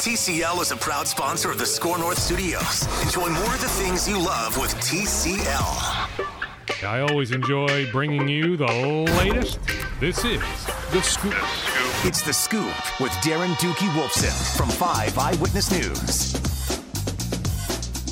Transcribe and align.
TCL 0.00 0.62
is 0.62 0.72
a 0.72 0.76
proud 0.76 1.06
sponsor 1.06 1.50
of 1.50 1.58
the 1.58 1.66
SKOR 1.66 1.98
North 1.98 2.18
Studios. 2.18 2.86
Enjoy 3.02 3.28
more 3.28 3.54
of 3.54 3.60
the 3.60 3.68
things 3.68 4.08
you 4.08 4.18
love 4.18 4.56
with 4.56 4.74
TCL. 4.76 6.24
I 6.82 7.00
always 7.00 7.32
enjoy 7.32 7.90
bringing 7.92 8.26
you 8.26 8.56
the 8.56 8.64
latest. 9.18 9.58
This 10.00 10.24
is 10.24 10.40
The 10.90 11.02
Scoop. 11.02 11.34
It's 12.06 12.22
The 12.22 12.32
Scoop 12.32 12.74
with 12.98 13.12
Darren 13.20 13.54
Doogie 13.56 13.90
Wolfson 13.90 14.56
from 14.56 14.70
5 14.70 15.18
Eyewitness 15.18 15.70
News. 15.70 16.34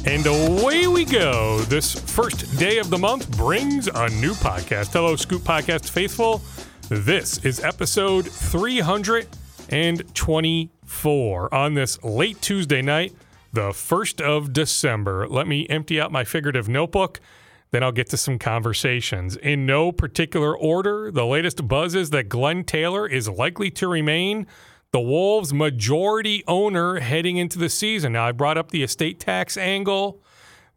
And 0.07 0.27
away 0.27 0.89
we 0.89 1.07
go. 1.07 1.61
This 1.61 1.98
first 1.98 2.59
day 2.59 2.77
of 2.77 2.91
the 2.91 2.98
month 2.98 3.34
brings 3.34 3.86
a 3.86 4.11
new 4.11 4.32
podcast. 4.34 4.93
Hello, 4.93 5.16
Scoop 5.16 5.41
Podcast 5.41 5.89
faithful. 5.89 6.43
This 6.91 7.43
is 7.46 7.64
episode 7.64 8.27
324 10.89 11.55
on 11.55 11.75
this 11.75 12.02
late 12.02 12.41
Tuesday 12.41 12.82
night, 12.82 13.14
the 13.52 13.70
1st 13.70 14.20
of 14.20 14.52
December. 14.52 15.29
Let 15.29 15.46
me 15.46 15.66
empty 15.69 16.01
out 16.01 16.10
my 16.10 16.24
figurative 16.24 16.69
notebook. 16.69 17.20
Then 17.70 17.83
I'll 17.83 17.92
get 17.92 18.09
to 18.10 18.16
some 18.16 18.38
conversations. 18.38 19.37
In 19.37 19.66
no 19.66 19.93
particular 19.93 20.56
order, 20.56 21.10
the 21.10 21.27
latest 21.27 21.69
buzz 21.69 21.95
is 21.95 22.10
that 22.10 22.30
Glenn 22.30 22.65
Taylor 22.65 23.06
is 23.06 23.29
likely 23.29 23.70
to 23.73 23.87
remain 23.87 24.46
the 24.91 25.01
Wolves' 25.01 25.52
majority 25.52 26.43
owner 26.46 27.01
heading 27.01 27.37
into 27.37 27.59
the 27.59 27.68
season. 27.68 28.12
Now, 28.15 28.27
I 28.27 28.32
brought 28.32 28.57
up 28.57 28.70
the 28.70 28.82
estate 28.82 29.20
tax 29.20 29.59
angle 29.59 30.23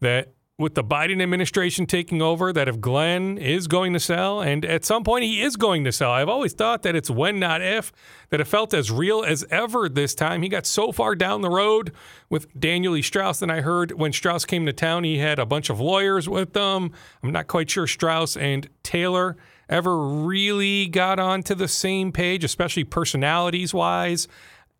that 0.02 0.34
with 0.58 0.76
the 0.76 0.84
Biden 0.84 1.22
administration 1.22 1.86
taking 1.86 2.22
over, 2.22 2.54
that 2.54 2.68
if 2.68 2.80
Glenn 2.80 3.38
is 3.38 3.68
going 3.68 3.94
to 3.94 4.00
sell, 4.00 4.42
and 4.42 4.64
at 4.64 4.86
some 4.86 5.04
point 5.04 5.24
he 5.24 5.42
is 5.42 5.56
going 5.56 5.84
to 5.86 5.92
sell, 5.92 6.12
I've 6.12 6.30
always 6.30 6.54
thought 6.54 6.84
that 6.84 6.96
it's 6.96 7.10
when, 7.10 7.40
not 7.40 7.62
if, 7.62 7.92
that 8.30 8.40
it 8.40 8.46
felt 8.46 8.74
as 8.74 8.92
real 8.92 9.24
as 9.24 9.44
ever 9.50 9.90
this 9.90 10.14
time. 10.14 10.44
He 10.44 10.50
got 10.50 10.66
so 10.66 10.92
far 10.92 11.16
down 11.16 11.42
the 11.42 11.50
road 11.50 11.92
with 12.30 12.48
Daniel 12.60 12.96
E. 12.96 13.02
Strauss, 13.02 13.42
and 13.42 13.52
I 13.52 13.62
heard 13.62 13.94
when 13.94 14.14
Strauss 14.14 14.46
came 14.46 14.66
to 14.68 14.74
town, 14.74 15.04
he 15.04 15.18
had 15.18 15.40
a 15.40 15.46
bunch 15.46 15.70
of 15.70 15.80
lawyers 15.80 16.30
with 16.30 16.54
them. 16.54 16.92
I'm 17.24 17.32
not 17.32 17.48
quite 17.48 17.70
sure 17.70 17.88
Strauss 17.88 18.38
and 18.38 18.70
Taylor 18.84 19.38
ever 19.68 19.98
really 19.98 20.88
got 20.88 21.18
onto 21.18 21.56
the 21.56 21.68
same 21.68 22.12
page, 22.12 22.44
especially 22.44 22.84
personalities 22.84 23.74
wise. 23.74 24.28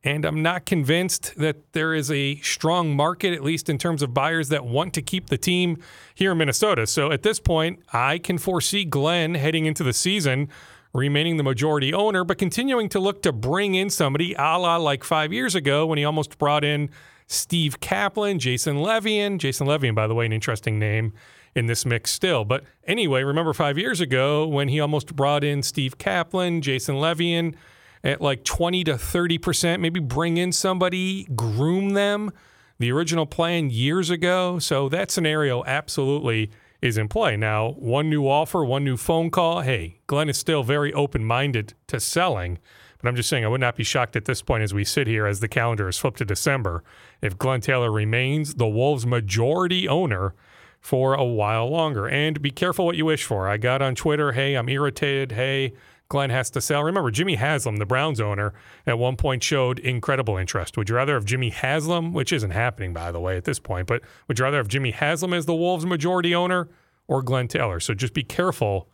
And 0.04 0.26
I'm 0.26 0.42
not 0.42 0.66
convinced 0.66 1.36
that 1.36 1.74
there 1.74 1.94
is 1.94 2.10
a 2.10 2.38
strong 2.38 2.96
market, 2.96 3.34
at 3.34 3.44
least 3.44 3.70
in 3.70 3.78
terms 3.78 4.02
of 4.02 4.14
buyers 4.14 4.50
that 4.50 4.66
want 4.66 4.96
to 4.96 5.02
keep 5.02 5.28
the 5.28 5.38
team 5.38 5.78
here 6.16 6.32
in 6.32 6.40
Minnesota. 6.40 6.88
So 6.88 7.12
at 7.12 7.22
this 7.22 7.40
point, 7.40 7.80
I 7.94 8.18
can 8.18 8.40
foresee 8.40 8.84
Glenn 8.84 9.36
heading 9.36 9.66
into 9.66 9.84
the 9.84 9.94
season 9.94 10.50
remaining 10.94 11.38
the 11.38 11.44
majority 11.44 11.94
owner, 11.94 12.24
but 12.24 12.38
continuing 12.38 12.90
to 12.90 13.00
look 13.00 13.22
to 13.22 13.32
bring 13.32 13.76
in 13.76 13.90
somebody 13.90 14.34
a 14.34 14.58
la 14.58 14.78
like 14.78 15.04
five 15.04 15.32
years 15.32 15.56
ago 15.56 15.86
when 15.86 15.98
he 15.98 16.04
almost 16.04 16.38
brought 16.38 16.64
in 16.64 16.90
Steve 17.28 17.80
Kaplan, 17.80 18.40
Jason 18.40 18.78
Levien. 18.78 19.38
Jason 19.38 19.68
Levien, 19.68 19.96
by 19.96 20.08
the 20.08 20.16
way, 20.16 20.26
an 20.26 20.34
interesting 20.34 20.78
name 20.80 21.14
in 21.56 21.66
this 21.66 21.86
mix 21.86 22.12
still. 22.12 22.44
But 22.44 22.64
anyway, 22.86 23.24
remember 23.24 23.54
five 23.54 23.78
years 23.78 24.02
ago 24.02 24.46
when 24.48 24.68
he 24.68 24.80
almost 24.80 25.16
brought 25.16 25.44
in 25.44 25.64
Steve 25.64 25.98
Kaplan, 25.98 26.62
Jason 26.62 26.96
Levien 26.96 27.56
at 28.04 28.22
like 28.22 28.44
20 28.44 28.84
to 28.86 28.94
30%, 28.94 29.80
maybe 29.80 30.00
bring 30.00 30.38
in 30.38 30.52
somebody, 30.52 31.26
groom 31.36 31.92
them. 31.92 32.32
The 32.80 32.92
original 32.92 33.28
plan 33.28 33.70
years 33.70 34.10
ago. 34.10 34.58
So 34.58 34.90
that 34.90 35.12
scenario 35.12 35.64
absolutely 35.66 36.50
is 36.82 36.98
in 36.98 37.08
play. 37.08 37.38
Now, 37.38 37.74
one 37.74 38.10
new 38.10 38.28
offer, 38.28 38.66
one 38.66 38.84
new 38.84 38.98
phone 38.98 39.30
call. 39.30 39.62
Hey, 39.62 40.00
Glenn 40.08 40.30
is 40.30 40.38
still 40.38 40.64
very 40.64 40.92
open 40.94 41.24
minded 41.24 41.76
to 41.88 42.00
selling. 42.00 42.58
But 42.98 43.08
I'm 43.08 43.16
just 43.16 43.30
saying, 43.30 43.46
I 43.46 43.50
would 43.50 43.62
not 43.62 43.76
be 43.76 43.84
shocked 43.84 44.16
at 44.16 44.26
this 44.26 44.42
point 44.42 44.64
as 44.64 44.74
we 44.74 44.84
sit 44.84 45.08
here 45.08 45.26
as 45.26 45.40
the 45.40 45.48
calendar 45.48 45.88
is 45.88 45.98
flipped 45.98 46.20
to 46.20 46.26
December 46.26 46.84
if 47.22 47.38
Glenn 47.38 47.62
Taylor 47.62 47.92
remains 47.92 48.56
the 48.56 48.68
Wolves' 48.68 49.06
majority 49.06 49.88
owner 49.88 50.34
for 50.80 51.14
a 51.14 51.24
while 51.24 51.70
longer. 51.70 52.08
And 52.08 52.42
be 52.42 52.52
careful 52.52 52.86
what 52.86 52.98
you 52.98 53.06
wish 53.06 53.24
for. 53.24 53.48
I 53.48 53.58
got 53.58 53.82
on 53.82 53.96
Twitter, 53.96 54.32
hey, 54.32 54.56
I'm 54.56 54.70
irritated. 54.70 55.34
Hey, 55.34 55.74
Glenn 56.12 56.30
has 56.30 56.50
to 56.50 56.60
sell. 56.60 56.84
Remember, 56.84 57.10
Jimmy 57.10 57.36
Haslam, 57.36 57.78
the 57.78 57.86
Browns 57.86 58.20
owner, 58.20 58.54
at 58.86 59.00
one 59.00 59.16
point 59.16 59.42
showed 59.42 59.80
incredible 59.80 60.36
interest. 60.36 60.76
Would 60.76 60.90
you 60.90 60.96
rather 60.96 61.14
have 61.14 61.24
Jimmy 61.24 61.52
Haslam, 61.52 62.12
which 62.12 62.34
isn't 62.34 62.52
happening, 62.52 62.92
by 62.92 63.14
the 63.14 63.20
way, 63.22 63.38
at 63.38 63.46
this 63.46 63.60
point, 63.60 63.88
but 63.88 64.02
would 64.28 64.38
you 64.38 64.44
rather 64.44 64.58
have 64.58 64.68
Jimmy 64.68 64.92
Haslam 64.92 65.34
as 65.34 65.46
the 65.46 65.56
Wolves' 65.56 65.86
majority 65.86 66.36
owner 66.36 66.68
or 67.08 67.22
Glenn 67.22 67.48
Taylor? 67.48 67.80
So 67.80 67.94
just 67.94 68.14
be 68.14 68.24
careful 68.24 68.90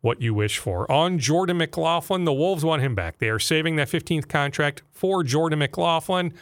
what 0.00 0.22
you 0.22 0.32
wish 0.32 0.58
for. 0.58 0.88
On 0.92 1.18
Jordan 1.18 1.56
McLaughlin, 1.56 2.24
the 2.24 2.32
Wolves 2.32 2.64
want 2.64 2.82
him 2.82 2.94
back. 2.94 3.18
They 3.18 3.30
are 3.30 3.40
saving 3.40 3.74
that 3.74 3.88
15th 3.88 4.28
contract 4.28 4.84
for 4.92 5.24
Jordan 5.24 5.58
McLaughlin. 5.58 6.32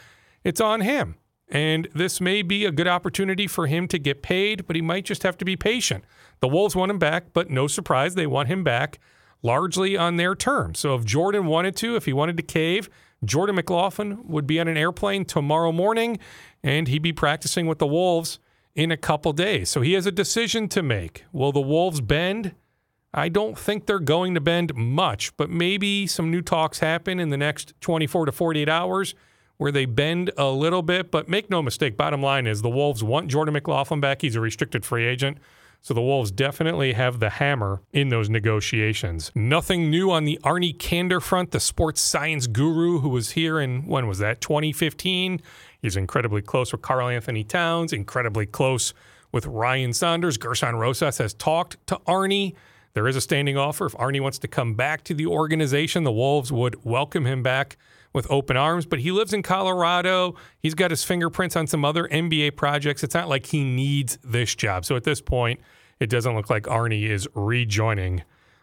It's 0.44 0.60
on 0.60 0.82
him. 0.82 1.14
And 1.48 1.88
this 1.94 2.20
may 2.20 2.42
be 2.42 2.66
a 2.66 2.70
good 2.70 2.86
opportunity 2.86 3.46
for 3.46 3.66
him 3.66 3.88
to 3.88 3.98
get 3.98 4.22
paid, 4.22 4.66
but 4.66 4.76
he 4.76 4.82
might 4.82 5.06
just 5.06 5.22
have 5.22 5.38
to 5.38 5.46
be 5.46 5.56
patient. 5.56 6.04
The 6.40 6.48
Wolves 6.48 6.76
want 6.76 6.90
him 6.90 6.98
back, 6.98 7.32
but 7.32 7.48
no 7.48 7.66
surprise, 7.66 8.14
they 8.14 8.26
want 8.26 8.48
him 8.48 8.62
back 8.62 8.98
largely 9.42 9.96
on 9.96 10.16
their 10.16 10.34
terms. 10.34 10.78
So 10.78 10.94
if 10.94 11.04
Jordan 11.04 11.46
wanted 11.46 11.76
to, 11.76 11.96
if 11.96 12.04
he 12.04 12.12
wanted 12.12 12.36
to 12.36 12.42
cave, 12.42 12.88
Jordan 13.24 13.56
McLaughlin 13.56 14.26
would 14.28 14.46
be 14.46 14.60
on 14.60 14.68
an 14.68 14.76
airplane 14.76 15.24
tomorrow 15.24 15.72
morning 15.72 16.18
and 16.62 16.88
he'd 16.88 17.02
be 17.02 17.12
practicing 17.12 17.66
with 17.66 17.78
the 17.78 17.86
Wolves 17.86 18.38
in 18.74 18.92
a 18.92 18.96
couple 18.96 19.32
days. 19.32 19.68
So 19.68 19.80
he 19.80 19.94
has 19.94 20.06
a 20.06 20.12
decision 20.12 20.68
to 20.68 20.82
make. 20.82 21.24
Will 21.32 21.52
the 21.52 21.60
Wolves 21.60 22.00
bend? 22.00 22.54
I 23.12 23.28
don't 23.28 23.58
think 23.58 23.86
they're 23.86 23.98
going 23.98 24.34
to 24.34 24.40
bend 24.40 24.74
much, 24.74 25.36
but 25.36 25.50
maybe 25.50 26.06
some 26.06 26.30
new 26.30 26.42
talks 26.42 26.78
happen 26.78 27.18
in 27.18 27.30
the 27.30 27.36
next 27.36 27.74
24 27.80 28.26
to 28.26 28.32
48 28.32 28.68
hours 28.68 29.14
where 29.56 29.72
they 29.72 29.86
bend 29.86 30.30
a 30.36 30.48
little 30.50 30.82
bit. 30.82 31.10
But 31.10 31.28
make 31.28 31.50
no 31.50 31.62
mistake, 31.62 31.96
bottom 31.96 32.22
line 32.22 32.46
is 32.46 32.62
the 32.62 32.70
Wolves 32.70 33.02
want 33.02 33.28
Jordan 33.28 33.54
McLaughlin 33.54 34.00
back. 34.00 34.22
He's 34.22 34.36
a 34.36 34.40
restricted 34.40 34.84
free 34.84 35.06
agent. 35.06 35.38
So 35.80 35.94
the 35.94 36.02
Wolves 36.02 36.30
definitely 36.30 36.92
have 36.92 37.20
the 37.20 37.30
hammer 37.30 37.80
in 37.92 38.08
those 38.08 38.28
negotiations. 38.28 39.30
Nothing 39.34 39.90
new 39.90 40.10
on 40.10 40.24
the 40.24 40.38
Arnie 40.42 40.76
Kander 40.76 41.22
front, 41.22 41.52
the 41.52 41.60
sports 41.60 42.00
science 42.00 42.46
guru 42.46 42.98
who 42.98 43.08
was 43.08 43.30
here 43.30 43.60
in, 43.60 43.86
when 43.86 44.06
was 44.06 44.18
that, 44.18 44.40
2015? 44.40 45.40
He's 45.80 45.96
incredibly 45.96 46.42
close 46.42 46.72
with 46.72 46.82
Karl-Anthony 46.82 47.44
Towns, 47.44 47.92
incredibly 47.92 48.44
close 48.44 48.92
with 49.32 49.46
Ryan 49.46 49.92
Saunders. 49.92 50.36
Gersson 50.36 50.78
Rosas 50.78 51.18
has 51.18 51.32
talked 51.34 51.76
to 51.86 51.96
Arnie. 52.06 52.54
There 52.94 53.06
is 53.06 53.16
a 53.16 53.20
standing 53.20 53.56
offer. 53.56 53.86
If 53.86 53.92
Arnie 53.92 54.20
wants 54.20 54.38
to 54.40 54.48
come 54.48 54.74
back 54.74 55.04
to 55.04 55.14
the 55.14 55.26
organization, 55.26 56.02
the 56.04 56.12
Wolves 56.12 56.50
would 56.50 56.84
welcome 56.84 57.26
him 57.26 57.42
back 57.42 57.76
with 58.12 58.26
open 58.30 58.56
arms, 58.56 58.86
but 58.86 59.00
he 59.00 59.12
lives 59.12 59.32
in 59.32 59.42
Colorado. 59.42 60.34
He's 60.60 60.74
got 60.74 60.90
his 60.90 61.04
fingerprints 61.04 61.56
on 61.56 61.66
some 61.66 61.84
other 61.84 62.08
NBA 62.08 62.56
projects. 62.56 63.02
It's 63.02 63.14
not 63.14 63.28
like 63.28 63.46
he 63.46 63.64
needs 63.64 64.18
this 64.24 64.54
job. 64.54 64.84
So 64.84 64.96
at 64.96 65.04
this 65.04 65.20
point, 65.20 65.60
it 66.00 66.08
doesn't 66.08 66.34
look 66.34 66.50
like 66.50 66.64
Arnie 66.64 67.08
is 67.08 67.28
rejoining 67.34 68.22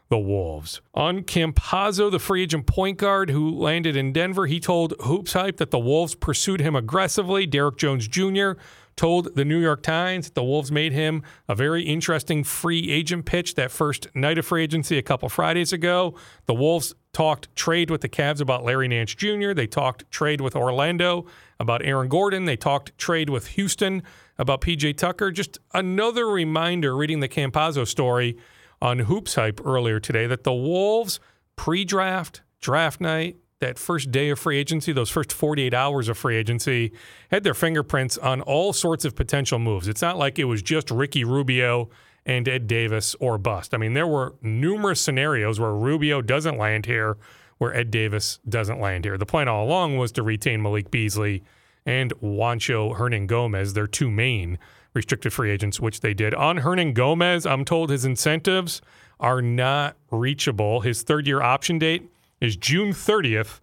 the 0.10 0.18
Wolves. 0.20 0.82
On 0.94 1.24
Campazzo, 1.24 2.12
the 2.12 2.20
free 2.20 2.44
agent 2.44 2.68
point 2.68 2.98
guard 2.98 3.32
who 3.32 3.50
landed 3.50 3.96
in 3.96 4.14
Denver, 4.14 4.46
he 4.46 4.60
told 4.60 4.94
Hoops 5.02 5.34
Hype 5.34 5.58
that 5.58 5.72
the 5.72 5.80
Wolves 5.80 6.16
pursued 6.16 6.62
him 6.62 6.76
aggressively. 6.76 7.46
Derrick 7.46 7.78
Jones 7.78 8.08
Jr. 8.08 8.54
told 8.96 9.36
the 9.36 9.46
New 9.46 9.60
York 9.60 9.84
Times 9.84 10.26
that 10.26 10.36
the 10.36 10.44
Wolves 10.44 10.72
made 10.72 10.94
him 10.94 11.24
a 11.48 11.56
very 11.56 11.84
interesting 11.84 12.44
free 12.44 12.90
agent 12.90 13.26
pitch 13.26 13.56
that 13.56 13.72
first 13.72 14.08
night 14.16 14.38
of 14.38 14.46
free 14.46 14.64
agency 14.64 14.98
a 14.98 15.02
couple 15.02 15.28
Fridays 15.30 15.74
ago. 15.74 16.16
The 16.46 16.54
Wolves 16.54 16.96
talked 17.12 17.54
trade 17.56 17.90
with 17.90 18.02
the 18.02 18.10
Cavs 18.10 18.42
about 18.42 18.64
Larry 18.64 18.88
Nance 18.88 19.16
Jr. 19.16 19.54
They 19.54 19.68
talked 19.68 20.10
trade 20.12 20.42
with 20.42 20.56
Orlando 20.56 21.26
about 21.60 21.84
Aaron 21.86 22.10
Gordon. 22.10 22.46
They 22.46 22.58
talked 22.58 22.98
trade 22.98 23.30
with 23.30 23.48
Houston 23.48 24.04
about 24.38 24.62
PJ 24.62 24.98
Tucker. 24.98 25.32
Just 25.32 25.58
another 25.74 26.28
reminder 26.28 26.96
reading 26.96 27.20
the 27.20 27.30
Campazzo 27.30 27.88
story 27.88 28.38
on 28.82 29.00
Hoops 29.00 29.36
Hype 29.36 29.62
earlier 29.66 30.00
today 30.00 30.28
that 30.28 30.44
the 30.44 30.54
Wolves 30.54 31.20
pre 31.56 31.86
draft, 31.86 32.42
draft 32.60 33.00
night, 33.00 33.38
that 33.66 33.80
first 33.80 34.12
day 34.12 34.30
of 34.30 34.38
free 34.38 34.58
agency, 34.58 34.94
those 34.94 35.10
first 35.10 35.34
48 35.34 35.74
hours 35.74 36.08
of 36.08 36.18
free 36.18 36.36
agency, 36.36 36.92
had 37.32 37.44
their 37.44 37.54
fingerprints 37.54 38.18
on 38.18 38.42
all 38.42 38.74
sorts 38.74 39.06
of 39.06 39.16
potential 39.16 39.58
moves. 39.58 39.88
It's 39.88 40.02
not 40.02 40.18
like 40.18 40.38
it 40.38 40.46
was 40.46 40.62
just 40.62 40.92
Ricky 40.92 41.24
Rubio 41.24 41.90
and 42.26 42.48
Ed 42.48 42.68
Davis 42.68 43.16
or 43.20 43.38
bust. 43.38 43.74
I 43.74 43.78
mean, 43.78 43.94
there 43.94 44.08
were 44.08 44.36
numerous 44.42 45.02
scenarios 45.02 45.60
where 45.60 45.74
Rubio 45.74 46.22
doesn't 46.22 46.58
land 46.58 46.86
here, 46.86 47.18
where 47.58 47.76
Ed 47.76 47.90
Davis 47.92 48.40
doesn't 48.48 48.80
land 48.80 49.06
here. 49.06 49.18
The 49.18 49.26
plan 49.26 49.48
all 49.48 49.66
along 49.66 49.98
was 49.98 50.12
to 50.14 50.24
retain 50.24 50.62
Malik 50.62 50.92
Beasley 50.92 51.44
and 51.86 52.14
Juancho 52.20 52.98
Hernangomez, 52.98 53.74
their 53.74 53.88
two 53.88 54.12
main 54.12 54.58
restricted 54.94 55.34
free 55.34 55.52
agents, 55.52 55.80
which 55.80 56.02
they 56.02 56.14
did. 56.14 56.34
On 56.34 56.60
Hernangomez, 56.60 57.50
I'm 57.50 57.66
told 57.66 57.90
his 57.90 58.06
incentives 58.06 58.82
are 59.20 59.42
not 59.42 59.96
reachable. 60.12 60.82
His 60.82 61.04
third 61.04 61.28
year 61.28 61.42
option 61.42 61.80
date 61.80 62.10
is 62.42 62.56
June 62.56 62.92
30th, 62.92 63.60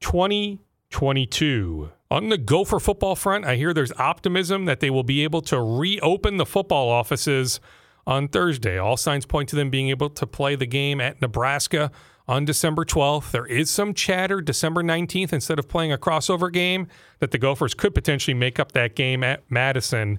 2022. 0.00 1.90
On 2.10 2.28
the 2.28 2.38
Gopher 2.38 2.80
football 2.80 3.14
front, 3.14 3.44
I 3.44 3.54
hear 3.56 3.72
there's 3.72 3.92
optimism 3.92 4.64
that 4.64 4.80
they 4.80 4.90
will 4.90 5.04
be 5.04 5.22
able 5.22 5.42
to 5.42 5.60
reopen 5.60 6.38
the 6.38 6.46
football 6.46 6.88
offices 6.88 7.60
on 8.06 8.26
Thursday. 8.26 8.78
All 8.78 8.96
signs 8.96 9.26
point 9.26 9.48
to 9.50 9.56
them 9.56 9.70
being 9.70 9.88
able 9.90 10.10
to 10.10 10.26
play 10.26 10.56
the 10.56 10.66
game 10.66 11.00
at 11.00 11.20
Nebraska 11.20 11.92
on 12.26 12.44
December 12.44 12.84
12th. 12.84 13.30
There 13.30 13.46
is 13.46 13.70
some 13.70 13.94
chatter 13.94 14.40
December 14.40 14.82
19th 14.82 15.32
instead 15.32 15.58
of 15.58 15.68
playing 15.68 15.92
a 15.92 15.98
crossover 15.98 16.52
game 16.52 16.88
that 17.20 17.30
the 17.30 17.38
Gophers 17.38 17.74
could 17.74 17.94
potentially 17.94 18.34
make 18.34 18.58
up 18.58 18.72
that 18.72 18.96
game 18.96 19.22
at 19.22 19.42
Madison 19.48 20.18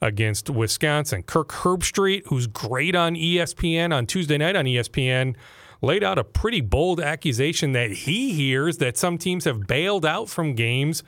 against 0.00 0.50
Wisconsin. 0.50 1.22
Kirk 1.22 1.48
Herbstreit, 1.48 2.26
who's 2.26 2.46
great 2.46 2.94
on 2.94 3.14
ESPN 3.14 3.94
on 3.94 4.06
Tuesday 4.06 4.38
night 4.38 4.56
on 4.56 4.66
ESPN, 4.66 5.34
laid 5.82 6.02
out 6.02 6.18
a 6.18 6.24
pretty 6.24 6.60
bold 6.60 7.00
accusation 7.00 7.72
that 7.72 7.90
he 7.90 8.32
hears 8.32 8.78
that 8.78 8.96
some 8.96 9.18
teams 9.18 9.44
have 9.44 9.66
bailed 9.66 10.04
out 10.04 10.28
from 10.28 10.54
games 10.54 11.02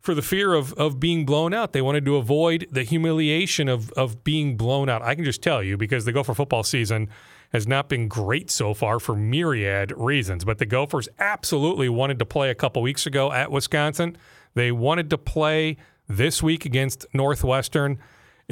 for 0.00 0.14
the 0.14 0.22
fear 0.22 0.52
of, 0.52 0.72
of 0.74 0.98
being 0.98 1.24
blown 1.24 1.54
out. 1.54 1.72
They 1.72 1.80
wanted 1.80 2.04
to 2.06 2.16
avoid 2.16 2.66
the 2.70 2.82
humiliation 2.82 3.68
of, 3.68 3.90
of 3.92 4.24
being 4.24 4.56
blown 4.56 4.88
out. 4.88 5.00
I 5.00 5.14
can 5.14 5.24
just 5.24 5.42
tell 5.42 5.62
you 5.62 5.76
because 5.76 6.04
the 6.04 6.12
Gopher 6.12 6.34
football 6.34 6.64
season 6.64 7.08
has 7.52 7.68
not 7.68 7.88
been 7.88 8.08
great 8.08 8.50
so 8.50 8.74
far 8.74 8.98
for 8.98 9.14
myriad 9.14 9.92
reasons. 9.96 10.44
But 10.44 10.58
the 10.58 10.66
Gophers 10.66 11.08
absolutely 11.18 11.88
wanted 11.88 12.18
to 12.18 12.26
play 12.26 12.50
a 12.50 12.54
couple 12.54 12.82
weeks 12.82 13.06
ago 13.06 13.30
at 13.30 13.50
Wisconsin. 13.50 14.16
They 14.54 14.72
wanted 14.72 15.08
to 15.10 15.18
play 15.18 15.76
this 16.08 16.42
week 16.42 16.64
against 16.64 17.06
Northwestern. 17.14 17.98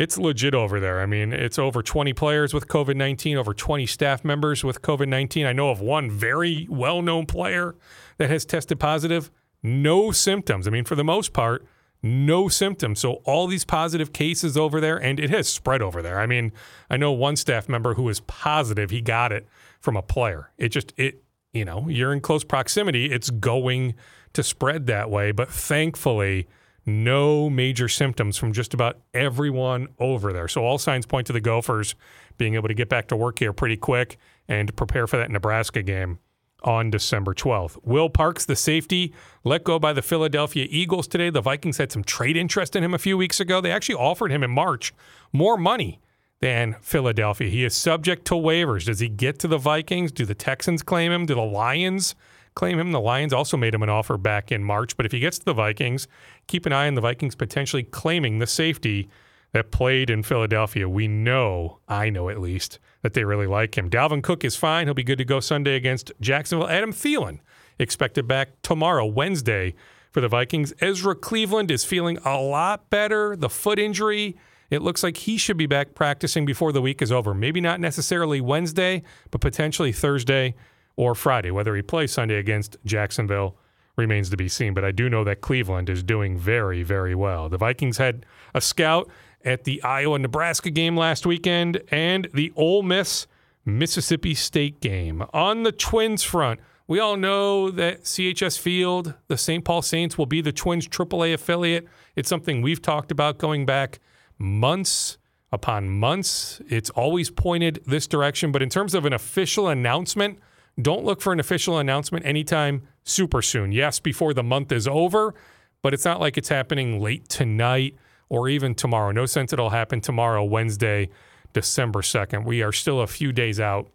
It's 0.00 0.16
legit 0.16 0.54
over 0.54 0.80
there. 0.80 1.02
I 1.02 1.04
mean, 1.04 1.34
it's 1.34 1.58
over 1.58 1.82
20 1.82 2.14
players 2.14 2.54
with 2.54 2.68
COVID 2.68 2.96
19, 2.96 3.36
over 3.36 3.52
20 3.52 3.84
staff 3.84 4.24
members 4.24 4.64
with 4.64 4.80
COVID 4.80 5.08
19. 5.08 5.44
I 5.44 5.52
know 5.52 5.68
of 5.68 5.82
one 5.82 6.10
very 6.10 6.66
well 6.70 7.02
known 7.02 7.26
player 7.26 7.74
that 8.16 8.30
has 8.30 8.46
tested 8.46 8.80
positive. 8.80 9.30
No 9.62 10.10
symptoms. 10.10 10.66
I 10.66 10.70
mean, 10.70 10.86
for 10.86 10.94
the 10.94 11.04
most 11.04 11.34
part, 11.34 11.66
no 12.02 12.48
symptoms. 12.48 12.98
So 12.98 13.20
all 13.24 13.46
these 13.46 13.66
positive 13.66 14.14
cases 14.14 14.56
over 14.56 14.80
there, 14.80 14.96
and 14.96 15.20
it 15.20 15.28
has 15.28 15.50
spread 15.50 15.82
over 15.82 16.00
there. 16.00 16.18
I 16.18 16.24
mean, 16.24 16.52
I 16.88 16.96
know 16.96 17.12
one 17.12 17.36
staff 17.36 17.68
member 17.68 17.92
who 17.92 18.08
is 18.08 18.20
positive 18.20 18.88
he 18.88 19.02
got 19.02 19.32
it 19.32 19.46
from 19.80 19.98
a 19.98 20.02
player. 20.02 20.50
It 20.56 20.70
just 20.70 20.94
it 20.96 21.22
you 21.52 21.66
know 21.66 21.90
you're 21.90 22.14
in 22.14 22.22
close 22.22 22.42
proximity. 22.42 23.12
It's 23.12 23.28
going 23.28 23.96
to 24.32 24.42
spread 24.42 24.86
that 24.86 25.10
way. 25.10 25.30
But 25.30 25.50
thankfully, 25.50 26.48
no 26.86 27.50
major 27.50 27.88
symptoms 27.88 28.36
from 28.36 28.52
just 28.52 28.74
about 28.74 28.98
everyone 29.14 29.88
over 29.98 30.32
there. 30.32 30.48
So 30.48 30.64
all 30.64 30.78
signs 30.78 31.06
point 31.06 31.26
to 31.28 31.32
the 31.32 31.40
Gophers 31.40 31.94
being 32.38 32.54
able 32.54 32.68
to 32.68 32.74
get 32.74 32.88
back 32.88 33.08
to 33.08 33.16
work 33.16 33.38
here 33.38 33.52
pretty 33.52 33.76
quick 33.76 34.18
and 34.48 34.74
prepare 34.76 35.06
for 35.06 35.16
that 35.18 35.30
Nebraska 35.30 35.82
game 35.82 36.18
on 36.62 36.90
December 36.90 37.34
12th. 37.34 37.78
Will 37.84 38.10
Parks, 38.10 38.44
the 38.44 38.56
safety, 38.56 39.14
let 39.44 39.64
go 39.64 39.78
by 39.78 39.92
the 39.92 40.02
Philadelphia 40.02 40.66
Eagles 40.68 41.08
today. 41.08 41.30
The 41.30 41.40
Vikings 41.40 41.78
had 41.78 41.92
some 41.92 42.04
trade 42.04 42.36
interest 42.36 42.76
in 42.76 42.84
him 42.84 42.94
a 42.94 42.98
few 42.98 43.16
weeks 43.16 43.40
ago. 43.40 43.60
They 43.60 43.70
actually 43.70 43.94
offered 43.94 44.30
him 44.30 44.42
in 44.42 44.50
March 44.50 44.92
more 45.32 45.56
money 45.56 46.00
than 46.40 46.76
Philadelphia. 46.80 47.48
He 47.48 47.64
is 47.64 47.74
subject 47.74 48.26
to 48.26 48.34
waivers. 48.34 48.86
Does 48.86 49.00
he 49.00 49.08
get 49.08 49.38
to 49.40 49.48
the 49.48 49.58
Vikings? 49.58 50.12
Do 50.12 50.24
the 50.24 50.34
Texans 50.34 50.82
claim 50.82 51.12
him? 51.12 51.26
Do 51.26 51.34
the 51.34 51.42
Lions 51.42 52.14
claim 52.54 52.78
him? 52.78 52.92
The 52.92 53.00
Lions 53.00 53.32
also 53.32 53.56
made 53.56 53.74
him 53.74 53.82
an 53.82 53.88
offer 53.88 54.16
back 54.16 54.50
in 54.52 54.62
March. 54.62 54.96
But 54.96 55.06
if 55.06 55.12
he 55.12 55.20
gets 55.20 55.38
to 55.38 55.44
the 55.44 55.54
Vikings, 55.54 56.08
keep 56.46 56.66
an 56.66 56.72
eye 56.72 56.86
on 56.86 56.94
the 56.94 57.00
Vikings 57.00 57.34
potentially 57.34 57.82
claiming 57.82 58.38
the 58.38 58.46
safety 58.46 59.08
that 59.52 59.70
played 59.70 60.10
in 60.10 60.22
Philadelphia. 60.22 60.88
We 60.88 61.08
know, 61.08 61.80
I 61.88 62.10
know 62.10 62.28
at 62.28 62.40
least, 62.40 62.78
that 63.02 63.14
they 63.14 63.24
really 63.24 63.46
like 63.46 63.76
him. 63.76 63.90
Dalvin 63.90 64.22
Cook 64.22 64.44
is 64.44 64.56
fine. 64.56 64.86
He'll 64.86 64.94
be 64.94 65.02
good 65.02 65.18
to 65.18 65.24
go 65.24 65.40
Sunday 65.40 65.74
against 65.74 66.12
Jacksonville. 66.20 66.68
Adam 66.68 66.92
Thielen 66.92 67.40
expected 67.78 68.28
back 68.28 68.50
tomorrow, 68.62 69.06
Wednesday, 69.06 69.74
for 70.12 70.20
the 70.20 70.28
Vikings. 70.28 70.72
Ezra 70.80 71.14
Cleveland 71.14 71.70
is 71.70 71.84
feeling 71.84 72.18
a 72.24 72.36
lot 72.40 72.90
better. 72.90 73.34
The 73.34 73.48
foot 73.48 73.78
injury, 73.78 74.36
it 74.68 74.82
looks 74.82 75.02
like 75.02 75.16
he 75.16 75.36
should 75.36 75.56
be 75.56 75.66
back 75.66 75.94
practicing 75.94 76.44
before 76.44 76.72
the 76.72 76.82
week 76.82 77.02
is 77.02 77.10
over. 77.10 77.34
Maybe 77.34 77.60
not 77.60 77.80
necessarily 77.80 78.40
Wednesday, 78.40 79.02
but 79.30 79.40
potentially 79.40 79.92
Thursday 79.92 80.54
or 81.00 81.14
Friday. 81.14 81.50
Whether 81.50 81.74
he 81.74 81.80
plays 81.80 82.12
Sunday 82.12 82.34
against 82.34 82.76
Jacksonville 82.84 83.56
remains 83.96 84.28
to 84.28 84.36
be 84.36 84.48
seen. 84.48 84.74
But 84.74 84.84
I 84.84 84.90
do 84.92 85.08
know 85.08 85.24
that 85.24 85.40
Cleveland 85.40 85.88
is 85.88 86.02
doing 86.02 86.36
very, 86.36 86.82
very 86.82 87.14
well. 87.14 87.48
The 87.48 87.56
Vikings 87.56 87.96
had 87.96 88.26
a 88.52 88.60
scout 88.60 89.08
at 89.42 89.64
the 89.64 89.82
Iowa 89.82 90.18
Nebraska 90.18 90.70
game 90.70 90.98
last 90.98 91.24
weekend 91.24 91.80
and 91.90 92.28
the 92.34 92.52
Ole 92.54 92.82
Miss 92.82 93.26
Mississippi 93.64 94.34
State 94.34 94.82
game. 94.82 95.24
On 95.32 95.62
the 95.62 95.72
Twins 95.72 96.22
front, 96.22 96.60
we 96.86 97.00
all 97.00 97.16
know 97.16 97.70
that 97.70 98.02
CHS 98.02 98.58
Field, 98.58 99.14
the 99.28 99.38
St. 99.38 99.64
Paul 99.64 99.80
Saints, 99.80 100.18
will 100.18 100.26
be 100.26 100.42
the 100.42 100.52
Twins 100.52 100.86
AAA 100.86 101.32
affiliate. 101.32 101.88
It's 102.14 102.28
something 102.28 102.60
we've 102.60 102.82
talked 102.82 103.10
about 103.10 103.38
going 103.38 103.64
back 103.64 104.00
months 104.36 105.16
upon 105.50 105.88
months. 105.88 106.60
It's 106.68 106.90
always 106.90 107.30
pointed 107.30 107.80
this 107.86 108.06
direction. 108.06 108.52
But 108.52 108.60
in 108.60 108.68
terms 108.68 108.94
of 108.94 109.06
an 109.06 109.14
official 109.14 109.66
announcement, 109.66 110.38
don't 110.80 111.04
look 111.04 111.20
for 111.20 111.32
an 111.32 111.40
official 111.40 111.78
announcement 111.78 112.26
anytime 112.26 112.82
super 113.04 113.42
soon. 113.42 113.72
Yes, 113.72 114.00
before 114.00 114.34
the 114.34 114.42
month 114.42 114.72
is 114.72 114.86
over, 114.86 115.34
but 115.82 115.94
it's 115.94 116.04
not 116.04 116.20
like 116.20 116.36
it's 116.36 116.48
happening 116.48 117.00
late 117.00 117.28
tonight 117.28 117.96
or 118.28 118.48
even 118.48 118.74
tomorrow. 118.74 119.10
No 119.10 119.26
sense 119.26 119.52
it'll 119.52 119.70
happen 119.70 120.00
tomorrow, 120.00 120.44
Wednesday, 120.44 121.08
December 121.52 122.00
2nd. 122.00 122.44
We 122.44 122.62
are 122.62 122.72
still 122.72 123.00
a 123.00 123.06
few 123.06 123.32
days 123.32 123.58
out 123.58 123.90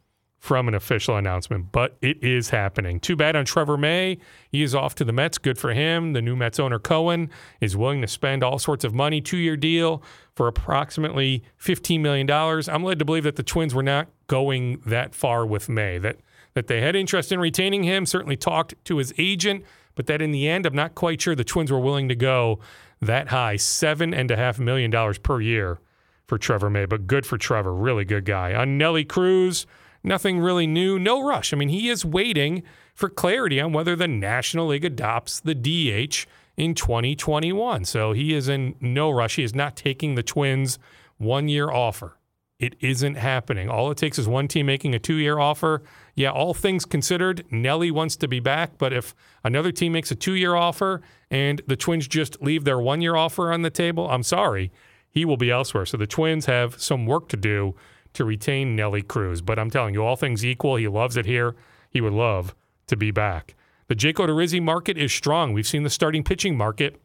from 0.45 0.67
an 0.67 0.75
official 0.75 1.17
announcement, 1.17 1.71
but 1.71 1.97
it 2.01 2.23
is 2.23 2.51
happening. 2.51 2.99
Too 2.99 3.15
bad 3.15 3.35
on 3.35 3.45
Trevor 3.45 3.77
May. 3.77 4.19
He 4.51 4.61
is 4.61 4.75
off 4.75 4.93
to 4.95 5.03
the 5.03 5.11
Mets. 5.11 5.39
Good 5.39 5.57
for 5.57 5.73
him. 5.73 6.13
The 6.13 6.21
new 6.21 6.35
Mets 6.35 6.59
owner, 6.59 6.77
Cohen, 6.77 7.31
is 7.61 7.75
willing 7.75 8.01
to 8.01 8.07
spend 8.07 8.43
all 8.43 8.59
sorts 8.59 8.83
of 8.83 8.93
money, 8.93 9.21
two 9.21 9.37
year 9.37 9.57
deal 9.57 10.03
for 10.35 10.47
approximately 10.47 11.43
$15 11.59 11.99
million. 11.99 12.29
I'm 12.29 12.83
led 12.83 12.99
to 12.99 13.05
believe 13.05 13.23
that 13.23 13.37
the 13.37 13.43
Twins 13.43 13.73
were 13.73 13.81
not 13.81 14.07
going 14.27 14.83
that 14.85 15.15
far 15.15 15.47
with 15.47 15.67
May, 15.67 15.97
that, 15.97 16.17
that 16.55 16.67
they 16.67 16.81
had 16.81 16.95
interest 16.95 17.31
in 17.31 17.39
retaining 17.39 17.83
him, 17.83 18.05
certainly 18.05 18.35
talked 18.35 18.73
to 18.85 18.97
his 18.97 19.13
agent, 19.17 19.63
but 19.93 20.07
that 20.07 20.21
in 20.21 20.31
the 20.31 20.47
end, 20.47 20.65
I'm 20.65 20.75
not 20.75 20.95
quite 20.95 21.21
sure 21.21 21.35
the 21.35 21.43
Twins 21.43 21.71
were 21.71 21.79
willing 21.79 22.09
to 22.09 22.15
go 22.15 22.59
that 23.01 23.27
high, 23.27 23.57
seven 23.57 24.13
and 24.13 24.31
a 24.31 24.35
half 24.35 24.57
million 24.57 24.89
dollars 24.89 25.17
per 25.17 25.39
year 25.39 25.79
for 26.25 26.37
Trevor 26.37 26.69
May. 26.69 26.85
But 26.85 27.07
good 27.07 27.25
for 27.25 27.37
Trevor, 27.37 27.73
really 27.73 28.05
good 28.05 28.25
guy. 28.25 28.53
On 28.53 28.77
Nelly 28.77 29.03
Cruz, 29.03 29.67
nothing 30.03 30.39
really 30.39 30.65
new, 30.65 30.97
no 30.97 31.25
rush. 31.25 31.53
I 31.53 31.57
mean, 31.57 31.69
he 31.69 31.89
is 31.89 32.03
waiting 32.03 32.63
for 32.93 33.09
clarity 33.09 33.59
on 33.59 33.73
whether 33.73 33.95
the 33.95 34.07
National 34.07 34.67
League 34.67 34.85
adopts 34.85 35.39
the 35.41 35.53
DH 35.53 36.25
in 36.57 36.73
2021. 36.73 37.83
So 37.85 38.13
he 38.13 38.33
is 38.33 38.47
in 38.47 38.75
no 38.79 39.11
rush. 39.11 39.35
He 39.35 39.43
is 39.43 39.53
not 39.53 39.75
taking 39.75 40.15
the 40.15 40.23
Twins 40.23 40.79
one 41.17 41.47
year 41.47 41.69
offer. 41.69 42.17
It 42.57 42.75
isn't 42.79 43.15
happening. 43.15 43.69
All 43.69 43.91
it 43.91 43.97
takes 43.97 44.17
is 44.17 44.27
one 44.27 44.47
team 44.47 44.65
making 44.65 44.95
a 44.95 44.99
two 44.99 45.15
year 45.15 45.37
offer. 45.37 45.83
Yeah, 46.15 46.31
all 46.31 46.53
things 46.53 46.85
considered, 46.85 47.45
Nelly 47.51 47.91
wants 47.91 48.15
to 48.17 48.27
be 48.27 48.39
back. 48.39 48.77
But 48.77 48.93
if 48.93 49.13
another 49.43 49.71
team 49.71 49.91
makes 49.91 50.11
a 50.11 50.15
two 50.15 50.33
year 50.33 50.55
offer 50.55 51.01
and 51.29 51.61
the 51.67 51.75
Twins 51.75 52.07
just 52.07 52.41
leave 52.41 52.63
their 52.63 52.79
one 52.79 53.01
year 53.01 53.15
offer 53.15 53.51
on 53.51 53.61
the 53.61 53.69
table, 53.69 54.09
I'm 54.09 54.23
sorry, 54.23 54.71
he 55.09 55.25
will 55.25 55.37
be 55.37 55.51
elsewhere. 55.51 55.85
So 55.85 55.97
the 55.97 56.07
Twins 56.07 56.45
have 56.45 56.81
some 56.81 57.05
work 57.05 57.27
to 57.29 57.37
do 57.37 57.75
to 58.13 58.23
retain 58.23 58.75
Nelly 58.75 59.01
Cruz. 59.01 59.41
But 59.41 59.59
I'm 59.59 59.69
telling 59.69 59.93
you, 59.93 60.03
all 60.03 60.15
things 60.15 60.45
equal, 60.45 60.77
he 60.77 60.87
loves 60.87 61.17
it 61.17 61.25
here. 61.25 61.55
He 61.89 61.99
would 61.99 62.13
love 62.13 62.55
to 62.87 62.95
be 62.95 63.11
back. 63.11 63.55
The 63.87 63.95
Jake 63.95 64.15
Odorizzi 64.15 64.61
market 64.61 64.97
is 64.97 65.13
strong. 65.13 65.53
We've 65.53 65.67
seen 65.67 65.83
the 65.83 65.89
starting 65.89 66.23
pitching 66.23 66.57
market 66.57 66.99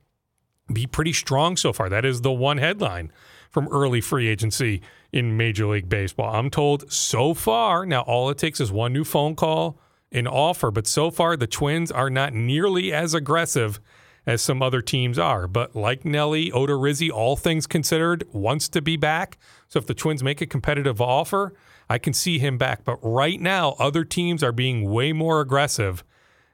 be 0.72 0.86
pretty 0.86 1.12
strong 1.12 1.56
so 1.56 1.72
far. 1.72 1.88
That 1.88 2.04
is 2.04 2.20
the 2.20 2.30
one 2.30 2.58
headline 2.58 3.10
from 3.50 3.68
early 3.68 4.00
free 4.00 4.28
agency 4.28 4.80
in 5.12 5.36
Major 5.36 5.66
League 5.66 5.88
Baseball. 5.88 6.34
I'm 6.34 6.50
told 6.50 6.90
so 6.90 7.34
far, 7.34 7.84
now 7.84 8.02
all 8.02 8.30
it 8.30 8.38
takes 8.38 8.60
is 8.60 8.72
one 8.72 8.92
new 8.92 9.04
phone 9.04 9.34
call, 9.34 9.78
an 10.12 10.26
offer, 10.26 10.70
but 10.70 10.86
so 10.86 11.10
far 11.10 11.36
the 11.36 11.46
Twins 11.46 11.90
are 11.90 12.10
not 12.10 12.32
nearly 12.32 12.92
as 12.92 13.12
aggressive 13.12 13.80
as 14.26 14.40
some 14.40 14.62
other 14.62 14.80
teams 14.80 15.18
are. 15.18 15.46
But 15.48 15.74
like 15.74 16.04
Nelly, 16.04 16.50
Odorizzi, 16.50 17.10
all 17.10 17.36
things 17.36 17.66
considered, 17.66 18.24
wants 18.32 18.68
to 18.70 18.80
be 18.80 18.96
back. 18.96 19.38
So 19.68 19.78
if 19.78 19.86
the 19.86 19.94
Twins 19.94 20.22
make 20.22 20.40
a 20.40 20.46
competitive 20.46 21.00
offer, 21.00 21.54
I 21.88 21.98
can 21.98 22.12
see 22.12 22.38
him 22.38 22.56
back. 22.56 22.84
But 22.84 22.98
right 23.02 23.40
now, 23.40 23.74
other 23.78 24.04
teams 24.04 24.42
are 24.42 24.52
being 24.52 24.88
way 24.90 25.12
more 25.12 25.40
aggressive 25.40 26.04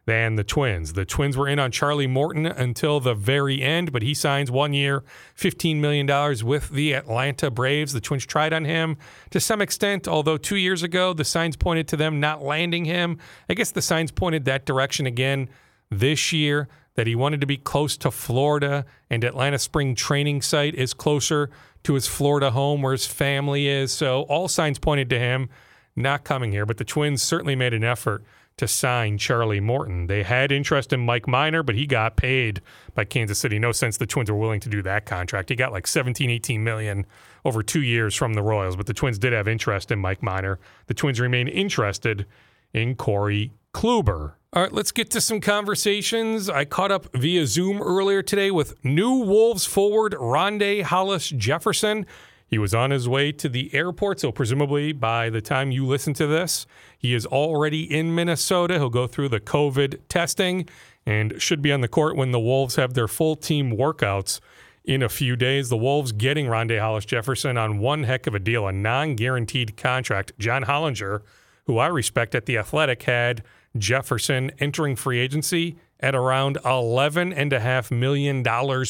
than 0.06 0.36
the 0.36 0.44
Twins. 0.44 0.92
The 0.92 1.04
Twins 1.04 1.36
were 1.36 1.48
in 1.48 1.58
on 1.58 1.72
Charlie 1.72 2.06
Morton 2.06 2.46
until 2.46 3.00
the 3.00 3.14
very 3.14 3.60
end, 3.60 3.92
but 3.92 4.02
he 4.02 4.14
signs 4.14 4.50
one 4.50 4.72
year, 4.72 5.02
$15 5.36 5.76
million 5.76 6.06
with 6.46 6.70
the 6.70 6.94
Atlanta 6.94 7.50
Braves. 7.50 7.92
The 7.92 8.00
Twins 8.00 8.24
tried 8.24 8.52
on 8.52 8.64
him 8.64 8.96
to 9.30 9.40
some 9.40 9.60
extent, 9.60 10.06
although 10.06 10.36
two 10.36 10.56
years 10.56 10.84
ago 10.84 11.12
the 11.12 11.24
signs 11.24 11.56
pointed 11.56 11.88
to 11.88 11.96
them 11.96 12.20
not 12.20 12.42
landing 12.42 12.84
him. 12.84 13.18
I 13.48 13.54
guess 13.54 13.72
the 13.72 13.82
signs 13.82 14.12
pointed 14.12 14.44
that 14.44 14.64
direction 14.64 15.06
again 15.06 15.48
this 15.90 16.32
year 16.32 16.68
that 16.94 17.08
he 17.08 17.16
wanted 17.16 17.40
to 17.40 17.46
be 17.46 17.56
close 17.56 17.96
to 17.98 18.10
Florida, 18.10 18.86
and 19.10 19.24
Atlanta 19.24 19.58
spring 19.58 19.94
training 19.94 20.40
site 20.40 20.74
is 20.74 20.94
closer 20.94 21.50
to 21.82 21.94
his 21.94 22.06
Florida 22.06 22.52
home 22.52 22.80
where 22.80 22.92
his 22.92 23.06
family 23.06 23.66
is. 23.68 23.92
So 23.92 24.22
all 24.22 24.48
signs 24.48 24.78
pointed 24.78 25.10
to 25.10 25.18
him 25.18 25.48
not 25.96 26.24
coming 26.24 26.52
here, 26.52 26.64
but 26.64 26.76
the 26.76 26.84
Twins 26.84 27.22
certainly 27.22 27.56
made 27.56 27.74
an 27.74 27.84
effort 27.84 28.24
to 28.58 28.66
sign 28.66 29.18
Charlie 29.18 29.60
Morton. 29.60 30.06
They 30.06 30.22
had 30.22 30.50
interest 30.50 30.92
in 30.92 31.00
Mike 31.00 31.28
Minor, 31.28 31.62
but 31.62 31.74
he 31.74 31.86
got 31.86 32.16
paid 32.16 32.62
by 32.94 33.04
Kansas 33.04 33.38
City. 33.38 33.58
No 33.58 33.72
sense 33.72 33.98
the 33.98 34.06
Twins 34.06 34.30
were 34.30 34.36
willing 34.36 34.60
to 34.60 34.68
do 34.68 34.82
that 34.82 35.04
contract. 35.04 35.50
He 35.50 35.56
got 35.56 35.72
like 35.72 35.86
17, 35.86 36.30
18 36.30 36.64
million 36.64 37.06
over 37.44 37.62
two 37.62 37.82
years 37.82 38.14
from 38.14 38.34
the 38.34 38.42
Royals, 38.42 38.76
but 38.76 38.86
the 38.86 38.94
Twins 38.94 39.18
did 39.18 39.32
have 39.32 39.46
interest 39.46 39.90
in 39.90 39.98
Mike 39.98 40.22
Minor. 40.22 40.58
The 40.86 40.94
Twins 40.94 41.20
remain 41.20 41.48
interested 41.48 42.26
in 42.72 42.94
Corey 42.94 43.52
Kluber. 43.74 44.32
All 44.52 44.62
right, 44.62 44.72
let's 44.72 44.90
get 44.90 45.10
to 45.10 45.20
some 45.20 45.40
conversations. 45.40 46.48
I 46.48 46.64
caught 46.64 46.90
up 46.90 47.14
via 47.14 47.46
Zoom 47.46 47.82
earlier 47.82 48.22
today 48.22 48.50
with 48.50 48.82
new 48.82 49.18
Wolves 49.18 49.66
forward 49.66 50.14
Rondae 50.14 50.82
Hollis 50.82 51.28
Jefferson. 51.28 52.06
He 52.48 52.58
was 52.58 52.74
on 52.74 52.90
his 52.90 53.08
way 53.08 53.32
to 53.32 53.48
the 53.48 53.74
airport, 53.74 54.20
so 54.20 54.30
presumably 54.30 54.92
by 54.92 55.30
the 55.30 55.40
time 55.40 55.72
you 55.72 55.84
listen 55.84 56.14
to 56.14 56.26
this, 56.26 56.66
he 56.96 57.12
is 57.12 57.26
already 57.26 57.82
in 57.82 58.14
Minnesota. 58.14 58.74
He'll 58.74 58.88
go 58.88 59.06
through 59.06 59.30
the 59.30 59.40
COVID 59.40 60.00
testing 60.08 60.68
and 61.04 61.40
should 61.42 61.60
be 61.60 61.72
on 61.72 61.80
the 61.80 61.88
court 61.88 62.16
when 62.16 62.30
the 62.30 62.40
Wolves 62.40 62.76
have 62.76 62.94
their 62.94 63.08
full 63.08 63.34
team 63.34 63.76
workouts 63.76 64.40
in 64.84 65.02
a 65.02 65.08
few 65.08 65.34
days. 65.34 65.68
The 65.68 65.76
Wolves 65.76 66.12
getting 66.12 66.46
Rondae 66.46 66.80
Hollis 66.80 67.04
Jefferson 67.04 67.58
on 67.58 67.78
one 67.78 68.04
heck 68.04 68.26
of 68.26 68.34
a 68.34 68.38
deal, 68.38 68.66
a 68.66 68.72
non 68.72 69.16
guaranteed 69.16 69.76
contract. 69.76 70.32
John 70.38 70.64
Hollinger, 70.64 71.22
who 71.64 71.78
I 71.78 71.88
respect 71.88 72.34
at 72.34 72.46
The 72.46 72.58
Athletic, 72.58 73.02
had 73.02 73.42
Jefferson 73.76 74.52
entering 74.60 74.94
free 74.96 75.18
agency 75.18 75.76
at 75.98 76.14
around 76.14 76.58
$11.5 76.64 77.90
million 77.90 78.44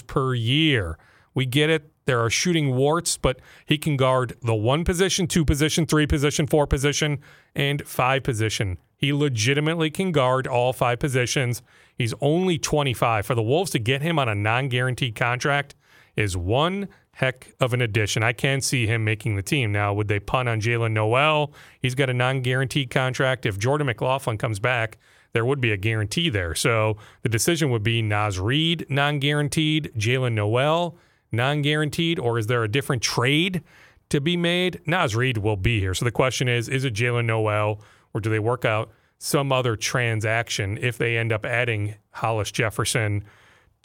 per 0.06 0.34
year. 0.34 0.98
We 1.34 1.46
get 1.46 1.70
it. 1.70 1.90
There 2.06 2.20
are 2.24 2.30
shooting 2.30 2.74
warts, 2.74 3.16
but 3.16 3.40
he 3.66 3.78
can 3.78 3.96
guard 3.96 4.36
the 4.40 4.54
one 4.54 4.84
position, 4.84 5.26
two 5.26 5.44
position, 5.44 5.86
three 5.86 6.06
position, 6.06 6.46
four 6.46 6.66
position, 6.66 7.18
and 7.54 7.86
five 7.86 8.22
position. 8.22 8.78
He 8.96 9.12
legitimately 9.12 9.90
can 9.90 10.12
guard 10.12 10.46
all 10.46 10.72
five 10.72 11.00
positions. 11.00 11.62
He's 11.96 12.14
only 12.20 12.58
25. 12.58 13.26
For 13.26 13.34
the 13.34 13.42
Wolves 13.42 13.72
to 13.72 13.78
get 13.78 14.02
him 14.02 14.18
on 14.18 14.28
a 14.28 14.34
non 14.34 14.68
guaranteed 14.68 15.14
contract 15.16 15.74
is 16.14 16.36
one 16.36 16.88
heck 17.12 17.54
of 17.60 17.74
an 17.74 17.80
addition. 17.80 18.22
I 18.22 18.32
can 18.32 18.60
see 18.60 18.86
him 18.86 19.04
making 19.04 19.36
the 19.36 19.42
team. 19.42 19.72
Now, 19.72 19.92
would 19.92 20.08
they 20.08 20.20
punt 20.20 20.48
on 20.48 20.60
Jaylen 20.60 20.92
Nowell? 20.92 21.52
He's 21.80 21.94
got 21.94 22.08
a 22.08 22.14
non 22.14 22.40
guaranteed 22.40 22.90
contract. 22.90 23.46
If 23.46 23.58
Jordan 23.58 23.88
McLaughlin 23.88 24.38
comes 24.38 24.60
back, 24.60 24.96
there 25.32 25.44
would 25.44 25.60
be 25.60 25.72
a 25.72 25.76
guarantee 25.76 26.30
there. 26.30 26.54
So 26.54 26.96
the 27.22 27.28
decision 27.28 27.70
would 27.70 27.82
be 27.82 28.00
Naz 28.00 28.38
Reid, 28.38 28.86
non 28.88 29.18
guaranteed, 29.18 29.92
Jaylen 29.96 30.32
Nowell, 30.32 30.98
non 31.32 31.62
guaranteed, 31.62 32.18
or 32.18 32.38
is 32.38 32.46
there 32.46 32.64
a 32.64 32.68
different 32.68 33.02
trade 33.02 33.62
to 34.08 34.20
be 34.20 34.36
made? 34.36 34.80
Naz 34.86 35.14
Reid 35.14 35.38
will 35.38 35.56
be 35.56 35.80
here. 35.80 35.94
So 35.94 36.04
the 36.04 36.12
question 36.12 36.48
is 36.48 36.68
is 36.68 36.84
it 36.84 36.94
Jaylen 36.94 37.26
Nowell, 37.26 37.82
or 38.14 38.20
do 38.20 38.30
they 38.30 38.38
work 38.38 38.64
out 38.64 38.90
some 39.18 39.50
other 39.50 39.76
transaction 39.76 40.78
if 40.80 40.98
they 40.98 41.16
end 41.16 41.32
up 41.32 41.46
adding 41.46 41.96
Hollis 42.12 42.50
Jefferson? 42.50 43.24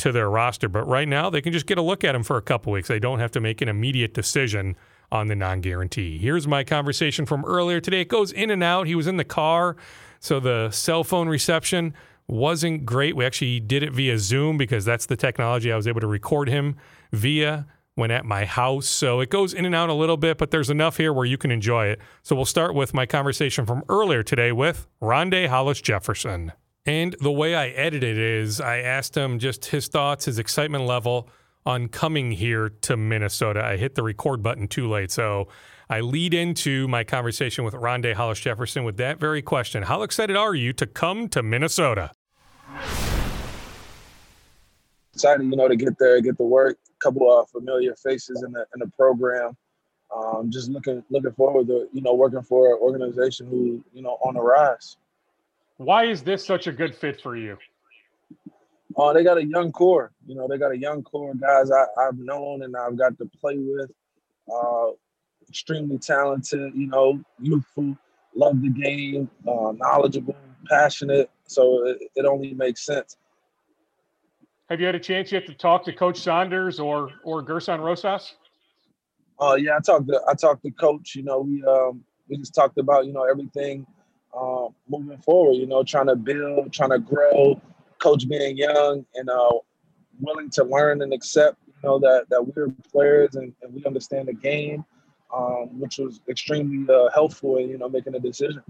to 0.01 0.11
their 0.11 0.29
roster. 0.29 0.67
But 0.67 0.87
right 0.87 1.07
now, 1.07 1.29
they 1.29 1.41
can 1.41 1.53
just 1.53 1.67
get 1.67 1.77
a 1.77 1.81
look 1.81 2.03
at 2.03 2.15
him 2.15 2.23
for 2.23 2.37
a 2.37 2.41
couple 2.41 2.73
weeks. 2.73 2.87
They 2.87 2.99
don't 2.99 3.19
have 3.19 3.31
to 3.31 3.39
make 3.39 3.61
an 3.61 3.69
immediate 3.69 4.15
decision 4.15 4.75
on 5.11 5.27
the 5.27 5.35
non 5.35 5.61
guarantee. 5.61 6.17
Here's 6.17 6.47
my 6.47 6.63
conversation 6.63 7.25
from 7.25 7.45
earlier 7.45 7.79
today. 7.79 8.01
It 8.01 8.07
goes 8.07 8.31
in 8.31 8.49
and 8.49 8.63
out. 8.63 8.87
He 8.87 8.95
was 8.95 9.07
in 9.07 9.17
the 9.17 9.23
car, 9.23 9.75
so 10.19 10.39
the 10.39 10.71
cell 10.71 11.03
phone 11.03 11.29
reception 11.29 11.93
wasn't 12.27 12.85
great. 12.85 13.15
We 13.15 13.25
actually 13.25 13.59
did 13.59 13.83
it 13.83 13.91
via 13.91 14.17
Zoom 14.17 14.57
because 14.57 14.85
that's 14.85 15.05
the 15.05 15.17
technology 15.17 15.71
I 15.71 15.75
was 15.75 15.87
able 15.87 16.01
to 16.01 16.07
record 16.07 16.47
him 16.47 16.77
via 17.11 17.67
when 17.95 18.11
at 18.11 18.25
my 18.25 18.45
house. 18.45 18.87
So 18.87 19.19
it 19.19 19.29
goes 19.29 19.53
in 19.53 19.65
and 19.65 19.75
out 19.75 19.89
a 19.89 19.93
little 19.93 20.17
bit, 20.17 20.37
but 20.37 20.51
there's 20.51 20.69
enough 20.69 20.97
here 20.97 21.11
where 21.13 21.25
you 21.25 21.37
can 21.37 21.51
enjoy 21.51 21.87
it. 21.87 21.99
So 22.23 22.35
we'll 22.35 22.45
start 22.45 22.73
with 22.73 22.93
my 22.93 23.05
conversation 23.05 23.65
from 23.65 23.83
earlier 23.89 24.23
today 24.23 24.51
with 24.51 24.87
Rondae 25.01 25.47
Hollis 25.47 25.81
Jefferson. 25.81 26.53
And 26.85 27.15
the 27.19 27.31
way 27.31 27.53
I 27.53 27.67
edited 27.67 28.17
it 28.17 28.23
is 28.23 28.59
I 28.59 28.79
asked 28.79 29.15
him 29.15 29.39
just 29.39 29.65
his 29.65 29.87
thoughts, 29.87 30.25
his 30.25 30.39
excitement 30.39 30.85
level 30.85 31.29
on 31.65 31.89
coming 31.89 32.31
here 32.31 32.69
to 32.69 32.97
Minnesota. 32.97 33.63
I 33.63 33.77
hit 33.77 33.95
the 33.95 34.03
record 34.03 34.41
button 34.41 34.67
too 34.67 34.89
late. 34.89 35.11
So 35.11 35.47
I 35.89 35.99
lead 35.99 36.33
into 36.33 36.87
my 36.87 37.03
conversation 37.03 37.65
with 37.65 37.73
Rondae 37.75 38.13
Hollis 38.13 38.39
Jefferson 38.39 38.83
with 38.83 38.97
that 38.97 39.19
very 39.19 39.41
question. 39.41 39.83
How 39.83 40.01
excited 40.01 40.35
are 40.35 40.55
you 40.55 40.73
to 40.73 40.87
come 40.87 41.27
to 41.29 41.43
Minnesota? 41.43 42.11
Excited, 45.13 45.45
you 45.45 45.57
know, 45.57 45.67
to 45.67 45.75
get 45.75 45.99
there, 45.99 46.19
get 46.21 46.37
to 46.37 46.43
work. 46.43 46.79
Couple 47.01 47.39
of 47.39 47.49
familiar 47.49 47.95
faces 47.95 48.43
in 48.45 48.51
the 48.51 48.65
in 48.75 48.79
the 48.79 48.87
program. 48.95 49.57
Um, 50.15 50.51
just 50.51 50.69
looking 50.69 51.03
looking 51.09 51.31
forward 51.31 51.67
to 51.67 51.87
you 51.93 52.01
know 52.01 52.13
working 52.13 52.43
for 52.43 52.73
an 52.73 52.79
organization 52.81 53.47
who 53.47 53.83
you 53.93 54.01
know 54.01 54.17
on 54.25 54.35
the 54.35 54.41
rise. 54.41 54.97
Why 55.77 56.05
is 56.05 56.21
this 56.21 56.45
such 56.45 56.67
a 56.67 56.71
good 56.71 56.95
fit 56.95 57.21
for 57.21 57.35
you? 57.35 57.57
Oh, 58.95 59.13
they 59.13 59.23
got 59.23 59.37
a 59.37 59.45
young 59.45 59.71
core. 59.71 60.11
You 60.27 60.35
know, 60.35 60.47
they 60.47 60.57
got 60.57 60.71
a 60.71 60.77
young 60.77 61.01
core 61.01 61.33
guys 61.33 61.71
I, 61.71 61.85
have 62.03 62.17
known 62.17 62.63
and 62.63 62.75
I've 62.75 62.97
got 62.97 63.17
to 63.17 63.25
play 63.25 63.57
with. 63.57 63.89
Uh, 64.53 64.91
extremely 65.47 65.97
talented. 65.97 66.73
You 66.75 66.87
know, 66.87 67.19
youthful, 67.39 67.97
love 68.35 68.61
the 68.61 68.69
game, 68.69 69.29
uh, 69.47 69.73
knowledgeable, 69.75 70.35
passionate. 70.69 71.29
So 71.47 71.87
it, 71.87 71.97
it 72.15 72.25
only 72.25 72.53
makes 72.53 72.85
sense. 72.85 73.17
Have 74.71 74.79
you 74.79 74.85
had 74.85 74.95
a 74.95 74.99
chance 74.99 75.33
yet 75.33 75.45
to 75.47 75.53
talk 75.53 75.83
to 75.83 75.91
Coach 75.91 76.17
Saunders 76.17 76.79
or 76.79 77.11
or 77.25 77.43
Gersson 77.43 77.81
Rosas? 77.81 78.35
Uh, 79.37 79.55
yeah, 79.55 79.75
I 79.75 79.81
talked 79.81 80.07
to 80.07 80.21
I 80.29 80.33
talked 80.33 80.63
to 80.63 80.71
Coach. 80.71 81.13
You 81.13 81.23
know, 81.23 81.41
we 81.41 81.61
um, 81.65 82.05
we 82.29 82.37
just 82.37 82.55
talked 82.55 82.77
about 82.77 83.05
you 83.05 83.11
know 83.11 83.25
everything 83.25 83.85
uh, 84.33 84.67
moving 84.87 85.17
forward. 85.17 85.55
You 85.55 85.67
know, 85.67 85.83
trying 85.83 86.07
to 86.07 86.15
build, 86.15 86.71
trying 86.71 86.91
to 86.91 86.99
grow. 86.99 87.61
Coach 87.99 88.29
being 88.29 88.55
young 88.57 89.05
and 89.13 89.29
uh, 89.29 89.51
willing 90.21 90.49
to 90.51 90.63
learn 90.63 91.01
and 91.01 91.13
accept, 91.13 91.57
you 91.67 91.73
know, 91.83 91.99
that 91.99 92.27
that 92.29 92.41
we're 92.41 92.69
players 92.93 93.35
and, 93.35 93.53
and 93.61 93.73
we 93.73 93.83
understand 93.83 94.29
the 94.29 94.33
game, 94.33 94.85
um, 95.35 95.81
which 95.81 95.97
was 95.97 96.21
extremely 96.29 96.87
uh, 96.95 97.09
helpful 97.13 97.57
in 97.57 97.67
you 97.67 97.77
know 97.77 97.89
making 97.89 98.15
a 98.15 98.19
decision. 98.21 98.63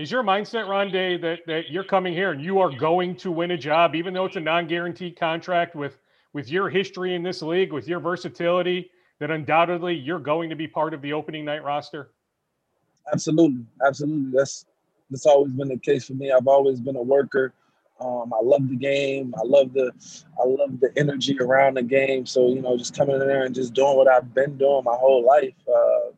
Is 0.00 0.10
your 0.10 0.22
mindset, 0.22 0.64
Rondae, 0.64 1.20
that 1.20 1.40
that 1.46 1.68
you're 1.68 1.84
coming 1.84 2.14
here 2.14 2.30
and 2.30 2.42
you 2.42 2.58
are 2.58 2.70
going 2.70 3.14
to 3.16 3.30
win 3.30 3.50
a 3.50 3.58
job, 3.58 3.94
even 3.94 4.14
though 4.14 4.24
it's 4.24 4.36
a 4.36 4.40
non-guaranteed 4.40 5.20
contract 5.20 5.76
with 5.76 5.98
with 6.32 6.48
your 6.48 6.70
history 6.70 7.14
in 7.14 7.22
this 7.22 7.42
league, 7.42 7.70
with 7.70 7.86
your 7.86 8.00
versatility, 8.00 8.90
that 9.18 9.30
undoubtedly 9.30 9.94
you're 9.94 10.18
going 10.18 10.48
to 10.48 10.56
be 10.56 10.66
part 10.66 10.94
of 10.94 11.02
the 11.02 11.12
opening 11.12 11.44
night 11.44 11.62
roster? 11.62 12.12
Absolutely, 13.12 13.66
absolutely. 13.86 14.32
That's 14.34 14.64
that's 15.10 15.26
always 15.26 15.52
been 15.52 15.68
the 15.68 15.76
case 15.76 16.06
for 16.06 16.14
me. 16.14 16.32
I've 16.32 16.48
always 16.48 16.80
been 16.80 16.96
a 16.96 17.02
worker. 17.02 17.52
Um, 18.00 18.32
I 18.32 18.42
love 18.42 18.70
the 18.70 18.76
game. 18.76 19.34
I 19.36 19.42
love 19.44 19.74
the 19.74 19.92
I 20.42 20.46
love 20.46 20.80
the 20.80 20.90
energy 20.96 21.36
around 21.38 21.74
the 21.76 21.82
game. 21.82 22.24
So 22.24 22.48
you 22.48 22.62
know, 22.62 22.74
just 22.78 22.96
coming 22.96 23.16
in 23.16 23.26
there 23.26 23.44
and 23.44 23.54
just 23.54 23.74
doing 23.74 23.98
what 23.98 24.08
I've 24.08 24.32
been 24.32 24.56
doing 24.56 24.82
my 24.82 24.96
whole 24.96 25.26
life. 25.26 25.52
Uh, 25.68 26.12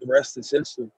the 0.00 0.06
rest 0.06 0.38
is 0.38 0.50
history. 0.50 0.90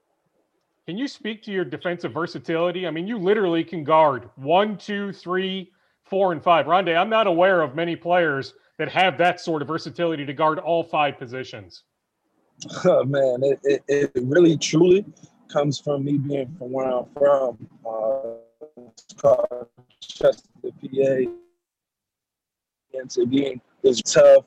Can 0.86 0.98
you 0.98 1.06
speak 1.06 1.42
to 1.44 1.52
your 1.52 1.64
defensive 1.64 2.12
versatility? 2.12 2.86
I 2.86 2.90
mean, 2.90 3.06
you 3.06 3.16
literally 3.16 3.62
can 3.62 3.84
guard 3.84 4.28
one, 4.34 4.76
two, 4.76 5.12
three, 5.12 5.70
four, 6.04 6.32
and 6.32 6.42
five. 6.42 6.66
Rondae, 6.66 6.96
I'm 6.96 7.08
not 7.08 7.28
aware 7.28 7.62
of 7.62 7.76
many 7.76 7.94
players 7.94 8.54
that 8.78 8.88
have 8.88 9.16
that 9.18 9.40
sort 9.40 9.62
of 9.62 9.68
versatility 9.68 10.26
to 10.26 10.32
guard 10.32 10.58
all 10.58 10.82
five 10.82 11.18
positions. 11.18 11.84
Oh, 12.84 13.04
man, 13.06 13.42
it, 13.44 13.60
it, 13.62 13.82
it, 13.88 14.10
really 14.24 14.56
truly 14.56 15.04
comes 15.48 15.78
from 15.78 16.04
me 16.04 16.18
being 16.18 16.52
from 16.58 16.72
where 16.72 16.90
I'm 16.90 17.04
from. 17.16 17.68
Uh, 17.86 18.80
it's 18.88 19.14
called 19.16 19.68
Chester, 20.00 20.42
PA. 20.62 21.30
And 22.94 23.08
to 23.10 23.24
being 23.24 23.60
this 23.82 24.02
tough, 24.02 24.46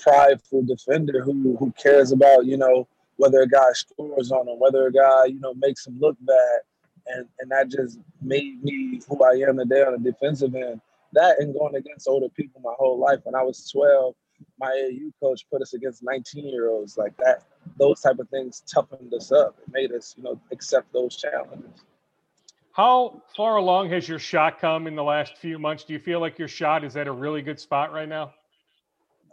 prideful 0.00 0.64
defender 0.64 1.22
who 1.22 1.56
who 1.58 1.72
cares 1.72 2.10
about, 2.12 2.44
you 2.44 2.56
know, 2.56 2.88
whether 3.20 3.42
a 3.42 3.48
guy 3.48 3.70
scores 3.72 4.32
on 4.32 4.48
him, 4.48 4.58
whether 4.58 4.86
a 4.86 4.92
guy, 4.92 5.26
you 5.26 5.40
know, 5.40 5.52
makes 5.54 5.86
him 5.86 5.98
look 6.00 6.16
bad. 6.20 6.60
And 7.06 7.26
and 7.38 7.50
that 7.50 7.68
just 7.70 7.98
made 8.22 8.62
me 8.62 9.00
who 9.08 9.22
I 9.22 9.32
am 9.48 9.58
today 9.58 9.82
on 9.82 9.92
the 9.92 10.10
defensive 10.10 10.54
end. 10.54 10.80
That 11.12 11.38
and 11.40 11.52
going 11.52 11.74
against 11.74 12.08
older 12.08 12.28
people 12.28 12.60
my 12.62 12.72
whole 12.78 12.98
life. 12.98 13.20
When 13.24 13.34
I 13.34 13.42
was 13.42 13.68
12, 13.70 14.14
my 14.58 14.68
AU 14.68 15.10
coach 15.20 15.44
put 15.50 15.60
us 15.60 15.74
against 15.74 16.02
19 16.02 16.46
year 16.46 16.70
olds 16.70 16.96
like 16.96 17.16
that. 17.18 17.44
Those 17.78 18.00
type 18.00 18.18
of 18.18 18.28
things 18.30 18.62
toughened 18.72 19.12
us 19.12 19.32
up. 19.32 19.56
It 19.66 19.72
made 19.72 19.92
us, 19.92 20.14
you 20.16 20.22
know, 20.22 20.40
accept 20.50 20.92
those 20.92 21.16
challenges. 21.16 21.84
How 22.72 23.22
far 23.36 23.56
along 23.56 23.90
has 23.90 24.08
your 24.08 24.18
shot 24.18 24.60
come 24.60 24.86
in 24.86 24.94
the 24.94 25.02
last 25.02 25.36
few 25.36 25.58
months? 25.58 25.84
Do 25.84 25.92
you 25.92 25.98
feel 25.98 26.20
like 26.20 26.38
your 26.38 26.48
shot 26.48 26.84
is 26.84 26.96
at 26.96 27.08
a 27.08 27.12
really 27.12 27.42
good 27.42 27.58
spot 27.58 27.92
right 27.92 28.08
now? 28.08 28.32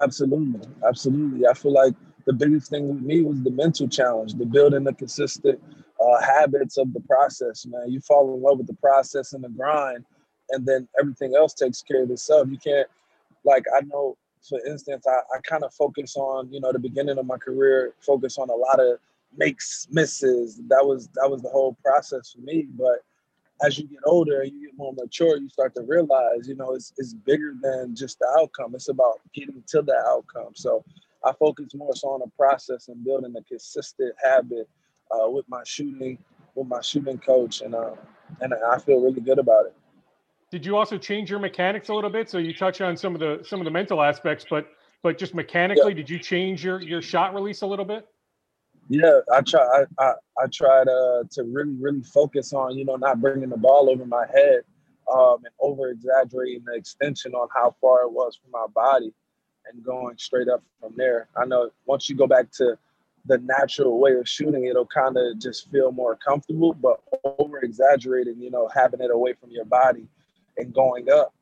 Absolutely, 0.02 0.68
absolutely. 0.88 1.48
I 1.48 1.54
feel 1.54 1.74
like 1.74 1.94
the 2.28 2.34
biggest 2.34 2.70
thing 2.70 2.88
with 2.88 3.02
me 3.02 3.24
was 3.24 3.42
the 3.42 3.52
mental 3.52 3.88
challenge, 3.88 4.36
the 4.36 4.46
building 4.46 4.84
the 4.84 4.94
consistent 4.94 5.60
uh, 6.00 6.22
habits 6.22 6.78
of 6.78 6.94
the 6.94 7.00
process. 7.02 7.66
Man, 7.66 7.90
you 7.90 8.00
fall 8.02 8.36
in 8.36 8.42
love 8.42 8.60
with 8.60 8.68
the 8.68 8.76
process 8.76 9.34
and 9.34 9.44
the 9.44 9.50
grind, 9.50 10.06
and 10.52 10.66
then 10.66 10.88
everything 11.00 11.36
else 11.36 11.54
takes 11.54 11.82
care 11.82 12.04
of 12.04 12.12
itself. 12.12 12.48
You 12.52 12.60
can't, 12.60 12.88
like, 13.44 13.64
I 13.76 13.82
know 13.82 14.18
for 14.48 14.60
instance, 14.66 15.06
I, 15.08 15.20
I 15.36 15.40
kind 15.42 15.64
of 15.64 15.74
focus 15.74 16.16
on, 16.16 16.52
you 16.52 16.60
know, 16.60 16.72
the 16.72 16.80
beginning 16.80 17.18
of 17.18 17.26
my 17.26 17.38
career, 17.38 17.94
focus 18.00 18.38
on 18.38 18.50
a 18.50 18.56
lot 18.56 18.80
of 18.80 19.00
makes, 19.36 19.88
misses. 19.92 20.62
That 20.68 20.86
was 20.86 21.10
that 21.16 21.30
was 21.30 21.42
the 21.42 21.50
whole 21.50 21.78
process 21.84 22.32
for 22.32 22.42
me. 22.42 22.68
But 22.78 23.04
as 23.66 23.78
you 23.78 23.88
get 23.88 24.00
older 24.06 24.42
and 24.42 24.52
you 24.52 24.68
get 24.68 24.78
more 24.78 24.94
mature, 24.94 25.38
you 25.38 25.50
start 25.50 25.74
to 25.76 25.82
realize, 25.82 26.48
you 26.48 26.56
know, 26.56 26.74
it's 26.74 26.94
it's 26.98 27.14
bigger 27.14 27.56
than 27.62 27.96
just 27.96 28.20
the 28.20 28.28
outcome. 28.40 28.76
It's 28.76 28.90
about 28.90 29.20
getting 29.34 29.64
to 29.68 29.82
the 29.82 29.98
outcome. 30.08 30.54
So 30.56 30.84
I 31.28 31.34
focus 31.34 31.76
more 31.76 31.94
so 31.94 32.10
on 32.10 32.22
the 32.22 32.32
process 32.38 32.88
and 32.88 33.04
building 33.04 33.34
a 33.38 33.44
consistent 33.44 34.14
habit 34.24 34.70
uh, 35.12 35.30
with 35.30 35.46
my 35.50 35.62
shooting, 35.66 36.18
with 36.56 36.68
my 36.68 36.82
shooting 36.82 37.18
coach, 37.18 37.62
and 37.62 37.76
uh, 37.76 37.92
and 38.42 38.54
I 38.54 38.80
feel 38.80 39.02
really 39.02 39.20
good 39.20 39.40
about 39.40 39.66
it. 39.66 39.74
Did 40.52 40.66
you 40.66 40.78
also 40.78 40.98
change 40.98 41.30
your 41.30 41.40
mechanics 41.40 41.90
a 41.90 41.94
little 41.94 42.10
bit? 42.10 42.30
So 42.30 42.38
you 42.38 42.54
touch 42.54 42.80
on 42.80 42.96
some 42.96 43.14
of 43.14 43.20
the 43.20 43.44
some 43.44 43.60
of 43.60 43.66
the 43.66 43.72
mental 43.72 44.02
aspects, 44.02 44.46
but 44.50 44.70
but 45.04 45.18
just 45.18 45.36
mechanically, 45.36 45.92
yeah. 45.92 45.98
did 45.98 46.10
you 46.10 46.18
change 46.18 46.64
your 46.64 46.82
your 46.82 47.02
shot 47.02 47.34
release 47.34 47.62
a 47.62 47.68
little 47.68 47.86
bit? 47.86 48.08
Yeah, 48.88 49.20
I 49.34 49.42
try. 49.42 49.62
I 49.62 50.04
I, 50.04 50.14
I 50.42 50.48
tried 50.52 50.88
uh, 50.88 51.24
to 51.32 51.44
really 51.44 51.76
really 51.78 52.04
focus 52.04 52.54
on 52.54 52.78
you 52.78 52.86
know 52.86 52.96
not 52.96 53.20
bringing 53.20 53.50
the 53.50 53.58
ball 53.58 53.90
over 53.90 54.06
my 54.06 54.26
head 54.34 54.62
um, 55.14 55.38
and 55.44 55.54
over 55.60 55.90
exaggerating 55.90 56.64
the 56.66 56.76
extension 56.76 57.34
on 57.34 57.50
how 57.54 57.76
far 57.82 58.04
it 58.04 58.12
was 58.12 58.40
from 58.42 58.52
my 58.52 58.68
body 58.74 59.12
and 59.72 59.84
going 59.84 60.18
straight 60.18 60.48
up 60.48 60.64
from 60.80 60.94
there. 60.96 61.28
I 61.36 61.46
know 61.46 61.72
once 61.86 62.10
you 62.10 62.16
go 62.16 62.28
back 62.28 62.52
to 62.54 62.78
the 63.26 63.38
natural 63.40 64.00
way 64.00 64.14
of 64.14 64.28
shooting, 64.28 64.66
it'll 64.66 64.86
kind 64.86 65.18
of 65.18 65.40
just 65.40 65.70
feel 65.70 65.92
more 65.92 66.16
comfortable, 66.16 66.74
but 66.74 67.02
over 67.40 67.60
exaggerating, 67.60 68.42
you 68.42 68.50
know, 68.50 68.70
having 68.74 69.02
it 69.02 69.12
away 69.12 69.34
from 69.34 69.52
your 69.52 69.66
body 69.66 70.08
and 70.58 70.74
going 70.74 71.10
up 71.10 71.34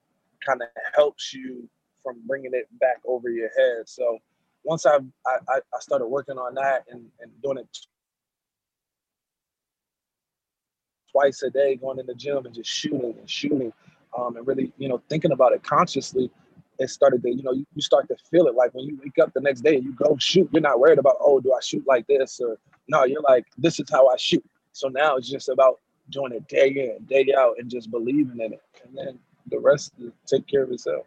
kind 0.45 0.61
of 0.61 0.67
helps 0.95 1.33
you 1.33 1.69
from 2.03 2.17
bringing 2.27 2.51
it 2.53 2.67
back 2.79 2.97
over 3.05 3.29
your 3.29 3.49
head. 3.57 3.87
So 3.87 4.19
once 4.63 4.85
I 4.85 4.97
I, 5.27 5.59
I 5.73 5.79
started 5.79 6.07
working 6.07 6.37
on 6.37 6.55
that 6.55 6.85
and, 6.89 7.05
and 7.21 7.31
doing 7.41 7.57
it 7.59 7.67
twice 11.11 11.43
a 11.43 11.49
day, 11.49 11.75
going 11.75 11.99
in 11.99 12.05
the 12.05 12.15
gym 12.15 12.45
and 12.45 12.53
just 12.53 12.69
shooting 12.69 13.15
and 13.17 13.29
shooting, 13.29 13.71
um, 14.17 14.37
and 14.37 14.45
really 14.45 14.71
you 14.77 14.89
know 14.89 15.01
thinking 15.09 15.31
about 15.31 15.53
it 15.53 15.63
consciously, 15.63 16.29
it 16.79 16.89
started 16.89 17.21
to 17.23 17.29
you 17.29 17.43
know 17.43 17.53
you, 17.53 17.65
you 17.75 17.81
start 17.81 18.07
to 18.09 18.15
feel 18.29 18.47
it. 18.47 18.55
Like 18.55 18.73
when 18.73 18.85
you 18.85 18.99
wake 19.03 19.19
up 19.19 19.33
the 19.33 19.41
next 19.41 19.61
day 19.61 19.75
and 19.75 19.83
you 19.83 19.93
go 19.93 20.15
shoot, 20.19 20.49
you're 20.51 20.61
not 20.61 20.79
worried 20.79 20.99
about 20.99 21.17
oh 21.19 21.39
do 21.39 21.53
I 21.53 21.59
shoot 21.61 21.85
like 21.87 22.07
this 22.07 22.39
or 22.39 22.57
no, 22.87 23.03
you're 23.03 23.21
like 23.21 23.45
this 23.57 23.79
is 23.79 23.89
how 23.89 24.07
I 24.07 24.15
shoot. 24.17 24.45
So 24.71 24.87
now 24.87 25.15
it's 25.17 25.29
just 25.29 25.49
about 25.49 25.79
doing 26.09 26.33
it 26.33 26.47
day 26.47 26.69
in, 26.69 27.05
day 27.05 27.33
out, 27.37 27.55
and 27.57 27.69
just 27.69 27.89
believing 27.89 28.39
in 28.39 28.53
it, 28.53 28.61
and 28.83 28.97
then 28.97 29.19
the 29.47 29.59
rest 29.59 29.93
take 30.27 30.47
care 30.47 30.63
of 30.63 30.71
itself 30.71 31.05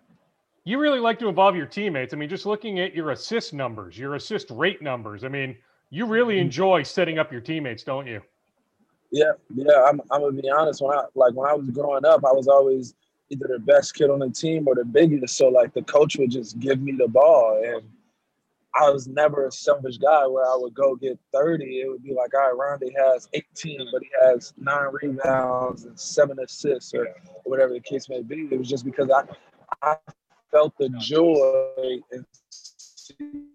you 0.68 0.78
really 0.78 1.00
like 1.00 1.18
to 1.18 1.28
involve 1.28 1.56
your 1.56 1.64
teammates. 1.64 2.12
I 2.12 2.18
mean, 2.18 2.28
just 2.28 2.44
looking 2.44 2.78
at 2.78 2.94
your 2.94 3.12
assist 3.12 3.54
numbers, 3.54 3.98
your 3.98 4.16
assist 4.16 4.50
rate 4.50 4.82
numbers. 4.82 5.24
I 5.24 5.28
mean, 5.28 5.56
you 5.88 6.04
really 6.04 6.34
mm-hmm. 6.34 6.42
enjoy 6.42 6.82
setting 6.82 7.18
up 7.18 7.32
your 7.32 7.40
teammates, 7.40 7.82
don't 7.82 8.06
you? 8.06 8.20
Yeah, 9.10 9.32
yeah. 9.54 9.84
I'm, 9.88 10.02
I'm 10.10 10.20
gonna 10.20 10.32
be 10.32 10.50
honest. 10.50 10.82
When 10.82 10.94
I 10.94 11.04
like 11.14 11.32
when 11.32 11.48
I 11.48 11.54
was 11.54 11.70
growing 11.70 12.04
up, 12.04 12.22
I 12.22 12.32
was 12.32 12.48
always 12.48 12.92
either 13.30 13.46
the 13.48 13.58
best 13.58 13.94
kid 13.94 14.10
on 14.10 14.20
the 14.20 14.30
team 14.30 14.66
or 14.66 14.74
the 14.74 14.84
biggest. 14.84 15.36
So 15.36 15.48
like 15.48 15.74
the 15.74 15.82
coach 15.82 16.16
would 16.16 16.30
just 16.30 16.58
give 16.58 16.80
me 16.80 16.92
the 16.92 17.08
ball, 17.08 17.62
and 17.64 17.82
I 18.74 18.90
was 18.90 19.08
never 19.08 19.46
a 19.46 19.52
selfish 19.52 19.98
guy 19.98 20.26
where 20.26 20.44
I 20.44 20.56
would 20.56 20.74
go 20.74 20.94
get 20.94 21.18
30. 21.32 21.80
It 21.80 21.88
would 21.88 22.02
be 22.02 22.14
like, 22.14 22.34
all 22.34 22.52
right, 22.52 22.80
Rondae 22.80 22.94
has 22.96 23.28
18, 23.32 23.88
but 23.92 24.02
he 24.02 24.08
has 24.20 24.52
nine 24.56 24.88
rebounds 25.02 25.84
and 25.84 25.98
seven 25.98 26.38
assists 26.38 26.94
or 26.94 27.08
whatever 27.44 27.72
the 27.72 27.80
case 27.80 28.08
may 28.08 28.22
be. 28.22 28.48
It 28.50 28.58
was 28.58 28.68
just 28.68 28.84
because 28.84 29.10
I 29.10 29.22
I 29.82 29.96
felt 30.50 30.74
the 30.78 30.88
joy 30.90 31.98
and 32.10 32.24
seeing 32.50 33.48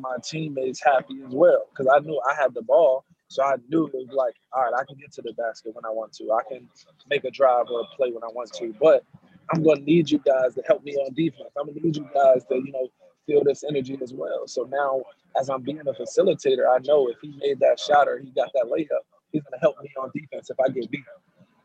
my 0.00 0.16
teammates 0.22 0.82
happy 0.82 1.20
as 1.26 1.32
well 1.32 1.66
because 1.70 1.92
I 1.92 1.98
knew 2.00 2.20
I 2.28 2.34
had 2.34 2.54
the 2.54 2.62
ball. 2.62 3.04
So 3.32 3.42
I 3.42 3.56
knew 3.68 3.86
it 3.86 3.94
was 3.94 4.08
like, 4.12 4.34
all 4.52 4.62
right, 4.62 4.74
I 4.78 4.84
can 4.84 4.96
get 4.96 5.10
to 5.12 5.22
the 5.22 5.32
basket 5.32 5.74
when 5.74 5.84
I 5.86 5.90
want 5.90 6.12
to. 6.14 6.32
I 6.32 6.42
can 6.46 6.68
make 7.08 7.24
a 7.24 7.30
drive 7.30 7.66
or 7.70 7.80
a 7.80 7.96
play 7.96 8.10
when 8.10 8.22
I 8.22 8.28
want 8.34 8.52
to. 8.54 8.74
But 8.80 9.04
I'm 9.52 9.62
going 9.62 9.78
to 9.78 9.84
need 9.84 10.10
you 10.10 10.18
guys 10.18 10.54
to 10.54 10.62
help 10.66 10.84
me 10.84 10.92
on 10.96 11.14
defense. 11.14 11.50
I'm 11.58 11.66
going 11.66 11.78
to 11.78 11.86
need 11.86 11.96
you 11.96 12.08
guys 12.14 12.44
to, 12.50 12.56
you 12.56 12.72
know, 12.72 12.88
feel 13.26 13.42
this 13.42 13.64
energy 13.64 13.98
as 14.02 14.12
well. 14.12 14.46
So 14.46 14.64
now, 14.64 15.02
as 15.40 15.48
I'm 15.48 15.62
being 15.62 15.80
a 15.80 15.92
facilitator, 15.92 16.68
I 16.70 16.78
know 16.84 17.08
if 17.08 17.16
he 17.22 17.34
made 17.38 17.58
that 17.60 17.80
shot 17.80 18.06
or 18.06 18.18
he 18.18 18.30
got 18.32 18.50
that 18.52 18.66
layup, 18.66 19.04
he's 19.32 19.42
going 19.42 19.54
to 19.54 19.60
help 19.60 19.76
me 19.82 19.88
on 19.98 20.10
defense 20.14 20.50
if 20.50 20.60
I 20.60 20.68
get 20.68 20.90
beat. 20.90 21.04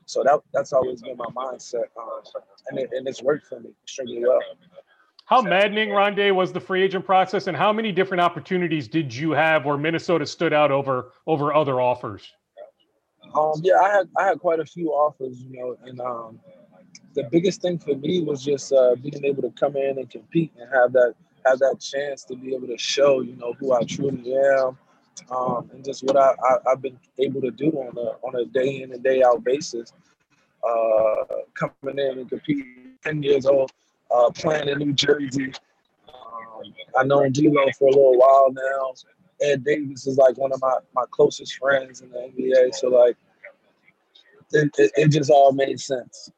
So 0.06 0.24
that 0.24 0.40
that's 0.54 0.72
always 0.72 1.02
been 1.02 1.18
my 1.18 1.26
mindset, 1.36 1.84
um, 2.00 2.22
and 2.70 2.80
it, 2.80 2.92
and 2.94 3.06
it's 3.10 3.22
worked 3.22 3.48
for 3.48 3.60
me 3.60 3.72
extremely 3.84 4.22
well. 4.22 4.40
How 5.28 5.42
maddening, 5.42 5.90
Rondae, 5.90 6.34
was 6.34 6.54
the 6.54 6.60
free 6.62 6.82
agent 6.82 7.06
process, 7.06 7.48
and 7.48 7.58
how 7.58 7.74
many 7.74 7.92
different 7.92 8.22
opportunities 8.22 8.88
did 8.88 9.14
you 9.14 9.32
have 9.32 9.66
where 9.66 9.76
Minnesota 9.76 10.26
stood 10.26 10.54
out 10.54 10.72
over 10.72 11.12
over 11.28 11.54
other 11.54 11.82
offers? 11.82 12.32
Um, 13.36 13.60
yeah, 13.62 13.76
I 13.76 13.90
had 13.90 14.10
I 14.18 14.26
had 14.26 14.40
quite 14.40 14.62
a 14.62 14.66
few 14.66 14.92
offers, 14.92 15.42
you 15.42 15.52
know, 15.52 15.78
and 15.84 16.00
um, 16.00 16.40
the 17.14 17.24
biggest 17.24 17.62
thing 17.62 17.78
for 17.78 17.94
me 17.96 18.22
was 18.22 18.42
just 18.42 18.72
uh, 18.72 18.96
being 18.96 19.26
able 19.26 19.42
to 19.42 19.52
come 19.60 19.76
in 19.76 20.00
and 20.00 20.10
compete 20.10 20.54
and 20.58 20.70
have 20.74 20.94
that 20.94 21.14
have 21.46 21.60
that 21.60 21.82
chance 21.82 22.24
to 22.24 22.36
be 22.38 22.56
able 22.56 22.68
to 22.68 22.78
show, 22.78 23.20
you 23.20 23.36
know, 23.36 23.52
who 23.60 23.74
I 23.74 23.84
truly 23.84 24.34
am, 24.34 24.78
um, 25.30 25.70
and 25.74 25.84
just 25.84 26.06
what 26.06 26.16
I, 26.16 26.36
I, 26.50 26.70
have 26.70 26.82
been 26.82 26.98
able 27.20 27.42
to 27.42 27.52
do 27.52 27.70
on 27.72 27.98
a 27.98 28.26
on 28.26 28.36
a 28.42 28.46
day 28.46 28.82
in 28.82 28.94
and 28.94 29.04
day 29.04 29.24
out 29.24 29.44
basis. 29.44 29.92
Uh, 30.64 31.26
coming 31.54 32.00
in 32.00 32.20
and 32.20 32.30
competing, 32.30 32.94
ten 33.04 33.22
years 33.22 33.46
old, 33.46 33.72
uh, 34.12 34.30
playing 34.32 34.70
in 34.70 34.80
New 34.80 34.94
Jersey. 34.94 35.54
Um, 36.10 36.74
I 36.98 37.04
know 37.04 37.28
D'Lo 37.30 37.66
for 37.78 37.88
a 37.88 37.92
little 37.92 38.18
while 38.18 38.52
now. 38.52 38.94
Ed 39.42 39.64
Davis 39.64 40.08
is 40.08 40.18
like 40.18 40.38
one 40.38 40.52
of 40.52 40.62
my, 40.62 40.78
my 40.96 41.04
closest 41.12 41.56
friends 41.56 42.02
in 42.02 42.10
the 42.10 42.18
NBA. 42.18 42.74
So 42.74 42.90
like, 42.90 43.16
it, 44.52 44.72
it, 44.78 44.92
it 44.96 45.08
just 45.10 45.30
all 45.30 45.52
made 45.52 45.80
sense. 45.80 46.32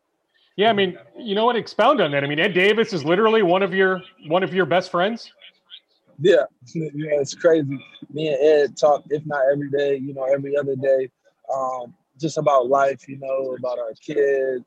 Yeah, 0.56 0.70
I 0.70 0.74
mean, 0.74 0.98
you 1.18 1.36
know 1.36 1.46
what? 1.46 1.56
Expound 1.56 2.02
on 2.02 2.12
that. 2.12 2.24
I 2.24 2.28
mean, 2.28 2.40
Ed 2.40 2.54
Davis 2.54 2.92
is 2.92 3.06
literally 3.06 3.44
one 3.44 3.64
of 3.64 3.74
your 3.74 4.02
one 4.28 4.44
of 4.44 4.54
your 4.54 4.66
best 4.66 4.92
friends. 4.92 5.32
Yeah, 6.20 6.44
yeah, 6.76 7.22
it's 7.22 7.34
crazy. 7.34 7.80
Me 8.12 8.28
and 8.28 8.38
Ed 8.44 8.78
talk, 8.78 9.04
if 9.10 9.26
not 9.26 9.42
every 9.52 9.70
day, 9.70 9.96
you 9.96 10.14
know, 10.14 10.26
every 10.26 10.58
other 10.58 10.76
day, 10.76 11.10
um, 11.54 11.94
just 12.20 12.38
about 12.38 12.68
life, 12.68 13.08
you 13.08 13.18
know, 13.20 13.56
about 13.58 13.80
our 13.80 13.94
kids, 14.06 14.66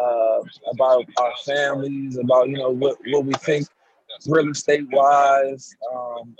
uh, 0.00 0.40
about 0.70 1.04
our 1.18 1.32
families, 1.44 2.18
about 2.18 2.48
you 2.48 2.58
know 2.58 2.70
what 2.70 2.98
what 3.06 3.24
we 3.24 3.32
think 3.34 3.66
real 4.26 4.50
estate 4.50 4.86
wise, 4.90 5.74
um, 5.92 6.34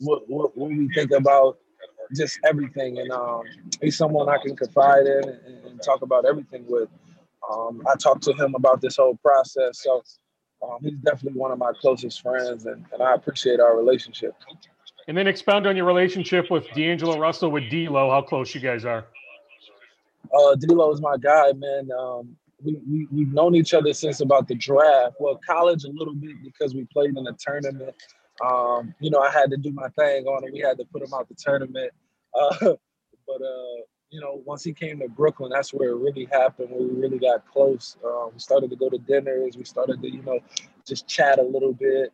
what, 0.00 0.28
what, 0.28 0.56
what 0.56 0.70
we 0.70 0.88
think 0.94 1.10
about 1.12 1.58
just 2.14 2.38
everything. 2.44 2.98
And 2.98 3.10
um, 3.10 3.42
he's 3.80 3.96
someone 3.96 4.28
I 4.28 4.38
can 4.38 4.56
confide 4.56 5.06
in 5.06 5.28
and, 5.28 5.64
and 5.64 5.82
talk 5.82 6.02
about 6.02 6.24
everything 6.24 6.64
with. 6.68 6.88
Um, 7.50 7.82
I 7.86 7.96
talked 7.96 8.24
to 8.24 8.32
him 8.32 8.54
about 8.56 8.80
this 8.80 8.96
whole 8.96 9.16
process, 9.16 9.82
so 9.84 10.02
um, 10.62 10.78
he's 10.82 10.98
definitely 10.98 11.38
one 11.38 11.52
of 11.52 11.58
my 11.58 11.70
closest 11.80 12.20
friends, 12.20 12.66
and, 12.66 12.84
and 12.92 13.02
I 13.02 13.14
appreciate 13.14 13.60
our 13.60 13.76
relationship. 13.76 14.34
And 15.06 15.16
then 15.16 15.28
expound 15.28 15.66
on 15.68 15.76
your 15.76 15.84
relationship 15.84 16.50
with 16.50 16.68
D'Angelo 16.74 17.18
Russell 17.18 17.52
with 17.52 17.70
D'Lo, 17.70 18.10
how 18.10 18.22
close 18.22 18.52
you 18.52 18.60
guys 18.60 18.84
are. 18.84 19.06
Uh, 20.34 20.56
is 20.92 21.00
my 21.00 21.16
guy, 21.16 21.52
man. 21.52 21.88
Um, 21.98 22.36
we, 22.62 22.78
we, 22.88 23.06
we've 23.12 23.32
known 23.32 23.54
each 23.54 23.74
other 23.74 23.92
since 23.92 24.20
about 24.20 24.48
the 24.48 24.54
draft. 24.54 25.16
Well, 25.20 25.38
college 25.46 25.84
a 25.84 25.90
little 25.90 26.14
bit 26.14 26.36
because 26.42 26.74
we 26.74 26.84
played 26.92 27.16
in 27.16 27.26
a 27.26 27.32
tournament. 27.38 27.94
Um, 28.44 28.94
you 29.00 29.10
know, 29.10 29.20
I 29.20 29.30
had 29.30 29.50
to 29.50 29.56
do 29.56 29.72
my 29.72 29.88
thing 29.90 30.24
on 30.26 30.44
it. 30.44 30.52
We 30.52 30.60
had 30.60 30.78
to 30.78 30.84
put 30.84 31.02
him 31.02 31.12
out 31.14 31.28
the 31.28 31.34
tournament. 31.34 31.92
Uh, 32.34 32.56
but 32.60 33.42
uh, 33.42 33.82
you 34.10 34.20
know, 34.20 34.42
once 34.44 34.62
he 34.64 34.72
came 34.72 35.00
to 35.00 35.08
Brooklyn, 35.08 35.50
that's 35.50 35.72
where 35.72 35.90
it 35.90 35.96
really 35.96 36.28
happened. 36.30 36.70
Where 36.70 36.82
we 36.82 37.00
really 37.00 37.18
got 37.18 37.46
close. 37.46 37.96
Uh, 38.04 38.28
we 38.32 38.38
started 38.38 38.70
to 38.70 38.76
go 38.76 38.88
to 38.88 38.98
dinners. 38.98 39.56
We 39.56 39.64
started 39.64 40.00
to, 40.02 40.10
you 40.10 40.22
know, 40.22 40.38
just 40.86 41.08
chat 41.08 41.38
a 41.38 41.42
little 41.42 41.72
bit. 41.72 42.12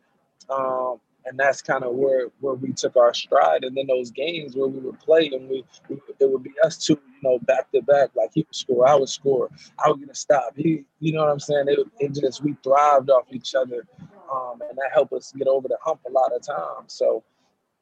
Um, 0.49 0.99
and 1.25 1.37
that's 1.37 1.61
kind 1.61 1.83
of 1.83 1.93
where 1.93 2.27
where 2.39 2.55
we 2.55 2.73
took 2.73 2.95
our 2.95 3.13
stride. 3.13 3.63
And 3.63 3.75
then 3.75 3.87
those 3.87 4.11
games 4.11 4.55
where 4.55 4.67
we 4.67 4.79
would 4.79 4.99
play, 4.99 5.27
and 5.27 5.49
we, 5.49 5.63
we 5.89 5.97
it 6.19 6.29
would 6.29 6.43
be 6.43 6.53
us 6.63 6.77
two, 6.77 6.93
you 6.93 7.29
know, 7.29 7.39
back 7.39 7.71
to 7.71 7.81
back. 7.81 8.09
Like 8.15 8.31
he 8.33 8.41
would 8.41 8.55
score, 8.55 8.87
I 8.87 8.95
would 8.95 9.09
score. 9.09 9.49
I 9.83 9.89
would 9.89 9.99
get 9.99 10.09
a 10.09 10.15
stop. 10.15 10.53
He, 10.55 10.83
you 10.99 11.13
know 11.13 11.23
what 11.23 11.31
I'm 11.31 11.39
saying? 11.39 11.65
It, 11.67 11.79
it 11.99 12.13
just 12.13 12.43
we 12.43 12.55
thrived 12.63 13.09
off 13.09 13.25
each 13.31 13.55
other, 13.55 13.85
um, 14.31 14.61
and 14.69 14.77
that 14.77 14.91
helped 14.93 15.13
us 15.13 15.31
get 15.37 15.47
over 15.47 15.67
the 15.67 15.77
hump 15.81 16.01
a 16.07 16.11
lot 16.11 16.31
of 16.35 16.41
times. 16.41 16.93
So 16.93 17.23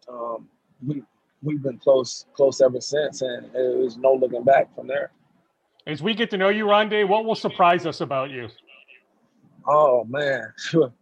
um, 0.07 0.47
we 0.85 1.03
we've 1.41 1.61
been 1.61 1.77
close 1.77 2.25
close 2.33 2.61
ever 2.61 2.81
since, 2.81 3.21
and 3.21 3.45
it 3.55 3.77
was 3.77 3.97
no 3.97 4.13
looking 4.13 4.43
back 4.43 4.73
from 4.75 4.87
there. 4.87 5.11
As 5.87 6.03
we 6.03 6.13
get 6.13 6.29
to 6.29 6.37
know 6.37 6.49
you, 6.49 6.65
Rondae, 6.65 7.07
what 7.07 7.25
will 7.25 7.35
surprise 7.35 7.87
us 7.87 8.01
about 8.01 8.29
you? 8.29 8.49
Oh 9.67 10.03
man. 10.03 10.53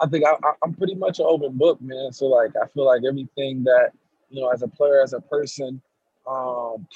I 0.00 0.06
think 0.06 0.24
I, 0.26 0.34
am 0.64 0.74
pretty 0.74 0.94
much 0.94 1.18
an 1.18 1.26
open 1.28 1.56
book, 1.56 1.80
man. 1.80 2.12
So 2.12 2.26
like, 2.26 2.52
I 2.60 2.66
feel 2.68 2.86
like 2.86 3.02
everything 3.06 3.64
that 3.64 3.92
you 4.34 4.40
know, 4.40 4.48
as 4.48 4.62
a 4.62 4.68
player, 4.68 5.00
as 5.00 5.12
a 5.12 5.20
person, 5.20 5.80
um, 6.28 6.86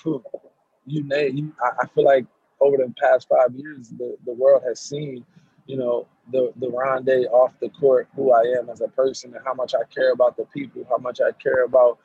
you 0.86 1.04
name, 1.04 1.54
I, 1.62 1.82
I 1.82 1.86
feel 1.94 2.04
like 2.04 2.26
over 2.60 2.76
the 2.76 2.92
past 3.00 3.28
five 3.28 3.54
years, 3.54 3.90
the, 3.90 4.16
the 4.26 4.32
world 4.32 4.62
has 4.66 4.80
seen, 4.80 5.24
you 5.66 5.76
know, 5.76 6.08
the 6.32 6.52
the 6.56 6.66
Rondae 6.66 7.26
off 7.26 7.52
the 7.60 7.68
court, 7.68 8.08
who 8.16 8.32
I 8.32 8.42
am 8.58 8.68
as 8.70 8.80
a 8.80 8.88
person, 8.88 9.34
and 9.34 9.44
how 9.44 9.54
much 9.54 9.74
I 9.74 9.84
care 9.94 10.12
about 10.12 10.36
the 10.36 10.46
people, 10.46 10.84
how 10.88 10.98
much 10.98 11.20
I 11.20 11.30
care 11.32 11.64
about 11.64 11.98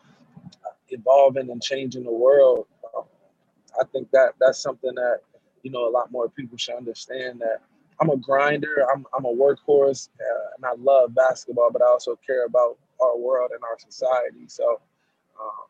evolving 0.90 1.50
and 1.50 1.62
changing 1.62 2.04
the 2.04 2.12
world. 2.12 2.68
Um, 2.96 3.06
I 3.80 3.86
think 3.86 4.12
that 4.12 4.34
that's 4.40 4.60
something 4.60 4.94
that 4.96 5.22
you 5.64 5.72
know 5.72 5.88
a 5.88 5.92
lot 5.92 6.12
more 6.12 6.30
people 6.30 6.58
should 6.58 6.76
understand 6.76 7.40
that 7.40 7.62
I'm 8.04 8.10
a 8.10 8.18
grinder. 8.18 8.86
I'm, 8.94 9.06
I'm 9.18 9.24
a 9.24 9.34
workhorse, 9.34 10.10
uh, 10.20 10.50
and 10.58 10.66
I 10.66 10.74
love 10.78 11.16
basketball, 11.16 11.70
but 11.72 11.82
I 11.82 11.86
also 11.86 12.20
care 12.26 12.46
about 12.46 12.78
our 13.02 13.18
world 13.18 13.52
and 13.54 13.64
our 13.64 13.80
society. 13.80 14.46
So, 14.48 14.82
um, 15.40 15.66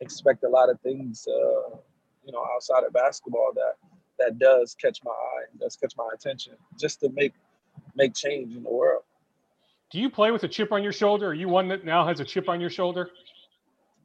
expect 0.00 0.42
a 0.42 0.48
lot 0.48 0.68
of 0.68 0.80
things 0.80 1.28
uh, 1.28 1.76
you 2.24 2.32
know, 2.32 2.44
outside 2.54 2.82
of 2.84 2.92
basketball 2.92 3.52
that 3.54 3.74
that 4.18 4.38
does 4.38 4.74
catch 4.74 4.98
my 5.04 5.12
eye, 5.12 5.44
does 5.58 5.76
catch 5.76 5.94
my 5.96 6.08
attention, 6.12 6.54
just 6.78 7.00
to 7.00 7.10
make 7.14 7.34
make 7.94 8.14
change 8.14 8.56
in 8.56 8.64
the 8.64 8.70
world. 8.70 9.02
Do 9.92 10.00
you 10.00 10.10
play 10.10 10.32
with 10.32 10.42
a 10.42 10.48
chip 10.48 10.72
on 10.72 10.82
your 10.82 10.92
shoulder? 10.92 11.28
Are 11.28 11.34
you 11.34 11.48
one 11.48 11.68
that 11.68 11.84
now 11.84 12.04
has 12.06 12.18
a 12.18 12.24
chip 12.24 12.48
on 12.48 12.60
your 12.60 12.70
shoulder? 12.70 13.10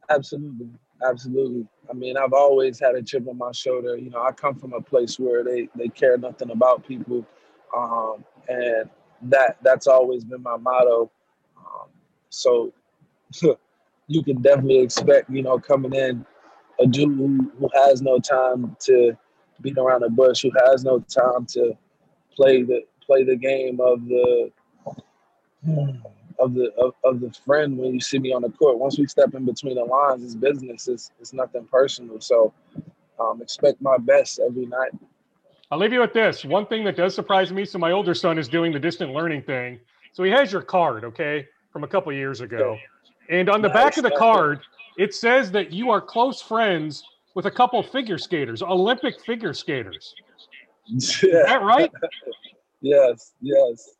Absolutely, 0.08 0.68
absolutely. 1.04 1.66
I 1.90 1.94
mean, 1.94 2.16
I've 2.16 2.32
always 2.32 2.78
had 2.78 2.94
a 2.94 3.02
chip 3.02 3.26
on 3.28 3.38
my 3.38 3.52
shoulder. 3.52 3.96
You 3.96 4.10
know, 4.10 4.22
I 4.22 4.30
come 4.30 4.54
from 4.54 4.72
a 4.72 4.80
place 4.80 5.18
where 5.18 5.42
they 5.42 5.68
they 5.74 5.88
care 5.88 6.16
nothing 6.16 6.50
about 6.50 6.86
people, 6.86 7.26
um, 7.74 8.24
and 8.48 8.90
that 9.22 9.56
that's 9.62 9.86
always 9.86 10.24
been 10.24 10.42
my 10.42 10.56
motto. 10.56 11.10
Um, 11.58 11.88
so 12.28 12.72
you 14.08 14.22
can 14.22 14.40
definitely 14.42 14.80
expect, 14.80 15.30
you 15.30 15.42
know, 15.42 15.58
coming 15.58 15.94
in 15.94 16.24
a 16.80 16.86
dude 16.86 17.16
who, 17.16 17.50
who 17.58 17.70
has 17.74 18.02
no 18.02 18.18
time 18.18 18.76
to 18.80 19.16
beat 19.62 19.78
around 19.78 20.02
the 20.02 20.10
bush, 20.10 20.42
who 20.42 20.50
has 20.66 20.84
no 20.84 21.00
time 21.00 21.46
to 21.46 21.76
play 22.34 22.62
the 22.62 22.82
play 23.04 23.24
the 23.24 23.36
game 23.36 23.80
of 23.80 24.04
the 24.06 24.50
of 26.38 26.54
the 26.54 26.70
of, 26.78 26.94
of 27.04 27.20
the 27.20 27.32
friend 27.44 27.76
when 27.78 27.94
you 27.94 28.00
see 28.00 28.18
me 28.18 28.32
on 28.32 28.42
the 28.42 28.50
court. 28.50 28.78
Once 28.78 28.98
we 28.98 29.06
step 29.06 29.34
in 29.34 29.44
between 29.44 29.76
the 29.76 29.84
lines, 29.84 30.22
it's 30.22 30.34
business. 30.34 30.88
It's 30.88 31.10
it's 31.20 31.32
nothing 31.32 31.66
personal. 31.70 32.20
So 32.20 32.52
um, 33.18 33.40
expect 33.40 33.80
my 33.80 33.96
best 33.98 34.38
every 34.38 34.66
night. 34.66 34.92
I'll 35.70 35.78
leave 35.78 35.92
you 35.92 36.00
with 36.00 36.12
this. 36.12 36.44
One 36.44 36.66
thing 36.66 36.84
that 36.84 36.96
does 36.96 37.14
surprise 37.14 37.52
me. 37.52 37.64
So 37.64 37.78
my 37.78 37.90
older 37.90 38.14
son 38.14 38.38
is 38.38 38.48
doing 38.48 38.72
the 38.72 38.78
distant 38.78 39.12
learning 39.12 39.42
thing. 39.42 39.80
So 40.12 40.22
he 40.22 40.30
has 40.30 40.52
your 40.52 40.62
card, 40.62 41.04
okay, 41.04 41.46
from 41.72 41.84
a 41.84 41.88
couple 41.88 42.12
years 42.12 42.40
ago. 42.40 42.78
And 43.28 43.50
on 43.50 43.60
the 43.62 43.68
nice. 43.68 43.74
back 43.74 43.96
of 43.96 44.04
the 44.04 44.12
card, 44.16 44.60
it 44.96 45.14
says 45.14 45.50
that 45.50 45.72
you 45.72 45.90
are 45.90 46.00
close 46.00 46.40
friends 46.40 47.02
with 47.34 47.46
a 47.46 47.50
couple 47.50 47.82
figure 47.82 48.16
skaters, 48.16 48.62
Olympic 48.62 49.20
figure 49.20 49.52
skaters. 49.52 50.14
Yeah. 50.86 50.96
Is 50.96 51.20
that 51.20 51.62
right? 51.62 51.90
yes, 52.80 53.32
yes. 53.40 53.90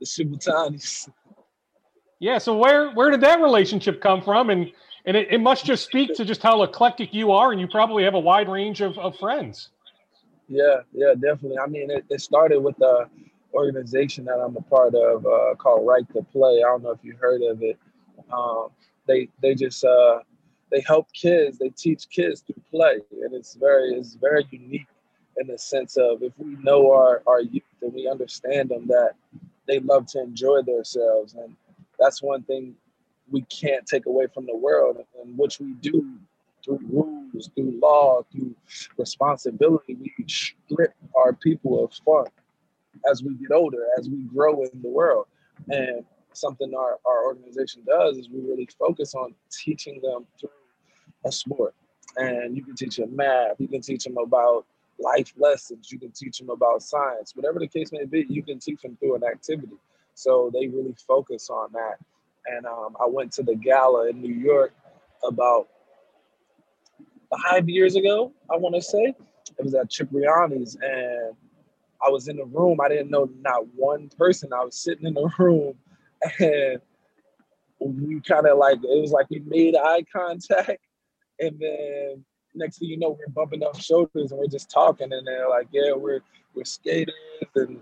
The 0.00 0.06
Shibutanis. 0.06 1.08
Yeah. 2.20 2.38
So 2.38 2.56
where 2.56 2.90
where 2.92 3.10
did 3.10 3.22
that 3.22 3.40
relationship 3.40 4.02
come 4.02 4.22
from? 4.22 4.50
And 4.50 4.70
and 5.06 5.16
it, 5.16 5.28
it 5.30 5.40
must 5.40 5.64
just 5.64 5.84
speak 5.84 6.14
to 6.16 6.24
just 6.24 6.42
how 6.42 6.62
eclectic 6.62 7.14
you 7.14 7.32
are, 7.32 7.52
and 7.52 7.60
you 7.60 7.66
probably 7.68 8.04
have 8.04 8.14
a 8.14 8.20
wide 8.20 8.48
range 8.48 8.82
of, 8.82 8.98
of 8.98 9.16
friends. 9.16 9.70
Yeah, 10.48 10.80
yeah, 10.92 11.14
definitely. 11.14 11.58
I 11.58 11.66
mean, 11.66 11.90
it, 11.90 12.04
it 12.08 12.20
started 12.20 12.60
with 12.60 12.80
a 12.80 13.08
organization 13.52 14.24
that 14.26 14.38
I'm 14.38 14.56
a 14.56 14.60
part 14.62 14.94
of 14.94 15.26
uh, 15.26 15.54
called 15.56 15.86
Right 15.86 16.06
to 16.14 16.22
Play. 16.22 16.58
I 16.58 16.68
don't 16.68 16.82
know 16.82 16.90
if 16.90 17.00
you 17.02 17.16
heard 17.20 17.42
of 17.42 17.62
it. 17.62 17.78
Um, 18.32 18.68
they 19.06 19.28
they 19.42 19.54
just 19.54 19.84
uh, 19.84 20.20
they 20.70 20.80
help 20.86 21.12
kids. 21.12 21.58
They 21.58 21.70
teach 21.70 22.08
kids 22.10 22.42
to 22.42 22.54
play, 22.70 23.00
and 23.22 23.34
it's 23.34 23.54
very 23.54 23.94
it's 23.94 24.14
very 24.14 24.46
unique 24.50 24.86
in 25.38 25.48
the 25.48 25.58
sense 25.58 25.96
of 25.96 26.22
if 26.22 26.32
we 26.38 26.56
know 26.62 26.92
our 26.92 27.22
our 27.26 27.40
youth 27.40 27.62
and 27.82 27.92
we 27.92 28.08
understand 28.08 28.68
them 28.68 28.86
that 28.88 29.12
they 29.66 29.80
love 29.80 30.06
to 30.06 30.20
enjoy 30.20 30.62
themselves, 30.62 31.34
and 31.34 31.56
that's 31.98 32.22
one 32.22 32.42
thing 32.42 32.74
we 33.30 33.42
can't 33.42 33.86
take 33.86 34.06
away 34.06 34.26
from 34.32 34.46
the 34.46 34.56
world, 34.56 34.98
and 35.22 35.36
which 35.36 35.58
we 35.58 35.72
do 35.74 36.06
through 36.66 36.80
rules, 36.90 37.50
through 37.54 37.78
law, 37.80 38.22
through 38.30 38.54
responsibility. 38.98 39.94
We 39.94 40.12
strip 40.26 40.94
our 41.16 41.32
people 41.32 41.84
of 41.84 41.94
fun 42.04 42.26
as 43.10 43.22
we 43.22 43.34
get 43.34 43.52
older, 43.52 43.86
as 43.98 44.10
we 44.10 44.18
grow 44.24 44.62
in 44.62 44.82
the 44.82 44.88
world. 44.88 45.26
And 45.70 46.04
something 46.32 46.74
our, 46.74 46.98
our 47.06 47.24
organization 47.24 47.82
does 47.86 48.18
is 48.18 48.28
we 48.28 48.40
really 48.40 48.68
focus 48.78 49.14
on 49.14 49.34
teaching 49.50 50.00
them 50.02 50.26
through 50.38 50.50
a 51.24 51.32
sport. 51.32 51.74
And 52.16 52.56
you 52.56 52.64
can 52.64 52.74
teach 52.74 52.96
them 52.96 53.14
math, 53.14 53.56
you 53.58 53.68
can 53.68 53.80
teach 53.80 54.04
them 54.04 54.16
about 54.18 54.66
life 54.98 55.32
lessons, 55.36 55.92
you 55.92 55.98
can 55.98 56.10
teach 56.10 56.38
them 56.38 56.50
about 56.50 56.82
science, 56.82 57.34
whatever 57.34 57.58
the 57.58 57.68
case 57.68 57.92
may 57.92 58.04
be, 58.04 58.26
you 58.28 58.42
can 58.42 58.58
teach 58.58 58.82
them 58.82 58.96
through 58.96 59.16
an 59.16 59.24
activity. 59.24 59.76
So 60.14 60.50
they 60.52 60.66
really 60.66 60.94
focus 61.06 61.50
on 61.50 61.72
that. 61.72 61.98
And 62.46 62.64
um, 62.64 62.96
I 63.00 63.06
went 63.06 63.32
to 63.32 63.42
the 63.42 63.54
gala 63.54 64.08
in 64.08 64.22
New 64.22 64.32
York 64.32 64.72
about 65.26 65.68
five 67.42 67.68
years 67.68 67.96
ago, 67.96 68.32
I 68.50 68.56
want 68.56 68.74
to 68.74 68.82
say. 68.82 69.14
It 69.58 69.64
was 69.64 69.74
at 69.74 69.90
Cipriani's, 69.90 70.76
and 70.80 71.34
I 72.04 72.10
was 72.10 72.28
in 72.28 72.36
the 72.36 72.44
room. 72.44 72.78
I 72.80 72.88
didn't 72.88 73.10
know 73.10 73.30
not 73.40 73.66
one 73.74 74.10
person. 74.18 74.52
I 74.52 74.64
was 74.64 74.76
sitting 74.76 75.06
in 75.06 75.14
the 75.14 75.30
room, 75.38 75.74
and 76.38 76.80
we 77.78 78.20
kind 78.20 78.46
of 78.46 78.58
like 78.58 78.78
it 78.78 79.00
was 79.00 79.12
like 79.12 79.30
we 79.30 79.40
made 79.46 79.76
eye 79.76 80.04
contact, 80.12 80.78
and 81.38 81.58
then 81.58 82.24
next 82.54 82.78
thing 82.78 82.88
you 82.88 82.98
know, 82.98 83.10
we're 83.18 83.28
bumping 83.28 83.62
up 83.62 83.78
shoulders 83.80 84.32
and 84.32 84.38
we're 84.38 84.46
just 84.46 84.70
talking, 84.70 85.12
and 85.12 85.26
they're 85.26 85.48
like, 85.48 85.68
"Yeah, 85.72 85.92
we're 85.92 86.20
we're 86.54 86.64
skaters," 86.64 87.14
and 87.54 87.80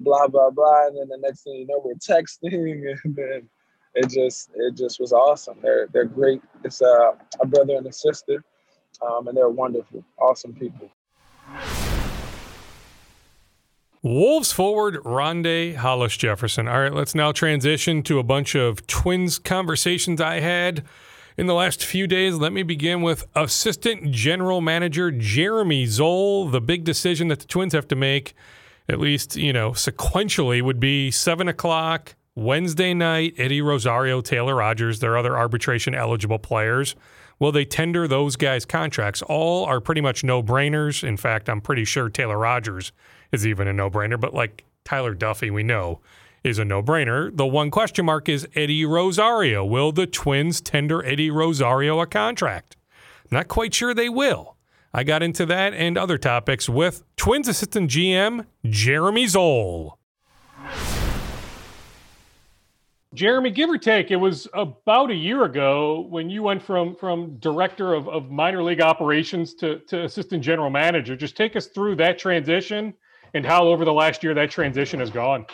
blah 0.00 0.28
blah 0.28 0.50
blah, 0.50 0.88
and 0.88 0.98
then 0.98 1.08
the 1.08 1.18
next 1.18 1.44
thing 1.44 1.54
you 1.54 1.66
know, 1.66 1.80
we're 1.84 1.94
texting, 1.94 2.96
and 3.04 3.16
then 3.16 3.48
it 3.94 4.08
just 4.10 4.50
it 4.54 4.76
just 4.76 5.00
was 5.00 5.12
awesome. 5.12 5.58
They're 5.62 5.88
they're 5.92 6.04
great. 6.04 6.42
It's 6.64 6.82
uh, 6.82 7.12
a 7.40 7.46
brother 7.46 7.76
and 7.76 7.86
a 7.86 7.92
sister, 7.92 8.44
um, 9.06 9.28
and 9.28 9.36
they're 9.36 9.48
wonderful, 9.48 10.04
awesome 10.18 10.52
people. 10.54 10.90
Wolves 14.02 14.50
forward 14.50 14.96
Rondae 15.04 15.76
Hollis 15.76 16.16
Jefferson. 16.16 16.66
All 16.66 16.80
right, 16.80 16.92
let's 16.92 17.14
now 17.14 17.30
transition 17.30 18.02
to 18.02 18.18
a 18.18 18.24
bunch 18.24 18.56
of 18.56 18.84
twins 18.88 19.38
conversations 19.38 20.20
I 20.20 20.40
had 20.40 20.84
in 21.36 21.46
the 21.46 21.54
last 21.54 21.84
few 21.84 22.08
days. 22.08 22.34
Let 22.34 22.52
me 22.52 22.64
begin 22.64 23.02
with 23.02 23.26
Assistant 23.36 24.10
General 24.10 24.60
Manager 24.60 25.10
Jeremy 25.12 25.86
Zoll. 25.86 26.48
The 26.48 26.60
big 26.60 26.84
decision 26.84 27.28
that 27.28 27.40
the 27.40 27.46
Twins 27.46 27.72
have 27.74 27.86
to 27.88 27.96
make, 27.96 28.34
at 28.88 28.98
least, 28.98 29.36
you 29.36 29.52
know, 29.52 29.70
sequentially, 29.70 30.62
would 30.62 30.80
be 30.80 31.12
7 31.12 31.46
o'clock 31.46 32.16
Wednesday 32.34 32.94
night. 32.94 33.34
Eddie 33.38 33.62
Rosario, 33.62 34.20
Taylor 34.20 34.56
Rogers, 34.56 34.98
their 34.98 35.16
other 35.16 35.36
arbitration 35.36 35.94
eligible 35.94 36.38
players. 36.40 36.96
Will 37.42 37.50
they 37.50 37.64
tender 37.64 38.06
those 38.06 38.36
guys' 38.36 38.64
contracts? 38.64 39.20
All 39.22 39.64
are 39.64 39.80
pretty 39.80 40.00
much 40.00 40.22
no 40.22 40.44
brainers. 40.44 41.02
In 41.02 41.16
fact, 41.16 41.48
I'm 41.48 41.60
pretty 41.60 41.84
sure 41.84 42.08
Taylor 42.08 42.38
Rogers 42.38 42.92
is 43.32 43.44
even 43.44 43.66
a 43.66 43.72
no 43.72 43.90
brainer. 43.90 44.20
But 44.20 44.32
like 44.32 44.64
Tyler 44.84 45.12
Duffey, 45.12 45.52
we 45.52 45.64
know 45.64 46.00
is 46.44 46.60
a 46.60 46.64
no 46.64 46.84
brainer. 46.84 47.36
The 47.36 47.44
one 47.44 47.72
question 47.72 48.06
mark 48.06 48.28
is 48.28 48.46
Eddie 48.54 48.84
Rosario. 48.84 49.64
Will 49.64 49.90
the 49.90 50.06
Twins 50.06 50.60
tender 50.60 51.04
Eddie 51.04 51.32
Rosario 51.32 51.98
a 51.98 52.06
contract? 52.06 52.76
Not 53.32 53.48
quite 53.48 53.74
sure 53.74 53.92
they 53.92 54.08
will. 54.08 54.54
I 54.94 55.02
got 55.02 55.24
into 55.24 55.44
that 55.46 55.74
and 55.74 55.98
other 55.98 56.18
topics 56.18 56.68
with 56.68 57.02
Twins 57.16 57.48
assistant 57.48 57.90
GM 57.90 58.46
Jeremy 58.64 59.26
Zoll. 59.26 59.98
Jeremy, 63.14 63.50
give 63.50 63.68
or 63.68 63.76
take, 63.76 64.10
it 64.10 64.16
was 64.16 64.48
about 64.54 65.10
a 65.10 65.14
year 65.14 65.44
ago 65.44 66.06
when 66.08 66.30
you 66.30 66.42
went 66.42 66.62
from 66.62 66.96
from 66.96 67.36
director 67.38 67.92
of, 67.92 68.08
of 68.08 68.30
minor 68.30 68.62
league 68.62 68.80
operations 68.80 69.54
to, 69.54 69.80
to 69.80 70.04
assistant 70.04 70.42
general 70.42 70.70
manager. 70.70 71.14
Just 71.14 71.36
take 71.36 71.54
us 71.54 71.66
through 71.66 71.96
that 71.96 72.18
transition 72.18 72.94
and 73.34 73.44
how 73.44 73.64
over 73.64 73.84
the 73.84 73.92
last 73.92 74.22
year 74.22 74.32
that 74.34 74.50
transition 74.50 74.98
has 75.00 75.10
gone. 75.10 75.44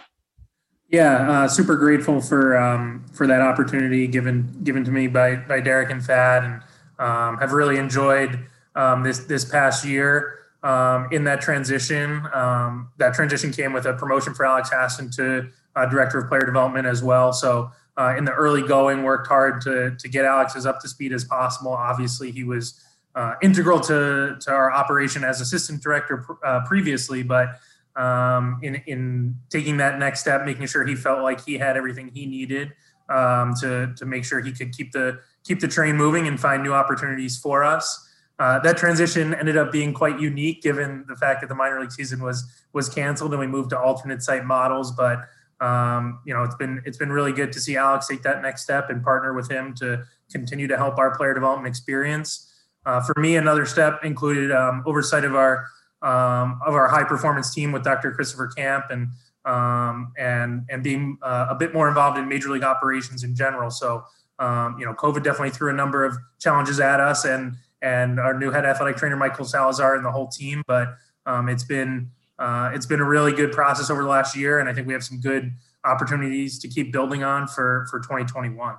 Yeah, 0.89 1.31
uh, 1.31 1.49
super 1.49 1.77
grateful 1.77 2.21
for 2.21 2.57
um, 2.57 3.05
for 3.13 3.27
that 3.27 3.41
opportunity 3.41 4.07
given 4.07 4.61
given 4.63 4.85
to 4.85 4.91
me 4.93 5.09
by 5.09 5.37
by 5.37 5.61
Derek 5.61 5.91
and 5.91 6.03
Thad, 6.03 6.45
and 6.45 6.63
um, 6.99 7.39
have 7.39 7.53
really 7.53 7.77
enjoyed 7.77 8.39
um, 8.77 9.03
this 9.03 9.19
this 9.21 9.45
past 9.45 9.85
year 9.85 10.39
um, 10.63 11.09
in 11.11 11.25
that 11.25 11.41
transition. 11.41 12.23
Um, 12.33 12.91
that 12.99 13.15
transition 13.15 13.53
came 13.53 13.73
with 13.73 13.85
a 13.85 13.95
promotion 13.95 14.33
for 14.33 14.47
Alex 14.47 14.71
Hassan 14.73 15.11
to 15.17 15.51
uh, 15.79 15.87
director 15.87 16.19
of 16.19 16.29
player 16.29 16.45
development 16.45 16.87
as 16.87 17.03
well. 17.03 17.33
So 17.33 17.71
uh, 17.97 18.15
in 18.17 18.25
the 18.25 18.33
early 18.33 18.63
going, 18.63 19.03
worked 19.03 19.27
hard 19.29 19.61
to 19.63 19.97
to 19.97 20.09
get 20.09 20.25
Alex 20.25 20.57
as 20.57 20.67
up 20.67 20.81
to 20.81 20.89
speed 20.89 21.13
as 21.13 21.25
possible. 21.25 21.73
Obviously, 21.73 22.31
he 22.31 22.45
was 22.45 22.83
uh, 23.15 23.35
integral 23.43 23.81
to 23.81 24.37
to 24.41 24.51
our 24.51 24.73
operation 24.73 25.25
as 25.25 25.41
assistant 25.41 25.83
director 25.83 26.25
uh, 26.45 26.61
previously, 26.67 27.23
but 27.23 27.61
um, 27.97 28.61
in 28.63 28.77
in 28.87 29.37
taking 29.51 29.77
that 29.79 29.99
next 29.99 30.21
step, 30.21 30.45
making 30.45 30.67
sure 30.67 30.87
he 30.87 30.95
felt 30.95 31.23
like 31.23 31.45
he 31.45 31.59
had 31.59 31.77
everything 31.77 32.11
he 32.15 32.27
needed 32.27 32.73
um, 33.09 33.55
to 33.61 33.93
to 33.97 34.07
make 34.07 34.25
sure 34.25 34.41
he 34.41 34.53
could 34.53 34.73
keep 34.73 34.93
the 34.93 35.19
keep 35.45 35.61
the 35.61 35.69
train 35.69 35.97
moving 35.97 36.29
and 36.29 36.39
find 36.41 36.63
new 36.63 36.73
opportunities 36.73 37.39
for 37.39 37.65
us. 37.65 38.05
Uh, 38.39 38.61
that 38.61 38.77
transition 38.77 39.35
ended 39.35 39.57
up 39.57 39.73
being 39.73 39.93
quite 39.93 40.21
unique, 40.21 40.63
given 40.63 41.05
the 41.09 41.17
fact 41.17 41.41
that 41.41 41.49
the 41.49 41.55
minor 41.55 41.81
league 41.81 41.91
season 41.91 42.23
was 42.23 42.45
was 42.73 42.89
canceled 42.89 43.33
and 43.33 43.41
we 43.41 43.47
moved 43.49 43.71
to 43.71 43.79
alternate 43.79 44.23
site 44.23 44.45
models. 44.45 44.93
But 44.93 45.27
um, 45.61 46.21
you 46.25 46.33
know, 46.33 46.45
it's 46.45 46.55
been 46.55 46.83
it's 46.85 46.97
been 46.97 47.11
really 47.11 47.33
good 47.33 47.53
to 47.53 47.61
see 47.61 47.77
Alex 47.77 48.07
take 48.07 48.23
that 48.23 48.43
next 48.43 48.63
step 48.63 48.91
and 48.91 49.03
partner 49.03 49.35
with 49.35 49.51
him 49.51 49.75
to 49.75 50.05
continue 50.31 50.69
to 50.69 50.77
help 50.77 50.99
our 50.99 51.17
player 51.17 51.35
development 51.35 51.69
experience. 51.69 52.53
Uh, 52.87 53.01
for 53.01 53.21
me, 53.21 53.37
another 53.37 53.67
step 53.67 54.05
included 54.05 54.53
um, 54.53 54.83
oversight 54.87 55.25
of 55.25 55.35
our 55.35 55.67
um, 56.03 56.61
of 56.65 56.75
our 56.75 56.89
high 56.89 57.05
performance 57.05 57.53
team 57.53 57.73
with 57.73 57.83
Dr. 57.83 58.13
Christopher 58.13 58.47
Camp 58.49 58.87
and 58.91 59.09
um, 59.45 60.13
and 60.17 60.65
and 60.71 60.83
being 60.83 61.19
uh, 61.23 61.47
a 61.51 61.55
bit 61.55 61.75
more 61.75 61.89
involved 61.89 62.19
in 62.19 62.29
major 62.29 62.51
league 62.51 62.63
operations 62.63 63.25
in 63.25 63.35
general. 63.35 63.71
So 63.71 64.05
um, 64.39 64.77
you 64.79 64.87
know, 64.87 64.95
COVID 64.95 65.25
definitely 65.25 65.51
threw 65.51 65.71
a 65.71 65.75
number 65.75 66.05
of 66.05 66.17
challenges 66.39 66.79
at 66.79 67.01
us, 67.01 67.25
and 67.25 67.57
and 67.83 68.21
our 68.21 68.39
new 68.39 68.51
head 68.51 68.65
athletic 68.65 68.97
trainer 68.97 69.17
Michael 69.17 69.45
Salazar 69.45 69.97
and 69.97 70.05
the 70.05 70.13
whole 70.13 70.29
team. 70.29 70.63
But 70.67 70.97
um, 71.27 71.49
it's 71.49 71.65
been 71.65 72.11
uh, 72.39 72.71
it's 72.75 72.87
been 72.87 73.01
a 73.01 73.05
really 73.05 73.33
good 73.33 73.53
process 73.53 73.91
over 73.91 74.03
the 74.03 74.09
last 74.09 74.37
year, 74.37 74.59
and 74.59 74.69
I 74.69 74.75
think 74.75 74.87
we 74.87 74.93
have 74.93 75.05
some 75.05 75.21
good 75.21 75.53
opportunities 75.85 76.59
to 76.59 76.69
keep 76.69 76.93
building 76.93 77.23
on 77.23 77.47
for 77.47 77.87
for 77.91 78.01
2021 78.01 78.77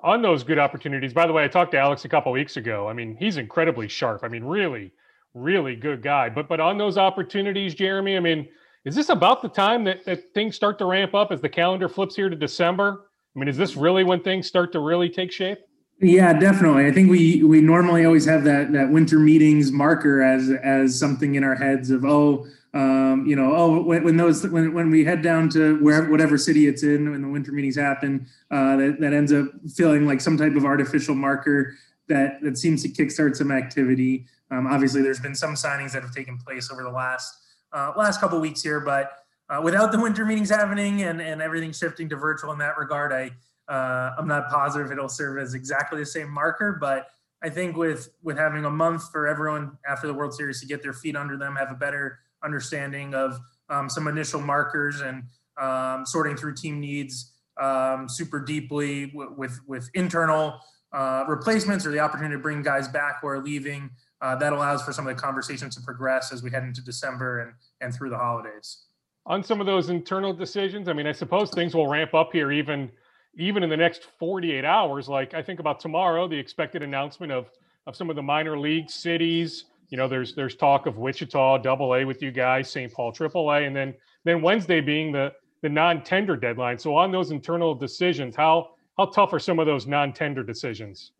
on 0.00 0.22
those 0.22 0.44
good 0.44 0.58
opportunities. 0.58 1.12
By 1.12 1.26
the 1.26 1.32
way, 1.32 1.44
I 1.44 1.48
talked 1.48 1.72
to 1.72 1.78
Alex 1.78 2.04
a 2.04 2.08
couple 2.08 2.32
weeks 2.32 2.56
ago. 2.56 2.88
I 2.88 2.92
mean, 2.92 3.16
he's 3.18 3.36
incredibly 3.36 3.88
sharp. 3.88 4.22
I 4.22 4.28
mean, 4.28 4.44
really, 4.44 4.92
really 5.34 5.76
good 5.76 6.02
guy. 6.02 6.28
But 6.28 6.48
but 6.48 6.60
on 6.60 6.78
those 6.78 6.98
opportunities, 6.98 7.74
Jeremy, 7.74 8.16
I 8.16 8.20
mean, 8.20 8.48
is 8.84 8.94
this 8.94 9.08
about 9.08 9.42
the 9.42 9.48
time 9.48 9.84
that, 9.84 10.04
that 10.04 10.32
things 10.34 10.54
start 10.54 10.78
to 10.78 10.86
ramp 10.86 11.14
up 11.14 11.32
as 11.32 11.40
the 11.40 11.48
calendar 11.48 11.88
flips 11.88 12.14
here 12.14 12.28
to 12.28 12.36
December? 12.36 13.06
I 13.34 13.38
mean, 13.38 13.48
is 13.48 13.56
this 13.56 13.76
really 13.76 14.04
when 14.04 14.22
things 14.22 14.46
start 14.46 14.72
to 14.72 14.80
really 14.80 15.08
take 15.08 15.32
shape? 15.32 15.58
Yeah, 16.00 16.32
definitely. 16.34 16.86
I 16.86 16.92
think 16.92 17.10
we 17.10 17.42
we 17.42 17.60
normally 17.60 18.04
always 18.04 18.26
have 18.26 18.44
that 18.44 18.72
that 18.72 18.90
winter 18.90 19.18
meetings 19.18 19.72
marker 19.72 20.22
as 20.22 20.50
as 20.62 20.98
something 20.98 21.36
in 21.36 21.42
our 21.44 21.54
heads 21.54 21.90
of 21.90 22.04
oh 22.04 22.46
um, 22.76 23.24
you 23.26 23.36
know, 23.36 23.56
oh, 23.56 23.80
when, 23.80 24.04
when, 24.04 24.18
those 24.18 24.46
when, 24.46 24.74
when 24.74 24.90
we 24.90 25.02
head 25.02 25.22
down 25.22 25.48
to 25.48 25.78
wherever 25.82 26.10
whatever 26.10 26.36
city 26.36 26.66
it's 26.66 26.82
in, 26.82 27.10
when 27.10 27.22
the 27.22 27.28
winter 27.28 27.50
meetings 27.50 27.74
happen, 27.74 28.26
uh, 28.50 28.76
that 28.76 29.00
that 29.00 29.14
ends 29.14 29.32
up 29.32 29.46
feeling 29.74 30.04
like 30.04 30.20
some 30.20 30.36
type 30.36 30.54
of 30.54 30.66
artificial 30.66 31.14
marker 31.14 31.74
that 32.08 32.42
that 32.42 32.58
seems 32.58 32.82
to 32.82 32.90
kickstart 32.90 33.34
some 33.34 33.50
activity. 33.50 34.26
Um, 34.50 34.66
obviously, 34.66 35.00
there's 35.00 35.20
been 35.20 35.34
some 35.34 35.54
signings 35.54 35.92
that 35.92 36.02
have 36.02 36.14
taken 36.14 36.36
place 36.36 36.70
over 36.70 36.82
the 36.82 36.90
last 36.90 37.34
uh, 37.72 37.92
last 37.96 38.20
couple 38.20 38.38
weeks 38.40 38.62
here, 38.62 38.80
but 38.80 39.24
uh, 39.48 39.58
without 39.64 39.90
the 39.90 39.98
winter 39.98 40.26
meetings 40.26 40.50
happening 40.50 41.00
and 41.00 41.18
and 41.22 41.40
everything 41.40 41.72
shifting 41.72 42.10
to 42.10 42.16
virtual 42.16 42.52
in 42.52 42.58
that 42.58 42.76
regard, 42.76 43.10
I 43.10 43.30
uh, 43.72 44.16
I'm 44.18 44.28
not 44.28 44.50
positive 44.50 44.92
it'll 44.92 45.08
serve 45.08 45.38
as 45.38 45.54
exactly 45.54 45.98
the 45.98 46.04
same 46.04 46.28
marker, 46.30 46.76
but 46.78 47.06
I 47.42 47.48
think 47.48 47.74
with 47.74 48.10
with 48.22 48.36
having 48.36 48.66
a 48.66 48.70
month 48.70 49.10
for 49.10 49.26
everyone 49.26 49.78
after 49.88 50.06
the 50.06 50.12
World 50.12 50.34
Series 50.34 50.60
to 50.60 50.66
get 50.66 50.82
their 50.82 50.92
feet 50.92 51.16
under 51.16 51.38
them, 51.38 51.56
have 51.56 51.70
a 51.70 51.74
better 51.74 52.18
understanding 52.46 53.14
of 53.14 53.38
um, 53.68 53.90
some 53.90 54.08
initial 54.08 54.40
markers 54.40 55.02
and 55.02 55.24
um, 55.60 56.06
sorting 56.06 56.36
through 56.36 56.54
team 56.54 56.80
needs 56.80 57.32
um, 57.60 58.08
super 58.08 58.40
deeply 58.40 59.06
w- 59.06 59.34
with 59.36 59.58
with 59.66 59.90
internal 59.94 60.58
uh, 60.92 61.24
replacements 61.28 61.84
or 61.84 61.90
the 61.90 61.98
opportunity 61.98 62.34
to 62.34 62.40
bring 62.40 62.62
guys 62.62 62.88
back 62.88 63.20
who 63.20 63.28
are 63.28 63.42
leaving. 63.42 63.90
Uh, 64.22 64.34
that 64.34 64.52
allows 64.52 64.82
for 64.82 64.92
some 64.92 65.06
of 65.06 65.14
the 65.14 65.20
conversations 65.20 65.74
to 65.76 65.82
progress 65.82 66.32
as 66.32 66.42
we 66.42 66.50
head 66.50 66.62
into 66.62 66.82
December 66.82 67.40
and 67.40 67.52
and 67.80 67.94
through 67.94 68.10
the 68.10 68.16
holidays. 68.16 68.84
On 69.26 69.42
some 69.42 69.60
of 69.60 69.66
those 69.66 69.90
internal 69.90 70.32
decisions, 70.32 70.88
I 70.88 70.92
mean, 70.92 71.06
I 71.06 71.12
suppose 71.12 71.50
things 71.50 71.74
will 71.74 71.88
ramp 71.88 72.14
up 72.14 72.30
here 72.32 72.52
even 72.52 72.90
even 73.38 73.62
in 73.62 73.68
the 73.68 73.76
next 73.76 74.04
48 74.18 74.64
hours. 74.64 75.08
Like 75.08 75.34
I 75.34 75.42
think 75.42 75.60
about 75.60 75.80
tomorrow, 75.80 76.28
the 76.28 76.38
expected 76.38 76.82
announcement 76.82 77.32
of 77.32 77.50
of 77.86 77.96
some 77.96 78.10
of 78.10 78.16
the 78.16 78.22
minor 78.22 78.58
league 78.58 78.90
cities 78.90 79.66
you 79.88 79.96
know, 79.96 80.08
there's 80.08 80.34
there's 80.34 80.56
talk 80.56 80.86
of 80.86 80.98
Wichita 80.98 81.58
Double 81.58 81.94
A 81.94 82.04
with 82.04 82.22
you 82.22 82.30
guys, 82.30 82.70
St. 82.70 82.92
Paul 82.92 83.12
Triple 83.12 83.50
A, 83.50 83.64
and 83.64 83.74
then 83.74 83.94
then 84.24 84.42
Wednesday 84.42 84.80
being 84.80 85.12
the 85.12 85.32
the 85.62 85.68
non-tender 85.68 86.36
deadline. 86.36 86.78
So 86.78 86.94
on 86.94 87.10
those 87.10 87.30
internal 87.30 87.74
decisions, 87.74 88.34
how 88.36 88.70
how 88.96 89.06
tough 89.06 89.32
are 89.32 89.38
some 89.38 89.58
of 89.58 89.66
those 89.66 89.86
non-tender 89.86 90.42
decisions? 90.42 91.12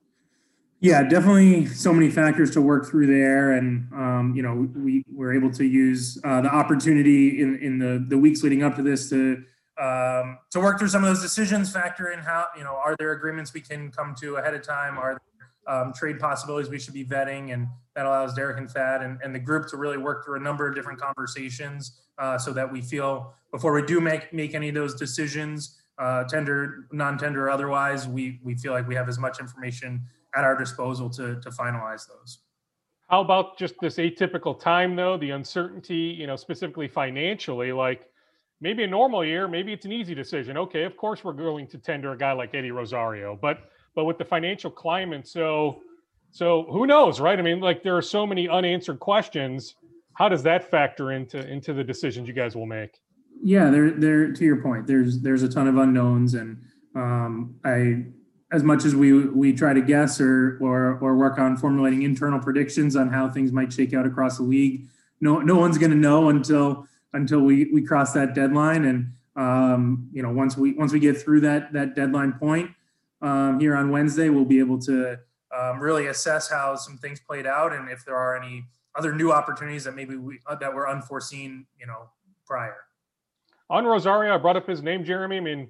Yeah, 0.81 1.02
definitely 1.02 1.66
so 1.66 1.92
many 1.92 2.11
factors 2.11 2.50
to 2.52 2.61
work 2.61 2.87
through 2.87 3.07
there, 3.07 3.52
and 3.52 3.90
um, 3.94 4.35
you 4.37 4.42
know 4.42 4.68
we 4.74 5.05
were 5.12 5.35
able 5.35 5.50
to 5.52 5.64
use 5.64 6.18
uh, 6.24 6.40
the 6.42 6.50
opportunity 6.50 7.40
in 7.40 7.59
in 7.62 7.79
the 7.79 8.05
the 8.09 8.18
weeks 8.18 8.42
leading 8.42 8.62
up 8.62 8.76
to 8.76 8.83
this 8.83 9.09
to 9.11 9.42
um, 9.81 10.38
to 10.50 10.61
work 10.61 10.79
through 10.79 10.88
some 10.88 11.02
of 11.02 11.09
those 11.09 11.22
decisions, 11.22 11.72
factor 11.72 12.11
in 12.11 12.18
how 12.18 12.46
you 12.57 12.64
know 12.64 12.74
are 12.74 12.94
there 12.98 13.12
agreements 13.12 13.55
we 13.55 13.61
can 13.61 13.90
come 13.90 14.14
to 14.20 14.37
ahead 14.37 14.55
of 14.55 14.62
time, 14.62 14.98
are 14.98 15.14
there 15.14 15.74
um, 15.74 15.92
trade 15.94 16.18
possibilities 16.18 16.70
we 16.70 16.79
should 16.79 16.94
be 16.94 17.05
vetting, 17.05 17.55
and 17.55 17.68
that 17.96 18.04
allows 18.04 18.35
Derek 18.35 18.59
and 18.59 18.70
Thad 18.70 19.02
and, 19.02 19.18
and 19.24 19.35
the 19.35 19.38
group 19.38 19.66
to 19.68 19.78
really 19.78 19.96
work 19.96 20.24
through 20.24 20.37
a 20.37 20.42
number 20.42 20.68
of 20.68 20.74
different 20.74 21.00
conversations 21.00 22.02
uh, 22.18 22.38
so 22.38 22.52
that 22.52 22.70
we 22.70 22.82
feel 22.82 23.35
before 23.50 23.72
we 23.72 23.82
do 23.82 24.00
make 24.00 24.32
make 24.32 24.54
any 24.54 24.68
of 24.68 24.74
those 24.74 24.94
decisions, 24.94 25.80
uh, 25.98 26.24
tender, 26.24 26.87
non-tender, 26.92 27.50
otherwise, 27.50 28.06
we 28.06 28.38
we 28.44 28.54
feel 28.54 28.72
like 28.72 28.87
we 28.87 28.94
have 28.94 29.09
as 29.09 29.18
much 29.18 29.40
information 29.40 30.06
at 30.37 30.44
our 30.44 30.56
disposal 30.56 31.09
to 31.11 31.40
to 31.40 31.50
finalize 31.50 32.06
those. 32.06 32.38
How 33.09 33.22
about 33.22 33.56
just 33.56 33.74
this 33.80 33.96
atypical 33.96 34.59
time 34.59 34.94
though, 34.94 35.16
the 35.16 35.30
uncertainty, 35.30 36.14
you 36.18 36.26
know, 36.26 36.37
specifically 36.37 36.88
financially, 36.88 37.72
like 37.72 38.02
maybe 38.61 38.82
a 38.82 38.87
normal 38.87 39.24
year, 39.24 39.48
maybe 39.48 39.72
it's 39.72 39.87
an 39.87 39.92
easy 39.92 40.14
decision. 40.14 40.59
Okay, 40.59 40.82
of 40.82 40.96
course 40.96 41.24
we're 41.24 41.32
going 41.32 41.66
to 41.68 41.78
tender 41.78 42.12
a 42.12 42.18
guy 42.18 42.32
like 42.32 42.54
Eddie 42.54 42.72
Rosario, 42.72 43.38
but 43.40 43.70
but 43.94 44.04
with 44.04 44.18
the 44.18 44.24
financial 44.24 44.70
climate, 44.70 45.26
so 45.26 45.80
so 46.30 46.66
who 46.70 46.86
knows, 46.86 47.20
right? 47.20 47.38
I 47.38 47.42
mean, 47.42 47.60
like 47.60 47.82
there 47.82 47.96
are 47.96 48.02
so 48.02 48.26
many 48.26 48.48
unanswered 48.48 49.00
questions. 49.00 49.76
How 50.14 50.28
does 50.28 50.42
that 50.44 50.70
factor 50.70 51.12
into 51.12 51.46
into 51.50 51.72
the 51.72 51.84
decisions 51.84 52.28
you 52.28 52.34
guys 52.34 52.54
will 52.54 52.66
make? 52.66 53.00
Yeah, 53.42 53.70
there 53.70 53.90
there 53.90 54.32
to 54.32 54.44
your 54.44 54.62
point, 54.62 54.86
there's 54.86 55.20
there's 55.20 55.42
a 55.42 55.48
ton 55.48 55.68
of 55.68 55.76
unknowns, 55.76 56.34
and 56.34 56.62
um, 56.94 57.56
I 57.64 58.06
as 58.52 58.62
much 58.62 58.84
as 58.84 58.94
we 58.94 59.26
we 59.28 59.52
try 59.52 59.72
to 59.72 59.80
guess 59.80 60.20
or 60.20 60.58
or 60.60 60.98
or 61.00 61.16
work 61.16 61.38
on 61.38 61.56
formulating 61.56 62.02
internal 62.02 62.38
predictions 62.38 62.96
on 62.96 63.08
how 63.10 63.28
things 63.28 63.52
might 63.52 63.72
shake 63.72 63.92
out 63.94 64.06
across 64.06 64.38
the 64.38 64.42
league, 64.42 64.86
no 65.20 65.40
no 65.40 65.56
one's 65.56 65.78
going 65.78 65.90
to 65.90 65.96
know 65.96 66.28
until 66.28 66.86
until 67.12 67.40
we 67.40 67.70
we 67.72 67.82
cross 67.82 68.12
that 68.12 68.34
deadline 68.34 68.84
and 68.84 69.12
um, 69.36 70.08
you 70.12 70.22
know 70.22 70.30
once 70.30 70.56
we 70.56 70.72
once 70.72 70.92
we 70.92 71.00
get 71.00 71.20
through 71.20 71.40
that 71.40 71.72
that 71.72 71.94
deadline 71.94 72.32
point 72.32 72.70
um, 73.22 73.58
here 73.60 73.76
on 73.76 73.90
Wednesday, 73.90 74.28
we'll 74.28 74.44
be 74.44 74.58
able 74.58 74.78
to 74.80 75.18
um, 75.56 75.80
really 75.80 76.06
assess 76.06 76.48
how 76.48 76.76
some 76.76 76.98
things 76.98 77.20
played 77.20 77.46
out 77.46 77.72
and 77.72 77.88
if 77.88 78.04
there 78.04 78.16
are 78.16 78.36
any 78.36 78.64
other 78.94 79.14
new 79.14 79.32
opportunities 79.32 79.84
that 79.84 79.94
maybe 79.94 80.16
we 80.16 80.40
uh, 80.46 80.54
that 80.56 80.72
were 80.72 80.88
unforeseen, 80.88 81.66
you 81.78 81.86
know, 81.86 82.08
prior. 82.46 82.76
On 83.68 83.84
Rosario, 83.84 84.34
I 84.34 84.38
brought 84.38 84.56
up 84.56 84.66
his 84.66 84.82
name, 84.82 85.04
Jeremy. 85.04 85.36
I 85.36 85.40
mean, 85.40 85.68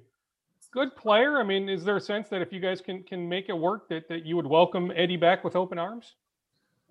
good 0.71 0.95
player. 0.95 1.39
I 1.39 1.43
mean, 1.43 1.67
is 1.67 1.83
there 1.83 1.97
a 1.97 2.01
sense 2.01 2.29
that 2.29 2.41
if 2.41 2.53
you 2.53 2.59
guys 2.59 2.81
can 2.81 3.03
can 3.03 3.27
make 3.27 3.49
it 3.49 3.57
work, 3.57 3.89
that 3.89 4.07
that 4.09 4.25
you 4.25 4.35
would 4.35 4.47
welcome 4.47 4.91
Eddie 4.95 5.17
back 5.17 5.43
with 5.43 5.55
open 5.55 5.77
arms? 5.77 6.15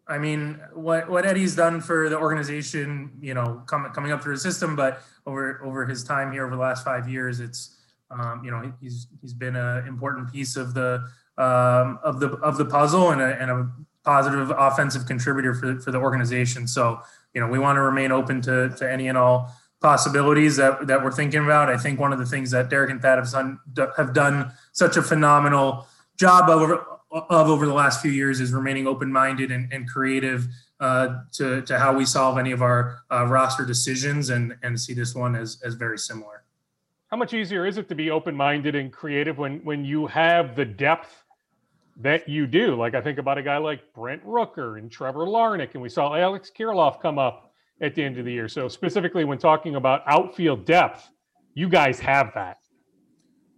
I 0.08 0.18
mean, 0.18 0.60
what 0.72 1.08
what 1.08 1.26
Eddie's 1.26 1.56
done 1.56 1.80
for 1.80 2.08
the 2.08 2.18
organization, 2.18 3.12
you 3.20 3.34
know, 3.34 3.62
coming 3.66 3.92
coming 3.92 4.12
up 4.12 4.22
through 4.22 4.34
the 4.34 4.40
system, 4.40 4.76
but 4.76 5.02
over 5.26 5.60
over 5.64 5.86
his 5.86 6.04
time 6.04 6.32
here 6.32 6.44
over 6.44 6.54
the 6.54 6.60
last 6.60 6.84
five 6.84 7.08
years, 7.08 7.40
it's 7.40 7.76
um, 8.10 8.42
you 8.44 8.50
know, 8.50 8.72
he's 8.80 9.08
he's 9.20 9.34
been 9.34 9.56
an 9.56 9.86
important 9.86 10.32
piece 10.32 10.56
of 10.56 10.74
the 10.74 11.08
um, 11.38 11.98
of 12.02 12.20
the 12.20 12.30
of 12.38 12.56
the 12.56 12.64
puzzle 12.64 13.10
and 13.10 13.20
a, 13.20 13.40
and 13.40 13.50
a 13.50 13.70
positive 14.04 14.52
offensive 14.56 15.06
contributor 15.06 15.54
for 15.54 15.80
for 15.80 15.90
the 15.90 15.98
organization. 15.98 16.66
So 16.66 17.00
you 17.34 17.40
know, 17.40 17.48
we 17.48 17.58
want 17.58 17.76
to 17.76 17.82
remain 17.82 18.12
open 18.12 18.40
to 18.42 18.70
to 18.70 18.90
any 18.90 19.08
and 19.08 19.18
all 19.18 19.52
possibilities 19.80 20.56
that 20.56 20.86
that 20.86 21.04
we're 21.04 21.12
thinking 21.12 21.44
about. 21.44 21.68
I 21.68 21.76
think 21.76 22.00
one 22.00 22.12
of 22.12 22.18
the 22.18 22.26
things 22.26 22.50
that 22.52 22.70
Derek 22.70 22.90
and 22.90 23.02
Thad 23.02 23.18
have 23.18 23.30
done 23.30 23.60
have 23.96 24.12
done 24.12 24.52
such 24.72 24.96
a 24.96 25.02
phenomenal 25.02 25.86
job 26.16 26.48
of 26.48 26.80
of 27.10 27.48
over 27.48 27.66
the 27.66 27.74
last 27.74 28.00
few 28.00 28.10
years 28.10 28.40
is 28.40 28.52
remaining 28.52 28.86
open 28.86 29.12
minded 29.12 29.50
and, 29.52 29.72
and 29.72 29.88
creative 29.88 30.48
uh, 30.80 31.20
to 31.32 31.62
to 31.62 31.78
how 31.78 31.94
we 31.96 32.04
solve 32.04 32.38
any 32.38 32.52
of 32.52 32.62
our 32.62 33.00
uh, 33.10 33.26
roster 33.26 33.64
decisions 33.64 34.30
and 34.30 34.56
and 34.62 34.80
see 34.80 34.94
this 34.94 35.14
one 35.14 35.36
as 35.36 35.58
as 35.64 35.74
very 35.74 35.98
similar 35.98 36.42
how 37.08 37.16
much 37.16 37.34
easier 37.34 37.66
is 37.66 37.78
it 37.78 37.88
to 37.88 37.94
be 37.94 38.10
open-minded 38.10 38.74
and 38.74 38.92
creative 38.92 39.38
when 39.38 39.60
when 39.64 39.84
you 39.84 40.06
have 40.06 40.56
the 40.56 40.64
depth 40.64 41.25
that 42.00 42.28
you 42.28 42.46
do? 42.46 42.74
Like 42.74 42.94
I 42.94 43.00
think 43.00 43.18
about 43.18 43.38
a 43.38 43.42
guy 43.42 43.58
like 43.58 43.92
Brent 43.94 44.24
Rooker 44.24 44.78
and 44.78 44.90
Trevor 44.90 45.26
Larnach, 45.26 45.72
and 45.74 45.82
we 45.82 45.88
saw 45.88 46.14
Alex 46.14 46.50
Kirilloff 46.56 47.00
come 47.00 47.18
up 47.18 47.52
at 47.80 47.94
the 47.94 48.02
end 48.02 48.18
of 48.18 48.24
the 48.24 48.32
year. 48.32 48.48
So 48.48 48.68
specifically 48.68 49.24
when 49.24 49.38
talking 49.38 49.76
about 49.76 50.02
outfield 50.06 50.64
depth, 50.64 51.08
you 51.54 51.68
guys 51.68 51.98
have 52.00 52.32
that. 52.34 52.58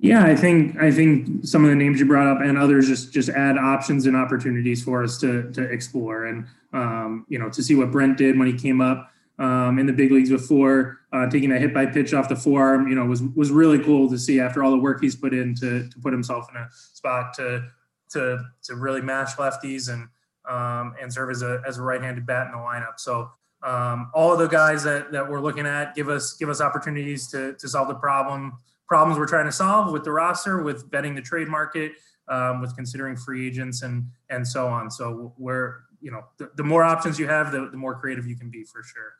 Yeah, 0.01 0.25
I 0.25 0.37
think 0.37 0.79
I 0.79 0.93
think 0.93 1.45
some 1.45 1.65
of 1.65 1.71
the 1.71 1.77
names 1.77 1.99
you 1.99 2.07
brought 2.07 2.29
up 2.29 2.41
and 2.41 2.57
others 2.57 2.87
just 2.87 3.13
just 3.13 3.29
add 3.31 3.59
options 3.59 4.07
and 4.07 4.17
opportunities 4.17 4.83
for 4.83 5.03
us 5.03 5.19
to 5.19 5.51
to 5.53 5.63
explore 5.63 6.27
and 6.27 6.47
um, 6.73 7.27
you 7.29 7.39
know 7.39 7.49
to 7.51 7.63
see 7.63 7.75
what 7.75 7.91
Brent 7.91 8.17
did 8.17 8.39
when 8.39 8.47
he 8.47 8.53
came 8.53 8.81
up 8.81 9.11
um, 9.39 9.79
in 9.79 9.87
the 9.87 9.93
big 9.93 10.11
leagues 10.11 10.31
before, 10.31 11.01
uh, 11.13 11.29
taking 11.29 11.53
a 11.53 11.59
hit 11.59 11.73
by 11.73 11.87
pitch 11.87 12.13
off 12.13 12.29
the 12.29 12.37
forearm, 12.37 12.89
you 12.89 12.95
know, 12.95 13.05
was 13.05 13.23
was 13.23 13.51
really 13.51 13.79
cool 13.79 14.09
to 14.11 14.19
see 14.19 14.41
after 14.41 14.63
all 14.63 14.71
the 14.71 14.79
work 14.79 15.01
he's 15.01 15.17
put 15.17 15.33
in 15.33 15.55
to, 15.57 15.89
to 15.89 15.99
put 16.01 16.13
himself 16.13 16.49
in 16.51 16.57
a 16.57 16.69
spot 16.71 17.35
to 17.35 17.69
to 18.11 18.45
to 18.65 18.77
really 18.77 19.01
match 19.01 19.31
lefties 19.37 19.93
and 19.93 20.09
um, 20.49 20.95
and 21.01 21.13
serve 21.13 21.31
as 21.31 21.43
a 21.43 21.63
as 21.67 21.79
a 21.79 21.83
right-handed 21.83 22.27
bat 22.27 22.47
in 22.47 22.53
the 22.53 22.59
lineup. 22.59 22.99
So 22.99 23.31
um, 23.63 24.11
all 24.15 24.33
of 24.33 24.39
the 24.39 24.47
guys 24.47 24.85
that, 24.85 25.11
that 25.13 25.29
we're 25.29 25.41
looking 25.41 25.67
at 25.67 25.95
give 25.95 26.09
us 26.09 26.35
give 26.35 26.49
us 26.49 26.61
opportunities 26.61 27.29
to 27.29 27.55
to 27.55 27.69
solve 27.69 27.89
the 27.89 27.95
problem 27.95 28.53
problems 28.87 29.19
we're 29.19 29.27
trying 29.27 29.45
to 29.45 29.53
solve 29.53 29.93
with 29.93 30.03
the 30.03 30.11
roster, 30.11 30.63
with 30.63 30.91
betting 30.91 31.15
the 31.15 31.21
trade 31.21 31.47
market, 31.47 31.93
um, 32.29 32.61
with 32.61 32.75
considering 32.75 33.17
free 33.17 33.47
agents 33.47 33.83
and 33.83 34.07
and 34.31 34.47
so 34.47 34.67
on. 34.67 34.91
So 34.91 35.35
we're 35.39 35.81
you 36.01 36.11
know 36.11 36.25
the, 36.39 36.51
the 36.57 36.65
more 36.65 36.85
options 36.85 37.19
you 37.19 37.29
have, 37.29 37.53
the, 37.53 37.69
the 37.71 37.77
more 37.77 37.99
creative 37.99 38.27
you 38.27 38.37
can 38.37 38.51
be 38.51 38.65
for 38.65 38.83
sure. 38.83 39.13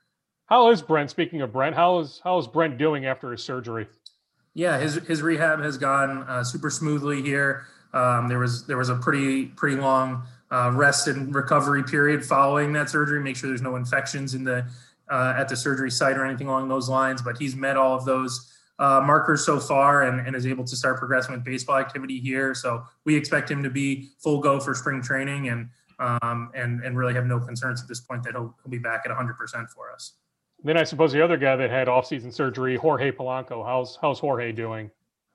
How 0.47 0.71
is 0.71 0.81
Brent? 0.81 1.11
Speaking 1.11 1.43
of 1.43 1.53
Brent, 1.53 1.77
how 1.77 1.99
is 1.99 2.21
how 2.25 2.39
is 2.39 2.47
Brent 2.47 2.79
doing 2.79 3.07
after 3.07 3.31
his 3.31 3.43
surgery? 3.43 3.87
Yeah, 4.55 4.79
his 4.79 4.95
his 4.95 5.21
rehab 5.23 5.61
has 5.61 5.77
gone 5.77 6.25
uh, 6.29 6.43
super 6.43 6.71
smoothly 6.71 7.23
here. 7.23 7.67
Um, 7.93 8.29
there 8.29 8.39
was 8.39 8.67
there 8.67 8.77
was 8.77 8.89
a 8.89 8.97
pretty 8.97 9.47
pretty 9.47 9.77
long 9.77 10.23
uh, 10.51 10.73
rest 10.75 11.09
and 11.09 11.35
recovery 11.35 11.83
period 11.83 12.25
following 12.25 12.73
that 12.75 12.91
surgery. 12.91 13.21
Make 13.21 13.37
sure 13.37 13.49
there's 13.49 13.63
no 13.63 13.77
infections 13.77 14.35
in 14.35 14.45
the 14.45 14.67
uh, 15.11 15.35
at 15.37 15.49
the 15.49 15.57
surgery 15.57 15.91
site 15.91 16.17
or 16.17 16.25
anything 16.25 16.49
along 16.49 16.69
those 16.69 16.89
lines. 16.89 17.23
But 17.23 17.39
he's 17.39 17.57
met 17.57 17.77
all 17.77 17.97
of 17.97 18.05
those 18.05 18.53
uh, 18.79 19.01
markers 19.05 19.45
so 19.45 19.59
far 19.59 20.05
and, 20.05 20.25
and, 20.25 20.37
is 20.37 20.47
able 20.47 20.65
to 20.65 20.77
start 20.77 20.99
progressing 20.99 21.35
with 21.35 21.43
baseball 21.45 21.79
activity 21.79 22.21
here. 22.21 22.55
So 22.55 22.85
we 23.05 23.17
expect 23.17 23.51
him 23.51 23.61
to 23.65 23.71
be 23.71 24.11
full 24.19 24.41
go 24.41 24.61
for 24.61 24.73
spring 24.75 25.03
training 25.03 25.49
and 25.49 25.69
um, 25.99 26.51
and 26.55 26.85
and 26.85 26.97
really 26.97 27.15
have 27.15 27.27
no 27.27 27.41
concerns 27.41 27.83
at 27.83 27.89
this 27.89 28.01
point 28.01 28.23
that 28.23 28.35
he'll, 28.35 28.55
he'll 28.63 28.71
be 28.71 28.79
back 28.79 29.03
at 29.05 29.11
100% 29.11 29.69
for 29.71 29.91
us. 29.91 30.13
Then 30.63 30.77
I 30.77 30.85
suppose 30.85 31.13
the 31.13 31.23
other 31.23 31.37
guy 31.37 31.57
that 31.57 31.71
had 31.71 31.89
offseason 31.89 32.33
surgery, 32.33 32.77
Jorge 32.77 33.11
Polanco. 33.11 33.65
How's 33.65 33.99
how's 34.01 34.19
Jorge 34.19 34.53
doing? 34.53 34.91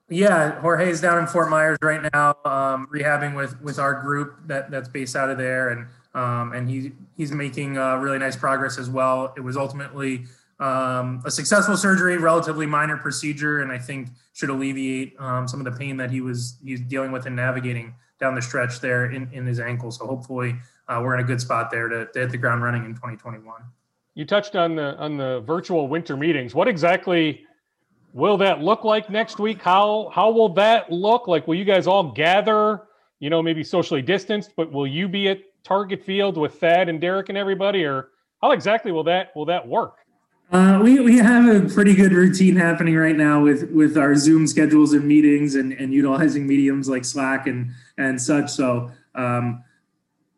Yeah, 0.08 0.60
Jorge's 0.60 1.00
down 1.00 1.18
in 1.18 1.26
Fort 1.26 1.48
Myers 1.48 1.78
right 1.82 2.02
now, 2.12 2.36
um, 2.44 2.86
rehabbing 2.92 3.34
with 3.34 3.60
with 3.62 3.78
our 3.78 4.02
group 4.02 4.36
that 4.46 4.70
that's 4.70 4.88
based 4.88 5.16
out 5.16 5.30
of 5.30 5.38
there, 5.38 5.70
and 5.70 5.86
um, 6.14 6.52
and 6.52 6.68
he 6.68 6.92
he's 7.16 7.32
making 7.32 7.78
uh, 7.78 7.96
really 7.96 8.18
nice 8.18 8.36
progress 8.36 8.78
as 8.78 8.90
well. 8.90 9.32
It 9.36 9.40
was 9.40 9.56
ultimately 9.56 10.26
um, 10.60 11.22
a 11.24 11.30
successful 11.30 11.76
surgery, 11.76 12.18
relatively 12.18 12.66
minor 12.66 12.96
procedure, 12.98 13.62
and 13.62 13.72
I 13.72 13.78
think 13.78 14.08
should 14.34 14.50
alleviate 14.50 15.18
um, 15.18 15.48
some 15.48 15.58
of 15.58 15.64
the 15.64 15.78
pain 15.78 15.96
that 15.96 16.10
he 16.10 16.20
was 16.20 16.58
he's 16.62 16.80
dealing 16.80 17.10
with 17.10 17.24
and 17.24 17.34
navigating 17.34 17.94
down 18.20 18.34
the 18.34 18.42
stretch 18.42 18.80
there 18.80 19.10
in, 19.10 19.28
in 19.32 19.46
his 19.46 19.58
ankle. 19.58 19.90
So 19.90 20.06
hopefully, 20.06 20.54
uh, 20.88 21.00
we're 21.02 21.14
in 21.14 21.20
a 21.20 21.26
good 21.26 21.40
spot 21.40 21.70
there 21.70 21.88
to, 21.88 22.06
to 22.06 22.20
hit 22.20 22.30
the 22.30 22.38
ground 22.38 22.62
running 22.62 22.84
in 22.84 22.94
2021. 22.94 23.62
You 24.14 24.24
touched 24.24 24.54
on 24.54 24.76
the 24.76 24.96
on 24.96 25.16
the 25.16 25.40
virtual 25.40 25.88
winter 25.88 26.16
meetings. 26.16 26.54
What 26.54 26.68
exactly 26.68 27.46
will 28.14 28.38
that 28.38 28.62
look 28.62 28.84
like 28.84 29.10
next 29.10 29.38
week? 29.38 29.60
How 29.60 30.10
how 30.14 30.30
will 30.30 30.48
that 30.54 30.90
look? 30.90 31.28
Like, 31.28 31.46
will 31.46 31.56
you 31.56 31.66
guys 31.66 31.86
all 31.86 32.12
gather? 32.12 32.84
You 33.20 33.28
know, 33.28 33.42
maybe 33.42 33.62
socially 33.62 34.00
distanced, 34.00 34.52
but 34.56 34.72
will 34.72 34.86
you 34.86 35.08
be 35.08 35.28
at 35.28 35.40
Target 35.62 36.02
Field 36.02 36.38
with 36.38 36.54
Thad 36.54 36.88
and 36.88 37.00
Derek 37.00 37.28
and 37.28 37.36
everybody, 37.36 37.84
or 37.84 38.08
how 38.40 38.52
exactly 38.52 38.92
will 38.92 39.04
that 39.04 39.34
will 39.36 39.44
that 39.46 39.66
work? 39.68 39.98
Uh, 40.52 40.78
we, 40.82 41.00
we 41.00 41.16
have 41.16 41.48
a 41.48 41.68
pretty 41.72 41.94
good 41.94 42.12
routine 42.12 42.54
happening 42.54 42.94
right 42.94 43.16
now 43.16 43.42
with, 43.42 43.70
with 43.70 43.96
our 43.96 44.14
Zoom 44.14 44.46
schedules 44.46 44.92
and 44.92 45.04
meetings 45.04 45.54
and, 45.54 45.72
and 45.72 45.92
utilizing 45.92 46.46
mediums 46.46 46.86
like 46.88 47.04
Slack 47.04 47.46
and, 47.46 47.70
and 47.96 48.20
such. 48.20 48.50
So 48.50 48.90
um, 49.14 49.64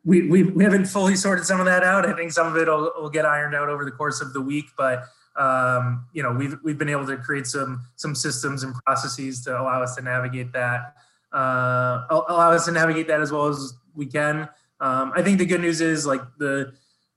we, 0.05 0.29
we, 0.29 0.45
we 0.45 0.63
haven't 0.63 0.87
fully 0.87 1.17
sorted 1.17 1.45
some 1.45 1.59
of 1.59 1.67
that 1.67 1.83
out. 1.83 2.07
I 2.07 2.15
think 2.15 2.31
some 2.31 2.47
of 2.47 2.57
it 2.57 2.69
will, 2.69 2.93
will 2.97 3.11
get 3.11 3.27
ironed 3.27 3.57
out 3.57 3.69
over 3.69 3.85
the 3.85 3.91
course 3.91 4.21
of 4.21 4.33
the 4.33 4.41
week, 4.41 4.67
but 4.79 5.03
um, 5.39 6.07
you 6.13 6.23
know 6.23 6.33
we've, 6.33 6.57
we've 6.63 6.79
been 6.79 6.89
able 6.89 7.07
to 7.07 7.17
create 7.17 7.47
some 7.47 7.83
some 7.97 8.15
systems 8.15 8.63
and 8.63 8.75
processes 8.85 9.43
to 9.45 9.61
allow 9.61 9.83
us 9.83 9.95
to 9.97 10.03
navigate 10.03 10.53
that 10.53 10.95
uh, 11.33 12.07
allow 12.11 12.53
us 12.53 12.65
to 12.65 12.73
navigate 12.73 13.07
that 13.09 13.21
as 13.21 13.31
well 13.31 13.47
as 13.47 13.75
we 13.95 14.07
can. 14.07 14.49
Um, 14.81 15.13
I 15.15 15.23
think 15.23 15.39
the 15.39 15.47
good 15.47 15.61
news 15.61 15.81
is 15.81 16.07
like 16.07 16.23
the 16.39 16.73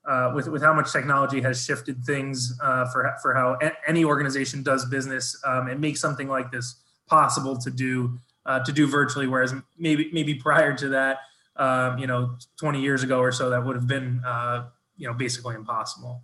uh, 0.08 0.32
with 0.34 0.48
with 0.48 0.62
how 0.62 0.74
much 0.74 0.92
technology 0.92 1.42
has 1.42 1.64
shifted 1.64 2.04
things 2.04 2.58
uh, 2.62 2.86
for 2.90 3.14
for 3.22 3.34
how 3.34 3.58
any 3.88 4.04
organization 4.04 4.64
does 4.64 4.86
business, 4.86 5.40
um, 5.46 5.68
it 5.68 5.80
makes 5.80 6.00
something 6.00 6.28
like 6.28 6.52
this 6.52 6.76
possible 7.08 7.58
to 7.58 7.70
do 7.70 8.20
uh, 8.46 8.60
to 8.64 8.72
do 8.72 8.88
virtually. 8.88 9.28
Whereas 9.28 9.54
maybe 9.78 10.10
maybe 10.12 10.36
prior 10.36 10.76
to 10.78 10.90
that, 10.90 11.20
um, 11.58 11.98
you 11.98 12.08
know, 12.08 12.36
20 12.58 12.82
years 12.82 13.04
ago 13.04 13.20
or 13.20 13.32
so, 13.32 13.50
that 13.50 13.64
would 13.64 13.76
have 13.76 13.88
been 13.88 14.22
uh, 14.26 14.68
you 14.98 15.08
know 15.08 15.14
basically 15.14 15.56
impossible. 15.56 16.24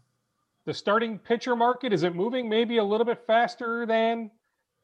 The 0.65 0.73
starting 0.73 1.19
pitcher 1.19 1.55
market 1.55 1.93
is 1.93 2.03
it 2.03 2.15
moving 2.15 2.49
maybe 2.49 2.77
a 2.77 2.83
little 2.83 3.05
bit 3.05 3.23
faster 3.27 3.85
than 3.85 4.31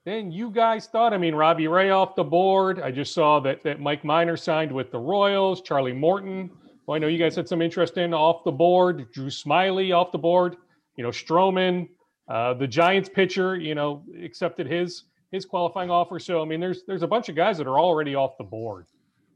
than 0.05 0.31
you 0.31 0.49
guys 0.49 0.87
thought? 0.87 1.13
I 1.13 1.17
mean, 1.17 1.35
Robbie 1.35 1.67
Ray 1.67 1.91
off 1.91 2.15
the 2.15 2.23
board. 2.23 2.81
I 2.81 2.91
just 2.91 3.13
saw 3.13 3.39
that 3.41 3.63
that 3.63 3.79
Mike 3.79 4.03
Minor 4.03 4.37
signed 4.37 4.71
with 4.71 4.91
the 4.91 4.99
Royals. 4.99 5.61
Charlie 5.61 5.93
Morton 5.93 6.51
well, 6.91 6.95
I 6.95 6.99
know 6.99 7.07
you 7.07 7.17
guys 7.17 7.35
had 7.35 7.47
some 7.47 7.61
interest 7.61 7.97
in 7.97 8.13
off 8.13 8.43
the 8.43 8.51
board. 8.51 9.11
Drew 9.11 9.27
Smyly 9.27 9.95
off 9.95 10.11
the 10.11 10.17
board. 10.17 10.57
You 10.97 11.03
know, 11.03 11.09
Stroman, 11.09 11.87
uh, 12.27 12.53
the 12.55 12.67
Giants 12.67 13.09
pitcher, 13.09 13.55
you 13.55 13.75
know, 13.75 14.03
accepted 14.21 14.67
his 14.67 15.05
his 15.31 15.45
qualifying 15.45 15.89
offer. 15.89 16.19
So 16.19 16.41
I 16.41 16.45
mean, 16.45 16.59
there's 16.59 16.83
there's 16.85 17.03
a 17.03 17.07
bunch 17.07 17.29
of 17.29 17.35
guys 17.35 17.57
that 17.59 17.67
are 17.67 17.79
already 17.79 18.15
off 18.15 18.37
the 18.37 18.43
board. 18.43 18.87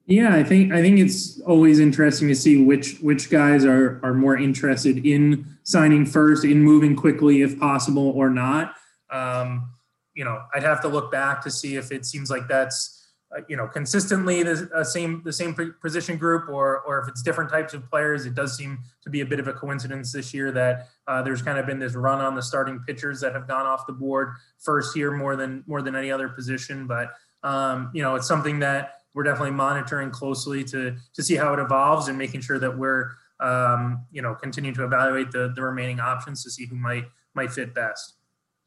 Yeah, 0.07 0.35
I 0.35 0.43
think 0.43 0.71
I 0.71 0.81
think 0.81 0.99
it's 0.99 1.41
always 1.41 1.79
interesting 1.79 2.27
to 2.27 2.35
see 2.35 2.63
which 2.63 2.99
which 2.99 3.31
guys 3.31 3.65
are 3.65 3.99
are 4.03 4.13
more 4.13 4.37
interested 4.37 5.03
in 5.05 5.47
signing 5.63 6.05
first, 6.05 6.45
in 6.45 6.61
moving 6.61 6.95
quickly 6.95 7.41
if 7.41 7.59
possible 7.59 8.09
or 8.09 8.29
not. 8.29 8.75
Um, 9.09 9.71
you 10.13 10.23
know, 10.23 10.43
I'd 10.53 10.63
have 10.63 10.81
to 10.81 10.87
look 10.87 11.11
back 11.11 11.41
to 11.43 11.51
see 11.51 11.75
if 11.75 11.91
it 11.91 12.05
seems 12.05 12.29
like 12.29 12.47
that's 12.47 13.05
uh, 13.35 13.41
you 13.47 13.57
know 13.57 13.67
consistently 13.67 14.43
the 14.43 14.69
uh, 14.75 14.83
same 14.83 15.23
the 15.25 15.33
same 15.33 15.55
position 15.81 16.17
group 16.17 16.47
or 16.49 16.81
or 16.81 16.99
if 16.99 17.07
it's 17.07 17.23
different 17.23 17.49
types 17.49 17.73
of 17.73 17.89
players 17.89 18.27
it 18.27 18.35
does 18.35 18.55
seem 18.55 18.77
to 19.01 19.09
be 19.09 19.21
a 19.21 19.25
bit 19.25 19.39
of 19.39 19.47
a 19.47 19.53
coincidence 19.53 20.11
this 20.11 20.31
year 20.31 20.51
that 20.51 20.89
uh, 21.07 21.23
there's 21.23 21.41
kind 21.41 21.57
of 21.57 21.65
been 21.65 21.79
this 21.79 21.95
run 21.95 22.21
on 22.21 22.35
the 22.35 22.41
starting 22.41 22.79
pitchers 22.85 23.19
that 23.19 23.33
have 23.33 23.47
gone 23.47 23.65
off 23.65 23.87
the 23.87 23.93
board 23.93 24.35
first 24.59 24.95
year 24.95 25.09
more 25.09 25.35
than 25.35 25.63
more 25.65 25.81
than 25.81 25.95
any 25.95 26.11
other 26.11 26.29
position 26.29 26.85
but 26.85 27.13
um, 27.43 27.89
you 27.95 28.03
know 28.03 28.13
it's 28.13 28.27
something 28.27 28.59
that 28.59 29.01
we're 29.15 29.23
definitely 29.23 29.51
monitoring 29.51 30.11
closely 30.11 30.63
to 30.65 30.95
to 31.13 31.23
see 31.23 31.35
how 31.35 31.53
it 31.53 31.59
evolves 31.59 32.07
and 32.07 32.17
making 32.17 32.41
sure 32.41 32.59
that 32.59 32.77
we're 32.77 33.11
um, 33.39 34.05
you 34.11 34.21
know 34.21 34.35
continuing 34.35 34.75
to 34.75 34.83
evaluate 34.83 35.31
the 35.31 35.51
the 35.55 35.61
remaining 35.63 35.99
options 35.99 36.43
to 36.43 36.51
see 36.51 36.67
who 36.67 36.75
might 36.75 37.05
might 37.33 37.51
fit 37.51 37.73
best 37.73 38.15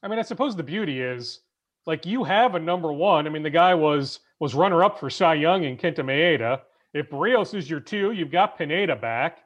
i 0.02 0.08
mean 0.08 0.18
i 0.18 0.22
suppose 0.22 0.56
the 0.56 0.62
beauty 0.62 1.00
is 1.00 1.40
like 1.86 2.04
you 2.04 2.24
have 2.24 2.54
a 2.54 2.58
number 2.58 2.92
one 2.92 3.26
i 3.26 3.30
mean 3.30 3.42
the 3.42 3.50
guy 3.50 3.74
was 3.74 4.20
was 4.40 4.54
runner 4.54 4.84
up 4.84 4.98
for 4.98 5.10
Cy 5.10 5.34
Young 5.34 5.64
and 5.64 5.78
Kenta 5.78 5.98
Maeda. 5.98 6.60
If 6.94 7.10
Berrios 7.10 7.54
is 7.54 7.68
your 7.68 7.80
two, 7.80 8.12
you've 8.12 8.30
got 8.30 8.56
Pineda 8.56 8.96
back. 8.96 9.38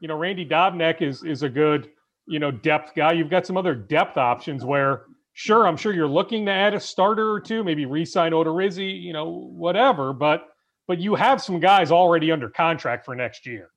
You 0.00 0.08
know, 0.08 0.16
Randy 0.16 0.46
Dobnak 0.46 1.02
is 1.02 1.22
is 1.22 1.42
a 1.42 1.48
good, 1.48 1.90
you 2.26 2.38
know, 2.38 2.50
depth 2.50 2.94
guy. 2.94 3.12
You've 3.12 3.30
got 3.30 3.46
some 3.46 3.56
other 3.56 3.74
depth 3.74 4.16
options 4.16 4.64
where 4.64 5.04
sure, 5.32 5.66
I'm 5.66 5.76
sure 5.76 5.92
you're 5.92 6.08
looking 6.08 6.46
to 6.46 6.52
add 6.52 6.74
a 6.74 6.80
starter 6.80 7.30
or 7.30 7.40
two, 7.40 7.62
maybe 7.64 7.86
re-sign 7.86 8.32
Odorizzi, 8.32 9.00
you 9.00 9.12
know, 9.12 9.28
whatever, 9.28 10.12
but 10.12 10.48
but 10.90 10.98
you 10.98 11.14
have 11.14 11.40
some 11.40 11.60
guys 11.60 11.92
already 11.92 12.32
under 12.32 12.48
contract 12.48 13.04
for 13.04 13.14
next 13.14 13.46
year. 13.46 13.70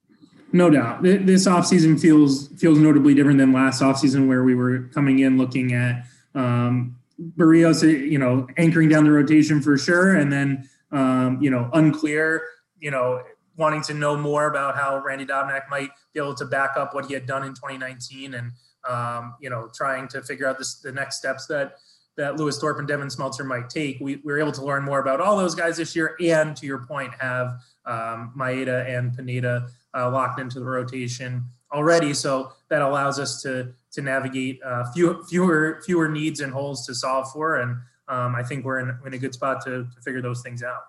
No 0.51 0.71
doubt. 0.71 1.03
This 1.03 1.45
offseason 1.45 1.99
feels 2.01 2.47
feels 2.59 2.79
notably 2.79 3.13
different 3.13 3.37
than 3.37 3.53
last 3.53 3.83
offseason 3.83 4.27
where 4.27 4.43
we 4.43 4.55
were 4.55 4.89
coming 4.95 5.19
in 5.19 5.37
looking 5.37 5.73
at 5.73 6.05
um, 6.33 6.95
Berrios, 7.37 7.83
you 7.83 8.17
know, 8.17 8.47
anchoring 8.57 8.89
down 8.89 9.03
the 9.03 9.11
rotation 9.11 9.61
for 9.61 9.77
sure, 9.77 10.15
and 10.15 10.33
then 10.33 10.67
um, 10.91 11.39
you 11.39 11.51
know, 11.51 11.69
unclear, 11.73 12.41
you 12.79 12.89
know, 12.89 13.21
wanting 13.57 13.83
to 13.83 13.93
know 13.93 14.17
more 14.17 14.47
about 14.47 14.75
how 14.75 14.97
Randy 14.97 15.27
Dobnak 15.27 15.69
might 15.69 15.91
be 16.15 16.19
able 16.19 16.33
to 16.33 16.45
back 16.45 16.71
up 16.77 16.95
what 16.95 17.05
he 17.05 17.13
had 17.13 17.27
done 17.27 17.43
in 17.43 17.53
2019, 17.53 18.33
and 18.33 18.51
um, 18.89 19.35
you 19.39 19.51
know, 19.51 19.69
trying 19.71 20.07
to 20.07 20.23
figure 20.23 20.47
out 20.47 20.57
this, 20.57 20.79
the 20.79 20.91
next 20.91 21.17
steps 21.17 21.45
that 21.45 21.73
that 22.15 22.37
Lewis 22.37 22.59
Thorpe 22.59 22.79
and 22.79 22.87
Devin 22.87 23.07
Smeltzer 23.07 23.45
might 23.45 23.69
take. 23.69 23.99
We, 23.99 24.17
we 24.17 24.33
were 24.33 24.39
able 24.39 24.51
to 24.53 24.63
learn 24.63 24.83
more 24.83 24.99
about 24.99 25.19
all 25.19 25.37
those 25.37 25.55
guys 25.55 25.77
this 25.77 25.95
year, 25.95 26.15
and 26.21 26.55
to 26.57 26.65
your 26.65 26.85
point, 26.85 27.13
have 27.19 27.59
um, 27.85 28.33
Maeda 28.37 28.87
and 28.87 29.15
Pineda 29.15 29.67
uh, 29.95 30.11
locked 30.11 30.39
into 30.39 30.59
the 30.59 30.65
rotation 30.65 31.43
already. 31.71 32.13
So 32.13 32.53
that 32.69 32.81
allows 32.81 33.19
us 33.19 33.41
to 33.43 33.73
to 33.93 34.01
navigate 34.01 34.61
uh, 34.63 34.91
fewer 34.91 35.23
fewer 35.23 35.81
fewer 35.85 36.09
needs 36.09 36.39
and 36.39 36.53
holes 36.53 36.85
to 36.87 36.95
solve 36.95 37.31
for, 37.31 37.57
and 37.57 37.77
um, 38.07 38.35
I 38.35 38.43
think 38.43 38.65
we're 38.65 38.79
in, 38.79 38.97
in 39.05 39.13
a 39.13 39.17
good 39.17 39.33
spot 39.33 39.63
to, 39.65 39.83
to 39.83 40.01
figure 40.03 40.21
those 40.21 40.41
things 40.41 40.63
out. 40.63 40.81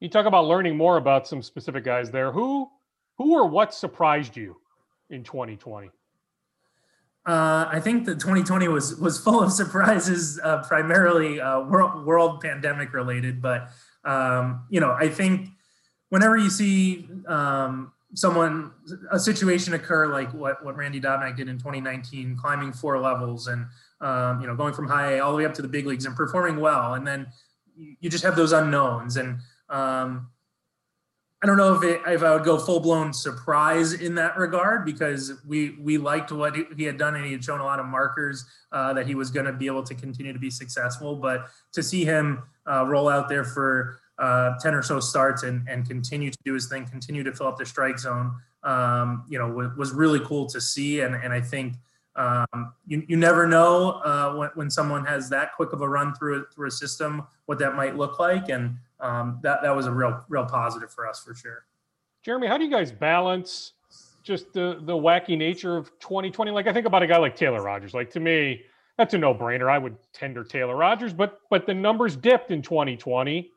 You 0.00 0.08
talk 0.08 0.26
about 0.26 0.46
learning 0.46 0.76
more 0.76 0.96
about 0.96 1.26
some 1.26 1.42
specific 1.42 1.84
guys 1.84 2.10
there. 2.10 2.30
Who 2.30 2.70
who 3.16 3.34
or 3.34 3.46
what 3.48 3.74
surprised 3.74 4.36
you 4.36 4.56
in 5.10 5.24
2020? 5.24 5.90
Uh, 7.28 7.68
I 7.70 7.78
think 7.78 8.06
that 8.06 8.18
2020 8.18 8.68
was 8.68 8.96
was 8.96 9.20
full 9.20 9.42
of 9.42 9.52
surprises, 9.52 10.40
uh, 10.42 10.62
primarily 10.62 11.38
uh, 11.38 11.60
world, 11.60 12.06
world 12.06 12.40
pandemic 12.40 12.94
related. 12.94 13.42
But 13.42 13.68
um, 14.02 14.64
you 14.70 14.80
know, 14.80 14.92
I 14.98 15.10
think 15.10 15.50
whenever 16.08 16.38
you 16.38 16.48
see 16.48 17.06
um, 17.26 17.92
someone 18.14 18.72
a 19.12 19.18
situation 19.18 19.74
occur 19.74 20.06
like 20.06 20.32
what 20.32 20.64
what 20.64 20.74
Randy 20.74 21.02
Dobnak 21.02 21.36
did 21.36 21.50
in 21.50 21.58
2019, 21.58 22.34
climbing 22.38 22.72
four 22.72 22.98
levels 22.98 23.46
and 23.46 23.66
um, 24.00 24.40
you 24.40 24.46
know 24.46 24.56
going 24.56 24.72
from 24.72 24.88
high 24.88 25.16
A 25.16 25.20
all 25.20 25.32
the 25.32 25.36
way 25.36 25.44
up 25.44 25.52
to 25.54 25.62
the 25.62 25.68
big 25.68 25.86
leagues 25.86 26.06
and 26.06 26.16
performing 26.16 26.58
well, 26.58 26.94
and 26.94 27.06
then 27.06 27.26
you 27.76 28.08
just 28.08 28.24
have 28.24 28.36
those 28.36 28.52
unknowns 28.52 29.18
and 29.18 29.40
um, 29.68 30.30
I 31.42 31.46
don't 31.46 31.56
know 31.56 31.74
if 31.74 31.84
it, 31.84 32.00
if 32.08 32.24
I 32.24 32.34
would 32.34 32.42
go 32.42 32.58
full 32.58 32.80
blown 32.80 33.12
surprise 33.12 33.92
in 33.92 34.16
that 34.16 34.36
regard 34.36 34.84
because 34.84 35.34
we 35.46 35.76
we 35.80 35.96
liked 35.96 36.32
what 36.32 36.56
he 36.76 36.82
had 36.82 36.98
done 36.98 37.14
and 37.14 37.24
he 37.24 37.30
had 37.30 37.44
shown 37.44 37.60
a 37.60 37.64
lot 37.64 37.78
of 37.78 37.86
markers 37.86 38.44
uh, 38.72 38.92
that 38.94 39.06
he 39.06 39.14
was 39.14 39.30
going 39.30 39.46
to 39.46 39.52
be 39.52 39.66
able 39.66 39.84
to 39.84 39.94
continue 39.94 40.32
to 40.32 40.38
be 40.38 40.50
successful. 40.50 41.14
But 41.14 41.48
to 41.72 41.82
see 41.82 42.04
him 42.04 42.42
uh, 42.68 42.86
roll 42.86 43.08
out 43.08 43.28
there 43.28 43.44
for 43.44 44.00
uh, 44.18 44.58
10 44.58 44.74
or 44.74 44.82
so 44.82 44.98
starts 44.98 45.44
and, 45.44 45.66
and 45.68 45.86
continue 45.86 46.30
to 46.30 46.38
do 46.44 46.54
his 46.54 46.68
thing, 46.68 46.84
continue 46.86 47.22
to 47.22 47.32
fill 47.32 47.46
up 47.46 47.56
the 47.56 47.66
strike 47.66 47.98
zone, 47.98 48.34
um, 48.64 49.24
you 49.28 49.38
know, 49.38 49.48
w- 49.48 49.72
was 49.76 49.92
really 49.92 50.20
cool 50.20 50.46
to 50.46 50.60
see. 50.60 51.00
And, 51.00 51.14
and 51.14 51.32
I 51.32 51.40
think 51.40 51.74
um, 52.16 52.72
you, 52.86 53.04
you 53.06 53.16
never 53.16 53.46
know 53.46 53.90
uh, 54.04 54.34
when, 54.34 54.50
when 54.54 54.70
someone 54.70 55.04
has 55.04 55.28
that 55.30 55.54
quick 55.54 55.72
of 55.72 55.82
a 55.82 55.88
run 55.88 56.14
through, 56.16 56.46
through 56.52 56.66
a 56.66 56.70
system, 56.70 57.26
what 57.46 57.60
that 57.60 57.76
might 57.76 57.96
look 57.96 58.18
like. 58.18 58.48
And 58.48 58.76
um, 59.00 59.40
that, 59.42 59.62
that 59.62 59.74
was 59.74 59.86
a 59.86 59.92
real, 59.92 60.24
real 60.28 60.44
positive 60.44 60.90
for 60.90 61.06
us 61.06 61.20
for 61.20 61.34
sure. 61.34 61.64
Jeremy, 62.24 62.46
how 62.46 62.58
do 62.58 62.64
you 62.64 62.70
guys 62.70 62.90
balance 62.92 63.72
just 64.22 64.52
the 64.52 64.78
the 64.82 64.92
wacky 64.92 65.38
nature 65.38 65.76
of 65.76 65.86
2020? 66.00 66.50
Like 66.50 66.66
I 66.66 66.72
think 66.72 66.86
about 66.86 67.02
a 67.02 67.06
guy 67.06 67.16
like 67.16 67.36
Taylor 67.36 67.62
Rogers. 67.62 67.94
Like 67.94 68.10
to 68.10 68.20
me, 68.20 68.62
that's 68.96 69.14
a 69.14 69.18
no-brainer. 69.18 69.70
I 69.70 69.78
would 69.78 69.96
tender 70.12 70.42
Taylor 70.44 70.76
Rogers, 70.76 71.12
but 71.12 71.40
but 71.50 71.66
the 71.66 71.74
numbers 71.74 72.16
dipped 72.16 72.50
in 72.50 72.60
2020. 72.60 73.50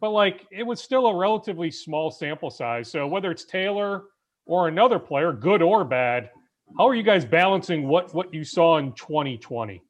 But 0.00 0.10
like 0.10 0.46
it 0.50 0.62
was 0.62 0.82
still 0.82 1.06
a 1.06 1.16
relatively 1.16 1.70
small 1.70 2.10
sample 2.10 2.50
size. 2.50 2.90
So 2.90 3.06
whether 3.06 3.30
it's 3.30 3.44
Taylor 3.44 4.04
or 4.46 4.68
another 4.68 4.98
player, 4.98 5.32
good 5.32 5.62
or 5.62 5.84
bad, 5.84 6.30
how 6.76 6.86
are 6.86 6.94
you 6.94 7.02
guys 7.02 7.24
balancing 7.24 7.88
what 7.88 8.14
what 8.14 8.32
you 8.32 8.44
saw 8.44 8.78
in 8.78 8.92
2020? 8.92 9.82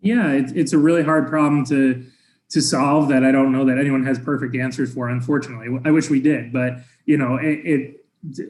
Yeah, 0.00 0.30
it's 0.30 0.52
it's 0.52 0.72
a 0.72 0.78
really 0.78 1.02
hard 1.02 1.28
problem 1.28 1.64
to 1.66 2.06
to 2.50 2.62
solve 2.62 3.08
that 3.08 3.24
I 3.24 3.32
don't 3.32 3.52
know 3.52 3.64
that 3.66 3.78
anyone 3.78 4.04
has 4.04 4.18
perfect 4.18 4.56
answers 4.56 4.92
for. 4.92 5.08
Unfortunately, 5.08 5.78
I 5.84 5.90
wish 5.90 6.08
we 6.08 6.20
did, 6.20 6.52
but 6.52 6.78
you 7.04 7.16
know, 7.16 7.36
it, 7.36 7.60
it 7.64 8.04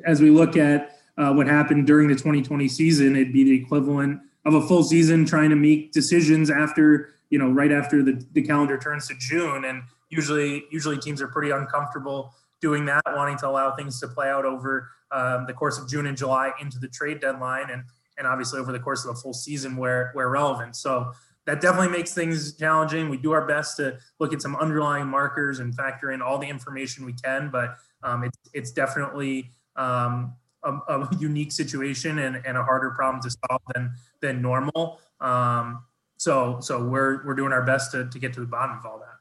as 0.05 0.21
we 0.21 0.31
look 0.31 0.57
at 0.57 0.99
uh, 1.17 1.33
what 1.33 1.47
happened 1.47 1.87
during 1.87 2.09
the 2.09 2.15
2020 2.15 2.69
season, 2.69 3.17
it'd 3.17 3.33
be 3.33 3.45
the 3.45 3.55
equivalent 3.55 4.21
of 4.45 4.55
a 4.55 4.67
full 4.67 4.83
season 4.83 5.25
trying 5.25 5.51
to 5.51 5.57
make 5.57 5.93
decisions 5.93 6.51
after 6.51 7.11
you 7.31 7.39
know 7.39 7.51
right 7.51 7.73
after 7.73 8.03
the, 8.03 8.25
the 8.33 8.43
calendar 8.43 8.79
turns 8.79 9.09
to 9.09 9.15
June, 9.19 9.65
and 9.65 9.83
usually 10.11 10.65
usually 10.71 10.99
teams 10.99 11.21
are 11.21 11.29
pretty 11.29 11.51
uncomfortable 11.51 12.33
doing 12.61 12.85
that, 12.87 13.03
wanting 13.07 13.37
to 13.39 13.49
allow 13.49 13.75
things 13.75 14.01
to 14.01 14.09
play 14.09 14.29
out 14.29 14.45
over 14.45 14.91
um, 15.13 15.47
the 15.47 15.53
course 15.53 15.79
of 15.79 15.89
June 15.89 16.07
and 16.07 16.17
July 16.17 16.53
into 16.61 16.79
the 16.79 16.89
trade 16.89 17.21
deadline, 17.21 17.71
and 17.71 17.83
and 18.17 18.27
obviously 18.27 18.59
over 18.59 18.73
the 18.73 18.81
course 18.81 19.05
of 19.05 19.15
the 19.15 19.21
full 19.21 19.35
season 19.35 19.77
where 19.77 20.11
where 20.15 20.29
relevant. 20.29 20.77
So 20.77 21.13
that 21.49 21.63
definitely 21.63 21.89
makes 21.89 22.13
things 22.13 22.53
challenging. 22.53 23.09
We 23.09 23.17
do 23.17 23.33
our 23.33 23.47
best 23.47 23.79
to 23.79 23.97
look 24.19 24.35
at 24.35 24.43
some 24.43 24.55
underlying 24.57 25.07
markers 25.07 25.61
and 25.61 25.75
factor 25.75 26.13
in 26.13 26.21
all 26.21 26.37
the 26.37 26.47
information 26.47 27.07
we 27.07 27.15
can, 27.15 27.49
but 27.49 27.79
um, 28.03 28.23
it's 28.23 28.39
it's 28.53 28.71
definitely 28.71 29.51
um, 29.75 30.35
a, 30.63 30.73
a, 30.73 31.09
unique 31.19 31.51
situation 31.51 32.19
and, 32.19 32.43
and, 32.45 32.59
a 32.59 32.63
harder 32.63 32.91
problem 32.91 33.23
to 33.23 33.31
solve 33.31 33.63
than 33.75 33.95
than 34.21 34.43
normal. 34.43 35.01
Um, 35.23 35.85
so 36.19 36.59
so 36.61 36.85
we're 36.85 37.25
we're 37.25 37.35
doing 37.35 37.53
our 37.53 37.63
best 37.63 37.93
to, 37.93 38.05
to 38.11 38.19
get 38.19 38.35
to 38.35 38.41
the 38.41 38.47
bottom 38.47 38.77
of 38.77 38.85
all 38.85 38.99
that. 38.99 39.17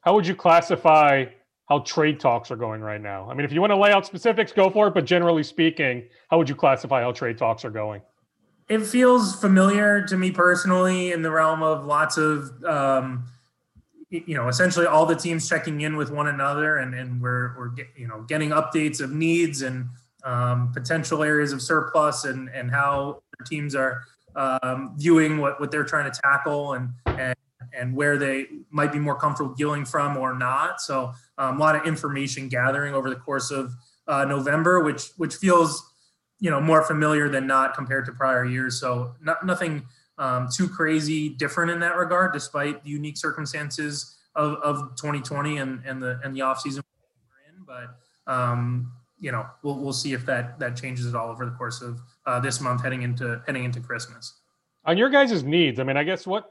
How 0.00 0.14
would 0.14 0.26
you 0.26 0.34
classify 0.34 1.26
how 1.68 1.78
trade 1.80 2.18
talks 2.18 2.50
are 2.50 2.56
going 2.56 2.80
right 2.80 3.00
now? 3.00 3.30
I 3.30 3.34
mean, 3.34 3.44
if 3.44 3.52
you 3.52 3.60
want 3.60 3.70
to 3.70 3.76
lay 3.76 3.92
out 3.92 4.04
specifics, 4.04 4.50
go 4.50 4.68
for 4.68 4.88
it. 4.88 4.94
But 4.94 5.04
generally 5.04 5.44
speaking, 5.44 6.08
how 6.28 6.38
would 6.38 6.48
you 6.48 6.56
classify 6.56 7.02
how 7.02 7.12
trade 7.12 7.38
talks 7.38 7.64
are 7.64 7.70
going? 7.70 8.02
It 8.72 8.86
feels 8.86 9.38
familiar 9.38 10.02
to 10.06 10.16
me 10.16 10.30
personally 10.30 11.12
in 11.12 11.20
the 11.20 11.30
realm 11.30 11.62
of 11.62 11.84
lots 11.84 12.16
of, 12.16 12.64
um, 12.64 13.24
you 14.08 14.34
know, 14.34 14.48
essentially 14.48 14.86
all 14.86 15.04
the 15.04 15.14
teams 15.14 15.46
checking 15.46 15.82
in 15.82 15.94
with 15.94 16.10
one 16.10 16.28
another, 16.28 16.78
and, 16.78 16.94
and 16.94 17.20
we're 17.20 17.54
we're 17.58 17.68
get, 17.68 17.88
you 17.94 18.08
know 18.08 18.22
getting 18.22 18.48
updates 18.48 19.02
of 19.02 19.12
needs 19.12 19.60
and 19.60 19.90
um, 20.24 20.72
potential 20.72 21.22
areas 21.22 21.52
of 21.52 21.60
surplus 21.60 22.24
and 22.24 22.48
and 22.48 22.70
how 22.70 23.20
teams 23.46 23.74
are 23.74 24.04
um, 24.36 24.94
viewing 24.96 25.36
what 25.36 25.60
what 25.60 25.70
they're 25.70 25.84
trying 25.84 26.10
to 26.10 26.20
tackle 26.22 26.72
and 26.72 26.88
and 27.18 27.36
and 27.78 27.94
where 27.94 28.16
they 28.16 28.46
might 28.70 28.90
be 28.90 28.98
more 28.98 29.16
comfortable 29.16 29.54
dealing 29.54 29.84
from 29.84 30.16
or 30.16 30.32
not. 30.32 30.80
So 30.80 31.12
um, 31.36 31.58
a 31.58 31.60
lot 31.60 31.76
of 31.76 31.86
information 31.86 32.48
gathering 32.48 32.94
over 32.94 33.10
the 33.10 33.16
course 33.16 33.50
of 33.50 33.74
uh, 34.08 34.24
November, 34.24 34.80
which 34.82 35.10
which 35.18 35.34
feels 35.34 35.91
you 36.42 36.50
know 36.50 36.60
more 36.60 36.82
familiar 36.82 37.28
than 37.28 37.46
not 37.46 37.72
compared 37.72 38.04
to 38.04 38.12
prior 38.12 38.44
years. 38.44 38.80
So 38.80 39.14
not, 39.22 39.46
nothing 39.46 39.86
um, 40.18 40.48
too 40.52 40.68
crazy 40.68 41.28
different 41.28 41.70
in 41.70 41.78
that 41.80 41.96
regard, 41.96 42.32
despite 42.32 42.82
the 42.82 42.90
unique 42.90 43.16
circumstances 43.16 44.16
of, 44.34 44.54
of 44.54 44.96
2020 44.96 45.58
and, 45.58 45.80
and 45.86 46.02
the 46.02 46.18
and 46.24 46.34
the 46.34 46.40
off 46.40 46.60
season 46.60 46.82
we're 47.30 47.54
in. 47.54 47.64
But 47.64 48.32
um, 48.32 48.90
you 49.20 49.30
know 49.30 49.46
we'll 49.62 49.78
we'll 49.78 49.92
see 49.92 50.14
if 50.14 50.26
that 50.26 50.58
that 50.58 50.76
changes 50.76 51.06
at 51.06 51.14
all 51.14 51.30
over 51.30 51.44
the 51.44 51.52
course 51.52 51.80
of 51.80 52.00
uh, 52.26 52.40
this 52.40 52.60
month 52.60 52.82
heading 52.82 53.02
into 53.02 53.40
heading 53.46 53.62
into 53.62 53.78
Christmas. 53.78 54.40
On 54.84 54.98
your 54.98 55.10
guys' 55.10 55.44
needs, 55.44 55.78
I 55.78 55.84
mean, 55.84 55.96
I 55.96 56.02
guess 56.02 56.26
what 56.26 56.50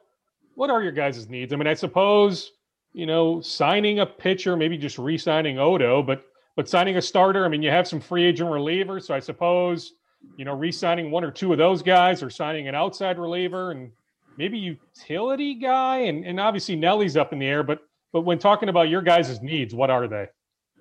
what 0.56 0.70
are 0.70 0.82
your 0.82 0.94
guys' 0.94 1.28
needs? 1.28 1.52
I 1.52 1.58
mean, 1.58 1.68
I 1.68 1.74
suppose 1.74 2.54
you 2.94 3.06
know 3.06 3.42
signing 3.42 4.00
a 4.00 4.06
pitcher, 4.06 4.56
maybe 4.56 4.78
just 4.78 4.98
re-signing 4.98 5.60
Odo, 5.60 6.02
but 6.02 6.24
but 6.62 6.70
signing 6.70 6.96
a 6.96 7.02
starter. 7.02 7.44
I 7.44 7.48
mean, 7.48 7.64
you 7.64 7.72
have 7.72 7.88
some 7.88 8.00
free 8.00 8.24
agent 8.24 8.48
relievers, 8.48 9.06
so 9.08 9.16
I 9.16 9.20
suppose 9.20 9.94
you 10.38 10.46
know 10.46 10.54
re-signing 10.54 11.10
one 11.10 11.24
or 11.24 11.32
two 11.32 11.52
of 11.52 11.58
those 11.58 11.82
guys, 11.82 12.22
or 12.22 12.30
signing 12.30 12.68
an 12.68 12.76
outside 12.76 13.18
reliever, 13.18 13.72
and 13.72 13.90
maybe 14.38 14.60
utility 14.60 15.56
guy, 15.56 16.02
and 16.02 16.24
and 16.24 16.40
obviously 16.40 16.76
Nelly's 16.76 17.18
up 17.18 17.34
in 17.34 17.40
the 17.40 17.48
air. 17.48 17.64
But 17.64 17.80
but 18.14 18.22
when 18.22 18.38
talking 18.38 18.70
about 18.70 18.90
your 18.90 19.02
guys' 19.02 19.42
needs, 19.42 19.74
what 19.74 19.90
are 19.90 20.08
they? 20.08 20.28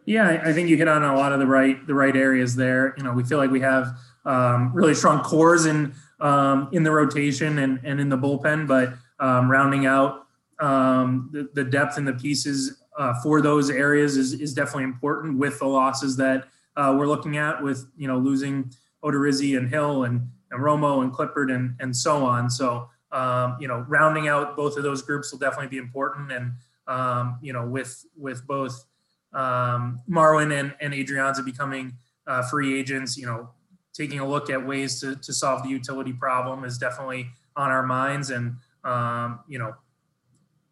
Yeah, 0.05 0.43
I 0.45 0.53
think 0.53 0.69
you 0.69 0.77
hit 0.77 0.87
on 0.87 1.03
a 1.03 1.17
lot 1.17 1.33
of 1.33 1.39
the 1.39 1.47
right 1.47 1.87
the 1.87 1.95
right 1.95 2.15
areas 2.15 2.55
there. 2.55 2.93
You 2.99 3.05
know, 3.05 3.15
we 3.15 3.25
feel 3.25 3.39
like 3.39 3.51
we 3.51 3.61
have 3.61 3.97
um, 4.27 4.75
really 4.75 4.93
strong 4.93 5.23
cores 5.23 5.65
in 5.65 5.95
um, 6.21 6.69
in 6.73 6.83
the 6.83 6.91
rotation 6.91 7.59
and 7.61 7.81
and 7.85 8.01
in 8.01 8.11
the 8.11 8.19
bullpen, 8.19 8.69
but 8.69 8.93
um, 9.19 9.51
rounding 9.51 9.87
out 9.87 10.27
um, 10.61 11.31
the, 11.33 11.49
the, 11.55 11.65
depth 11.65 11.97
and 11.97 12.07
the 12.07 12.13
pieces 12.13 12.80
uh, 13.01 13.15
for 13.23 13.41
those 13.41 13.71
areas 13.71 14.19
is, 14.19 14.35
is 14.35 14.53
definitely 14.53 14.85
important 14.85 15.39
with 15.39 15.59
the 15.59 15.65
losses 15.65 16.19
that 16.19 16.49
uh, 16.77 16.95
we're 16.97 17.07
looking 17.07 17.39
at 17.39 17.63
with, 17.63 17.87
you 17.97 18.07
know, 18.07 18.19
losing 18.19 18.71
Odorizzi 19.03 19.57
and 19.57 19.71
Hill 19.71 20.05
and, 20.05 20.29
and 20.51 20.63
Romo 20.63 21.03
and 21.03 21.11
Clippard 21.11 21.51
and, 21.51 21.75
and 21.81 21.97
so 21.97 22.27
on. 22.27 22.51
So, 22.51 22.91
um, 23.11 23.57
you 23.59 23.69
know, 23.69 23.87
rounding 23.89 24.29
out 24.29 24.55
both 24.55 24.77
of 24.77 24.83
those 24.83 25.01
groups 25.01 25.33
will 25.33 25.39
definitely 25.39 25.69
be 25.69 25.79
important. 25.79 26.31
And, 26.31 26.53
um, 26.87 27.39
you 27.41 27.55
know, 27.55 27.65
with, 27.65 28.05
with 28.19 28.47
both 28.47 28.85
um, 29.33 30.03
Marwin 30.07 30.53
and, 30.53 30.75
and 30.83 30.93
Adrianza 30.93 31.43
becoming 31.43 31.97
uh, 32.27 32.43
free 32.43 32.79
agents, 32.79 33.17
you 33.17 33.25
know, 33.25 33.49
taking 33.95 34.19
a 34.21 34.29
look 34.29 34.51
at 34.51 34.65
ways 34.65 35.01
to, 35.01 35.17
to 35.17 35.33
solve 35.33 35.63
the 35.63 35.71
utility 35.71 36.13
problem 36.13 36.65
is 36.65 36.77
definitely 36.77 37.31
on 37.57 37.71
our 37.71 37.83
minds. 37.83 38.29
And, 38.29 38.57
um, 38.85 39.41
you 39.49 39.59
know, 39.59 39.75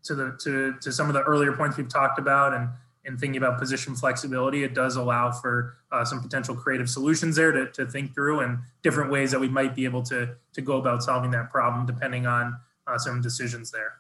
to 0.09 0.15
the 0.15 0.39
to 0.43 0.75
to 0.81 0.91
some 0.91 1.07
of 1.09 1.15
the 1.15 1.23
earlier 1.23 1.53
points 1.53 1.77
we've 1.77 1.89
talked 1.89 2.19
about 2.19 2.53
and 2.55 2.69
and 3.05 3.19
thinking 3.19 3.39
about 3.39 3.59
position 3.59 3.95
flexibility, 3.95 4.65
it 4.65 4.75
does 4.75 4.97
allow 4.97 5.31
for 5.31 5.79
uh, 5.93 6.05
some 6.05 6.21
potential 6.21 6.55
creative 6.55 6.91
solutions 6.91 7.37
there 7.37 7.53
to, 7.53 7.71
to 7.73 7.87
think 7.87 8.13
through 8.13 8.41
and 8.41 8.59
different 8.83 9.11
ways 9.11 9.31
that 9.31 9.41
we 9.41 9.49
might 9.49 9.75
be 9.75 9.85
able 9.85 10.03
to 10.03 10.35
to 10.53 10.61
go 10.61 10.79
about 10.79 11.03
solving 11.03 11.31
that 11.31 11.51
problem 11.51 11.87
depending 11.87 12.27
on 12.27 12.59
uh, 12.87 12.99
some 12.99 13.21
decisions 13.21 13.71
there. 13.71 13.95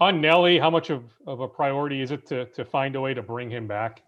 On 0.00 0.20
Nelly, 0.20 0.58
how 0.58 0.70
much 0.70 0.90
of, 0.90 1.02
of 1.26 1.40
a 1.40 1.48
priority 1.48 2.00
is 2.00 2.10
it 2.10 2.26
to 2.26 2.46
to 2.46 2.64
find 2.64 2.94
a 2.94 3.00
way 3.00 3.14
to 3.14 3.22
bring 3.22 3.50
him 3.50 3.66
back? 3.66 4.02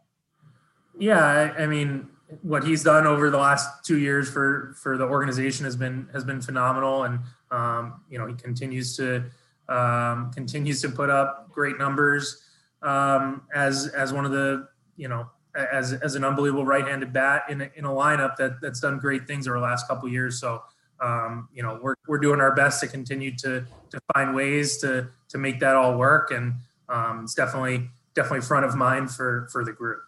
Yeah, 0.99 1.25
I, 1.25 1.63
I 1.63 1.67
mean, 1.67 2.09
what 2.43 2.65
he's 2.65 2.83
done 2.83 3.07
over 3.07 3.31
the 3.31 3.39
last 3.39 3.85
two 3.85 3.99
years 3.99 4.31
for 4.31 4.75
for 4.81 4.97
the 4.97 5.05
organization 5.05 5.65
has 5.65 5.77
been 5.77 6.09
has 6.13 6.25
been 6.25 6.41
phenomenal, 6.41 7.05
and 7.05 7.21
um, 7.51 8.03
you 8.09 8.19
know 8.19 8.27
he 8.27 8.35
continues 8.35 8.97
to 8.97 9.25
um, 9.71 10.31
continues 10.33 10.83
to 10.83 10.89
put 10.89 11.09
up 11.09 11.51
great 11.51 11.79
numbers 11.79 12.43
um, 12.83 13.43
as 13.55 13.87
as 13.89 14.13
one 14.13 14.25
of 14.25 14.33
the 14.33 14.69
you 14.97 15.09
know 15.09 15.27
as 15.55 15.93
as 15.95 16.15
an 16.15 16.25
unbelievable 16.25 16.65
right-handed 16.65 17.13
bat 17.13 17.45
in 17.49 17.63
a, 17.63 17.71
in 17.75 17.85
a 17.85 17.89
lineup 17.89 18.37
that 18.37 18.61
that's 18.61 18.81
done 18.81 18.99
great 18.99 19.27
things 19.27 19.49
over 19.49 19.59
the 19.59 19.63
last 19.63 19.89
couple 19.89 20.09
years. 20.09 20.41
So 20.41 20.63
um, 21.01 21.49
you 21.55 21.63
know 21.63 21.79
we're 21.83 21.95
we're 22.07 22.19
doing 22.19 22.41
our 22.41 22.55
best 22.55 22.81
to 22.81 22.89
continue 22.89 23.35
to 23.37 23.65
to 23.91 24.01
find 24.15 24.35
ways 24.35 24.79
to 24.79 25.09
to 25.29 25.39
make 25.39 25.61
that 25.61 25.77
all 25.77 25.97
work, 25.97 26.31
and 26.31 26.55
um, 26.89 27.23
it's 27.25 27.35
definitely 27.35 27.89
definitely 28.15 28.43
front 28.43 28.65
of 28.65 28.77
mind 28.77 29.11
for 29.11 29.49
for 29.53 29.65
the 29.65 29.73
group. 29.73 30.01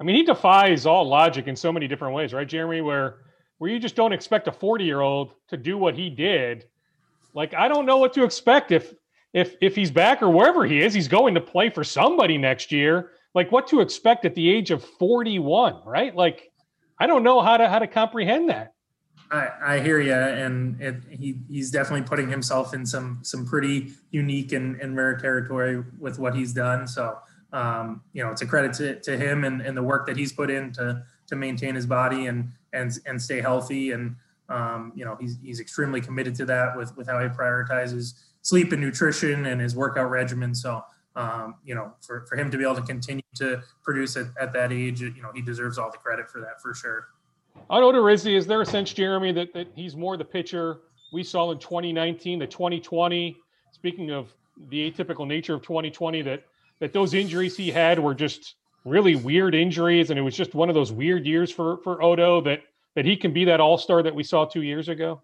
I 0.00 0.04
mean, 0.04 0.16
he 0.16 0.24
defies 0.24 0.84
all 0.84 1.06
logic 1.06 1.46
in 1.46 1.54
so 1.54 1.72
many 1.72 1.86
different 1.86 2.14
ways, 2.14 2.32
right, 2.32 2.46
Jeremy? 2.46 2.80
Where 2.80 3.18
where 3.58 3.70
you 3.70 3.78
just 3.78 3.94
don't 3.94 4.12
expect 4.12 4.48
a 4.48 4.52
40 4.52 4.84
year 4.84 5.00
old 5.00 5.34
to 5.48 5.56
do 5.56 5.78
what 5.78 5.94
he 5.94 6.10
did. 6.10 6.66
Like, 7.34 7.54
I 7.54 7.68
don't 7.68 7.86
know 7.86 7.98
what 7.98 8.12
to 8.14 8.24
expect 8.24 8.72
if 8.72 8.94
if 9.32 9.56
if 9.60 9.74
he's 9.74 9.90
back 9.90 10.22
or 10.22 10.30
wherever 10.30 10.66
he 10.66 10.80
is, 10.80 10.92
he's 10.92 11.08
going 11.08 11.34
to 11.34 11.40
play 11.40 11.70
for 11.70 11.84
somebody 11.84 12.38
next 12.38 12.70
year. 12.72 13.10
Like, 13.34 13.50
what 13.50 13.66
to 13.68 13.80
expect 13.80 14.24
at 14.24 14.34
the 14.34 14.50
age 14.50 14.70
of 14.70 14.84
41, 14.84 15.82
right? 15.86 16.14
Like, 16.14 16.52
I 16.98 17.06
don't 17.06 17.22
know 17.22 17.40
how 17.40 17.56
to 17.56 17.68
how 17.68 17.78
to 17.78 17.86
comprehend 17.86 18.50
that. 18.50 18.74
I, 19.30 19.48
I 19.62 19.80
hear 19.80 19.98
you, 19.98 20.12
and 20.12 20.80
it, 20.80 20.96
he 21.08 21.38
he's 21.48 21.70
definitely 21.70 22.06
putting 22.06 22.28
himself 22.28 22.74
in 22.74 22.84
some 22.84 23.20
some 23.22 23.46
pretty 23.46 23.92
unique 24.10 24.52
and, 24.52 24.78
and 24.80 24.94
rare 24.96 25.16
territory 25.16 25.82
with 25.98 26.18
what 26.18 26.34
he's 26.34 26.52
done. 26.52 26.86
So 26.86 27.16
um, 27.52 28.02
you 28.12 28.22
know, 28.22 28.30
it's 28.30 28.42
a 28.42 28.46
credit 28.46 28.72
to, 28.74 29.00
to 29.00 29.16
him 29.16 29.44
and, 29.44 29.60
and 29.60 29.76
the 29.76 29.82
work 29.82 30.06
that 30.06 30.16
he's 30.16 30.32
put 30.32 30.50
in 30.50 30.72
to 30.72 31.04
to 31.26 31.36
maintain 31.36 31.74
his 31.74 31.86
body 31.86 32.26
and 32.26 32.52
and 32.72 32.98
and 33.06 33.20
stay 33.20 33.40
healthy. 33.40 33.92
And 33.92 34.16
um, 34.52 34.92
you 34.94 35.04
know, 35.04 35.16
he's 35.18 35.38
he's 35.42 35.60
extremely 35.60 36.00
committed 36.00 36.34
to 36.36 36.44
that 36.46 36.76
with 36.76 36.96
with 36.96 37.06
how 37.08 37.20
he 37.20 37.28
prioritizes 37.28 38.14
sleep 38.42 38.72
and 38.72 38.82
nutrition 38.82 39.46
and 39.46 39.60
his 39.60 39.74
workout 39.74 40.10
regimen. 40.10 40.54
So 40.54 40.84
um, 41.16 41.56
you 41.64 41.74
know, 41.74 41.92
for, 42.00 42.26
for 42.26 42.36
him 42.36 42.50
to 42.50 42.56
be 42.56 42.64
able 42.64 42.76
to 42.76 42.82
continue 42.82 43.22
to 43.36 43.62
produce 43.82 44.16
at, 44.16 44.26
at 44.40 44.52
that 44.52 44.72
age, 44.72 45.00
you 45.00 45.22
know, 45.22 45.30
he 45.34 45.42
deserves 45.42 45.78
all 45.78 45.90
the 45.90 45.98
credit 45.98 46.30
for 46.30 46.40
that 46.40 46.60
for 46.60 46.74
sure. 46.74 47.08
On 47.68 47.82
Odorizzi, 47.82 48.36
is 48.36 48.46
there 48.46 48.62
a 48.62 48.66
sense, 48.66 48.92
Jeremy, 48.92 49.32
that, 49.32 49.52
that 49.52 49.68
he's 49.74 49.94
more 49.94 50.16
the 50.16 50.24
pitcher 50.24 50.78
we 51.12 51.22
saw 51.22 51.50
in 51.50 51.58
2019, 51.58 52.38
the 52.38 52.46
2020? 52.46 53.36
Speaking 53.72 54.10
of 54.10 54.32
the 54.68 54.90
atypical 54.90 55.26
nature 55.26 55.54
of 55.54 55.62
2020, 55.62 56.22
that 56.22 56.44
that 56.80 56.92
those 56.92 57.14
injuries 57.14 57.56
he 57.56 57.70
had 57.70 57.98
were 57.98 58.14
just 58.14 58.54
really 58.84 59.14
weird 59.14 59.54
injuries, 59.54 60.10
and 60.10 60.18
it 60.18 60.22
was 60.22 60.36
just 60.36 60.54
one 60.54 60.68
of 60.68 60.74
those 60.74 60.92
weird 60.92 61.26
years 61.26 61.50
for 61.50 61.78
for 61.78 62.02
Odo 62.02 62.40
that 62.42 62.62
that 62.94 63.04
he 63.04 63.16
can 63.16 63.32
be 63.32 63.44
that 63.46 63.60
all 63.60 63.78
star 63.78 64.02
that 64.02 64.14
we 64.14 64.22
saw 64.22 64.44
two 64.44 64.62
years 64.62 64.88
ago? 64.88 65.22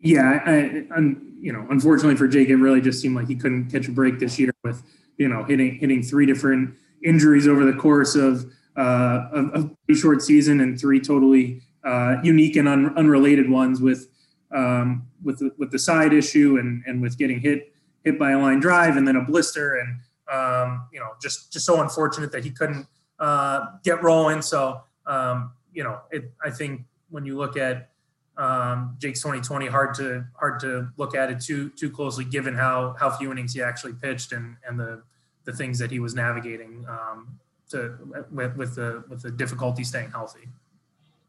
Yeah, 0.00 0.40
I, 0.44 0.84
I, 0.94 0.98
you 1.40 1.52
know, 1.52 1.66
unfortunately 1.70 2.16
for 2.16 2.28
Jake, 2.28 2.48
it 2.48 2.56
really 2.56 2.80
just 2.80 3.00
seemed 3.00 3.16
like 3.16 3.28
he 3.28 3.36
couldn't 3.36 3.70
catch 3.70 3.88
a 3.88 3.92
break 3.92 4.18
this 4.18 4.38
year 4.38 4.52
with 4.62 4.82
you 5.16 5.28
know 5.28 5.44
hitting 5.44 5.76
hitting 5.78 6.02
three 6.02 6.26
different 6.26 6.74
injuries 7.02 7.48
over 7.48 7.64
the 7.64 7.72
course 7.72 8.14
of 8.14 8.44
uh, 8.76 9.28
a, 9.32 9.70
a 9.90 9.94
short 9.94 10.22
season 10.22 10.60
and 10.60 10.78
three 10.78 11.00
totally 11.00 11.62
uh, 11.84 12.16
unique 12.22 12.56
and 12.56 12.68
un, 12.68 12.92
unrelated 12.96 13.48
ones 13.48 13.80
with 13.80 14.08
um, 14.54 15.06
with 15.22 15.38
the, 15.38 15.50
with 15.58 15.70
the 15.70 15.78
side 15.78 16.12
issue 16.12 16.58
and 16.58 16.82
and 16.86 17.00
with 17.00 17.16
getting 17.16 17.40
hit 17.40 17.72
hit 18.04 18.18
by 18.18 18.32
a 18.32 18.38
line 18.38 18.60
drive 18.60 18.96
and 18.96 19.08
then 19.08 19.16
a 19.16 19.24
blister 19.24 19.76
and 19.76 19.98
um, 20.30 20.86
you 20.92 21.00
know 21.00 21.10
just 21.22 21.52
just 21.52 21.64
so 21.64 21.80
unfortunate 21.80 22.30
that 22.32 22.44
he 22.44 22.50
couldn't 22.50 22.86
uh, 23.18 23.66
get 23.82 24.02
rolling. 24.02 24.42
So 24.42 24.82
um, 25.06 25.52
you 25.76 25.84
know, 25.84 26.00
it, 26.10 26.32
I 26.42 26.50
think 26.50 26.86
when 27.10 27.26
you 27.26 27.36
look 27.36 27.58
at 27.58 27.90
um, 28.38 28.96
Jake's 28.98 29.20
2020, 29.20 29.66
hard 29.66 29.94
to 29.96 30.24
hard 30.34 30.58
to 30.60 30.88
look 30.96 31.14
at 31.14 31.30
it 31.30 31.40
too 31.40 31.68
too 31.70 31.90
closely, 31.90 32.24
given 32.24 32.54
how 32.54 32.96
how 32.98 33.10
few 33.10 33.30
innings 33.30 33.52
he 33.52 33.62
actually 33.62 33.92
pitched 33.92 34.32
and 34.32 34.56
and 34.66 34.80
the 34.80 35.02
the 35.44 35.52
things 35.52 35.78
that 35.78 35.90
he 35.90 36.00
was 36.00 36.14
navigating 36.14 36.84
um, 36.88 37.38
to 37.70 37.94
with, 38.30 38.56
with 38.56 38.74
the 38.74 39.04
with 39.08 39.20
the 39.20 39.30
difficulty 39.30 39.84
staying 39.84 40.10
healthy. 40.10 40.48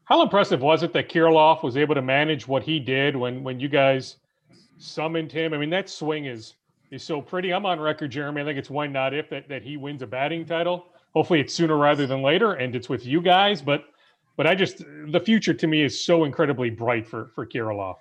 How 0.04 0.22
impressive 0.22 0.62
was 0.62 0.82
it 0.82 0.94
that 0.94 1.10
Kirilloff 1.10 1.62
was 1.62 1.76
able 1.76 1.94
to 1.94 2.02
manage 2.02 2.48
what 2.48 2.62
he 2.62 2.80
did 2.80 3.14
when 3.14 3.44
when 3.44 3.60
you 3.60 3.68
guys 3.68 4.16
summoned 4.78 5.30
him? 5.30 5.52
I 5.52 5.58
mean, 5.58 5.70
that 5.70 5.90
swing 5.90 6.24
is 6.24 6.54
is 6.90 7.02
so 7.02 7.20
pretty. 7.20 7.52
I'm 7.52 7.66
on 7.66 7.78
record, 7.78 8.10
Jeremy. 8.10 8.40
I 8.40 8.44
think 8.46 8.58
it's 8.58 8.70
one 8.70 8.92
not 8.92 9.12
if 9.12 9.28
that 9.28 9.46
that 9.50 9.62
he 9.62 9.76
wins 9.76 10.00
a 10.00 10.06
batting 10.06 10.46
title. 10.46 10.86
Hopefully, 11.12 11.40
it's 11.40 11.52
sooner 11.52 11.76
rather 11.76 12.06
than 12.06 12.22
later, 12.22 12.54
and 12.54 12.74
it's 12.74 12.88
with 12.88 13.04
you 13.04 13.20
guys. 13.20 13.60
But 13.60 13.84
but 14.38 14.46
I 14.46 14.54
just 14.54 14.84
the 15.08 15.20
future 15.20 15.52
to 15.52 15.66
me 15.66 15.82
is 15.82 16.02
so 16.02 16.24
incredibly 16.24 16.70
bright 16.70 17.06
for 17.06 17.26
for 17.34 17.44
Kirilloff. 17.44 17.96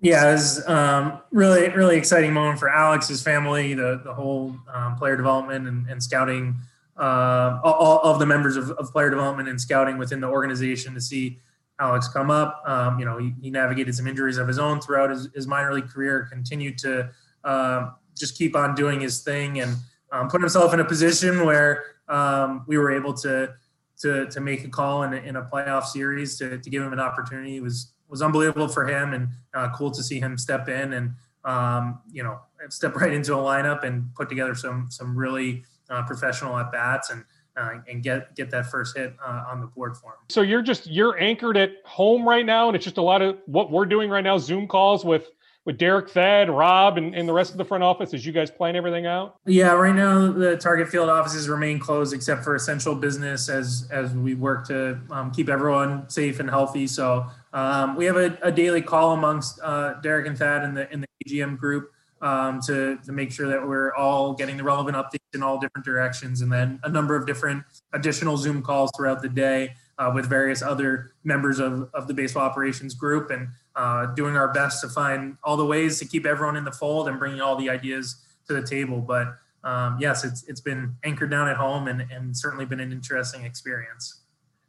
Yeah, 0.00 0.28
it 0.28 0.32
was 0.34 0.68
um, 0.68 1.20
really 1.32 1.70
really 1.70 1.96
exciting 1.96 2.32
moment 2.32 2.60
for 2.60 2.68
Alex, 2.68 3.08
his 3.08 3.22
family, 3.22 3.74
the 3.74 4.00
the 4.04 4.14
whole 4.14 4.54
um, 4.72 4.94
player 4.94 5.16
development 5.16 5.66
and, 5.66 5.88
and 5.88 6.00
scouting, 6.00 6.54
uh, 6.96 7.58
all, 7.64 7.74
all, 7.74 8.12
of 8.12 8.20
the 8.20 8.26
members 8.26 8.56
of, 8.56 8.70
of, 8.72 8.92
player 8.92 9.10
development 9.10 9.48
and 9.48 9.60
scouting 9.60 9.98
within 9.98 10.20
the 10.20 10.28
organization 10.28 10.94
to 10.94 11.00
see 11.00 11.38
Alex 11.80 12.08
come 12.08 12.30
up. 12.30 12.62
Um, 12.66 12.98
you 12.98 13.06
know, 13.06 13.18
he, 13.18 13.34
he, 13.40 13.50
navigated 13.50 13.94
some 13.94 14.06
injuries 14.06 14.36
of 14.36 14.46
his 14.46 14.58
own 14.58 14.80
throughout 14.80 15.10
his, 15.10 15.28
his 15.34 15.46
minor 15.46 15.72
league 15.72 15.88
career, 15.88 16.28
continued 16.30 16.76
to 16.78 17.10
uh, 17.44 17.90
just 18.16 18.36
keep 18.36 18.54
on 18.54 18.74
doing 18.74 19.00
his 19.00 19.20
thing 19.20 19.60
and 19.60 19.76
um, 20.12 20.28
put 20.28 20.40
himself 20.40 20.74
in 20.74 20.80
a 20.80 20.84
position 20.84 21.46
where 21.46 21.84
um, 22.08 22.64
we 22.66 22.76
were 22.76 22.90
able 22.90 23.14
to 23.14 23.54
to 24.00 24.26
to 24.26 24.40
make 24.40 24.64
a 24.64 24.68
call 24.68 25.02
in 25.02 25.12
a, 25.12 25.16
in 25.16 25.36
a 25.36 25.42
playoff 25.42 25.84
series 25.84 26.36
to, 26.38 26.58
to 26.58 26.70
give 26.70 26.82
him 26.82 26.92
an 26.92 27.00
opportunity 27.00 27.60
was 27.60 27.92
was 28.08 28.22
unbelievable 28.22 28.68
for 28.68 28.86
him 28.86 29.12
and 29.12 29.28
uh, 29.54 29.68
cool 29.74 29.90
to 29.90 30.02
see 30.02 30.18
him 30.18 30.38
step 30.38 30.68
in 30.68 30.94
and 30.94 31.14
um, 31.44 32.00
you 32.10 32.22
know 32.22 32.38
step 32.68 32.94
right 32.96 33.12
into 33.12 33.34
a 33.34 33.38
lineup 33.38 33.84
and 33.84 34.14
put 34.14 34.28
together 34.28 34.54
some 34.54 34.86
some 34.90 35.16
really 35.16 35.64
uh, 35.90 36.02
professional 36.02 36.56
at 36.58 36.70
bats 36.72 37.10
and 37.10 37.24
uh, 37.56 37.80
and 37.88 38.02
get 38.02 38.34
get 38.36 38.50
that 38.50 38.66
first 38.66 38.96
hit 38.96 39.14
uh, 39.24 39.44
on 39.48 39.60
the 39.60 39.66
board 39.66 39.96
for 39.96 40.12
him. 40.12 40.18
So 40.28 40.42
you're 40.42 40.62
just 40.62 40.86
you're 40.86 41.18
anchored 41.18 41.56
at 41.56 41.72
home 41.84 42.26
right 42.26 42.46
now, 42.46 42.68
and 42.68 42.76
it's 42.76 42.84
just 42.84 42.98
a 42.98 43.02
lot 43.02 43.20
of 43.20 43.36
what 43.46 43.70
we're 43.70 43.86
doing 43.86 44.10
right 44.10 44.22
now: 44.22 44.38
Zoom 44.38 44.68
calls 44.68 45.04
with 45.04 45.28
with 45.68 45.76
Derek 45.76 46.08
Thad, 46.08 46.48
Rob, 46.48 46.96
and, 46.96 47.14
and 47.14 47.28
the 47.28 47.32
rest 47.34 47.50
of 47.50 47.58
the 47.58 47.64
front 47.64 47.84
office 47.84 48.14
as 48.14 48.24
you 48.24 48.32
guys 48.32 48.50
plan 48.50 48.74
everything 48.74 49.04
out? 49.04 49.36
Yeah, 49.44 49.72
right 49.72 49.94
now 49.94 50.32
the 50.32 50.56
Target 50.56 50.88
Field 50.88 51.10
offices 51.10 51.46
remain 51.46 51.78
closed 51.78 52.14
except 52.14 52.42
for 52.42 52.54
essential 52.54 52.94
business 52.94 53.50
as 53.50 53.86
as 53.92 54.14
we 54.14 54.34
work 54.34 54.66
to 54.68 54.98
um, 55.10 55.30
keep 55.30 55.50
everyone 55.50 56.08
safe 56.08 56.40
and 56.40 56.48
healthy. 56.48 56.86
So 56.86 57.26
um, 57.52 57.96
we 57.96 58.06
have 58.06 58.16
a, 58.16 58.38
a, 58.40 58.50
daily 58.50 58.80
call 58.80 59.12
amongst 59.12 59.60
uh, 59.62 60.00
Derek 60.00 60.26
and 60.26 60.38
Thad 60.38 60.64
in 60.64 60.72
the 60.72 60.90
in 60.90 61.02
the 61.02 61.06
AGM 61.26 61.58
group 61.58 61.92
um, 62.22 62.62
to 62.62 62.96
to 63.04 63.12
make 63.12 63.30
sure 63.30 63.48
that 63.48 63.68
we're 63.68 63.94
all 63.94 64.32
getting 64.32 64.56
the 64.56 64.64
relevant 64.64 64.96
updates 64.96 65.34
in 65.34 65.42
all 65.42 65.58
different 65.58 65.84
directions, 65.84 66.40
and 66.40 66.50
then 66.50 66.80
a 66.84 66.88
number 66.88 67.14
of 67.14 67.26
different 67.26 67.62
additional 67.92 68.38
Zoom 68.38 68.62
calls 68.62 68.90
throughout 68.96 69.20
the 69.20 69.28
day 69.28 69.74
uh, 69.98 70.10
with 70.14 70.24
various 70.26 70.62
other 70.62 71.12
members 71.24 71.58
of, 71.58 71.90
of 71.92 72.06
the 72.08 72.14
baseball 72.14 72.44
operations 72.44 72.94
group 72.94 73.30
and 73.30 73.48
uh, 73.78 74.06
doing 74.06 74.36
our 74.36 74.48
best 74.48 74.80
to 74.82 74.88
find 74.88 75.36
all 75.44 75.56
the 75.56 75.64
ways 75.64 76.00
to 76.00 76.04
keep 76.04 76.26
everyone 76.26 76.56
in 76.56 76.64
the 76.64 76.72
fold 76.72 77.08
and 77.08 77.16
bringing 77.18 77.40
all 77.40 77.56
the 77.56 77.70
ideas 77.70 78.16
to 78.48 78.52
the 78.52 78.66
table. 78.66 79.00
But 79.00 79.38
um, 79.62 79.96
yes, 80.00 80.24
it's 80.24 80.42
it's 80.48 80.60
been 80.60 80.96
anchored 81.04 81.30
down 81.30 81.48
at 81.48 81.56
home 81.56 81.86
and, 81.86 82.04
and 82.10 82.36
certainly 82.36 82.66
been 82.66 82.80
an 82.80 82.90
interesting 82.90 83.44
experience. 83.44 84.22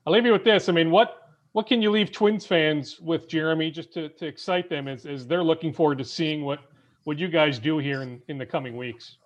I'll 0.05 0.13
leave 0.13 0.25
you 0.25 0.31
with 0.31 0.43
this. 0.43 0.69
I 0.69 0.73
mean, 0.73 0.91
what 0.91 1.29
what 1.53 1.65
can 1.65 1.81
you 1.81 1.89
leave 1.89 2.11
Twins 2.11 2.45
fans 2.45 2.99
with, 2.99 3.27
Jeremy, 3.27 3.71
just 3.71 3.91
to, 3.95 4.09
to 4.09 4.27
excite 4.27 4.69
them 4.69 4.87
as, 4.87 5.07
as 5.07 5.25
they're 5.25 5.43
looking 5.43 5.73
forward 5.73 5.97
to 5.97 6.05
seeing 6.05 6.45
what 6.45 6.59
what 7.05 7.17
you 7.17 7.27
guys 7.27 7.57
do 7.57 7.79
here 7.79 8.03
in, 8.03 8.21
in 8.27 8.37
the 8.37 8.45
coming 8.45 8.77
weeks? 8.77 9.17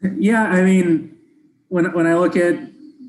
Yeah, 0.00 0.44
I 0.44 0.62
mean, 0.62 1.16
when 1.68 1.92
when 1.92 2.06
I 2.06 2.14
look 2.14 2.36
at 2.36 2.56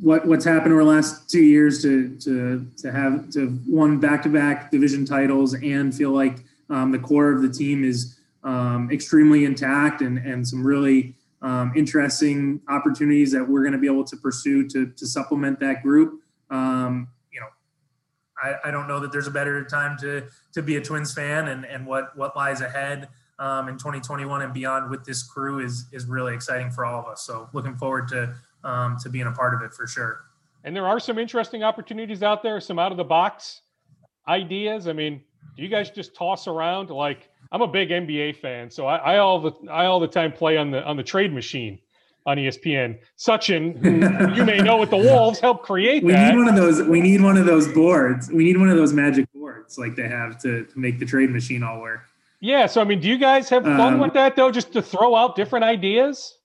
what 0.02 0.26
what's 0.28 0.46
happened 0.46 0.74
over 0.74 0.84
the 0.84 0.90
last 0.90 1.30
two 1.30 1.44
years 1.44 1.82
to 1.82 2.16
to 2.18 2.66
to 2.78 2.92
have 2.92 3.30
to 3.32 3.60
won 3.68 4.00
back 4.00 4.22
to 4.24 4.30
back 4.30 4.72
division 4.72 5.06
titles 5.06 5.54
and 5.56 5.94
feel 5.96 6.12
like 6.12 6.44
um, 6.70 6.92
the 6.92 7.00
core 7.00 7.32
of 7.32 7.42
the 7.42 7.50
team 7.50 7.84
is 7.84 8.20
um, 8.44 8.90
extremely 8.92 9.46
intact 9.46 10.02
and 10.02 10.18
and 10.20 10.48
some 10.48 10.66
really 10.66 11.16
um, 11.42 11.72
interesting 11.76 12.62
opportunities 12.68 13.32
that 13.32 13.48
we're 13.48 13.62
going 13.62 13.74
to 13.74 13.80
be 13.80 13.88
able 13.88 14.04
to 14.04 14.18
pursue 14.18 14.68
to 14.70 14.88
to 14.88 15.08
supplement 15.08 15.60
that 15.60 15.82
group. 15.82 16.22
Um, 16.50 17.08
you 17.32 17.40
know, 17.40 17.48
I, 18.42 18.70
I 18.70 18.72
don't 18.72 18.88
know 18.88 19.00
that 19.00 19.12
there's 19.12 19.28
a 19.28 19.32
better 19.32 19.64
time 19.64 19.98
to 20.00 20.28
to 20.54 20.62
be 20.62 20.76
a 20.78 20.82
Twins 20.82 21.14
fan 21.14 21.48
and 21.48 21.66
and 21.66 21.86
what 21.86 22.16
what 22.16 22.36
lies 22.36 22.62
ahead. 22.62 23.10
Um, 23.40 23.68
in 23.70 23.78
2021 23.78 24.42
and 24.42 24.52
beyond 24.52 24.90
with 24.90 25.06
this 25.06 25.22
crew 25.22 25.60
is 25.60 25.86
is 25.92 26.08
really 26.08 26.34
exciting 26.34 26.72
for 26.72 26.86
all 26.86 27.00
of 27.00 27.06
us. 27.06 27.22
So 27.22 27.50
looking 27.54 27.76
forward 27.76 28.08
to 28.08 28.34
um, 28.64 28.98
to 29.02 29.10
being 29.10 29.28
a 29.28 29.32
part 29.32 29.54
of 29.54 29.62
it 29.62 29.74
for 29.74 29.88
sure. 29.88 30.22
And 30.64 30.76
there 30.76 30.88
are 30.88 31.00
some 31.00 31.18
interesting 31.18 31.64
opportunities 31.64 32.24
out 32.24 32.44
there, 32.44 32.60
some 32.60 32.80
out 32.80 32.92
of 32.92 32.98
the 32.98 33.04
box 33.04 33.62
ideas. 34.28 34.88
I 34.88 34.94
mean, 34.94 35.22
do 35.56 35.64
you 35.64 35.70
guys 35.70 35.90
just 35.90 36.16
toss 36.16 36.48
around 36.48 36.90
like 36.90 37.30
I'm 37.52 37.62
a 37.62 37.68
big 37.68 37.90
NBA 37.90 38.38
fan, 38.38 38.70
so 38.70 38.88
I, 38.88 38.98
I 38.98 39.18
all 39.20 39.40
the 39.40 39.52
I 39.72 39.86
all 39.86 40.00
the 40.00 40.08
time 40.08 40.32
play 40.32 40.58
on 40.58 40.72
the 40.72 40.84
on 40.84 40.98
the 40.98 41.04
trade 41.04 41.34
machine 41.34 41.80
on 42.28 42.38
ESPN. 42.38 43.00
Sachin, 43.18 43.78
who 43.78 44.36
you 44.36 44.44
may 44.44 44.58
know 44.58 44.78
with 44.78 44.90
the 44.90 44.98
Wolves, 44.98 45.40
helped 45.40 45.64
create 45.64 46.04
we 46.04 46.12
that. 46.12 46.34
need 46.34 46.38
one 46.38 46.50
of 46.50 46.56
those. 46.56 46.84
We 46.84 47.00
need 47.00 47.22
one 47.22 47.38
of 47.38 47.46
those 47.46 47.68
boards. 47.70 48.30
We 48.30 48.44
need 48.44 48.58
one 48.58 48.70
of 48.70 48.76
those 48.76 48.94
magic 48.94 49.32
boards 49.34 49.78
like 49.78 49.96
they 49.96 50.08
have 50.08 50.38
to, 50.42 50.66
to 50.66 50.80
make 50.80 51.00
the 51.00 51.06
trade 51.06 51.32
machine 51.32 51.64
all 51.64 51.80
work. 51.80 52.02
Yeah. 52.42 52.68
So 52.68 52.82
I 52.82 52.84
mean, 52.84 53.00
do 53.00 53.08
you 53.08 53.18
guys 53.18 53.50
have 53.50 53.64
fun 53.64 53.96
um, 53.96 54.00
with 54.00 54.14
that 54.14 54.36
though? 54.36 54.52
Just 54.52 54.74
to 54.74 54.82
throw 54.82 55.16
out 55.16 55.36
different 55.36 55.64
ideas. 55.64 56.38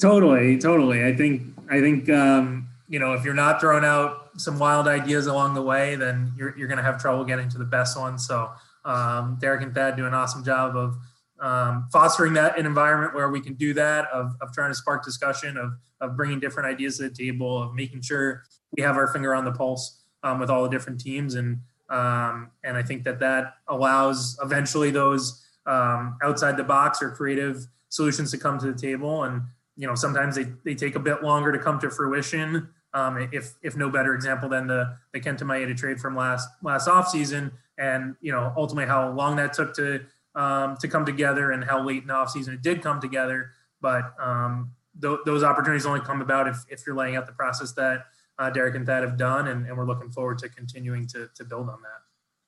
Totally, 0.00 0.58
totally. 0.58 1.04
I 1.04 1.14
think 1.14 1.42
I 1.70 1.80
think 1.80 2.10
um, 2.10 2.68
you 2.88 2.98
know 2.98 3.14
if 3.14 3.24
you're 3.24 3.34
not 3.34 3.60
throwing 3.60 3.84
out 3.84 4.30
some 4.36 4.58
wild 4.58 4.88
ideas 4.88 5.26
along 5.26 5.54
the 5.54 5.62
way, 5.62 5.94
then 5.96 6.32
you're 6.36 6.56
you're 6.58 6.68
going 6.68 6.78
to 6.78 6.84
have 6.84 7.00
trouble 7.00 7.24
getting 7.24 7.48
to 7.50 7.58
the 7.58 7.64
best 7.64 7.98
ones. 7.98 8.26
So 8.26 8.50
um, 8.84 9.38
Derek 9.40 9.62
and 9.62 9.74
Thad 9.74 9.96
do 9.96 10.06
an 10.06 10.14
awesome 10.14 10.44
job 10.44 10.76
of 10.76 10.96
um, 11.40 11.88
fostering 11.92 12.32
that 12.34 12.58
an 12.58 12.66
environment 12.66 13.14
where 13.14 13.28
we 13.28 13.40
can 13.40 13.54
do 13.54 13.74
that, 13.74 14.08
of, 14.12 14.32
of 14.40 14.52
trying 14.52 14.70
to 14.70 14.74
spark 14.74 15.04
discussion, 15.04 15.56
of 15.56 15.72
of 16.00 16.16
bringing 16.16 16.40
different 16.40 16.68
ideas 16.68 16.96
to 16.96 17.04
the 17.04 17.10
table, 17.10 17.62
of 17.62 17.74
making 17.74 18.02
sure 18.02 18.42
we 18.76 18.82
have 18.82 18.96
our 18.96 19.06
finger 19.06 19.34
on 19.34 19.44
the 19.44 19.52
pulse 19.52 20.02
um, 20.24 20.40
with 20.40 20.50
all 20.50 20.64
the 20.64 20.68
different 20.68 21.00
teams, 21.00 21.36
and 21.36 21.60
um, 21.90 22.50
and 22.64 22.76
I 22.76 22.82
think 22.82 23.04
that 23.04 23.20
that 23.20 23.54
allows 23.68 24.36
eventually 24.42 24.90
those 24.90 25.46
um, 25.64 26.18
outside 26.24 26.56
the 26.56 26.64
box 26.64 27.00
or 27.00 27.10
creative 27.10 27.66
solutions 27.88 28.32
to 28.32 28.38
come 28.38 28.58
to 28.58 28.66
the 28.72 28.78
table 28.78 29.24
and 29.24 29.42
you 29.76 29.86
know 29.86 29.94
sometimes 29.94 30.36
they, 30.36 30.46
they 30.64 30.74
take 30.74 30.96
a 30.96 31.00
bit 31.00 31.22
longer 31.22 31.52
to 31.52 31.58
come 31.58 31.78
to 31.80 31.90
fruition. 31.90 32.68
Um, 32.94 33.28
if 33.32 33.54
if 33.62 33.76
no 33.76 33.90
better 33.90 34.14
example 34.14 34.48
than 34.48 34.66
the 34.66 34.96
the 35.12 35.20
Kenta 35.20 35.42
Maeda 35.42 35.76
trade 35.76 36.00
from 36.00 36.16
last 36.16 36.48
last 36.62 36.88
offseason, 36.88 37.52
and 37.78 38.16
you 38.20 38.32
know 38.32 38.52
ultimately 38.56 38.86
how 38.86 39.10
long 39.10 39.36
that 39.36 39.52
took 39.52 39.74
to 39.74 40.00
um, 40.34 40.76
to 40.78 40.88
come 40.88 41.04
together 41.04 41.52
and 41.52 41.64
how 41.64 41.82
late 41.82 42.02
in 42.02 42.08
the 42.08 42.14
offseason 42.14 42.54
it 42.54 42.62
did 42.62 42.82
come 42.82 43.00
together. 43.00 43.50
But 43.80 44.14
um, 44.18 44.72
th- 45.00 45.20
those 45.26 45.42
opportunities 45.42 45.84
only 45.84 46.00
come 46.00 46.22
about 46.22 46.48
if, 46.48 46.64
if 46.68 46.86
you're 46.86 46.96
laying 46.96 47.16
out 47.16 47.26
the 47.26 47.32
process 47.32 47.72
that 47.72 48.06
uh, 48.38 48.50
Derek 48.50 48.74
and 48.74 48.86
Thad 48.86 49.02
have 49.02 49.18
done, 49.18 49.48
and, 49.48 49.66
and 49.66 49.76
we're 49.76 49.86
looking 49.86 50.10
forward 50.10 50.38
to 50.38 50.48
continuing 50.48 51.06
to 51.08 51.28
to 51.34 51.44
build 51.44 51.68
on 51.68 51.82
that. 51.82 52.00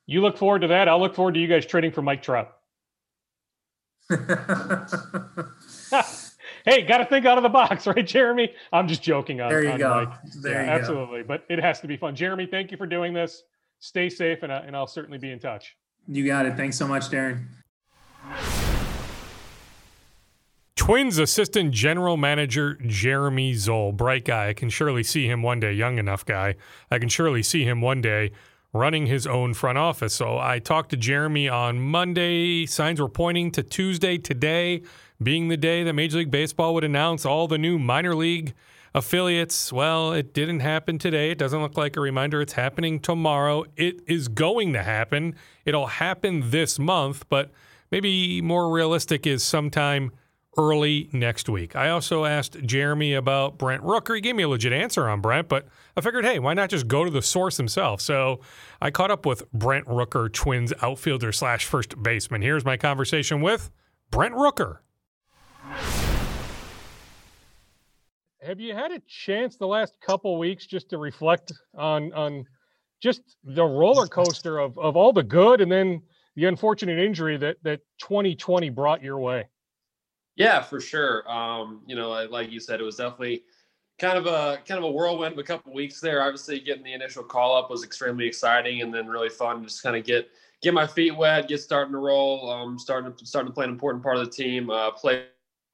You 0.07 0.23
look 0.23 0.39
forward 0.39 0.61
to 0.61 0.69
that. 0.69 0.89
I'll 0.89 1.01
look 1.01 1.15
forward 1.15 1.35
to 1.35 1.41
you 1.41 1.47
guys 1.47 1.67
trading 1.67 1.93
for 1.93 2.01
Mike 2.01 2.23
Trout. 2.23 2.55
hey, 6.65 6.83
got 6.83 6.99
to 6.99 7.05
think 7.05 7.27
out 7.27 7.39
of 7.39 7.43
the 7.43 7.49
box, 7.49 7.87
right, 7.87 8.07
Jeremy? 8.07 8.53
I'm 8.73 8.89
just 8.89 9.03
joking. 9.03 9.41
On, 9.41 9.49
there 9.49 9.63
you 9.63 9.71
on 9.71 9.79
go. 9.79 10.05
Mike. 10.05 10.19
There 10.43 10.53
yeah, 10.53 10.65
you 10.65 10.71
absolutely. 10.71 11.23
Go. 11.23 11.29
But 11.29 11.45
it 11.49 11.59
has 11.59 11.81
to 11.81 11.87
be 11.87 11.97
fun. 11.97 12.15
Jeremy, 12.15 12.47
thank 12.47 12.71
you 12.71 12.77
for 12.77 12.87
doing 12.87 13.13
this. 13.13 13.43
Stay 13.81 14.09
safe, 14.09 14.43
and, 14.43 14.53
uh, 14.53 14.63
and 14.67 14.77
I'll 14.77 14.87
certainly 14.87 15.19
be 15.19 15.31
in 15.31 15.39
touch. 15.39 15.77
You 16.09 16.27
got 16.27 16.47
it. 16.47 16.57
Thanks 16.57 16.77
so 16.77 16.89
much, 16.89 17.11
Darren. 17.11 17.45
Twins 20.75 21.19
assistant 21.19 21.73
general 21.73 22.17
manager 22.17 22.79
Jeremy 22.87 23.53
Zoll, 23.53 23.93
bright 23.93 24.25
guy. 24.25 24.49
I 24.49 24.53
can 24.55 24.71
surely 24.71 25.03
see 25.03 25.27
him 25.27 25.43
one 25.43 25.61
day, 25.61 25.73
young 25.73 25.99
enough 25.99 26.25
guy. 26.25 26.55
I 26.91 26.99
can 26.99 27.11
surely 27.11 27.43
see 27.43 27.65
him 27.65 27.83
one 27.83 28.01
day 28.01 28.31
running 28.73 29.07
his 29.07 29.27
own 29.27 29.55
front 29.55 29.77
office. 29.77 30.15
So 30.15 30.39
I 30.39 30.59
talked 30.59 30.91
to 30.91 30.97
Jeremy 30.97 31.49
on 31.49 31.81
Monday. 31.81 32.65
Signs 32.65 33.01
were 33.01 33.09
pointing 33.09 33.51
to 33.53 33.63
Tuesday 33.63 34.19
today 34.19 34.83
being 35.23 35.49
the 35.49 35.57
day 35.57 35.83
that 35.83 35.93
Major 35.93 36.19
League 36.19 36.31
Baseball 36.31 36.75
would 36.75 36.85
announce 36.85 37.25
all 37.25 37.49
the 37.49 37.59
new 37.59 37.79
minor 37.79 38.15
league 38.15 38.55
affiliates. 38.95 39.73
Well, 39.73 40.13
it 40.13 40.33
didn't 40.33 40.61
happen 40.61 40.99
today. 40.99 41.31
It 41.31 41.39
doesn't 41.39 41.61
look 41.61 41.77
like 41.77 41.97
a 41.97 42.01
reminder. 42.01 42.41
It's 42.41 42.55
happening 42.55 43.01
tomorrow. 43.01 43.65
It 43.77 44.01
is 44.07 44.29
going 44.29 44.73
to 44.73 44.83
happen. 44.83 45.35
It'll 45.65 45.87
happen 45.87 46.51
this 46.51 46.79
month, 46.79 47.29
but 47.29 47.51
maybe 47.91 48.41
more 48.41 48.73
realistic 48.73 49.27
is 49.27 49.43
sometime 49.43 50.13
early 50.57 51.09
next 51.13 51.49
week. 51.49 51.77
I 51.77 51.91
also 51.91 52.25
asked 52.25 52.61
Jeremy 52.65 53.15
about 53.15 53.59
Brent 53.59 53.83
Rooker. 53.85 54.17
He 54.17 54.21
gave 54.21 54.35
me 54.35 54.43
a 54.43 54.49
legit 54.49 54.73
answer 54.73 55.09
on 55.09 55.21
Brent, 55.21 55.49
but 55.49 55.69
I 55.97 56.01
figured, 56.01 56.25
hey, 56.25 56.39
why 56.41 56.55
not 56.55 56.71
just 56.71 56.89
go 56.89 57.05
to 57.05 57.11
the 57.11 57.23
source 57.23 57.57
himself? 57.57 58.01
So 58.01 58.41
I 58.81 58.91
caught 58.91 59.13
up 59.13 59.25
with 59.25 59.51
Brent 59.53 59.87
Rooker, 59.87 60.33
Twins 60.33 60.73
outfielder 60.83 61.31
slash 61.31 61.65
first 61.65 62.03
baseman. 62.03 62.43
Here's 62.43 62.65
my 62.65 62.77
conversation 62.77 63.41
with 63.41 63.71
Brent 64.11 64.35
Rooker. 64.35 64.79
Have 68.43 68.61
you 68.61 68.73
had 68.75 68.93
a 68.93 69.01
chance 69.07 69.57
the 69.57 69.67
last 69.67 70.01
couple 70.01 70.39
weeks 70.39 70.67
just 70.67 70.89
to 70.91 70.99
reflect 70.99 71.53
on 71.77 72.13
on 72.13 72.47
just 73.01 73.21
the 73.45 73.65
roller 73.65 74.07
coaster 74.07 74.59
of, 74.59 74.79
of 74.79 74.97
all 74.97 75.13
the 75.13 75.23
good 75.23 75.61
and 75.61 75.71
then 75.71 76.03
the 76.35 76.47
unfortunate 76.47 76.99
injury 76.99 77.37
that 77.37 77.57
that 77.63 77.81
2020 78.01 78.71
brought 78.71 79.03
your 79.03 79.19
way? 79.19 79.49
Yeah, 80.37 80.63
for 80.63 80.81
sure. 80.81 81.29
Um, 81.31 81.83
you 81.87 81.97
know, 81.97 82.11
like 82.31 82.51
you 82.51 82.61
said, 82.61 82.81
it 82.81 82.85
was 82.85 82.97
definitely 82.97 83.43
kind 83.99 84.17
of 84.17 84.27
a 84.27 84.61
kind 84.67 84.79
of 84.79 84.85
a 84.85 84.91
whirlwind 84.91 85.33
of 85.33 85.39
a 85.39 85.43
couple 85.43 85.73
weeks 85.75 86.01
there. 86.01 86.23
Obviously, 86.23 86.61
getting 86.61 86.85
the 86.85 86.93
initial 86.93 87.25
call 87.25 87.57
up 87.57 87.71
was 87.71 87.83
extremely 87.83 88.27
exciting, 88.27 88.83
and 88.83 88.95
then 88.95 89.09
really 89.09 89.29
fun 89.29 89.61
to 89.61 89.67
just 89.67 89.83
kind 89.83 89.97
of 89.97 90.05
get 90.05 90.31
get 90.63 90.73
my 90.73 90.87
feet 90.87 91.17
wet, 91.17 91.49
get 91.49 91.61
starting 91.61 91.93
to 91.93 91.99
roll, 91.99 92.51
um, 92.51 92.79
starting 92.79 93.13
to 93.13 93.27
starting 93.27 93.51
to 93.51 93.55
play 93.55 93.65
an 93.65 93.71
important 93.71 94.03
part 94.03 94.17
of 94.17 94.25
the 94.25 94.31
team, 94.31 94.71
uh, 94.71 94.91
play 94.93 95.27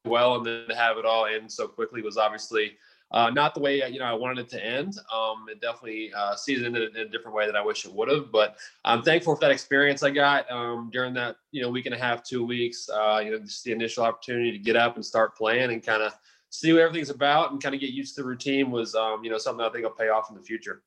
well, 0.04 0.36
and 0.36 0.46
then 0.46 0.68
to 0.68 0.74
have 0.74 0.98
it 0.98 1.04
all 1.04 1.26
end 1.26 1.50
so 1.50 1.66
quickly 1.66 2.02
was 2.02 2.16
obviously 2.16 2.76
uh, 3.10 3.30
not 3.30 3.54
the 3.54 3.60
way 3.60 3.88
you 3.90 3.98
know 3.98 4.04
I 4.04 4.12
wanted 4.12 4.38
it 4.40 4.48
to 4.50 4.64
end. 4.64 4.98
Um, 5.12 5.46
it 5.48 5.60
definitely 5.60 6.12
uh, 6.14 6.34
seasoned 6.34 6.76
it 6.76 6.96
in 6.96 7.06
a 7.06 7.08
different 7.08 7.36
way 7.36 7.46
than 7.46 7.56
I 7.56 7.64
wish 7.64 7.84
it 7.84 7.92
would 7.92 8.08
have. 8.08 8.32
But 8.32 8.56
I'm 8.84 9.02
thankful 9.02 9.34
for 9.34 9.40
that 9.40 9.50
experience 9.50 10.02
I 10.02 10.10
got 10.10 10.50
um, 10.50 10.90
during 10.92 11.14
that 11.14 11.36
you 11.52 11.62
know 11.62 11.68
week 11.70 11.86
and 11.86 11.94
a 11.94 11.98
half, 11.98 12.24
two 12.24 12.44
weeks. 12.44 12.88
Uh, 12.88 13.20
you 13.24 13.30
know, 13.30 13.38
just 13.38 13.64
the 13.64 13.72
initial 13.72 14.04
opportunity 14.04 14.52
to 14.52 14.58
get 14.58 14.76
up 14.76 14.96
and 14.96 15.04
start 15.04 15.36
playing 15.36 15.72
and 15.72 15.82
kind 15.82 16.02
of 16.02 16.12
see 16.50 16.72
what 16.72 16.82
everything's 16.82 17.10
about 17.10 17.52
and 17.52 17.62
kind 17.62 17.74
of 17.74 17.80
get 17.80 17.90
used 17.90 18.14
to 18.14 18.22
the 18.22 18.28
routine 18.28 18.70
was 18.70 18.94
um, 18.94 19.22
you 19.22 19.30
know 19.30 19.38
something 19.38 19.64
I 19.64 19.70
think 19.70 19.84
will 19.84 19.92
pay 19.92 20.08
off 20.08 20.30
in 20.30 20.36
the 20.36 20.42
future. 20.42 20.82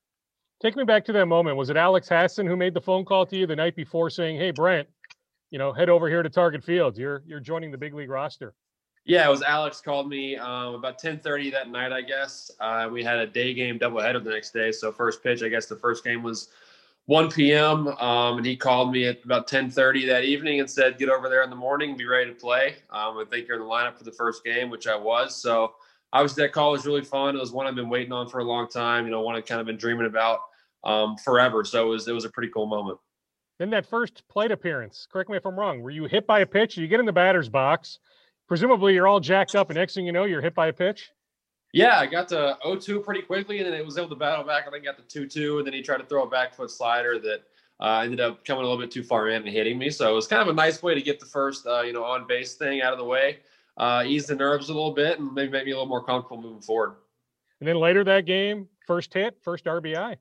Take 0.62 0.76
me 0.76 0.84
back 0.84 1.06
to 1.06 1.14
that 1.14 1.28
moment. 1.28 1.56
Was 1.56 1.70
it 1.70 1.78
Alex 1.78 2.10
Hassan 2.10 2.48
who 2.48 2.56
made 2.56 2.74
the 2.74 2.82
phone 2.82 3.06
call 3.06 3.26
to 3.28 3.38
you 3.38 3.48
the 3.48 3.56
night 3.56 3.76
before, 3.76 4.10
saying, 4.10 4.38
"Hey, 4.38 4.52
Brent, 4.52 4.88
you 5.52 5.60
know, 5.60 5.72
head 5.72 5.88
over 5.88 6.10
here 6.10 6.24
to 6.24 6.30
Target 6.30 6.64
Field. 6.64 6.98
You're 6.98 7.24
you're 7.26 7.40
joining 7.40 7.72
the 7.72 7.78
big 7.78 7.94
league 7.94 8.10
roster." 8.10 8.54
Yeah, 9.08 9.26
it 9.26 9.32
was 9.32 9.42
Alex 9.42 9.80
called 9.80 10.10
me 10.10 10.36
um, 10.36 10.76
about 10.76 11.00
10:30 11.00 11.50
that 11.54 11.70
night. 11.70 11.94
I 11.94 12.02
guess 12.02 12.52
uh, 12.60 12.90
we 12.92 13.02
had 13.02 13.20
a 13.20 13.26
day 13.26 13.54
game 13.54 13.80
doubleheader 13.80 14.22
the 14.22 14.30
next 14.30 14.52
day. 14.52 14.70
So 14.74 14.92
first 14.92 15.24
pitch, 15.24 15.42
I 15.42 15.48
guess 15.48 15.66
the 15.66 15.78
first 15.78 16.04
game 16.04 16.24
was 16.24 16.50
1 17.06 17.32
p.m. 17.32 17.88
Um, 17.88 18.36
and 18.36 18.46
he 18.46 18.58
called 18.58 18.92
me 18.92 19.06
at 19.06 19.24
about 19.24 19.48
10:30 19.48 20.08
that 20.08 20.26
evening 20.26 20.60
and 20.60 20.70
said, 20.70 20.98
"Get 20.98 21.08
over 21.08 21.30
there 21.30 21.42
in 21.44 21.50
the 21.50 21.56
morning, 21.56 21.96
be 21.96 22.06
ready 22.06 22.30
to 22.30 22.36
play." 22.36 22.76
Um, 22.90 23.18
I 23.18 23.24
think 23.30 23.48
you're 23.48 23.56
in 23.56 23.64
the 23.64 23.70
lineup 23.70 23.98
for 23.98 24.04
the 24.04 24.12
first 24.12 24.44
game, 24.44 24.70
which 24.70 24.88
I 24.88 24.98
was. 24.98 25.34
So 25.42 25.76
obviously 26.12 26.44
that 26.44 26.52
call 26.52 26.74
was 26.74 26.86
really 26.86 27.04
fun. 27.04 27.34
It 27.34 27.40
was 27.40 27.54
one 27.54 27.66
I've 27.66 27.76
been 27.76 27.90
waiting 27.90 28.12
on 28.12 28.28
for 28.28 28.40
a 28.40 28.44
long 28.44 28.68
time. 28.68 29.06
You 29.06 29.12
know, 29.12 29.22
one 29.22 29.38
I've 29.38 29.46
kind 29.46 29.62
of 29.62 29.68
been 29.68 29.78
dreaming 29.78 30.08
about 30.08 30.40
um, 30.84 31.16
forever. 31.16 31.64
So 31.64 31.88
it 31.88 31.90
was 31.90 32.10
it 32.10 32.14
was 32.14 32.26
a 32.26 32.30
pretty 32.30 32.52
cool 32.52 32.66
moment. 32.66 33.00
Then 33.58 33.70
that 33.70 33.86
first 33.86 34.28
plate 34.28 34.52
appearance. 34.52 35.08
Correct 35.10 35.30
me 35.30 35.38
if 35.38 35.46
I'm 35.46 35.58
wrong. 35.58 35.80
Were 35.80 35.92
you 35.92 36.08
hit 36.08 36.28
by 36.28 36.42
a 36.42 36.46
pitch? 36.46 36.76
You 36.76 36.90
get 36.90 37.00
in 37.00 37.06
the 37.06 37.14
batter's 37.14 37.48
box 37.48 38.00
presumably 38.48 38.94
you're 38.94 39.08
all 39.08 39.20
jacked 39.20 39.56
up, 39.56 39.70
and 39.70 39.78
next 39.78 39.94
thing 39.94 40.06
you 40.06 40.12
know, 40.12 40.26
you're 40.26 40.42
hit 40.42 40.56
by 40.56 40.68
a 40.68 40.74
pitch. 40.74 41.12
Yeah, 41.74 42.00
I 42.00 42.06
got 42.06 42.30
to 42.30 42.58
0-2 42.66 43.04
pretty 43.04 43.22
quickly, 43.22 43.60
and 43.60 43.68
then 43.68 43.74
it 43.74 43.86
was 43.86 43.98
able 43.98 44.10
to 44.10 44.16
battle 44.16 44.44
back. 44.44 44.66
I 44.68 44.72
think 44.72 44.86
got 44.86 44.98
the 44.98 45.04
2-2, 45.04 45.60
and 45.60 45.68
then 45.68 45.74
he 45.74 45.82
tried 45.82 45.98
to 45.98 46.06
throw 46.06 46.24
a 46.24 46.30
back 46.30 46.54
foot 46.54 46.72
slider 46.72 47.20
that 47.20 47.44
uh, 47.80 48.02
ended 48.04 48.20
up 48.20 48.44
coming 48.46 48.64
a 48.64 48.68
little 48.68 48.82
bit 48.82 48.90
too 48.90 49.04
far 49.04 49.30
in 49.30 49.44
and 49.44 49.50
hitting 49.50 49.78
me. 49.78 49.90
So 49.90 50.10
it 50.10 50.14
was 50.14 50.28
kind 50.28 50.42
of 50.42 50.48
a 50.48 50.54
nice 50.54 50.82
way 50.82 50.96
to 50.96 51.02
get 51.02 51.20
the 51.20 51.26
first, 51.26 51.68
uh, 51.68 51.82
you 51.82 51.94
know, 51.94 52.04
on 52.04 52.26
base 52.26 52.56
thing 52.56 52.82
out 52.82 52.94
of 52.94 53.00
the 53.00 53.06
way, 53.06 53.40
uh, 53.78 54.04
ease 54.06 54.26
the 54.26 54.36
nerves 54.36 54.70
a 54.70 54.74
little 54.74 54.94
bit, 54.94 55.20
and 55.20 55.34
maybe 55.34 55.52
make 55.52 55.66
me 55.66 55.72
a 55.72 55.76
little 55.76 55.88
more 55.88 56.04
comfortable 56.04 56.42
moving 56.42 56.62
forward. 56.62 56.96
And 57.60 57.68
then 57.68 57.76
later 57.76 58.04
that 58.06 58.26
game, 58.26 58.68
first 58.86 59.14
hit, 59.14 59.38
first 59.44 59.66
RBI. 59.66 60.16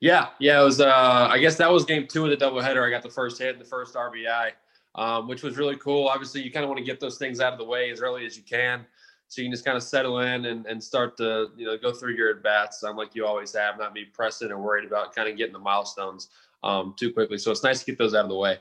Yeah, 0.00 0.30
yeah, 0.40 0.60
it 0.60 0.64
was. 0.64 0.80
Uh, 0.80 1.28
I 1.30 1.38
guess 1.38 1.56
that 1.56 1.70
was 1.70 1.84
game 1.84 2.08
two 2.08 2.24
of 2.24 2.36
the 2.36 2.44
doubleheader. 2.44 2.84
I 2.84 2.90
got 2.90 3.02
the 3.02 3.08
first 3.08 3.40
hit 3.40 3.50
and 3.50 3.60
the 3.60 3.68
first 3.68 3.94
RBI 3.94 4.50
um, 4.94 5.28
which 5.28 5.42
was 5.42 5.56
really 5.56 5.76
cool. 5.76 6.08
Obviously, 6.08 6.42
you 6.42 6.50
kind 6.50 6.64
of 6.64 6.68
want 6.68 6.78
to 6.78 6.84
get 6.84 7.00
those 7.00 7.18
things 7.18 7.40
out 7.40 7.52
of 7.52 7.58
the 7.58 7.64
way 7.64 7.90
as 7.90 8.00
early 8.00 8.26
as 8.26 8.36
you 8.36 8.42
can, 8.42 8.84
so 9.28 9.40
you 9.40 9.46
can 9.46 9.52
just 9.52 9.64
kind 9.64 9.76
of 9.76 9.82
settle 9.82 10.20
in 10.20 10.46
and, 10.46 10.66
and 10.66 10.82
start 10.82 11.16
to 11.16 11.48
you 11.56 11.66
know 11.66 11.78
go 11.78 11.92
through 11.92 12.14
your 12.14 12.30
at 12.30 12.42
bats, 12.42 12.82
um, 12.84 12.96
like 12.96 13.14
you 13.14 13.26
always 13.26 13.52
have, 13.54 13.78
not 13.78 13.94
be 13.94 14.04
pressing 14.04 14.50
and 14.50 14.60
worried 14.60 14.84
about 14.84 15.14
kind 15.14 15.28
of 15.28 15.36
getting 15.36 15.52
the 15.52 15.58
milestones 15.58 16.28
um, 16.62 16.94
too 16.98 17.12
quickly. 17.12 17.38
So 17.38 17.50
it's 17.50 17.62
nice 17.62 17.80
to 17.80 17.86
get 17.86 17.98
those 17.98 18.14
out 18.14 18.24
of 18.24 18.30
the 18.30 18.36
way. 18.36 18.58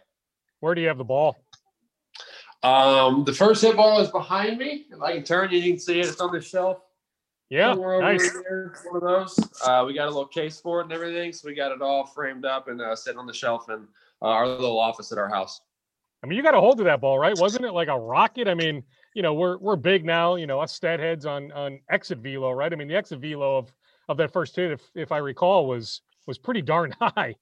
Where 0.61 0.75
do 0.75 0.81
you 0.81 0.87
have 0.87 0.97
the 0.97 1.03
ball? 1.03 1.37
Um, 2.63 3.23
the 3.25 3.33
first 3.33 3.63
hit 3.63 3.75
ball 3.75 3.99
is 3.99 4.09
behind 4.11 4.59
me. 4.59 4.85
If 4.91 5.01
I 5.01 5.13
can 5.13 5.23
turn 5.23 5.51
you, 5.51 5.59
you 5.59 5.71
can 5.71 5.79
see 5.79 5.99
it. 5.99 6.05
It's 6.05 6.21
on 6.21 6.31
the 6.31 6.41
shelf. 6.41 6.81
Yeah, 7.49 7.73
nice. 7.73 8.31
One 8.89 8.95
of 8.95 9.01
those. 9.01 9.37
Uh, 9.65 9.83
we 9.85 9.93
got 9.93 10.05
a 10.05 10.11
little 10.11 10.27
case 10.27 10.61
for 10.61 10.79
it 10.79 10.83
and 10.83 10.93
everything, 10.93 11.33
so 11.33 11.49
we 11.49 11.55
got 11.55 11.73
it 11.73 11.81
all 11.81 12.05
framed 12.05 12.45
up 12.45 12.69
and 12.69 12.79
uh, 12.79 12.95
sitting 12.95 13.19
on 13.19 13.25
the 13.25 13.33
shelf 13.33 13.67
in 13.67 13.87
uh, 14.21 14.25
our 14.25 14.47
little 14.47 14.79
office 14.79 15.11
at 15.11 15.17
our 15.17 15.27
house. 15.27 15.59
I 16.23 16.27
mean, 16.27 16.37
you 16.37 16.43
got 16.43 16.53
a 16.53 16.59
hold 16.59 16.79
of 16.79 16.85
that 16.85 17.01
ball, 17.01 17.17
right? 17.17 17.37
Wasn't 17.37 17.65
it 17.65 17.71
like 17.71 17.87
a 17.87 17.97
rocket? 17.97 18.47
I 18.47 18.53
mean, 18.53 18.83
you 19.13 19.23
know, 19.23 19.33
we're 19.33 19.57
we're 19.57 19.75
big 19.75 20.05
now, 20.05 20.35
you 20.35 20.45
know, 20.45 20.59
us 20.59 20.71
stat 20.71 20.99
heads 20.99 21.25
on 21.25 21.51
on 21.51 21.79
exit 21.89 22.19
velo, 22.19 22.51
right? 22.51 22.71
I 22.71 22.75
mean, 22.75 22.87
the 22.87 22.95
exit 22.95 23.19
velo 23.19 23.57
of 23.57 23.71
of 24.07 24.17
that 24.17 24.31
first 24.31 24.55
hit, 24.55 24.71
if 24.71 24.81
if 24.93 25.11
I 25.11 25.17
recall, 25.17 25.67
was 25.67 26.01
was 26.27 26.37
pretty 26.37 26.61
darn 26.61 26.93
high. 27.01 27.35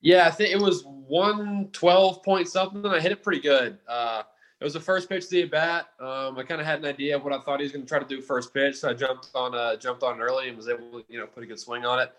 Yeah, 0.00 0.26
I 0.26 0.30
think 0.30 0.52
it 0.52 0.60
was 0.60 0.82
one 0.84 1.68
twelve 1.72 2.22
point 2.24 2.48
something. 2.48 2.84
I 2.86 2.98
hit 2.98 3.12
it 3.12 3.22
pretty 3.22 3.40
good. 3.40 3.78
Uh, 3.86 4.24
it 4.60 4.64
was 4.64 4.72
the 4.72 4.80
first 4.80 5.08
pitch 5.08 5.28
to 5.28 5.42
the 5.42 5.44
bat. 5.44 5.88
Um, 6.00 6.38
I 6.38 6.44
kind 6.44 6.60
of 6.60 6.66
had 6.66 6.80
an 6.80 6.84
idea 6.84 7.16
of 7.16 7.24
what 7.24 7.32
I 7.32 7.40
thought 7.40 7.60
he 7.60 7.64
was 7.64 7.72
going 7.72 7.84
to 7.84 7.88
try 7.88 7.98
to 7.98 8.04
do 8.04 8.20
first 8.20 8.52
pitch, 8.52 8.76
so 8.76 8.90
I 8.90 8.94
jumped 8.94 9.30
on 9.34 9.54
uh, 9.54 9.76
jumped 9.76 10.02
on 10.02 10.20
early 10.20 10.48
and 10.48 10.56
was 10.56 10.68
able 10.68 10.90
to 10.90 11.04
you 11.08 11.20
know 11.20 11.26
put 11.26 11.44
a 11.44 11.46
good 11.46 11.60
swing 11.60 11.84
on 11.84 12.00
it, 12.00 12.12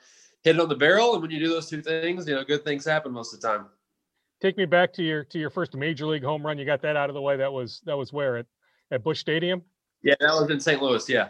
hit 0.43 0.55
it 0.55 0.61
on 0.61 0.69
the 0.69 0.75
barrel, 0.75 1.13
and 1.13 1.21
when 1.21 1.29
you 1.29 1.39
do 1.39 1.49
those 1.49 1.69
two 1.69 1.81
things, 1.81 2.25
you 2.25 2.35
know, 2.35 2.43
good 2.45 2.63
things 2.63 2.85
happen 2.85 3.11
most 3.11 3.33
of 3.33 3.41
the 3.41 3.47
time 3.47 3.65
take 4.43 4.57
me 4.57 4.65
back 4.65 4.93
to 4.93 5.01
your 5.01 5.23
to 5.23 5.39
your 5.39 5.49
first 5.49 5.73
major 5.75 6.05
league 6.05 6.23
home 6.23 6.45
run. 6.45 6.59
You 6.59 6.65
got 6.65 6.81
that 6.81 6.95
out 6.95 7.09
of 7.09 7.15
the 7.15 7.21
way. 7.21 7.37
That 7.37 7.51
was 7.51 7.81
that 7.85 7.97
was 7.97 8.13
where 8.13 8.37
at 8.37 8.45
at 8.91 9.03
Busch 9.03 9.19
Stadium. 9.19 9.63
Yeah, 10.03 10.15
that 10.19 10.33
was 10.33 10.49
in 10.49 10.59
St. 10.59 10.81
Louis. 10.81 11.07
Yeah. 11.07 11.29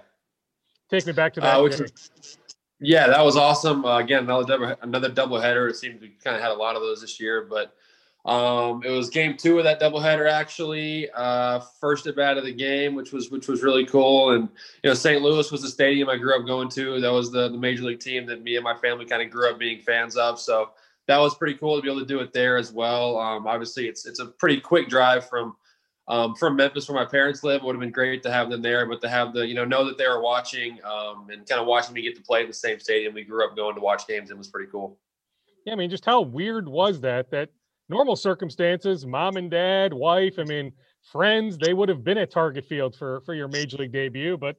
Take 0.90 1.06
me 1.06 1.14
back 1.14 1.34
to 1.36 1.42
that. 1.42 1.56
Uh, 1.56 1.64
was, 1.64 2.40
yeah, 2.80 3.08
that 3.08 3.24
was 3.24 3.38
awesome. 3.38 3.86
Uh, 3.86 4.00
again, 4.00 4.24
another 4.24 4.46
double, 4.46 4.76
another 4.82 5.10
double 5.10 5.40
header. 5.40 5.68
It 5.68 5.76
seemed 5.76 6.02
we 6.02 6.10
kind 6.24 6.36
of 6.36 6.42
had 6.42 6.52
a 6.52 6.56
lot 6.56 6.76
of 6.76 6.82
those 6.82 7.02
this 7.02 7.20
year, 7.20 7.48
but 7.50 7.76
um, 8.30 8.82
it 8.84 8.90
was 8.90 9.10
game 9.10 9.38
two 9.38 9.60
of 9.60 9.64
that 9.64 9.80
doubleheader 9.80 10.30
actually. 10.30 11.10
Uh, 11.12 11.60
first 11.80 12.08
at 12.08 12.16
bat 12.16 12.38
of 12.38 12.46
the 12.46 12.54
game, 12.54 12.96
which 12.96 13.14
was 13.14 13.30
which 13.30 13.48
was 13.48 13.62
really 13.62 13.86
cool. 13.86 14.32
And 14.32 14.50
you 14.84 14.90
know, 14.90 14.96
St. 14.96 15.22
Louis 15.22 15.52
was 15.52 15.62
the 15.62 15.70
stadium 15.70 16.10
I 16.10 16.18
grew 16.18 16.36
up 16.36 16.48
going 16.48 16.70
to. 16.70 17.00
That 17.00 17.12
was 17.12 17.32
the 17.32 17.50
the 17.50 17.58
major 17.58 17.84
league 17.84 18.00
team 18.00 18.26
that 18.26 18.42
me 18.42 18.56
and 18.56 18.64
my 18.64 18.76
family 18.76 19.06
kind 19.06 19.22
of 19.22 19.30
grew 19.30 19.50
up 19.50 19.60
being 19.60 19.80
fans 19.80 20.18
of. 20.18 20.40
So 20.40 20.72
that 21.08 21.18
was 21.18 21.36
pretty 21.36 21.56
cool 21.56 21.76
to 21.76 21.82
be 21.82 21.90
able 21.90 22.00
to 22.00 22.06
do 22.06 22.20
it 22.20 22.34
there 22.34 22.58
as 22.58 22.72
well. 22.72 23.18
Um, 23.18 23.48
obviously, 23.48 23.88
it's 23.88 24.06
it's 24.06 24.20
a 24.20 24.28
pretty 24.28 24.60
quick 24.60 24.88
drive 24.88 25.28
from 25.28 25.56
um, 26.08 26.36
from 26.36 26.56
Memphis, 26.56 26.90
where 26.90 27.02
my 27.02 27.10
parents 27.10 27.44
live. 27.44 27.62
It 27.62 27.66
would 27.66 27.76
have 27.76 27.82
been 27.82 27.92
great 27.92 28.24
to 28.24 28.32
have 28.32 28.50
them 28.50 28.62
there, 28.62 28.86
but 28.86 29.02
to 29.02 29.10
have 29.10 29.34
the 29.34 29.46
you 29.46 29.54
know 29.54 29.66
know 29.66 29.86
that 29.86 29.98
they 29.98 30.08
were 30.08 30.22
watching 30.22 30.80
um, 30.84 31.30
and 31.30 31.48
kind 31.48 31.62
of 31.62 31.68
watching 31.68 31.94
me 31.94 32.02
get 32.02 32.16
to 32.16 32.22
play 32.22 32.42
in 32.42 32.48
the 32.48 32.54
same 32.54 32.80
stadium 32.80 33.14
we 33.14 33.24
grew 33.24 33.46
up 33.46 33.56
going 33.56 33.76
to 33.76 33.82
watch 33.82 34.08
games 34.08 34.32
in 34.32 34.38
was 34.38 34.48
pretty 34.48 34.70
cool. 34.72 34.98
Yeah, 35.66 35.74
I 35.74 35.76
mean, 35.76 35.90
just 35.90 36.06
how 36.06 36.22
weird 36.22 36.68
was 36.68 37.00
that? 37.02 37.32
That 37.32 37.50
normal 37.90 38.16
circumstances, 38.16 39.06
mom 39.06 39.38
and 39.38 39.50
dad, 39.50 39.94
wife, 39.94 40.40
I 40.40 40.44
mean, 40.44 40.72
friends, 41.12 41.58
they 41.58 41.74
would 41.74 41.90
have 41.90 42.04
been 42.04 42.18
at 42.18 42.32
Target 42.32 42.66
Field 42.66 42.96
for 42.96 43.22
for 43.22 43.34
your 43.34 43.48
major 43.48 43.78
league 43.78 43.92
debut, 43.92 44.38
but 44.38 44.58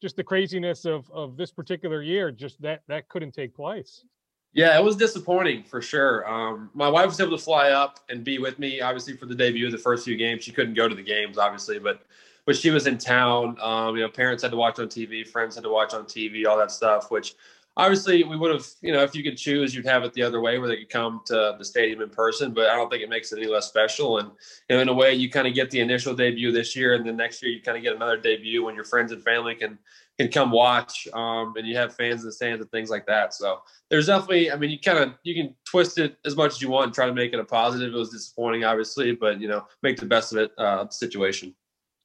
just 0.00 0.16
the 0.16 0.24
craziness 0.24 0.84
of 0.84 1.10
of 1.12 1.36
this 1.36 1.50
particular 1.50 2.02
year, 2.02 2.30
just 2.30 2.60
that 2.62 2.82
that 2.88 3.08
couldn't 3.08 3.32
take 3.32 3.54
place. 3.54 4.04
Yeah, 4.52 4.76
it 4.76 4.82
was 4.82 4.96
disappointing 4.96 5.62
for 5.62 5.80
sure. 5.80 6.28
Um, 6.28 6.70
my 6.74 6.88
wife 6.88 7.06
was 7.06 7.20
able 7.20 7.36
to 7.36 7.42
fly 7.42 7.70
up 7.70 8.00
and 8.08 8.24
be 8.24 8.38
with 8.38 8.58
me, 8.58 8.80
obviously 8.80 9.16
for 9.16 9.26
the 9.26 9.34
debut 9.34 9.66
of 9.66 9.72
the 9.72 9.78
first 9.78 10.04
few 10.04 10.16
games. 10.16 10.42
She 10.42 10.50
couldn't 10.50 10.74
go 10.74 10.88
to 10.88 10.94
the 10.94 11.02
games, 11.02 11.38
obviously, 11.38 11.78
but 11.78 12.02
but 12.46 12.56
she 12.56 12.70
was 12.70 12.86
in 12.88 12.98
town. 12.98 13.56
Um, 13.60 13.96
you 13.96 14.02
know, 14.02 14.08
parents 14.08 14.42
had 14.42 14.50
to 14.50 14.56
watch 14.56 14.78
on 14.80 14.88
TV, 14.88 15.26
friends 15.26 15.54
had 15.54 15.62
to 15.64 15.70
watch 15.70 15.94
on 15.94 16.04
TV, 16.04 16.46
all 16.46 16.58
that 16.58 16.72
stuff. 16.72 17.12
Which 17.12 17.34
obviously 17.76 18.24
we 18.24 18.36
would 18.36 18.50
have, 18.50 18.66
you 18.82 18.92
know, 18.92 19.04
if 19.04 19.14
you 19.14 19.22
could 19.22 19.36
choose, 19.36 19.72
you'd 19.72 19.86
have 19.86 20.02
it 20.02 20.12
the 20.14 20.22
other 20.22 20.40
way 20.40 20.58
where 20.58 20.68
they 20.68 20.78
could 20.78 20.90
come 20.90 21.20
to 21.26 21.54
the 21.56 21.64
stadium 21.64 22.00
in 22.00 22.10
person. 22.10 22.52
But 22.52 22.70
I 22.70 22.74
don't 22.74 22.90
think 22.90 23.04
it 23.04 23.08
makes 23.08 23.30
it 23.30 23.38
any 23.38 23.46
less 23.46 23.68
special. 23.68 24.18
And 24.18 24.32
you 24.68 24.74
know, 24.74 24.82
in 24.82 24.88
a 24.88 24.94
way, 24.94 25.14
you 25.14 25.30
kind 25.30 25.46
of 25.46 25.54
get 25.54 25.70
the 25.70 25.78
initial 25.78 26.12
debut 26.12 26.50
this 26.50 26.74
year, 26.74 26.94
and 26.94 27.06
then 27.06 27.16
next 27.16 27.40
year 27.40 27.52
you 27.52 27.62
kind 27.62 27.78
of 27.78 27.84
get 27.84 27.94
another 27.94 28.16
debut 28.16 28.64
when 28.64 28.74
your 28.74 28.84
friends 28.84 29.12
and 29.12 29.22
family 29.22 29.54
can 29.54 29.78
can 30.22 30.30
come 30.30 30.50
watch, 30.50 31.08
um, 31.12 31.54
and 31.56 31.66
you 31.66 31.76
have 31.76 31.94
fans 31.94 32.20
in 32.20 32.26
the 32.26 32.32
stands 32.32 32.60
and 32.60 32.70
things 32.70 32.90
like 32.90 33.06
that. 33.06 33.34
So 33.34 33.60
there's 33.88 34.06
definitely, 34.06 34.50
I 34.50 34.56
mean, 34.56 34.70
you 34.70 34.78
kind 34.78 34.98
of 34.98 35.14
you 35.22 35.34
can 35.34 35.54
twist 35.64 35.98
it 35.98 36.16
as 36.24 36.36
much 36.36 36.52
as 36.52 36.62
you 36.62 36.70
want 36.70 36.86
and 36.86 36.94
try 36.94 37.06
to 37.06 37.14
make 37.14 37.32
it 37.32 37.40
a 37.40 37.44
positive. 37.44 37.94
It 37.94 37.96
was 37.96 38.10
disappointing, 38.10 38.64
obviously, 38.64 39.12
but 39.12 39.40
you 39.40 39.48
know, 39.48 39.66
make 39.82 39.98
the 39.98 40.06
best 40.06 40.32
of 40.32 40.38
it 40.38 40.52
uh, 40.58 40.88
situation. 40.88 41.54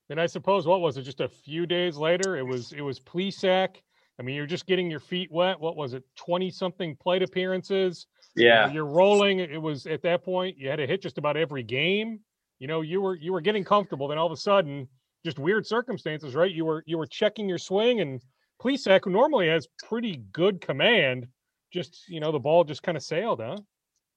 And 0.10 0.22
I 0.22 0.28
suppose 0.28 0.68
what 0.68 0.82
was 0.82 0.98
it? 0.98 1.02
Just 1.02 1.22
a 1.22 1.28
few 1.28 1.66
days 1.66 1.98
later, 1.98 2.38
it 2.38 2.44
was 2.44 2.72
it 2.74 2.82
was 2.82 3.00
Plesac 3.00 3.78
I 4.20 4.24
mean, 4.24 4.36
you're 4.36 4.46
just 4.46 4.66
getting 4.66 4.90
your 4.90 5.00
feet 5.00 5.32
wet. 5.32 5.60
What 5.60 5.76
was 5.76 5.94
it, 5.94 6.04
20 6.16 6.50
something 6.50 6.96
plate 6.96 7.22
appearances? 7.22 8.08
Yeah. 8.36 8.72
You 8.72 8.82
are 8.82 8.86
rolling. 8.86 9.40
It 9.40 9.62
was 9.62 9.86
at 9.88 10.02
that 10.04 10.24
point, 10.24 10.58
you 10.58 10.70
had 10.70 10.78
to 10.78 10.88
hit 10.88 11.02
just 11.02 11.18
about 11.18 11.38
every 11.38 11.64
game. 11.64 12.20
You 12.60 12.68
know, 12.68 12.82
you 12.82 13.02
were 13.02 13.16
you 13.16 13.34
were 13.34 13.42
getting 13.42 13.66
comfortable. 13.66 14.08
Then 14.08 14.18
all 14.18 14.26
of 14.26 14.32
a 14.32 14.38
sudden, 14.38 14.88
just 15.26 15.40
weird 15.40 15.68
circumstances, 15.68 16.36
right? 16.36 16.52
You 16.52 16.64
were 16.64 16.84
you 16.86 16.98
were 16.98 17.08
checking 17.08 17.50
your 17.50 17.58
swing 17.58 18.00
and 18.00 18.22
Plesac, 18.62 19.02
who 19.04 19.10
normally 19.10 19.50
has 19.50 19.68
pretty 19.90 20.24
good 20.32 20.62
command, 20.62 21.28
just 21.74 22.08
you 22.08 22.22
know, 22.22 22.32
the 22.32 22.40
ball 22.40 22.64
just 22.64 22.84
kind 22.84 22.96
of 22.96 23.04
sailed, 23.04 23.42
huh? 23.42 23.58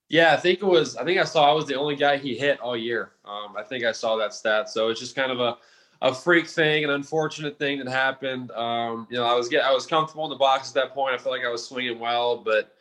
Yeah, 0.07 0.33
I 0.33 0.37
think 0.37 0.61
it 0.61 0.65
was. 0.65 0.95
I 0.95 1.03
think 1.03 1.19
I 1.19 1.23
saw 1.23 1.49
I 1.49 1.53
was 1.53 1.65
the 1.65 1.75
only 1.75 1.95
guy 1.95 2.17
he 2.17 2.37
hit 2.37 2.59
all 2.61 2.77
year. 2.77 3.11
Um, 3.25 3.55
I 3.57 3.63
think 3.63 3.83
I 3.83 3.91
saw 3.91 4.15
that 4.17 4.33
stat. 4.33 4.69
So 4.69 4.89
it's 4.89 4.99
just 4.99 5.15
kind 5.15 5.31
of 5.31 5.39
a 5.39 5.57
a 6.01 6.13
freak 6.13 6.47
thing, 6.47 6.85
an 6.85 6.91
unfortunate 6.91 7.59
thing 7.59 7.77
that 7.79 7.89
happened. 7.89 8.51
Um, 8.51 9.05
you 9.09 9.17
know, 9.17 9.25
I 9.25 9.33
was 9.33 9.49
get 9.49 9.65
I 9.65 9.73
was 9.73 9.85
comfortable 9.85 10.23
in 10.23 10.29
the 10.29 10.37
box 10.37 10.69
at 10.69 10.75
that 10.75 10.93
point. 10.93 11.13
I 11.13 11.17
felt 11.17 11.35
like 11.35 11.45
I 11.45 11.49
was 11.49 11.67
swinging 11.67 11.99
well, 11.99 12.37
but 12.37 12.73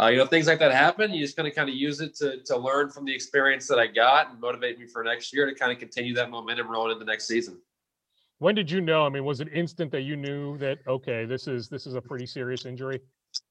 uh, 0.00 0.08
you 0.08 0.16
know, 0.16 0.26
things 0.26 0.46
like 0.46 0.58
that 0.58 0.72
happen. 0.72 1.12
You 1.12 1.22
just 1.22 1.36
kind 1.36 1.46
of 1.46 1.54
kind 1.54 1.68
of 1.68 1.74
use 1.74 2.00
it 2.00 2.14
to 2.16 2.42
to 2.44 2.56
learn 2.56 2.90
from 2.90 3.04
the 3.04 3.14
experience 3.14 3.68
that 3.68 3.78
I 3.78 3.86
got 3.86 4.30
and 4.30 4.40
motivate 4.40 4.78
me 4.78 4.86
for 4.86 5.04
next 5.04 5.32
year 5.32 5.46
to 5.46 5.54
kind 5.54 5.70
of 5.70 5.78
continue 5.78 6.14
that 6.14 6.30
momentum 6.30 6.70
rolling 6.70 6.92
into 6.92 7.04
next 7.04 7.26
season. 7.26 7.58
When 8.44 8.54
did 8.54 8.70
you 8.70 8.82
know? 8.82 9.06
I 9.06 9.08
mean, 9.08 9.24
was 9.24 9.40
it 9.40 9.48
instant 9.54 9.90
that 9.92 10.02
you 10.02 10.16
knew 10.16 10.58
that 10.58 10.80
okay, 10.86 11.24
this 11.24 11.48
is 11.48 11.70
this 11.70 11.86
is 11.86 11.94
a 11.94 12.00
pretty 12.02 12.26
serious 12.26 12.66
injury? 12.66 13.00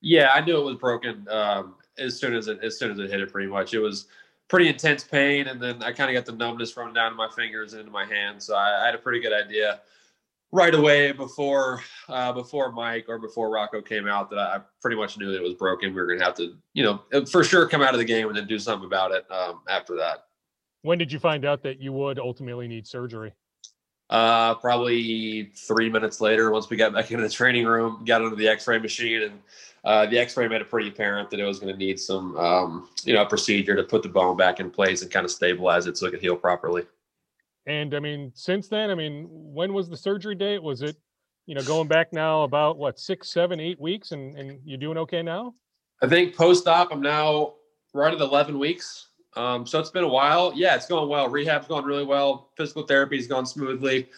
Yeah, 0.02 0.30
I 0.32 0.42
knew 0.42 0.56
it 0.56 0.64
was 0.64 0.76
broken 0.76 1.28
um, 1.32 1.78
as 1.98 2.20
soon 2.20 2.36
as 2.36 2.48
it 2.48 2.60
as 2.64 2.78
soon 2.78 2.92
as 2.92 3.00
it 3.00 3.10
hit 3.10 3.20
it. 3.20 3.32
Pretty 3.32 3.48
much, 3.48 3.74
it 3.74 3.80
was 3.80 4.06
pretty 4.50 4.68
intense 4.68 5.04
pain, 5.04 5.48
and 5.48 5.60
then 5.60 5.82
I 5.82 5.94
kind 5.94 6.16
of 6.16 6.24
got 6.24 6.32
the 6.32 6.38
numbness 6.38 6.78
running 6.78 6.94
down 6.94 7.10
to 7.10 7.16
my 7.16 7.28
fingers 7.36 7.74
and 7.74 7.80
into 7.80 7.92
my 7.92 8.06
hands. 8.06 8.46
So 8.46 8.56
I, 8.56 8.84
I 8.84 8.86
had 8.86 8.94
a 8.94 9.00
pretty 9.00 9.20
good 9.20 9.34
idea 9.34 9.80
right 10.52 10.76
away 10.76 11.12
before 11.12 11.82
uh, 12.08 12.32
before 12.32 12.72
Mike 12.72 13.06
or 13.08 13.18
before 13.18 13.50
Rocco 13.50 13.82
came 13.82 14.08
out 14.08 14.30
that 14.30 14.38
I, 14.38 14.60
pretty 14.80 14.96
much 14.96 15.18
knew 15.18 15.32
that 15.32 15.38
it 15.38 15.44
was 15.44 15.56
broken. 15.56 15.90
We 15.90 16.02
were 16.02 16.06
going 16.06 16.20
to 16.20 16.26
have 16.26 16.36
to, 16.36 16.56
you 16.76 16.84
know, 16.84 17.02
uh, 17.12 17.26
for 17.26 17.44
sure 17.44 17.68
come 17.68 17.82
out 17.82 17.96
of 17.96 18.00
the 18.00 18.06
game 18.06 18.28
and 18.28 18.38
then 18.38 18.46
do 18.46 18.60
something 18.60 18.86
about 18.86 19.12
it 19.12 19.26
um, 19.32 19.62
after 19.68 19.96
that. 19.96 20.26
When 20.84 21.00
did 21.00 21.12
you 21.12 21.18
find 21.18 21.46
out 21.46 21.64
that 21.64 21.80
you 21.80 21.92
would 21.94 22.20
ultimately 22.20 22.68
need 22.68 22.86
surgery? 22.86 23.34
Uh, 24.10 24.56
probably 24.56 25.52
three 25.56 25.90
minutes 25.90 26.22
later, 26.22 26.52
once 26.52 26.70
we 26.70 26.78
got 26.78 26.94
back 26.94 27.10
into 27.10 27.24
the 27.24 27.30
training 27.30 27.66
room, 27.66 28.04
got 28.06 28.22
under 28.22 28.36
the 28.36 28.48
X-ray 28.48 28.78
machine, 28.78 29.24
and 29.24 29.40
uh, 29.84 30.06
the 30.06 30.20
X-ray 30.20 30.48
made 30.48 30.62
it 30.62 30.70
pretty 30.70 30.90
apparent 30.90 31.30
that 31.30 31.40
it 31.40 31.46
was 31.46 31.60
going 31.60 31.74
to 31.74 31.78
need 31.78 32.00
some, 32.00 32.38
um, 32.38 32.90
you 33.04 33.14
know, 33.14 33.26
procedure 33.26 33.76
to 33.76 33.84
put 33.84 34.04
the 34.04 34.10
bone 34.10 34.38
back 34.38 34.60
in 34.60 34.70
place 34.70 35.02
and 35.02 35.12
kind 35.12 35.26
of 35.26 35.32
stabilize 35.32 35.88
it 35.88 35.98
so 35.98 36.06
it 36.06 36.12
could 36.12 36.22
heal 36.22 36.36
properly. 36.36 36.84
And 37.66 37.94
I 37.94 38.00
mean, 38.00 38.32
since 38.36 38.68
then, 38.68 38.92
I 38.92 38.96
mean, 38.96 39.28
when 39.30 39.74
was 39.74 39.90
the 39.90 39.98
surgery 39.98 40.36
date? 40.36 40.62
Was 40.62 40.82
it, 40.82 40.98
you 41.46 41.56
know, 41.56 41.64
going 41.64 41.88
back 41.88 42.12
now 42.12 42.44
about 42.44 42.78
what 42.78 43.00
six, 43.00 43.30
seven, 43.30 43.60
eight 43.60 43.80
weeks, 43.80 44.12
and 44.12 44.36
and 44.38 44.60
you 44.66 44.78
doing 44.78 44.98
okay 44.98 45.22
now? 45.22 45.54
I 46.02 46.08
think 46.08 46.36
post-op, 46.36 46.92
I'm 46.92 47.02
now 47.02 47.54
right 47.94 48.14
at 48.14 48.20
11 48.20 48.60
weeks. 48.60 49.08
Um, 49.36 49.66
so 49.66 49.80
it's 49.80 49.90
been 49.90 50.04
a 50.04 50.08
while. 50.08 50.54
Yeah, 50.56 50.76
it's 50.76 50.88
going 50.88 51.10
well. 51.10 51.30
Rehab's 51.30 51.68
going 51.68 51.86
really 51.86 52.06
well. 52.06 52.50
Physical 52.56 52.84
therapy's 52.84 53.28
gone 53.28 53.46
smoothly. 53.46 54.10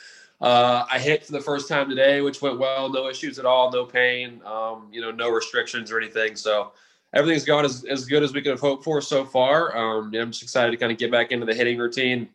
Uh, 0.42 0.86
I 0.92 1.00
hit 1.00 1.26
for 1.26 1.32
the 1.32 1.42
first 1.42 1.70
time 1.70 1.90
today, 1.90 2.22
which 2.22 2.42
went 2.42 2.60
well. 2.60 2.90
No 2.90 3.08
issues 3.08 3.40
at 3.40 3.46
all. 3.46 3.72
No 3.72 3.86
pain. 3.86 4.42
Um, 4.46 4.88
you 4.92 5.02
know, 5.02 5.12
no 5.12 5.30
restrictions 5.30 5.92
or 5.92 6.00
anything. 6.00 6.36
So 6.36 6.74
everything's 7.14 7.46
gone 7.46 7.66
as, 7.66 7.86
as 7.86 8.06
good 8.06 8.24
as 8.24 8.34
we 8.34 8.42
could 8.42 8.52
have 8.52 8.60
hoped 8.60 8.84
for 8.84 9.02
so 9.02 9.24
far. 9.24 9.76
Um, 9.78 10.14
yeah, 10.14 10.22
I'm 10.22 10.32
just 10.32 10.44
excited 10.44 10.72
to 10.72 10.78
kind 10.78 10.92
of 10.92 10.98
get 10.98 11.12
back 11.12 11.32
into 11.32 11.46
the 11.46 11.56
hitting 11.56 11.78
routine. 11.78 12.30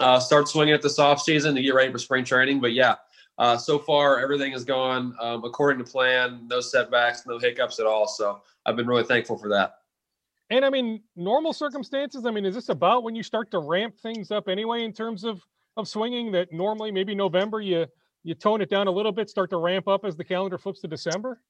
Uh, 0.00 0.18
start 0.18 0.48
swinging 0.48 0.74
at 0.74 0.82
this 0.82 0.98
off 0.98 1.22
season 1.22 1.54
to 1.54 1.62
get 1.62 1.74
ready 1.74 1.92
for 1.92 1.98
spring 1.98 2.24
training. 2.24 2.60
But 2.60 2.72
yeah, 2.72 2.96
uh, 3.38 3.56
so 3.56 3.78
far 3.78 4.18
everything 4.18 4.52
has 4.52 4.64
gone 4.64 5.14
um, 5.20 5.44
according 5.44 5.84
to 5.84 5.90
plan. 5.90 6.46
No 6.48 6.60
setbacks, 6.60 7.24
no 7.26 7.38
hiccups 7.38 7.78
at 7.78 7.86
all. 7.86 8.08
So 8.08 8.42
I've 8.66 8.76
been 8.76 8.88
really 8.88 9.04
thankful 9.04 9.38
for 9.38 9.48
that. 9.50 9.78
And 10.50 10.64
I 10.64 10.70
mean, 10.70 11.02
normal 11.16 11.52
circumstances. 11.52 12.24
I 12.24 12.30
mean, 12.30 12.44
is 12.44 12.54
this 12.54 12.68
about 12.68 13.02
when 13.02 13.14
you 13.14 13.22
start 13.22 13.50
to 13.50 13.58
ramp 13.58 13.98
things 13.98 14.30
up 14.30 14.48
anyway 14.48 14.84
in 14.84 14.92
terms 14.92 15.24
of 15.24 15.44
of 15.76 15.86
swinging 15.86 16.32
that 16.32 16.52
normally 16.52 16.90
maybe 16.90 17.14
November 17.14 17.60
you 17.60 17.86
you 18.22 18.34
tone 18.34 18.60
it 18.60 18.70
down 18.70 18.88
a 18.88 18.90
little 18.90 19.12
bit, 19.12 19.28
start 19.28 19.50
to 19.50 19.56
ramp 19.56 19.86
up 19.86 20.04
as 20.04 20.16
the 20.16 20.24
calendar 20.24 20.58
flips 20.58 20.80
to 20.80 20.88
December? 20.88 21.40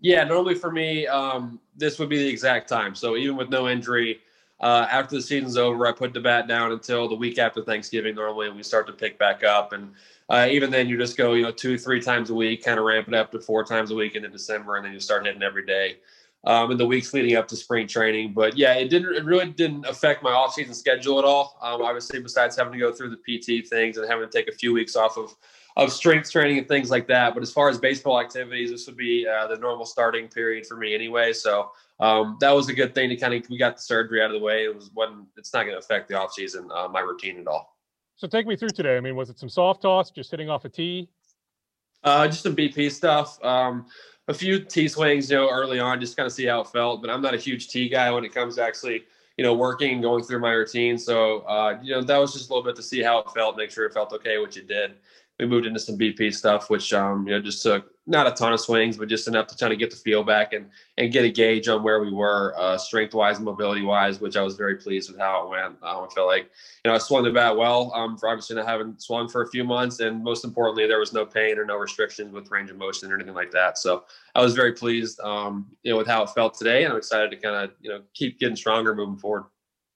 Yeah, 0.00 0.24
normally 0.24 0.54
for 0.54 0.70
me, 0.70 1.06
um, 1.06 1.60
this 1.76 1.98
would 1.98 2.08
be 2.08 2.18
the 2.18 2.28
exact 2.28 2.68
time. 2.68 2.94
So 2.94 3.16
even 3.16 3.36
with 3.36 3.50
no 3.50 3.68
injury, 3.68 4.20
uh, 4.60 4.86
after 4.90 5.16
the 5.16 5.22
season's 5.22 5.56
over, 5.58 5.86
I 5.86 5.92
put 5.92 6.14
the 6.14 6.20
bat 6.20 6.48
down 6.48 6.72
until 6.72 7.06
the 7.08 7.14
week 7.14 7.38
after 7.38 7.62
Thanksgiving 7.62 8.14
normally, 8.14 8.46
and 8.46 8.56
we 8.56 8.62
start 8.62 8.86
to 8.86 8.92
pick 8.92 9.18
back 9.18 9.44
up. 9.44 9.72
And 9.72 9.92
uh, 10.30 10.48
even 10.50 10.70
then, 10.70 10.88
you 10.88 10.96
just 10.96 11.16
go, 11.16 11.34
you 11.34 11.42
know, 11.42 11.52
two, 11.52 11.76
three 11.76 12.00
times 12.00 12.30
a 12.30 12.34
week, 12.34 12.64
kind 12.64 12.78
of 12.78 12.84
ramp 12.86 13.08
it 13.08 13.14
up 13.14 13.30
to 13.32 13.40
four 13.40 13.62
times 13.62 13.90
a 13.90 13.94
week 13.94 14.14
into 14.14 14.28
December, 14.28 14.76
and 14.76 14.86
then 14.86 14.92
you 14.92 15.00
start 15.00 15.26
hitting 15.26 15.42
every 15.42 15.66
day 15.66 15.96
um, 16.44 16.70
in 16.70 16.78
the 16.78 16.86
weeks 16.86 17.12
leading 17.14 17.36
up 17.36 17.46
to 17.48 17.56
spring 17.56 17.86
training. 17.86 18.32
But 18.32 18.56
yeah, 18.56 18.74
it 18.74 18.88
didn't. 18.88 19.14
It 19.14 19.24
really 19.24 19.50
didn't 19.50 19.86
affect 19.86 20.22
my 20.22 20.32
off-season 20.32 20.74
schedule 20.74 21.18
at 21.18 21.24
all. 21.24 21.58
Um, 21.62 21.82
obviously, 21.82 22.20
besides 22.20 22.56
having 22.56 22.72
to 22.72 22.78
go 22.78 22.92
through 22.92 23.10
the 23.10 23.16
PT 23.16 23.66
things 23.68 23.96
and 23.96 24.08
having 24.08 24.28
to 24.28 24.32
take 24.32 24.48
a 24.48 24.56
few 24.56 24.72
weeks 24.72 24.96
off 24.96 25.16
of 25.16 25.34
of 25.76 25.90
strength 25.90 26.30
training 26.30 26.58
and 26.58 26.68
things 26.68 26.90
like 26.90 27.06
that. 27.06 27.34
But 27.34 27.42
as 27.42 27.50
far 27.50 27.68
as 27.68 27.78
baseball 27.78 28.20
activities, 28.20 28.70
this 28.70 28.86
would 28.86 28.96
be 28.96 29.26
uh, 29.26 29.46
the 29.46 29.56
normal 29.56 29.86
starting 29.86 30.28
period 30.28 30.66
for 30.66 30.76
me 30.76 30.94
anyway. 30.94 31.32
So 31.32 31.70
um, 31.98 32.36
that 32.40 32.50
was 32.50 32.68
a 32.68 32.74
good 32.74 32.94
thing 32.94 33.08
to 33.08 33.16
kind 33.16 33.32
of 33.32 33.48
we 33.48 33.56
got 33.56 33.76
the 33.76 33.82
surgery 33.82 34.22
out 34.22 34.26
of 34.26 34.32
the 34.32 34.44
way. 34.44 34.64
It 34.64 34.74
was 34.74 34.90
when 34.92 35.26
it's 35.36 35.52
not 35.54 35.62
going 35.62 35.74
to 35.74 35.78
affect 35.78 36.08
the 36.08 36.18
off-season 36.18 36.70
uh, 36.74 36.88
my 36.88 37.00
routine 37.00 37.38
at 37.38 37.46
all. 37.46 37.78
So 38.16 38.28
take 38.28 38.46
me 38.46 38.56
through 38.56 38.70
today. 38.70 38.96
I 38.96 39.00
mean, 39.00 39.16
was 39.16 39.30
it 39.30 39.38
some 39.38 39.48
soft 39.48 39.82
toss, 39.82 40.10
just 40.10 40.30
hitting 40.30 40.50
off 40.50 40.64
a 40.64 40.68
tee? 40.68 41.08
Uh, 42.04 42.26
just 42.26 42.42
some 42.42 42.54
BP 42.54 42.90
stuff. 42.90 43.42
Um, 43.44 43.86
a 44.28 44.34
few 44.34 44.60
T 44.60 44.88
swings, 44.88 45.30
you 45.30 45.36
know, 45.36 45.50
early 45.50 45.80
on, 45.80 46.00
just 46.00 46.16
kind 46.16 46.26
of 46.26 46.32
see 46.32 46.46
how 46.46 46.60
it 46.60 46.68
felt. 46.68 47.00
But 47.00 47.10
I'm 47.10 47.22
not 47.22 47.34
a 47.34 47.38
huge 47.38 47.68
T 47.68 47.88
guy 47.88 48.10
when 48.10 48.24
it 48.24 48.34
comes 48.34 48.56
to 48.56 48.62
actually, 48.62 49.04
you 49.36 49.44
know, 49.44 49.54
working 49.54 49.92
and 49.94 50.02
going 50.02 50.22
through 50.22 50.40
my 50.40 50.52
routine. 50.52 50.98
So, 50.98 51.40
uh, 51.40 51.78
you 51.82 51.92
know, 51.92 52.02
that 52.02 52.18
was 52.18 52.32
just 52.32 52.50
a 52.50 52.52
little 52.52 52.64
bit 52.64 52.76
to 52.76 52.82
see 52.82 53.02
how 53.02 53.18
it 53.18 53.30
felt, 53.32 53.56
make 53.56 53.70
sure 53.70 53.84
it 53.86 53.94
felt 53.94 54.12
okay, 54.12 54.38
which 54.38 54.56
it 54.56 54.68
did 54.68 54.94
we 55.38 55.46
moved 55.46 55.66
into 55.66 55.80
some 55.80 55.98
BP 55.98 56.34
stuff, 56.34 56.70
which 56.70 56.92
um, 56.92 57.26
you 57.26 57.32
know 57.32 57.40
just 57.40 57.62
took 57.62 57.91
not 58.06 58.26
a 58.26 58.32
ton 58.32 58.52
of 58.52 58.60
swings, 58.60 58.96
but 58.96 59.08
just 59.08 59.28
enough 59.28 59.46
to 59.46 59.56
kind 59.56 59.72
of 59.72 59.78
get 59.78 59.90
the 59.90 59.96
feel 59.96 60.24
back 60.24 60.52
and 60.52 60.68
and 60.98 61.12
get 61.12 61.24
a 61.24 61.30
gauge 61.30 61.68
on 61.68 61.82
where 61.82 62.00
we 62.00 62.12
were 62.12 62.52
uh, 62.58 62.76
strength 62.76 63.14
wise 63.14 63.36
and 63.36 63.44
mobility 63.44 63.82
wise, 63.82 64.20
which 64.20 64.36
I 64.36 64.42
was 64.42 64.56
very 64.56 64.76
pleased 64.76 65.10
with 65.10 65.20
how 65.20 65.44
it 65.44 65.50
went. 65.50 65.76
Um, 65.82 66.04
I 66.04 66.08
felt 66.12 66.26
like 66.26 66.50
you 66.84 66.90
know 66.90 66.94
I 66.94 66.98
swung 66.98 67.22
the 67.22 67.30
bat 67.30 67.56
well 67.56 67.92
um, 67.94 68.18
for 68.18 68.28
obviously 68.28 68.56
not 68.56 68.66
having 68.66 68.94
swung 68.98 69.28
for 69.28 69.42
a 69.42 69.48
few 69.48 69.62
months, 69.62 70.00
and 70.00 70.22
most 70.22 70.44
importantly, 70.44 70.86
there 70.86 70.98
was 70.98 71.12
no 71.12 71.24
pain 71.24 71.58
or 71.58 71.64
no 71.64 71.76
restrictions 71.76 72.32
with 72.32 72.50
range 72.50 72.70
of 72.70 72.76
motion 72.76 73.10
or 73.12 73.14
anything 73.14 73.34
like 73.34 73.52
that. 73.52 73.78
So 73.78 74.04
I 74.34 74.42
was 74.42 74.54
very 74.54 74.72
pleased, 74.72 75.20
um, 75.20 75.68
you 75.82 75.92
know, 75.92 75.98
with 75.98 76.08
how 76.08 76.24
it 76.24 76.30
felt 76.30 76.54
today, 76.54 76.82
and 76.82 76.92
I'm 76.92 76.98
excited 76.98 77.30
to 77.30 77.36
kind 77.36 77.54
of 77.54 77.70
you 77.80 77.90
know 77.90 78.00
keep 78.14 78.40
getting 78.40 78.56
stronger 78.56 78.94
moving 78.94 79.16
forward. 79.16 79.44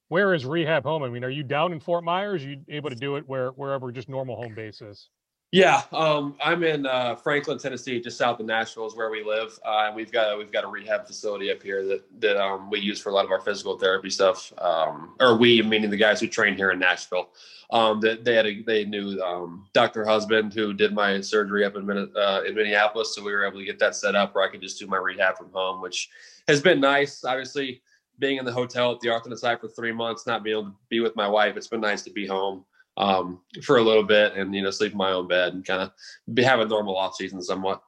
Where 0.09 0.33
is 0.33 0.47
rehab 0.47 0.85
home? 0.85 1.03
I 1.03 1.09
mean, 1.09 1.25
are 1.25 1.31
you 1.31 1.43
down 1.43 1.73
in 1.73 1.81
Fort 1.81 2.05
Myers? 2.05 2.45
Are 2.45 2.51
you 2.51 2.61
able 2.69 2.91
to 2.91 2.97
do 2.97 3.17
it 3.17 3.27
where 3.27 3.51
wherever 3.51 3.91
just 3.91 4.09
normal 4.09 4.37
home 4.37 4.55
base 4.55 4.81
is? 4.81 5.09
Yeah, 5.57 5.85
um, 5.95 6.35
I'm 6.45 6.63
in 6.65 6.85
uh, 6.85 7.17
Franklin, 7.17 7.57
Tennessee, 7.57 7.99
just 7.99 8.19
south 8.19 8.41
of 8.41 8.45
Nashville 8.45 8.87
is 8.87 8.95
where 8.95 9.11
we 9.11 9.25
live, 9.25 9.59
uh, 9.65 9.91
we've 9.97 10.13
got 10.13 10.37
we've 10.37 10.53
got 10.53 10.65
a 10.65 10.67
rehab 10.67 11.07
facility 11.07 11.51
up 11.51 11.63
here 11.63 11.83
that 11.87 12.05
that 12.21 12.37
um, 12.37 12.69
we 12.69 12.79
use 12.79 13.01
for 13.01 13.09
a 13.09 13.13
lot 13.15 13.25
of 13.25 13.31
our 13.31 13.41
physical 13.41 13.79
therapy 13.79 14.11
stuff. 14.11 14.53
Um, 14.59 15.15
or 15.19 15.39
we, 15.39 15.63
meaning 15.63 15.89
the 15.89 15.97
guys 15.97 16.21
who 16.21 16.27
train 16.27 16.57
here 16.57 16.73
in 16.73 16.79
Nashville. 16.79 17.31
Um, 17.71 18.03
that 18.03 18.23
they 18.23 18.35
had 18.35 18.47
a, 18.47 18.63
they 18.65 18.85
knew 18.85 19.19
um, 19.23 19.67
Dr. 19.73 20.05
Husband 20.05 20.53
who 20.53 20.75
did 20.75 20.93
my 20.93 21.23
surgery 21.23 21.65
up 21.65 21.75
in, 21.75 21.89
uh, 21.91 22.43
in 22.47 22.55
Minneapolis, 22.55 23.15
so 23.15 23.25
we 23.25 23.33
were 23.33 23.47
able 23.47 23.59
to 23.59 23.65
get 23.65 23.79
that 23.79 23.97
set 23.97 24.15
up 24.15 24.35
where 24.35 24.45
I 24.45 24.51
could 24.51 24.61
just 24.61 24.79
do 24.79 24.87
my 24.87 24.99
rehab 24.99 25.39
from 25.39 25.51
home, 25.53 25.81
which 25.81 26.11
has 26.49 26.61
been 26.61 26.81
nice. 26.81 27.25
Obviously, 27.25 27.81
being 28.19 28.37
in 28.37 28.45
the 28.45 28.53
hotel 28.53 28.93
at 28.93 29.01
the 29.01 29.09
Arthur 29.09 29.35
site 29.35 29.63
for 29.63 29.69
three 29.69 29.93
months, 29.93 30.27
not 30.27 30.45
being 30.45 30.59
able 30.59 30.69
to 30.69 30.77
be 30.91 31.01
with 31.01 31.17
my 31.17 31.27
wife, 31.27 31.57
it's 31.57 31.67
been 31.67 31.81
nice 31.81 32.03
to 32.03 32.11
be 32.11 32.27
home 32.27 32.63
um, 32.97 33.41
for 33.63 33.79
a 33.79 33.83
little 33.83 34.03
bit 34.03 34.35
and 34.35 34.55
you 34.55 34.63
know 34.63 34.71
sleep 34.71 34.93
in 34.93 34.99
my 34.99 35.13
own 35.13 35.29
bed 35.29 35.55
and 35.55 35.65
kind 35.65 35.83
of 35.83 35.93
be 36.35 36.43
have 36.43 36.61
a 36.61 36.65
normal 36.65 36.97
off 36.97 37.15
season 37.15 37.43
somewhat. 37.43 37.83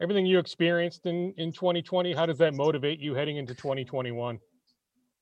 Everything 0.00 0.26
you 0.26 0.38
experienced 0.38 1.06
in 1.06 1.32
in 1.36 1.52
2020, 1.52 2.12
how 2.12 2.26
does 2.26 2.38
that 2.38 2.54
motivate 2.54 3.00
you 3.00 3.14
heading 3.14 3.36
into 3.36 3.54
2021? 3.54 4.38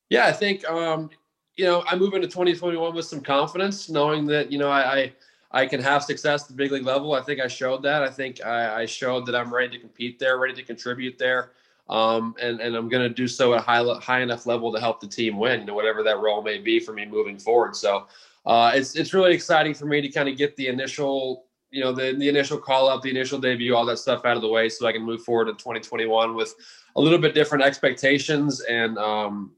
Yeah, 0.09 0.25
I 0.25 0.31
think 0.31 0.67
um, 0.69 1.09
you 1.55 1.65
know 1.65 1.83
I 1.87 1.95
move 1.95 2.13
into 2.13 2.27
2021 2.27 2.93
with 2.93 3.05
some 3.05 3.21
confidence, 3.21 3.89
knowing 3.89 4.25
that 4.27 4.51
you 4.51 4.59
know 4.59 4.69
I, 4.69 4.95
I 4.95 5.13
I 5.51 5.65
can 5.65 5.81
have 5.81 6.03
success 6.03 6.43
at 6.43 6.47
the 6.49 6.53
big 6.53 6.71
league 6.71 6.85
level. 6.85 7.13
I 7.13 7.21
think 7.21 7.39
I 7.39 7.47
showed 7.47 7.81
that. 7.83 8.03
I 8.03 8.09
think 8.09 8.45
I, 8.45 8.81
I 8.81 8.85
showed 8.85 9.25
that 9.27 9.35
I'm 9.35 9.53
ready 9.53 9.69
to 9.77 9.79
compete 9.79 10.19
there, 10.19 10.37
ready 10.37 10.53
to 10.53 10.63
contribute 10.63 11.17
there. 11.17 11.51
Um, 11.87 12.35
and, 12.41 12.59
and 12.59 12.75
I'm 12.75 12.89
going 12.89 13.07
to 13.07 13.13
do 13.13 13.27
so 13.27 13.53
at 13.53 13.61
a 13.61 13.63
high, 13.63 13.83
high 13.99 14.21
enough 14.21 14.45
level 14.45 14.73
to 14.73 14.79
help 14.79 14.99
the 14.99 15.07
team 15.07 15.37
win, 15.37 15.61
you 15.61 15.65
know, 15.67 15.75
whatever 15.75 16.03
that 16.03 16.19
role 16.19 16.41
may 16.41 16.57
be 16.57 16.79
for 16.79 16.93
me 16.93 17.05
moving 17.05 17.37
forward. 17.37 17.75
So 17.75 18.07
uh, 18.45 18.71
it's, 18.73 18.95
it's 18.95 19.13
really 19.13 19.33
exciting 19.33 19.73
for 19.73 19.85
me 19.85 20.01
to 20.01 20.09
kind 20.09 20.29
of 20.29 20.37
get 20.37 20.55
the 20.55 20.67
initial, 20.67 21.45
you 21.71 21.83
know, 21.83 21.91
the, 21.91 22.13
the 22.13 22.29
initial 22.29 22.57
call 22.57 22.87
up, 22.87 23.01
the 23.01 23.09
initial 23.09 23.39
debut, 23.39 23.75
all 23.75 23.85
that 23.85 23.97
stuff 23.97 24.25
out 24.25 24.35
of 24.35 24.41
the 24.41 24.47
way 24.47 24.69
so 24.69 24.87
I 24.87 24.91
can 24.91 25.03
move 25.03 25.23
forward 25.23 25.49
in 25.49 25.55
2021 25.55 26.35
with 26.35 26.53
a 26.95 27.01
little 27.01 27.19
bit 27.19 27.33
different 27.33 27.63
expectations 27.63 28.61
and, 28.61 28.97
um, 28.97 29.51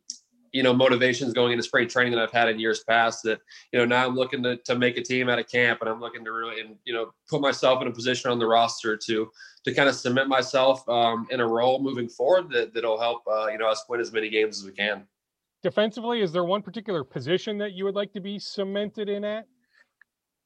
you 0.58 0.64
know 0.64 0.74
motivations 0.74 1.34
going 1.34 1.52
into 1.52 1.64
spring 1.64 1.88
training 1.88 2.14
that 2.14 2.22
I've 2.22 2.32
had 2.32 2.50
in 2.50 2.60
years 2.60 2.84
past. 2.84 3.24
That 3.24 3.40
you 3.72 3.80
know 3.80 3.86
now 3.86 4.08
I'm 4.08 4.16
looking 4.16 4.42
to 4.44 4.58
to 4.58 4.76
make 4.76 4.98
a 4.98 5.04
team 5.04 5.30
out 5.30 5.40
of 5.40 5.48
camp, 5.48 5.82
and 5.82 5.90
I'm 5.90 6.00
looking 6.00 6.24
to 6.26 6.32
really 6.32 6.62
and 6.62 6.76
you 6.84 6.94
know 6.94 7.14
put 7.30 7.42
myself 7.42 7.82
in 7.82 7.88
a 7.88 7.92
position 7.92 8.32
on 8.32 8.40
the 8.40 8.48
roster 8.48 8.98
to 8.98 9.30
to 9.66 9.74
kind 9.74 9.90
of 9.90 9.96
cement 9.96 10.30
myself 10.30 10.88
um, 10.90 11.28
in 11.30 11.42
a 11.42 11.48
role 11.48 11.82
moving 11.82 12.10
forward 12.10 12.50
that 12.52 12.74
that'll 12.74 13.00
help 13.00 13.22
uh, 13.28 13.48
you 13.48 13.58
know 13.58 13.68
us 13.68 13.86
win 13.90 14.02
as 14.02 14.12
many 14.12 14.30
games 14.30 14.60
as 14.60 14.66
we 14.66 14.72
can. 14.72 15.08
Defensively, 15.64 16.22
is 16.22 16.32
there 16.32 16.44
one 16.44 16.62
particular 16.62 17.04
position 17.04 17.58
that 17.58 17.74
you 17.74 17.84
would 17.86 17.96
like 17.96 18.14
to 18.14 18.22
be 18.22 18.38
cemented 18.38 19.10
in 19.10 19.24
at? 19.24 19.48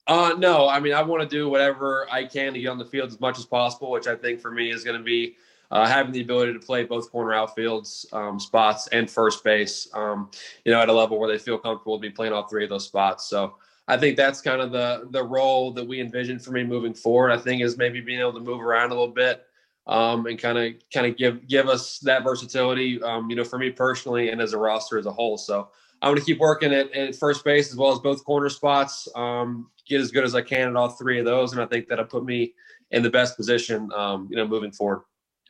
Uh, 0.08 0.34
no, 0.38 0.68
I 0.68 0.80
mean 0.80 0.94
I 0.94 1.04
want 1.04 1.22
to 1.22 1.28
do 1.28 1.50
whatever 1.50 2.08
I 2.10 2.26
can 2.26 2.54
to 2.54 2.60
get 2.60 2.70
on 2.70 2.78
the 2.78 2.86
field 2.86 3.10
as 3.10 3.20
much 3.20 3.38
as 3.38 3.46
possible, 3.46 3.92
which 3.92 4.08
I 4.08 4.16
think 4.16 4.42
for 4.42 4.52
me 4.52 4.72
is 4.72 4.84
going 4.84 4.98
to 4.98 5.04
be 5.04 5.36
uh, 5.70 5.86
having 5.86 6.12
the 6.12 6.22
ability 6.22 6.54
to 6.54 6.60
play 6.60 6.84
both 6.84 7.12
corner 7.12 7.32
outfields 7.34 8.12
um, 8.14 8.40
spots 8.40 8.88
and 8.88 9.10
first 9.10 9.44
base, 9.44 9.88
um, 9.94 10.30
you 10.66 10.72
know, 10.72 10.82
at 10.82 10.90
a 10.90 10.94
level 10.94 11.20
where 11.20 11.32
they 11.32 11.38
feel 11.38 11.58
comfortable 11.58 11.98
to 11.98 12.02
be 12.02 12.10
playing 12.10 12.34
all 12.34 12.48
three 12.48 12.64
of 12.64 12.70
those 12.70 12.86
spots. 12.86 13.26
So 13.30 13.56
I 13.88 13.98
think 13.98 14.18
that's 14.18 14.42
kind 14.42 14.62
of 14.62 14.72
the 14.72 15.08
the 15.12 15.24
role 15.24 15.72
that 15.74 15.88
we 15.88 16.02
envision 16.02 16.40
for 16.40 16.52
me 16.52 16.64
moving 16.64 16.94
forward. 16.94 17.32
I 17.32 17.38
think 17.38 17.62
is 17.62 17.78
maybe 17.78 18.02
being 18.02 18.20
able 18.20 18.34
to 18.34 18.40
move 18.40 18.62
around 18.62 18.92
a 18.92 18.96
little 18.96 19.08
bit 19.08 19.46
um, 19.92 20.26
and 20.26 20.40
kind 20.40 20.58
of 20.58 20.74
kind 20.94 21.06
of 21.06 21.18
give 21.18 21.46
give 21.48 21.68
us 21.68 22.00
that 22.00 22.24
versatility, 22.24 23.04
um, 23.04 23.30
you 23.30 23.36
know, 23.36 23.44
for 23.44 23.60
me 23.60 23.70
personally 23.70 24.30
and 24.30 24.42
as 24.42 24.54
a 24.54 24.58
roster 24.58 24.98
as 24.98 25.06
a 25.06 25.12
whole. 25.12 25.38
So 25.38 25.68
I'm 26.02 26.12
going 26.12 26.20
to 26.20 26.26
keep 26.26 26.40
working 26.40 26.74
at, 26.74 26.92
at, 26.96 27.16
first 27.16 27.44
base 27.44 27.70
as 27.70 27.76
well 27.76 27.92
as 27.92 28.00
both 28.00 28.24
corner 28.24 28.48
spots, 28.48 29.08
um, 29.16 29.70
get 29.88 30.00
as 30.00 30.10
good 30.10 30.24
as 30.24 30.34
I 30.34 30.42
can 30.42 30.70
at 30.70 30.76
all 30.78 30.90
three 30.90 31.20
of 31.20 31.26
those, 31.26 31.52
and 31.52 31.62
I 31.62 31.66
think 31.66 31.90
that'll 31.90 32.06
put 32.06 32.24
me 32.24 32.54
in 32.92 33.04
the 33.04 33.10
best 33.10 33.36
position, 33.36 33.92
um, 33.94 34.28
you 34.32 34.38
know, 34.38 34.48
moving 34.48 34.72
forward. 34.72 35.02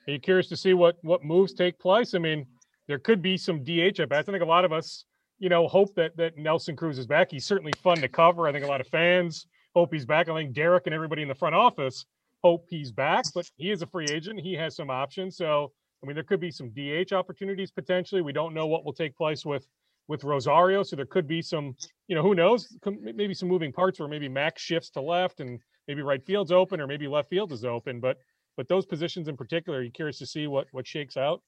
Are 0.07 0.11
you 0.11 0.19
curious 0.19 0.47
to 0.49 0.57
see 0.57 0.73
what 0.73 0.97
what 1.03 1.23
moves 1.23 1.53
take 1.53 1.77
place? 1.77 2.15
I 2.15 2.17
mean, 2.17 2.47
there 2.87 2.97
could 2.97 3.21
be 3.21 3.37
some 3.37 3.63
DH 3.63 3.99
at 3.99 4.09
bats. 4.09 4.27
I 4.27 4.31
think 4.31 4.43
a 4.43 4.47
lot 4.47 4.65
of 4.65 4.73
us, 4.73 5.05
you 5.37 5.49
know, 5.49 5.67
hope 5.67 5.93
that 5.93 6.17
that 6.17 6.35
Nelson 6.35 6.75
Cruz 6.75 6.97
is 6.97 7.05
back. 7.05 7.29
He's 7.29 7.45
certainly 7.45 7.73
fun 7.83 7.97
to 7.97 8.07
cover. 8.07 8.47
I 8.47 8.51
think 8.51 8.65
a 8.65 8.67
lot 8.67 8.81
of 8.81 8.87
fans 8.87 9.45
hope 9.75 9.93
he's 9.93 10.05
back. 10.05 10.29
I 10.29 10.33
think 10.33 10.53
Derek 10.53 10.87
and 10.87 10.95
everybody 10.95 11.21
in 11.21 11.27
the 11.27 11.35
front 11.35 11.53
office 11.53 12.07
hope 12.43 12.65
he's 12.69 12.91
back, 12.91 13.25
but 13.33 13.49
he 13.57 13.71
is 13.71 13.81
a 13.81 13.87
free 13.87 14.07
agent. 14.11 14.39
He 14.39 14.53
has 14.53 14.75
some 14.75 14.89
options. 14.89 15.37
So, 15.37 15.71
I 16.03 16.07
mean, 16.07 16.15
there 16.15 16.23
could 16.23 16.39
be 16.39 16.51
some 16.51 16.71
DH 16.71 17.13
opportunities 17.13 17.71
potentially. 17.71 18.21
We 18.21 18.33
don't 18.33 18.53
know 18.53 18.67
what 18.67 18.85
will 18.85 18.93
take 18.93 19.15
place 19.15 19.45
with 19.45 19.67
with 20.07 20.23
Rosario, 20.23 20.83
so 20.83 20.95
there 20.95 21.05
could 21.05 21.27
be 21.27 21.41
some, 21.41 21.73
you 22.07 22.15
know, 22.15 22.21
who 22.21 22.35
knows, 22.35 22.75
maybe 22.85 23.33
some 23.33 23.47
moving 23.47 23.71
parts 23.71 23.97
where 23.97 24.09
maybe 24.09 24.27
Max 24.27 24.61
shifts 24.61 24.89
to 24.89 25.01
left 25.01 25.39
and 25.39 25.59
maybe 25.87 26.01
right 26.01 26.25
field's 26.25 26.51
open 26.51 26.81
or 26.81 26.87
maybe 26.87 27.07
left 27.07 27.29
field 27.29 27.53
is 27.53 27.63
open, 27.63 27.99
but 27.99 28.17
but 28.57 28.67
those 28.67 28.85
positions 28.85 29.27
in 29.27 29.37
particular, 29.37 29.79
are 29.79 29.83
you 29.83 29.91
curious 29.91 30.17
to 30.19 30.25
see 30.25 30.47
what 30.47 30.67
what 30.71 30.85
shakes 30.85 31.17
out? 31.17 31.41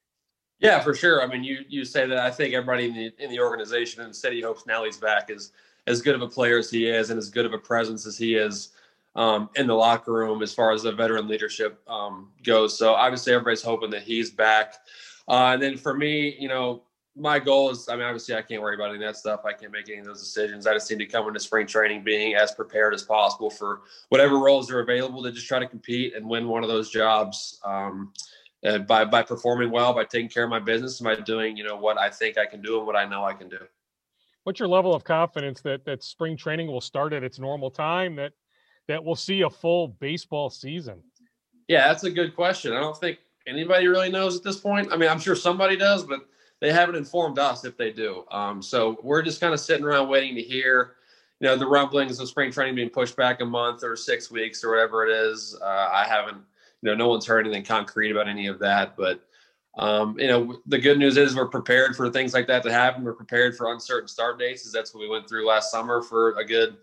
Yeah, 0.60 0.80
for 0.80 0.94
sure. 0.94 1.22
I 1.22 1.28
mean, 1.28 1.44
you 1.44 1.66
you 1.68 1.84
say 1.84 2.06
that 2.06 2.20
I 2.20 2.32
think 2.32 2.54
everybody 2.54 2.86
in 2.86 2.94
the 2.94 3.12
in 3.20 3.30
the 3.30 3.40
organization 3.40 4.02
and 4.04 4.16
City 4.16 4.42
hopes 4.42 4.66
Nelly's 4.66 4.98
back 4.98 5.30
is 5.30 5.52
as 5.88 6.02
good 6.02 6.16
of 6.16 6.22
a 6.22 6.28
player 6.28 6.60
as 6.60 6.70
he 6.70 6.88
is 6.88 7.10
and 7.10 7.18
as 7.18 7.30
good 7.30 7.46
of 7.46 7.54
a 7.54 7.58
presence 7.58 8.06
as 8.06 8.18
he 8.18 8.36
is 8.36 8.70
um, 9.16 9.50
in 9.56 9.68
the 9.68 9.74
locker 9.74 10.12
room 10.12 10.42
as 10.42 10.54
far 10.54 10.72
as 10.72 10.84
the 10.84 10.92
veteran 10.92 11.28
leadership 11.28 11.82
um, 11.88 12.32
goes. 12.44 12.78
So 12.78 12.94
obviously 12.94 13.34
everybody's 13.34 13.62
hoping 13.62 13.92
that 13.92 14.04
he's 14.04 14.32
back. 14.32 14.76
Uh, 15.28 15.52
and 15.54 15.62
then 15.62 15.78
for 15.78 15.94
me, 15.94 16.36
you 16.40 16.48
know, 16.48 16.84
my 17.16 17.38
goal 17.38 17.70
is, 17.70 17.88
I 17.90 17.96
mean, 17.96 18.06
obviously 18.06 18.36
I 18.36 18.42
can't 18.42 18.62
worry 18.62 18.74
about 18.74 18.90
any 18.90 18.96
of 18.96 19.02
that 19.02 19.18
stuff. 19.18 19.42
I 19.46 19.54
can't 19.54 19.72
make 19.72 19.88
any 19.88 20.00
of 20.00 20.06
those 20.06 20.20
decisions. 20.20 20.66
I 20.66 20.74
just 20.74 20.90
need 20.90 20.98
to 20.98 21.06
come 21.06 21.28
into 21.28 21.40
spring 21.40 21.68
training 21.68 22.04
being 22.04 22.34
as 22.34 22.52
prepared 22.54 22.94
as 22.94 23.04
possible 23.04 23.52
for 23.52 23.82
whatever 24.10 24.40
roles 24.40 24.72
are 24.72 24.80
available 24.80 25.22
to 25.24 25.32
just 25.32 25.48
try 25.48 25.60
to 25.60 25.68
compete 25.68 26.16
and 26.16 26.28
win 26.28 26.48
one 26.48 26.64
of 26.64 26.70
those 26.70 26.90
jobs. 26.90 27.60
Um, 27.64 28.14
by 28.88 29.04
by 29.04 29.22
performing 29.22 29.72
well, 29.72 29.94
by 29.94 30.06
taking 30.06 30.30
care 30.30 30.46
of 30.46 30.50
my 30.50 30.60
business, 30.60 31.00
by 31.02 31.16
doing 31.16 31.58
you 31.58 31.64
know 31.64 31.76
what 31.76 32.00
I 32.00 32.10
think 32.10 32.38
I 32.38 32.46
can 32.46 32.62
do 32.62 32.78
and 32.78 32.88
what 32.88 32.96
I 32.96 33.06
know 33.06 33.24
I 33.24 33.34
can 33.34 33.50
do. 33.50 33.60
What's 34.44 34.60
your 34.60 34.70
level 34.70 34.94
of 34.94 35.04
confidence 35.04 35.62
that 35.62 35.86
that 35.86 36.04
spring 36.04 36.36
training 36.38 36.68
will 36.68 36.82
start 36.82 37.14
at 37.14 37.24
its 37.24 37.40
normal 37.40 37.70
time? 37.70 38.16
That 38.16 38.34
that 38.88 39.04
we'll 39.04 39.16
see 39.16 39.42
a 39.42 39.50
full 39.50 39.88
baseball 39.88 40.50
season? 40.50 41.02
Yeah, 41.68 41.88
that's 41.88 42.04
a 42.04 42.12
good 42.12 42.36
question. 42.36 42.74
I 42.74 42.80
don't 42.80 42.98
think 42.98 43.20
anybody 43.48 43.88
really 43.88 44.12
knows 44.12 44.36
at 44.36 44.44
this 44.44 44.58
point. 44.58 44.90
I 44.92 44.98
mean, 44.98 45.10
I'm 45.10 45.20
sure 45.20 45.36
somebody 45.36 45.78
does, 45.78 46.04
but 46.04 46.20
they 46.60 46.72
haven't 46.72 46.96
informed 46.96 47.40
us 47.40 47.66
if 47.66 47.78
they 47.78 47.92
do. 47.92 48.26
Um, 48.32 48.62
so 48.62 48.98
we're 49.04 49.22
just 49.22 49.42
kind 49.42 49.54
of 49.54 49.60
sitting 49.60 49.86
around 49.86 50.08
waiting 50.10 50.36
to 50.36 50.42
hear, 50.42 50.96
you 51.40 51.48
know, 51.48 51.56
the 51.58 51.66
rumblings 51.66 52.20
of 52.20 52.28
spring 52.28 52.52
training 52.52 52.76
being 52.76 52.90
pushed 52.90 53.16
back 53.16 53.42
a 53.42 53.46
month 53.46 53.84
or 53.84 53.96
six 53.96 54.32
weeks 54.32 54.64
or 54.64 54.72
whatever 54.72 55.06
it 55.06 55.12
is. 55.12 55.58
Uh, 55.62 55.90
I 55.92 56.06
haven't, 56.08 56.38
you 56.82 56.90
know, 56.90 56.96
no 56.96 57.08
one's 57.08 57.26
heard 57.26 57.46
anything 57.46 57.64
concrete 57.64 58.12
about 58.12 58.28
any 58.28 58.48
of 58.48 58.60
that. 58.60 58.96
But, 58.96 59.22
um, 59.78 60.18
you 60.20 60.28
know, 60.28 60.58
the 60.68 60.78
good 60.78 61.00
news 61.00 61.18
is 61.18 61.36
we're 61.36 61.48
prepared 61.48 61.96
for 61.96 62.10
things 62.10 62.34
like 62.34 62.48
that 62.48 62.64
to 62.64 62.72
happen. 62.72 63.04
We're 63.04 63.14
prepared 63.14 63.58
for 63.58 63.74
uncertain 63.74 64.08
start 64.08 64.40
dates, 64.40 64.66
as 64.66 64.72
that's 64.72 64.94
what 64.94 65.02
we 65.02 65.10
went 65.10 65.28
through 65.28 65.48
last 65.48 65.72
summer 65.72 66.02
for 66.02 66.38
a 66.38 66.46
good, 66.46 66.78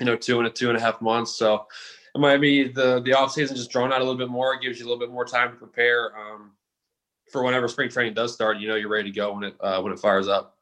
you 0.00 0.06
know, 0.06 0.16
two 0.16 0.38
and 0.38 0.48
a 0.48 0.50
two 0.50 0.68
and 0.68 0.76
a 0.76 0.80
half 0.80 1.00
months. 1.00 1.36
So 1.36 1.66
it 2.14 2.18
might 2.18 2.38
be 2.38 2.68
the 2.68 3.00
the 3.02 3.12
off 3.12 3.32
season 3.32 3.54
just 3.54 3.70
drawn 3.70 3.92
out 3.92 4.00
a 4.00 4.04
little 4.04 4.18
bit 4.18 4.30
more. 4.30 4.54
It 4.54 4.62
gives 4.62 4.80
you 4.80 4.86
a 4.86 4.88
little 4.88 4.98
bit 4.98 5.10
more 5.10 5.24
time 5.24 5.50
to 5.50 5.56
prepare. 5.56 6.16
Um, 6.18 6.52
for 7.30 7.44
whenever 7.44 7.68
spring 7.68 7.88
training 7.88 8.14
does 8.14 8.34
start, 8.34 8.58
you 8.58 8.66
know 8.66 8.74
you're 8.74 8.88
ready 8.88 9.10
to 9.10 9.14
go 9.14 9.34
when 9.34 9.44
it 9.44 9.54
uh, 9.60 9.80
when 9.80 9.92
it 9.92 10.00
fires 10.00 10.26
up. 10.26 10.56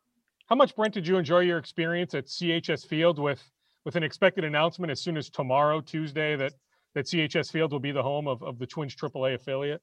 How 0.47 0.57
much, 0.57 0.74
Brent, 0.74 0.95
did 0.95 1.07
you 1.07 1.16
enjoy 1.16 1.41
your 1.41 1.59
experience 1.59 2.14
at 2.14 2.26
CHS 2.26 2.86
Field 2.86 3.18
with 3.18 3.43
with 3.84 3.97
an 3.97 4.03
expected 4.03 4.45
announcement 4.45 4.91
as 4.91 5.01
soon 5.01 5.16
as 5.16 5.30
tomorrow, 5.30 5.80
Tuesday, 5.80 6.36
that 6.36 6.53
that 6.95 7.07
CHS 7.07 7.51
Field 7.51 7.72
will 7.72 7.80
be 7.80 7.93
the 7.93 8.03
home 8.03 8.26
of, 8.26 8.43
of 8.43 8.59
the 8.59 8.66
Twins 8.66 8.95
AAA 8.95 9.34
affiliate? 9.34 9.80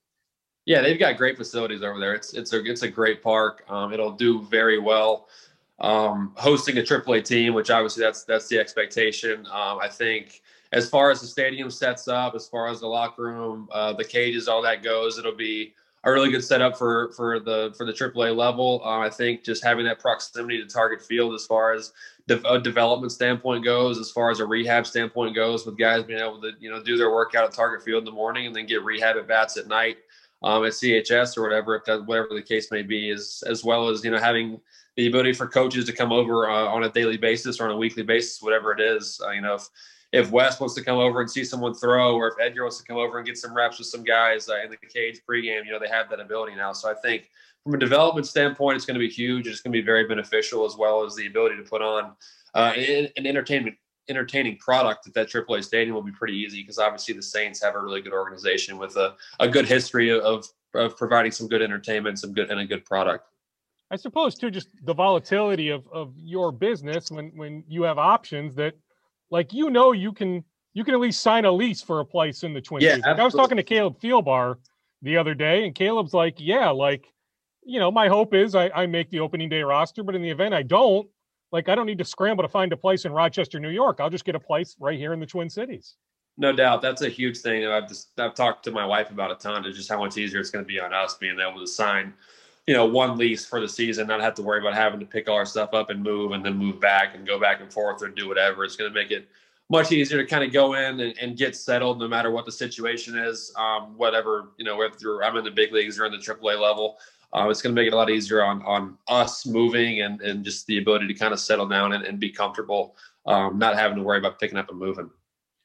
Yeah, 0.65 0.81
they've 0.81 0.99
got 0.99 1.17
great 1.17 1.37
facilities 1.37 1.81
over 1.81 1.99
there. 1.99 2.13
It's 2.13 2.33
it's 2.33 2.53
a 2.53 2.63
it's 2.63 2.83
a 2.83 2.89
great 2.89 3.23
park. 3.23 3.63
Um, 3.69 3.93
it'll 3.93 4.11
do 4.11 4.43
very 4.43 4.79
well 4.79 5.27
um, 5.79 6.33
hosting 6.35 6.77
a 6.77 6.81
AAA 6.81 7.25
team, 7.25 7.53
which 7.53 7.69
obviously 7.69 8.03
that's 8.03 8.23
that's 8.23 8.47
the 8.47 8.59
expectation. 8.59 9.45
Um, 9.47 9.79
I 9.79 9.89
think 9.89 10.41
as 10.71 10.89
far 10.89 11.11
as 11.11 11.21
the 11.21 11.27
stadium 11.27 11.69
sets 11.69 12.07
up, 12.07 12.35
as 12.35 12.47
far 12.47 12.67
as 12.67 12.79
the 12.79 12.87
locker 12.87 13.23
room, 13.23 13.67
uh, 13.71 13.93
the 13.93 14.03
cages, 14.03 14.47
all 14.47 14.61
that 14.61 14.83
goes, 14.83 15.17
it'll 15.17 15.35
be 15.35 15.73
a 16.05 16.11
really 16.11 16.31
good 16.31 16.43
setup 16.43 16.77
for 16.77 17.11
for 17.13 17.39
the 17.39 17.73
for 17.77 17.85
the 17.85 17.91
AAA 17.91 18.35
level. 18.35 18.81
Uh, 18.85 18.99
I 18.99 19.09
think 19.09 19.43
just 19.43 19.63
having 19.63 19.85
that 19.85 19.99
proximity 19.99 20.61
to 20.61 20.67
target 20.67 21.01
field 21.01 21.33
as 21.33 21.45
far 21.45 21.73
as 21.73 21.91
de- 22.27 22.47
a 22.49 22.59
development 22.59 23.11
standpoint 23.11 23.63
goes, 23.63 23.97
as 23.99 24.11
far 24.11 24.31
as 24.31 24.39
a 24.39 24.45
rehab 24.45 24.85
standpoint 24.87 25.35
goes, 25.35 25.65
with 25.65 25.77
guys 25.77 26.03
being 26.03 26.19
able 26.19 26.39
to 26.41 26.51
you 26.59 26.69
know 26.69 26.81
do 26.81 26.97
their 26.97 27.11
workout 27.11 27.45
at 27.45 27.51
target 27.51 27.83
field 27.83 27.99
in 27.99 28.05
the 28.05 28.11
morning 28.11 28.47
and 28.47 28.55
then 28.55 28.65
get 28.65 28.83
rehab 28.83 29.17
at 29.17 29.27
bats 29.27 29.57
at 29.57 29.67
night 29.67 29.97
um, 30.43 30.63
at 30.63 30.73
CHS 30.73 31.37
or 31.37 31.41
whatever, 31.41 31.75
if 31.75 31.85
that, 31.85 32.05
whatever 32.05 32.29
the 32.33 32.41
case 32.41 32.71
may 32.71 32.83
be, 32.83 33.09
is 33.09 33.43
as 33.47 33.63
well 33.63 33.89
as 33.89 34.03
you 34.03 34.11
know 34.11 34.19
having 34.19 34.61
the 34.95 35.07
ability 35.07 35.33
for 35.33 35.47
coaches 35.47 35.85
to 35.85 35.93
come 35.93 36.11
over 36.11 36.49
uh, 36.49 36.65
on 36.65 36.83
a 36.83 36.89
daily 36.89 37.17
basis 37.17 37.59
or 37.59 37.65
on 37.65 37.71
a 37.71 37.77
weekly 37.77 38.03
basis, 38.03 38.41
whatever 38.41 38.71
it 38.71 38.79
is. 38.79 39.19
Uh, 39.23 39.31
you 39.31 39.41
know, 39.41 39.55
if 39.55 39.67
if 40.11 40.31
Wes 40.31 40.59
wants 40.59 40.75
to 40.75 40.83
come 40.83 40.97
over 40.97 41.19
and 41.19 41.29
see 41.29 41.43
someone 41.43 41.73
throw, 41.73 42.15
or 42.15 42.29
if 42.29 42.35
Edgar 42.39 42.63
wants 42.63 42.77
to 42.77 42.83
come 42.85 42.97
over 42.97 43.17
and 43.17 43.27
get 43.27 43.37
some 43.37 43.53
reps 43.53 43.79
with 43.79 43.87
some 43.87 44.03
guys 44.03 44.47
uh, 44.47 44.61
in 44.63 44.69
the 44.69 44.77
cage 44.77 45.19
pregame, 45.29 45.65
you 45.65 45.71
know, 45.71 45.79
they 45.79 45.89
have 45.89 46.09
that 46.09 46.19
ability 46.19 46.55
now. 46.55 46.71
So 46.71 46.89
I 46.89 46.93
think 46.93 47.29
from 47.63 47.73
a 47.73 47.77
development 47.77 48.25
standpoint, 48.25 48.77
it's 48.77 48.85
going 48.85 48.95
to 48.95 48.99
be 48.99 49.09
huge. 49.09 49.47
It's 49.47 49.59
going 49.59 49.73
to 49.73 49.77
be 49.77 49.85
very 49.85 50.07
beneficial, 50.07 50.65
as 50.65 50.77
well 50.77 51.03
as 51.03 51.15
the 51.15 51.27
ability 51.27 51.57
to 51.57 51.63
put 51.63 51.81
on 51.81 52.15
uh, 52.53 52.73
an 52.77 53.09
entertainment 53.17 53.75
entertaining 54.07 54.55
product 54.57 55.07
at 55.07 55.13
that 55.15 55.29
AAA 55.29 55.63
stadium 55.63 55.95
will 55.95 56.03
be 56.03 56.11
pretty 56.11 56.35
easy 56.37 56.61
because 56.61 56.77
obviously 56.77 57.15
the 57.15 57.23
Saints 57.23 57.61
have 57.63 57.73
a 57.73 57.79
really 57.79 58.01
good 58.01 58.13
organization 58.13 58.77
with 58.77 58.95
a, 58.97 59.15
a 59.39 59.47
good 59.47 59.65
history 59.65 60.11
of, 60.11 60.47
of 60.75 60.95
providing 60.95 61.31
some 61.31 61.47
good 61.47 61.63
entertainment, 61.63 62.19
some 62.19 62.31
good 62.31 62.51
and 62.51 62.59
a 62.59 62.65
good 62.65 62.85
product. 62.85 63.27
I 63.91 63.95
suppose 63.95 64.35
too, 64.35 64.49
just 64.49 64.69
the 64.83 64.93
volatility 64.93 65.69
of, 65.69 65.87
of 65.91 66.13
your 66.17 66.51
business 66.51 67.11
when 67.11 67.31
when 67.35 67.63
you 67.67 67.83
have 67.83 67.97
options 67.97 68.55
that 68.55 68.73
like 69.29 69.53
you 69.53 69.69
know 69.69 69.91
you 69.91 70.11
can 70.11 70.43
you 70.73 70.83
can 70.83 70.93
at 70.93 70.99
least 70.99 71.21
sign 71.21 71.45
a 71.45 71.51
lease 71.51 71.81
for 71.81 71.99
a 71.99 72.05
place 72.05 72.43
in 72.43 72.53
the 72.53 72.61
Twin 72.61 72.81
yeah, 72.81 72.97
Like 72.97 73.19
I 73.19 73.23
was 73.23 73.33
talking 73.33 73.57
to 73.57 73.63
Caleb 73.63 73.99
Thielbar 73.99 74.55
the 75.01 75.17
other 75.17 75.33
day, 75.33 75.65
and 75.65 75.75
Caleb's 75.75 76.13
like, 76.13 76.35
"Yeah, 76.37 76.69
like 76.69 77.05
you 77.63 77.79
know, 77.79 77.91
my 77.91 78.07
hope 78.07 78.33
is 78.33 78.55
I, 78.55 78.69
I 78.69 78.85
make 78.87 79.09
the 79.09 79.19
opening 79.19 79.49
day 79.49 79.61
roster, 79.61 80.03
but 80.03 80.15
in 80.15 80.21
the 80.21 80.29
event 80.29 80.53
I 80.53 80.63
don't, 80.63 81.07
like 81.51 81.69
I 81.69 81.75
don't 81.75 81.85
need 81.85 81.99
to 81.99 82.05
scramble 82.05 82.43
to 82.43 82.49
find 82.49 82.73
a 82.73 82.77
place 82.77 83.05
in 83.05 83.11
Rochester, 83.11 83.59
New 83.59 83.69
York. 83.69 83.99
I'll 83.99 84.09
just 84.09 84.25
get 84.25 84.35
a 84.35 84.39
place 84.39 84.75
right 84.79 84.97
here 84.97 85.13
in 85.13 85.19
the 85.19 85.25
Twin 85.25 85.49
Cities." 85.49 85.95
No 86.37 86.51
doubt, 86.51 86.81
that's 86.81 87.01
a 87.01 87.07
huge 87.07 87.37
thing. 87.37 87.65
I've 87.65 87.87
just 87.87 88.19
I've 88.19 88.33
talked 88.33 88.63
to 88.65 88.71
my 88.71 88.85
wife 88.85 89.11
about 89.11 89.31
a 89.31 89.35
ton 89.35 89.63
to 89.63 89.71
just 89.71 89.89
how 89.89 89.99
much 89.99 90.17
easier 90.17 90.39
it's 90.39 90.49
going 90.49 90.65
to 90.65 90.67
be 90.67 90.79
on 90.79 90.93
us 90.93 91.13
being 91.15 91.37
able 91.39 91.59
to 91.61 91.67
sign 91.67 92.13
you 92.67 92.73
know, 92.73 92.85
one 92.85 93.17
lease 93.17 93.45
for 93.45 93.61
the 93.61 93.69
season, 93.69 94.07
not 94.07 94.21
have 94.21 94.33
to 94.35 94.41
worry 94.41 94.59
about 94.59 94.73
having 94.73 94.99
to 94.99 95.05
pick 95.05 95.29
all 95.29 95.35
our 95.35 95.45
stuff 95.45 95.73
up 95.73 95.89
and 95.89 96.01
move 96.01 96.31
and 96.31 96.43
then 96.43 96.57
move 96.57 96.79
back 96.79 97.13
and 97.13 97.27
go 97.27 97.39
back 97.39 97.61
and 97.61 97.71
forth 97.71 98.01
or 98.01 98.09
do 98.09 98.27
whatever. 98.27 98.63
It's 98.63 98.75
going 98.75 98.91
to 98.91 98.93
make 98.93 99.11
it 99.11 99.27
much 99.69 99.91
easier 99.91 100.21
to 100.21 100.27
kind 100.27 100.43
of 100.43 100.51
go 100.51 100.73
in 100.73 100.99
and, 100.99 101.17
and, 101.19 101.37
get 101.37 101.55
settled 101.55 101.99
no 101.99 102.07
matter 102.07 102.29
what 102.29 102.45
the 102.45 102.51
situation 102.51 103.17
is. 103.17 103.51
Um, 103.55 103.97
whatever, 103.97 104.51
you 104.57 104.65
know, 104.65 104.77
whether 104.77 105.23
I'm 105.23 105.37
in 105.37 105.43
the 105.43 105.51
big 105.51 105.73
leagues 105.73 105.99
or 105.99 106.05
in 106.05 106.11
the 106.11 106.17
AAA 106.17 106.59
level, 106.59 106.97
uh, 107.33 107.49
it's 107.49 107.61
going 107.61 107.75
to 107.75 107.79
make 107.79 107.87
it 107.87 107.93
a 107.93 107.97
lot 107.97 108.09
easier 108.09 108.43
on, 108.43 108.61
on 108.63 108.97
us 109.07 109.45
moving 109.45 110.01
and, 110.01 110.21
and 110.21 110.43
just 110.43 110.65
the 110.67 110.77
ability 110.77 111.07
to 111.07 111.13
kind 111.13 111.33
of 111.33 111.39
settle 111.39 111.67
down 111.67 111.93
and, 111.93 112.03
and 112.03 112.19
be 112.19 112.29
comfortable, 112.29 112.95
um, 113.25 113.57
not 113.57 113.75
having 113.75 113.97
to 113.97 114.03
worry 114.03 114.19
about 114.19 114.39
picking 114.39 114.57
up 114.57 114.69
and 114.69 114.79
moving. 114.79 115.09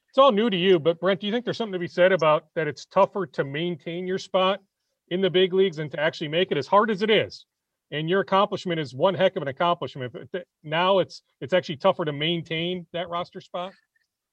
It's 0.08 0.18
all 0.18 0.32
new 0.32 0.50
to 0.50 0.56
you, 0.56 0.78
but 0.78 0.98
Brent, 0.98 1.20
do 1.20 1.26
you 1.26 1.32
think 1.32 1.44
there's 1.44 1.56
something 1.56 1.74
to 1.74 1.78
be 1.78 1.86
said 1.86 2.10
about 2.10 2.46
that 2.56 2.66
it's 2.66 2.86
tougher 2.86 3.26
to 3.26 3.44
maintain 3.44 4.06
your 4.06 4.18
spot 4.18 4.60
in 5.10 5.20
the 5.20 5.30
big 5.30 5.52
leagues 5.52 5.78
and 5.78 5.90
to 5.90 6.00
actually 6.00 6.28
make 6.28 6.50
it 6.50 6.58
as 6.58 6.66
hard 6.66 6.90
as 6.90 7.02
it 7.02 7.10
is? 7.10 7.46
And 7.92 8.08
your 8.08 8.20
accomplishment 8.20 8.78
is 8.78 8.94
one 8.94 9.14
heck 9.14 9.36
of 9.36 9.42
an 9.42 9.48
accomplishment. 9.48 10.14
But 10.32 10.44
now 10.62 11.00
it's 11.00 11.22
it's 11.40 11.52
actually 11.52 11.76
tougher 11.76 12.04
to 12.04 12.12
maintain 12.12 12.86
that 12.92 13.08
roster 13.08 13.40
spot. 13.40 13.72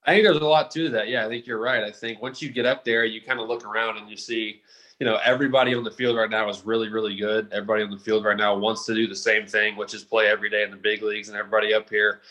I 0.05 0.13
think 0.13 0.25
there's 0.25 0.37
a 0.37 0.45
lot 0.45 0.71
to 0.71 0.89
that. 0.89 1.09
Yeah, 1.09 1.25
I 1.25 1.29
think 1.29 1.45
you're 1.45 1.59
right. 1.59 1.83
I 1.83 1.91
think 1.91 2.21
once 2.21 2.41
you 2.41 2.49
get 2.49 2.65
up 2.65 2.85
there, 2.85 3.03
you 3.03 3.21
kind 3.21 3.39
of 3.39 3.47
look 3.47 3.65
around 3.65 3.97
and 3.97 4.09
you 4.09 4.15
see, 4.15 4.61
you 4.99 5.05
know, 5.05 5.19
everybody 5.25 5.73
on 5.75 5.83
the 5.83 5.91
field 5.91 6.15
right 6.15 6.29
now 6.29 6.47
is 6.49 6.65
really, 6.65 6.87
really 6.87 7.15
good. 7.15 7.51
Everybody 7.51 7.83
on 7.83 7.91
the 7.91 7.97
field 7.97 8.23
right 8.23 8.37
now 8.37 8.55
wants 8.55 8.85
to 8.85 8.95
do 8.95 9.07
the 9.07 9.15
same 9.15 9.45
thing, 9.45 9.75
which 9.75 9.93
is 9.93 10.03
play 10.03 10.27
every 10.27 10.49
day 10.49 10.63
in 10.63 10.71
the 10.71 10.77
big 10.77 11.01
leagues. 11.01 11.27
And 11.27 11.37
everybody 11.37 11.73
up 11.73 11.89
here, 11.89 12.21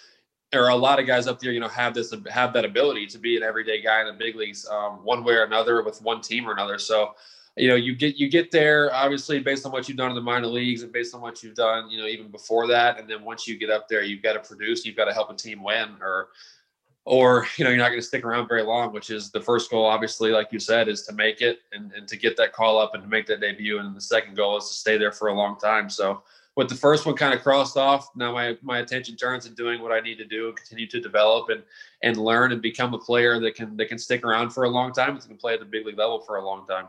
there 0.53 0.65
are 0.65 0.71
a 0.71 0.77
lot 0.77 0.99
of 0.99 1.07
guys 1.07 1.27
up 1.27 1.39
there, 1.39 1.53
you 1.53 1.61
know, 1.61 1.69
have 1.69 1.93
this 1.93 2.15
have 2.31 2.53
that 2.55 2.65
ability 2.65 3.07
to 3.09 3.19
be 3.19 3.37
an 3.37 3.43
everyday 3.43 3.83
guy 3.83 4.01
in 4.01 4.07
the 4.07 4.13
big 4.13 4.37
leagues, 4.37 4.67
um, 4.69 5.05
one 5.05 5.23
way 5.23 5.35
or 5.35 5.43
another, 5.43 5.83
with 5.83 6.01
one 6.01 6.21
team 6.21 6.49
or 6.49 6.53
another. 6.53 6.79
So, 6.79 7.15
you 7.57 7.69
know, 7.69 7.75
you 7.75 7.95
get 7.95 8.17
you 8.17 8.29
get 8.29 8.51
there 8.51 8.93
obviously 8.95 9.41
based 9.41 9.65
on 9.65 9.73
what 9.73 9.89
you've 9.89 9.97
done 9.97 10.11
in 10.11 10.15
the 10.15 10.21
minor 10.21 10.47
leagues 10.47 10.83
and 10.83 10.93
based 10.93 11.15
on 11.15 11.21
what 11.21 11.43
you've 11.43 11.55
done, 11.55 11.91
you 11.91 11.99
know, 11.99 12.07
even 12.07 12.29
before 12.29 12.67
that. 12.67 13.01
And 13.01 13.09
then 13.09 13.25
once 13.25 13.49
you 13.49 13.57
get 13.57 13.71
up 13.71 13.89
there, 13.89 14.03
you've 14.03 14.23
got 14.23 14.35
to 14.35 14.41
produce, 14.41 14.85
you've 14.85 14.97
got 14.97 15.07
to 15.07 15.15
help 15.15 15.31
a 15.31 15.35
team 15.35 15.63
win, 15.63 15.97
or 16.01 16.29
or 17.07 17.47
you 17.57 17.65
know 17.65 17.71
you're 17.71 17.79
not 17.79 17.89
going 17.89 18.01
to 18.01 18.07
stick 18.07 18.25
around 18.25 18.49
very 18.49 18.63
long 18.63 18.93
which 18.93 19.11
is 19.11 19.31
the 19.31 19.41
first 19.41 19.71
goal 19.71 19.87
obviously 19.87 20.33
like 20.33 20.49
you 20.51 20.59
said 20.59 20.89
is 20.89 21.03
to 21.03 21.13
make 21.13 21.41
it 21.41 21.61
and, 21.73 21.93
and 21.93 22.09
to 22.09 22.17
get 22.17 22.37
that 22.37 22.53
call 22.53 22.79
up 22.79 22.95
and 22.95 23.03
to 23.03 23.09
make 23.09 23.27
that 23.27 23.41
debut. 23.41 23.79
And 23.79 23.97
the 23.97 24.01
second 24.01 24.37
goal 24.37 24.59
is 24.59 24.69
to 24.69 24.75
stay 24.75 24.99
there 24.99 25.13
for 25.13 25.29
a 25.29 25.33
long 25.33 25.57
time. 25.59 25.89
So 25.89 26.23
with 26.57 26.69
the 26.69 26.75
first 26.75 27.07
one 27.07 27.15
kind 27.15 27.35
of 27.35 27.43
crossed 27.43 27.77
off 27.77 28.11
now 28.17 28.33
my, 28.33 28.57
my 28.63 28.79
attention 28.79 29.15
turns 29.15 29.45
to 29.45 29.51
doing 29.51 29.83
what 29.83 29.93
i 29.93 30.01
need 30.01 30.17
to 30.17 30.25
do 30.25 30.49
and 30.49 30.57
continue 30.57 30.87
to 30.87 31.01
develop 31.01 31.51
and 31.51 31.63
and 32.03 32.17
learn 32.17 32.51
and 32.51 32.63
become 32.63 32.95
a 32.95 32.99
player 32.99 33.39
that 33.39 33.55
can 33.55 33.77
that 33.77 33.89
can 33.89 33.99
stick 33.99 34.25
around 34.25 34.51
for 34.51 34.65
a 34.65 34.69
long 34.69 34.91
time 34.91 35.11
and 35.11 35.21
can 35.21 35.37
play 35.37 35.53
at 35.53 35.61
the 35.61 35.67
big 35.67 35.85
league 35.87 35.99
level 35.99 36.19
for 36.19 36.37
a 36.37 36.45
long 36.45 36.67
time 36.67 36.87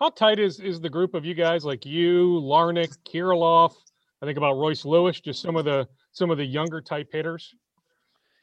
how 0.00 0.10
tight 0.10 0.38
is 0.38 0.60
is 0.60 0.80
the 0.80 0.90
group 0.90 1.14
of 1.14 1.24
you 1.24 1.34
guys 1.34 1.64
like 1.64 1.84
you 1.84 2.40
Larnach, 2.42 2.96
Kirilloff? 3.04 3.74
i 4.22 4.26
think 4.26 4.38
about 4.38 4.54
royce 4.54 4.84
lewis 4.84 5.20
just 5.20 5.42
some 5.42 5.56
of 5.56 5.64
the 5.64 5.86
some 6.12 6.30
of 6.30 6.38
the 6.38 6.44
younger 6.44 6.80
type 6.80 7.08
hitters 7.12 7.54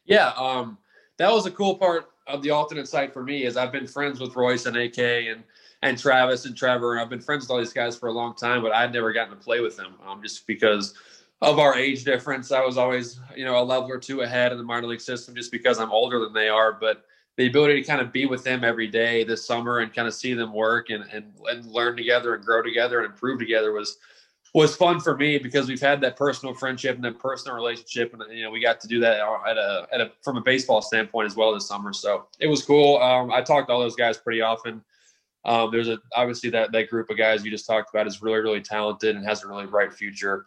yeah 0.06 0.30
um 0.38 0.78
that 1.18 1.32
was 1.32 1.45
a 1.45 1.51
cool 1.51 1.76
part 1.76 2.10
of 2.28 2.41
the 2.41 2.49
alternate 2.49 2.88
site 2.88 3.14
for 3.14 3.24
me 3.24 3.45
is 3.45 3.58
I've 3.58 3.72
been 3.72 3.88
friends 3.88 4.20
with 4.20 4.36
Royce 4.36 4.66
and 4.66 4.76
AK 4.78 4.97
and 4.97 5.43
and 5.82 5.97
Travis 5.97 6.45
and 6.45 6.58
Trevor. 6.58 6.99
I've 6.99 7.10
been 7.10 7.22
friends 7.22 7.43
with 7.43 7.51
all 7.51 7.60
these 7.60 7.74
guys 7.74 7.95
for 7.95 8.08
a 8.08 8.12
long 8.12 8.36
time, 8.36 8.64
but 8.64 8.72
I'd 8.72 8.93
never 8.93 9.14
gotten 9.14 9.38
to 9.38 9.43
play 9.43 9.60
with 9.60 9.78
them 9.78 9.95
um, 10.06 10.22
just 10.24 10.47
because 10.47 10.95
of 11.41 11.60
our 11.60 11.76
age 11.76 12.03
difference. 12.03 12.51
I 12.51 12.66
was 12.66 12.78
always, 12.78 13.20
you 13.36 13.45
know, 13.45 13.62
a 13.62 13.64
level 13.64 13.91
or 13.91 13.99
two 13.99 14.22
ahead 14.22 14.51
in 14.51 14.58
the 14.58 14.64
minor 14.64 14.88
league 14.88 15.01
system 15.01 15.36
just 15.36 15.51
because 15.51 15.78
I'm 15.78 15.91
older 15.91 16.20
than 16.20 16.34
they 16.34 16.49
are. 16.49 16.74
But 16.74 17.06
the 17.38 17.48
ability 17.48 17.82
to 17.82 17.88
kind 17.88 18.02
of 18.02 18.12
be 18.12 18.26
with 18.26 18.44
them 18.44 18.64
every 18.64 18.88
day 18.88 19.24
this 19.24 19.46
summer 19.46 19.80
and 19.80 19.94
kind 19.94 20.08
of 20.08 20.14
see 20.14 20.34
them 20.34 20.54
work 20.54 20.90
and, 20.90 21.04
and, 21.12 21.34
and 21.48 21.66
learn 21.66 21.98
together 21.98 22.36
and 22.36 22.46
grow 22.46 22.62
together 22.62 23.02
and 23.02 23.12
improve 23.12 23.40
together 23.40 23.72
was– 23.72 23.98
was 24.56 24.74
fun 24.74 25.02
for 25.02 25.18
me 25.18 25.38
because 25.38 25.68
we've 25.68 25.82
had 25.82 26.00
that 26.00 26.16
personal 26.16 26.56
friendship 26.56 26.96
and 26.96 27.04
that 27.04 27.20
personal 27.20 27.54
relationship, 27.54 28.14
and 28.14 28.24
you 28.32 28.42
know 28.42 28.50
we 28.50 28.62
got 28.62 28.80
to 28.80 28.88
do 28.88 29.02
that 29.02 29.20
at 29.20 29.58
a, 29.58 29.86
at 29.92 30.00
a 30.00 30.12
from 30.24 30.38
a 30.38 30.42
baseball 30.42 30.82
standpoint 30.82 31.26
as 31.26 31.36
well 31.36 31.54
this 31.54 31.68
summer. 31.68 31.92
So 31.92 32.28
it 32.40 32.48
was 32.48 32.64
cool. 32.64 32.98
Um, 33.02 33.32
I 33.32 33.42
talked 33.42 33.68
to 33.68 33.74
all 33.74 33.82
those 33.82 33.98
guys 33.98 34.18
pretty 34.18 34.40
often. 34.40 34.82
Um, 35.44 35.72
there's 35.72 35.90
a 35.90 36.00
obviously 36.16 36.50
that 36.52 36.72
that 36.72 36.90
group 36.90 37.10
of 37.10 37.18
guys 37.18 37.44
you 37.44 37.52
just 37.52 37.68
talked 37.68 37.94
about 37.94 38.08
is 38.08 38.22
really 38.22 38.40
really 38.40 38.62
talented 38.62 39.18
and 39.18 39.26
has 39.26 39.44
a 39.44 39.48
really 39.48 39.66
bright 39.66 39.94
future. 39.94 40.46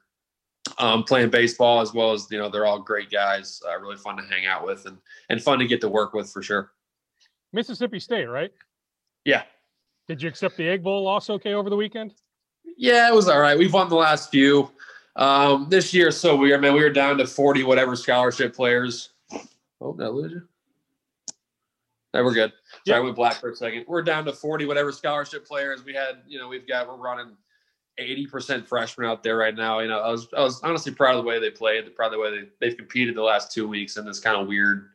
Um, 0.79 1.05
playing 1.05 1.29
baseball 1.29 1.83
as 1.83 1.93
well 1.93 2.13
as 2.13 2.29
you 2.31 2.39
know 2.39 2.49
they're 2.49 2.65
all 2.65 2.81
great 2.81 3.11
guys, 3.11 3.61
uh, 3.69 3.79
really 3.79 3.97
fun 3.97 4.17
to 4.17 4.23
hang 4.23 4.47
out 4.47 4.65
with 4.65 4.87
and 4.87 4.97
and 5.29 5.43
fun 5.43 5.59
to 5.59 5.67
get 5.67 5.83
to 5.83 5.89
work 5.89 6.15
with 6.15 6.33
for 6.33 6.43
sure. 6.43 6.71
Mississippi 7.53 7.99
State, 7.99 8.27
right? 8.27 8.53
Yeah. 9.25 9.43
Did 10.07 10.23
you 10.23 10.29
accept 10.29 10.57
the 10.57 10.69
Egg 10.69 10.83
Bowl 10.83 11.05
loss 11.05 11.29
okay 11.31 11.55
over 11.55 11.69
the 11.69 11.77
weekend? 11.77 12.15
Yeah, 12.77 13.09
it 13.09 13.15
was 13.15 13.29
all 13.29 13.41
right. 13.41 13.59
We've 13.59 13.73
won 13.73 13.89
the 13.89 13.97
last 13.97 14.31
few. 14.31 14.71
Um, 15.17 15.67
this 15.69 15.93
year 15.93 16.11
so 16.11 16.37
weird, 16.37 16.61
man. 16.61 16.75
We 16.75 16.81
were 16.81 16.91
down 16.91 17.19
to 17.19 17.27
40 17.27 17.65
whatever 17.65 17.97
scholarship 17.97 18.55
players. 18.55 19.11
Oh, 19.81 19.93
did 19.93 20.07
I 20.07 20.09
lose 20.09 20.33
you? 20.33 20.43
No, 22.15 22.25
we're 22.25 22.33
good. 22.33 22.53
Sorry, 22.87 23.01
I 23.01 23.03
went 23.03 23.17
black 23.17 23.35
for 23.35 23.51
a 23.51 23.57
second. 23.57 23.85
We're 23.87 24.03
down 24.03 24.25
to 24.27 24.33
40 24.33 24.67
whatever 24.67 24.93
scholarship 24.93 25.47
players. 25.47 25.85
We 25.85 25.93
had, 25.93 26.23
you 26.27 26.39
know, 26.39 26.49
we've 26.49 26.67
got 26.67 26.89
we're 26.89 26.97
running 26.97 27.37
80% 28.01 28.67
freshmen 28.67 29.07
out 29.07 29.23
there 29.23 29.37
right 29.37 29.55
now. 29.55 29.81
You 29.81 29.89
know, 29.89 30.01
I 30.01 30.11
was 30.11 30.29
I 30.37 30.41
was 30.41 30.63
honestly 30.63 30.93
proud 30.93 31.17
of 31.17 31.25
the 31.25 31.29
way 31.29 31.39
they 31.39 31.51
played, 31.51 31.85
the 31.85 31.91
proud 31.91 32.07
of 32.07 32.13
the 32.13 32.19
way 32.21 32.31
they, 32.31 32.49
they've 32.61 32.77
competed 32.77 33.15
the 33.15 33.23
last 33.23 33.53
two 33.53 33.69
weeks 33.69 33.97
in 33.97 34.07
this 34.07 34.21
kind 34.21 34.41
of 34.41 34.47
weird 34.47 34.91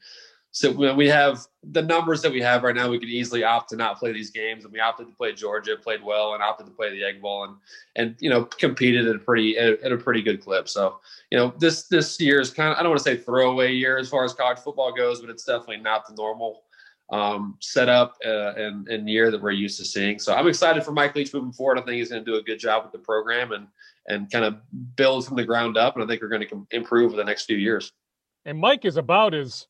so 0.56 0.72
we 0.93 1.08
have 1.08 1.47
the 1.64 1.82
numbers 1.82 2.22
that 2.22 2.32
we 2.32 2.39
have 2.39 2.62
right 2.62 2.76
now, 2.76 2.88
we 2.88 2.99
could 2.99 3.10
easily 3.10 3.43
opt 3.43 3.72
to 3.72 3.76
not 3.76 3.97
play 3.97 4.14
these 4.14 4.30
games, 4.30 4.64
and 4.64 4.72
we 4.72 4.80
opted 4.80 5.08
to 5.08 5.16
play 5.16 5.34
Georgia, 5.34 5.76
played 5.76 6.04
well, 6.04 6.36
and 6.36 6.43
opted 6.43 6.68
to 6.68 6.72
play 6.72 6.91
the 6.91 7.04
Egg 7.04 7.24
Bowl, 7.24 7.45
and 7.45 7.56
and 7.95 8.16
you 8.20 8.30
know 8.30 8.45
competed 8.45 9.08
at 9.08 9.16
a 9.16 9.20
pretty 9.20 9.58
at 9.58 9.91
a 9.91 9.97
pretty 9.97 10.22
good 10.22 10.41
clip. 10.41 10.70
So 10.70 10.99
you 11.32 11.39
know 11.39 11.56
this 11.58 11.88
this 11.88 12.20
year 12.20 12.39
is 12.39 12.51
kind 12.51 12.72
of 12.72 12.78
I 12.78 12.84
don't 12.84 12.91
want 12.91 12.99
to 12.99 13.04
say 13.04 13.18
throwaway 13.18 13.74
year 13.74 13.97
as 13.97 14.10
far 14.10 14.24
as 14.26 14.36
college 14.36 14.60
football 14.60 14.93
goes, 14.93 15.22
but 15.22 15.32
it's 15.32 15.43
definitely 15.43 15.78
not 15.78 16.08
the 16.08 16.14
normal 16.14 16.62
um, 17.10 17.58
setup 17.60 18.16
uh, 18.24 18.54
and, 18.54 18.88
and 18.89 19.10
year 19.10 19.32
that 19.32 19.41
we're 19.41 19.51
used 19.51 19.80
to 19.80 19.86
seeing. 19.86 20.20
So 20.20 20.36
I'm 20.36 20.47
excited 20.47 20.84
for 20.84 20.91
Mike 20.91 21.16
Leach 21.16 21.34
moving 21.34 21.51
forward. 21.51 21.80
I 21.80 21.82
think 21.82 21.95
he's 21.95 22.10
going 22.10 22.24
to 22.24 22.32
do 22.32 22.38
a 22.38 22.43
good 22.43 22.60
job 22.60 22.84
with 22.84 22.91
the 22.91 22.99
program 22.99 23.54
and 23.54 23.68
and 24.08 24.32
kind 24.32 24.45
of 24.45 24.58
build 24.95 25.26
from 25.26 25.36
the 25.36 25.45
ground 25.45 25.78
up, 25.78 25.95
and 25.95 26.04
I 26.04 26.08
think 26.08 26.22
we're 26.22 26.28
going 26.28 26.47
to 26.47 26.68
improve 26.70 27.08
over 27.08 27.16
the 27.16 27.24
next 27.24 27.45
few 27.45 27.58
years. 27.58 27.91
And 28.45 28.60
Mike 28.60 28.86
is 28.86 28.97
about 28.97 29.34
as 29.34 29.66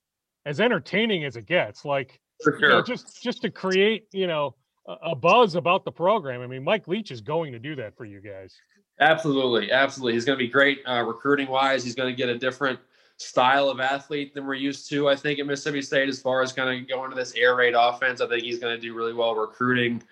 as 0.45 0.59
entertaining 0.59 1.25
as 1.25 1.35
it 1.35 1.45
gets. 1.45 1.85
Like 1.85 2.19
sure. 2.43 2.59
you 2.59 2.67
know, 2.67 2.81
just 2.81 3.21
just 3.21 3.41
to 3.41 3.49
create, 3.49 4.07
you 4.11 4.27
know, 4.27 4.55
a, 4.87 5.11
a, 5.11 5.15
buzz 5.15 5.55
about 5.55 5.85
the 5.85 5.91
program. 5.91 6.41
I 6.41 6.47
mean, 6.47 6.63
Mike 6.63 6.87
Leach 6.87 7.11
is 7.11 7.21
going 7.21 7.53
to 7.53 7.59
do 7.59 7.75
that 7.75 7.95
for 7.95 8.05
you 8.05 8.19
guys. 8.19 8.55
Absolutely, 8.99 9.71
absolutely. 9.71 10.13
He's 10.13 10.25
going 10.25 10.37
to 10.37 10.43
be 10.43 10.49
great 10.49 10.79
uh, 10.87 11.03
recruiting 11.03 11.47
wise. 11.47 11.83
He's 11.83 11.95
going 11.95 12.13
to 12.13 12.15
get 12.15 12.29
a 12.29 12.37
different 12.37 12.79
style 13.17 13.69
of 13.69 13.79
athlete 13.79 14.33
than 14.33 14.45
we're 14.45 14.53
used 14.53 14.89
to. 14.89 15.09
I 15.09 15.15
think 15.15 15.39
at 15.39 15.45
Mississippi 15.45 15.81
State, 15.81 16.09
as 16.09 16.21
far 16.21 16.41
as 16.41 16.53
kind 16.53 16.69
of 16.69 16.87
going 16.87 17.09
to 17.09 17.15
this 17.15 17.33
air 17.35 17.55
raid 17.55 17.73
offense, 17.75 18.21
I 18.21 18.27
think 18.27 18.43
he's 18.43 18.59
going 18.59 18.75
to 18.75 18.81
do 18.81 18.93
really 18.93 19.13
well 19.13 19.35
recruiting 19.35 20.03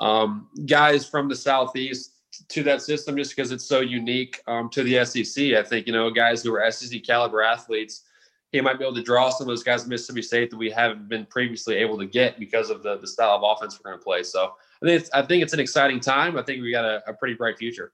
um, 0.00 0.48
guys 0.66 1.06
from 1.06 1.28
the 1.28 1.36
southeast 1.36 2.12
to 2.48 2.62
that 2.62 2.82
system 2.82 3.16
just 3.16 3.34
because 3.34 3.50
it's 3.50 3.64
so 3.64 3.80
unique 3.80 4.40
um, 4.46 4.68
to 4.70 4.82
the 4.82 5.04
SEC. 5.04 5.54
I 5.54 5.62
think 5.62 5.86
you 5.86 5.92
know 5.92 6.10
guys 6.10 6.42
who 6.42 6.54
are 6.54 6.70
SEC 6.70 7.02
caliber 7.04 7.42
athletes 7.42 8.02
he 8.52 8.60
might 8.60 8.78
be 8.78 8.84
able 8.84 8.94
to 8.94 9.02
draw 9.02 9.28
some 9.28 9.46
of 9.46 9.48
those 9.48 9.62
guys 9.62 9.86
Mississippi 9.86 10.22
State 10.22 10.50
that 10.50 10.56
we 10.56 10.70
haven't 10.70 11.08
been 11.08 11.26
previously 11.26 11.76
able 11.76 11.98
to 11.98 12.06
get 12.06 12.38
because 12.38 12.70
of 12.70 12.82
the, 12.82 12.96
the 12.98 13.06
style 13.06 13.36
of 13.36 13.42
offense 13.44 13.78
we're 13.78 13.90
going 13.90 14.00
to 14.00 14.04
play. 14.04 14.22
So 14.22 14.54
I 14.82 14.86
think 14.86 15.00
it's, 15.02 15.10
I 15.12 15.22
think 15.22 15.42
it's 15.42 15.52
an 15.52 15.60
exciting 15.60 16.00
time. 16.00 16.38
I 16.38 16.42
think 16.42 16.62
we 16.62 16.70
got 16.70 16.84
a, 16.84 17.02
a 17.06 17.12
pretty 17.12 17.34
bright 17.34 17.58
future. 17.58 17.92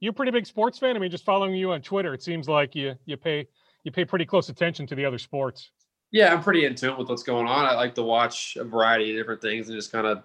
You're 0.00 0.10
a 0.10 0.14
pretty 0.14 0.32
big 0.32 0.46
sports 0.46 0.78
fan? 0.78 0.96
I 0.96 0.98
mean, 0.98 1.10
just 1.10 1.24
following 1.24 1.54
you 1.54 1.72
on 1.72 1.82
Twitter, 1.82 2.14
it 2.14 2.22
seems 2.22 2.48
like 2.48 2.74
you 2.74 2.94
you 3.04 3.16
pay 3.16 3.46
you 3.84 3.92
pay 3.92 4.04
pretty 4.04 4.24
close 4.24 4.48
attention 4.48 4.86
to 4.88 4.94
the 4.94 5.04
other 5.04 5.18
sports. 5.18 5.70
Yeah, 6.10 6.32
I'm 6.32 6.42
pretty 6.42 6.64
in 6.64 6.74
tune 6.74 6.96
with 6.98 7.08
what's 7.08 7.22
going 7.22 7.46
on. 7.46 7.64
I 7.64 7.74
like 7.74 7.94
to 7.94 8.02
watch 8.02 8.56
a 8.56 8.64
variety 8.64 9.10
of 9.10 9.16
different 9.16 9.40
things 9.40 9.68
and 9.68 9.78
just 9.78 9.92
kind 9.92 10.06
of. 10.06 10.24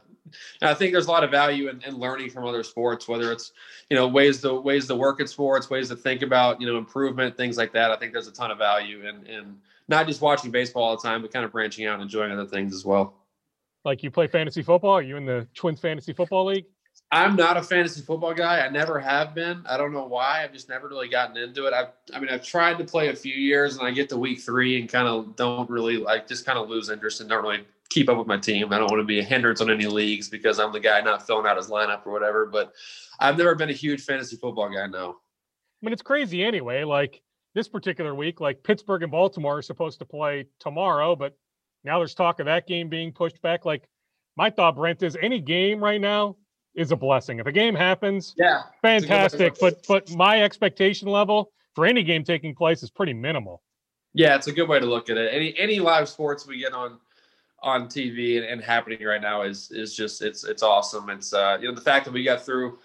I 0.61 0.73
think 0.73 0.91
there's 0.91 1.07
a 1.07 1.11
lot 1.11 1.23
of 1.23 1.31
value 1.31 1.69
in, 1.69 1.81
in, 1.83 1.97
learning 1.97 2.29
from 2.29 2.45
other 2.45 2.63
sports, 2.63 3.07
whether 3.07 3.31
it's 3.31 3.51
you 3.89 3.95
know 3.95 4.07
ways 4.07 4.41
to 4.41 4.53
ways 4.59 4.87
to 4.87 4.95
work 4.95 5.21
at 5.21 5.29
sports, 5.29 5.69
ways 5.69 5.89
to 5.89 5.95
think 5.95 6.21
about 6.21 6.61
you 6.61 6.67
know 6.67 6.77
improvement, 6.77 7.37
things 7.37 7.57
like 7.57 7.73
that. 7.73 7.91
I 7.91 7.97
think 7.97 8.13
there's 8.13 8.27
a 8.27 8.33
ton 8.33 8.51
of 8.51 8.57
value 8.57 9.07
in 9.07 9.25
in 9.25 9.57
not 9.87 10.07
just 10.07 10.21
watching 10.21 10.51
baseball 10.51 10.83
all 10.83 10.97
the 10.97 11.01
time, 11.01 11.21
but 11.21 11.31
kind 11.31 11.45
of 11.45 11.51
branching 11.51 11.85
out 11.85 11.95
and 11.95 12.03
enjoying 12.03 12.31
other 12.31 12.45
things 12.45 12.73
as 12.73 12.85
well. 12.85 13.13
Like 13.85 14.03
you 14.03 14.11
play 14.11 14.27
fantasy 14.27 14.61
football? 14.61 14.91
Are 14.91 15.01
you 15.01 15.17
in 15.17 15.25
the 15.25 15.47
Twins 15.55 15.79
Fantasy 15.79 16.13
Football 16.13 16.47
League? 16.47 16.65
I'm 17.11 17.37
not 17.37 17.55
a 17.55 17.63
fantasy 17.63 18.01
football 18.01 18.33
guy. 18.33 18.59
I 18.59 18.69
never 18.69 18.99
have 18.99 19.33
been. 19.33 19.63
I 19.65 19.77
don't 19.77 19.93
know 19.93 20.05
why. 20.05 20.43
I've 20.43 20.51
just 20.51 20.67
never 20.67 20.89
really 20.89 21.07
gotten 21.07 21.37
into 21.37 21.65
it. 21.65 21.73
I've, 21.73 21.89
I 22.13 22.19
mean, 22.19 22.29
I've 22.29 22.43
tried 22.43 22.77
to 22.79 22.83
play 22.83 23.09
a 23.09 23.15
few 23.15 23.33
years, 23.33 23.77
and 23.77 23.87
I 23.87 23.91
get 23.91 24.09
to 24.09 24.17
week 24.17 24.41
three 24.41 24.79
and 24.79 24.89
kind 24.89 25.07
of 25.07 25.35
don't 25.37 25.69
really 25.69 25.97
like, 25.97 26.27
just 26.27 26.45
kind 26.45 26.59
of 26.59 26.69
lose 26.69 26.89
interest 26.89 27.21
and 27.21 27.29
don't 27.29 27.43
really 27.43 27.65
keep 27.89 28.09
up 28.09 28.17
with 28.17 28.27
my 28.27 28.37
team. 28.37 28.71
I 28.71 28.77
don't 28.77 28.89
want 28.91 29.01
to 29.01 29.05
be 29.05 29.19
a 29.19 29.23
hindrance 29.23 29.61
on 29.61 29.71
any 29.71 29.85
leagues 29.85 30.29
because 30.29 30.59
I'm 30.59 30.71
the 30.71 30.79
guy 30.79 31.01
not 31.01 31.25
filling 31.25 31.45
out 31.45 31.57
his 31.57 31.69
lineup 31.69 32.05
or 32.05 32.11
whatever. 32.11 32.45
But 32.45 32.73
I've 33.19 33.37
never 33.37 33.55
been 33.55 33.69
a 33.69 33.73
huge 33.73 34.03
fantasy 34.03 34.35
football 34.37 34.69
guy. 34.69 34.87
No. 34.87 35.09
I 35.09 35.85
mean, 35.85 35.93
it's 35.93 36.01
crazy 36.01 36.43
anyway. 36.43 36.83
Like 36.83 37.21
this 37.53 37.67
particular 37.67 38.13
week, 38.15 38.39
like 38.39 38.63
Pittsburgh 38.63 39.03
and 39.03 39.11
Baltimore 39.11 39.57
are 39.57 39.61
supposed 39.61 39.99
to 39.99 40.05
play 40.05 40.45
tomorrow, 40.59 41.15
but 41.15 41.37
now 41.83 41.99
there's 41.99 42.13
talk 42.13 42.39
of 42.39 42.45
that 42.45 42.67
game 42.67 42.89
being 42.89 43.11
pushed 43.11 43.41
back. 43.41 43.65
Like 43.65 43.87
my 44.35 44.49
thought, 44.49 44.75
Brent, 44.75 45.03
is 45.03 45.17
any 45.21 45.39
game 45.39 45.83
right 45.83 46.01
now 46.01 46.37
is 46.75 46.91
a 46.91 46.95
blessing. 46.95 47.39
If 47.39 47.47
a 47.47 47.51
game 47.51 47.75
happens, 47.75 48.35
yeah, 48.37 48.63
fantastic. 48.81 49.57
But 49.59 49.85
but 49.87 50.11
my 50.15 50.43
expectation 50.43 51.07
level 51.07 51.51
for 51.73 51.85
any 51.85 52.03
game 52.03 52.23
taking 52.23 52.53
place 52.53 52.83
is 52.83 52.89
pretty 52.89 53.13
minimal. 53.13 53.63
Yeah, 54.13 54.35
it's 54.35 54.47
a 54.47 54.51
good 54.51 54.67
way 54.67 54.79
to 54.79 54.85
look 54.85 55.09
at 55.09 55.17
it. 55.17 55.33
Any 55.33 55.57
any 55.57 55.79
live 55.79 56.09
sports 56.09 56.45
we 56.45 56.59
get 56.59 56.73
on 56.73 56.99
on 57.63 57.87
TV 57.87 58.37
and, 58.37 58.45
and 58.45 58.61
happening 58.61 59.03
right 59.03 59.21
now 59.21 59.41
is 59.41 59.71
is 59.71 59.95
just 59.95 60.21
it's 60.21 60.43
it's 60.43 60.63
awesome. 60.63 61.09
It's 61.09 61.33
uh 61.33 61.57
you 61.59 61.67
know 61.67 61.75
the 61.75 61.81
fact 61.81 62.05
that 62.05 62.13
we 62.13 62.23
got 62.23 62.45
through 62.45 62.79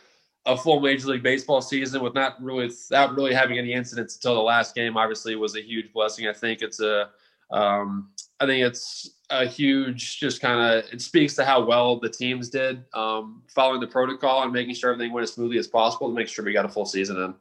a 0.47 0.57
full 0.57 0.81
Major 0.81 1.09
League 1.09 1.23
Baseball 1.23 1.61
season 1.61 2.03
with 2.03 2.15
not 2.15 2.43
really 2.43 2.67
without 2.67 3.15
really 3.15 3.35
having 3.35 3.59
any 3.59 3.73
incidents 3.73 4.17
until 4.17 4.35
the 4.35 4.41
last 4.41 4.75
game 4.75 4.97
obviously 4.97 5.37
was 5.37 5.57
a 5.57 5.63
huge 5.63 5.93
blessing. 5.93 6.27
I 6.27 6.33
think 6.33 6.63
it's 6.63 6.81
a 6.81 7.11
um, 7.51 8.11
I 8.41 8.47
think 8.47 8.65
it's 8.65 9.11
a 9.31 9.47
huge 9.47 10.19
just 10.19 10.41
kind 10.41 10.61
of 10.61 10.93
it 10.93 11.01
speaks 11.01 11.35
to 11.37 11.45
how 11.45 11.65
well 11.65 12.01
the 12.01 12.09
teams 12.09 12.49
did 12.49 12.85
um, 12.95 13.43
following 13.47 13.81
the 13.81 13.87
protocol 13.87 14.43
and 14.43 14.53
making 14.53 14.75
sure 14.75 14.93
everything 14.93 15.13
went 15.13 15.23
as 15.23 15.33
smoothly 15.33 15.59
as 15.59 15.69
possible 15.69 16.09
to 16.09 16.15
make 16.15 16.29
sure 16.29 16.45
we 16.45 16.53
got 16.53 16.65
a 16.65 16.69
full 16.69 16.87
season 16.87 17.17
in. 17.19 17.35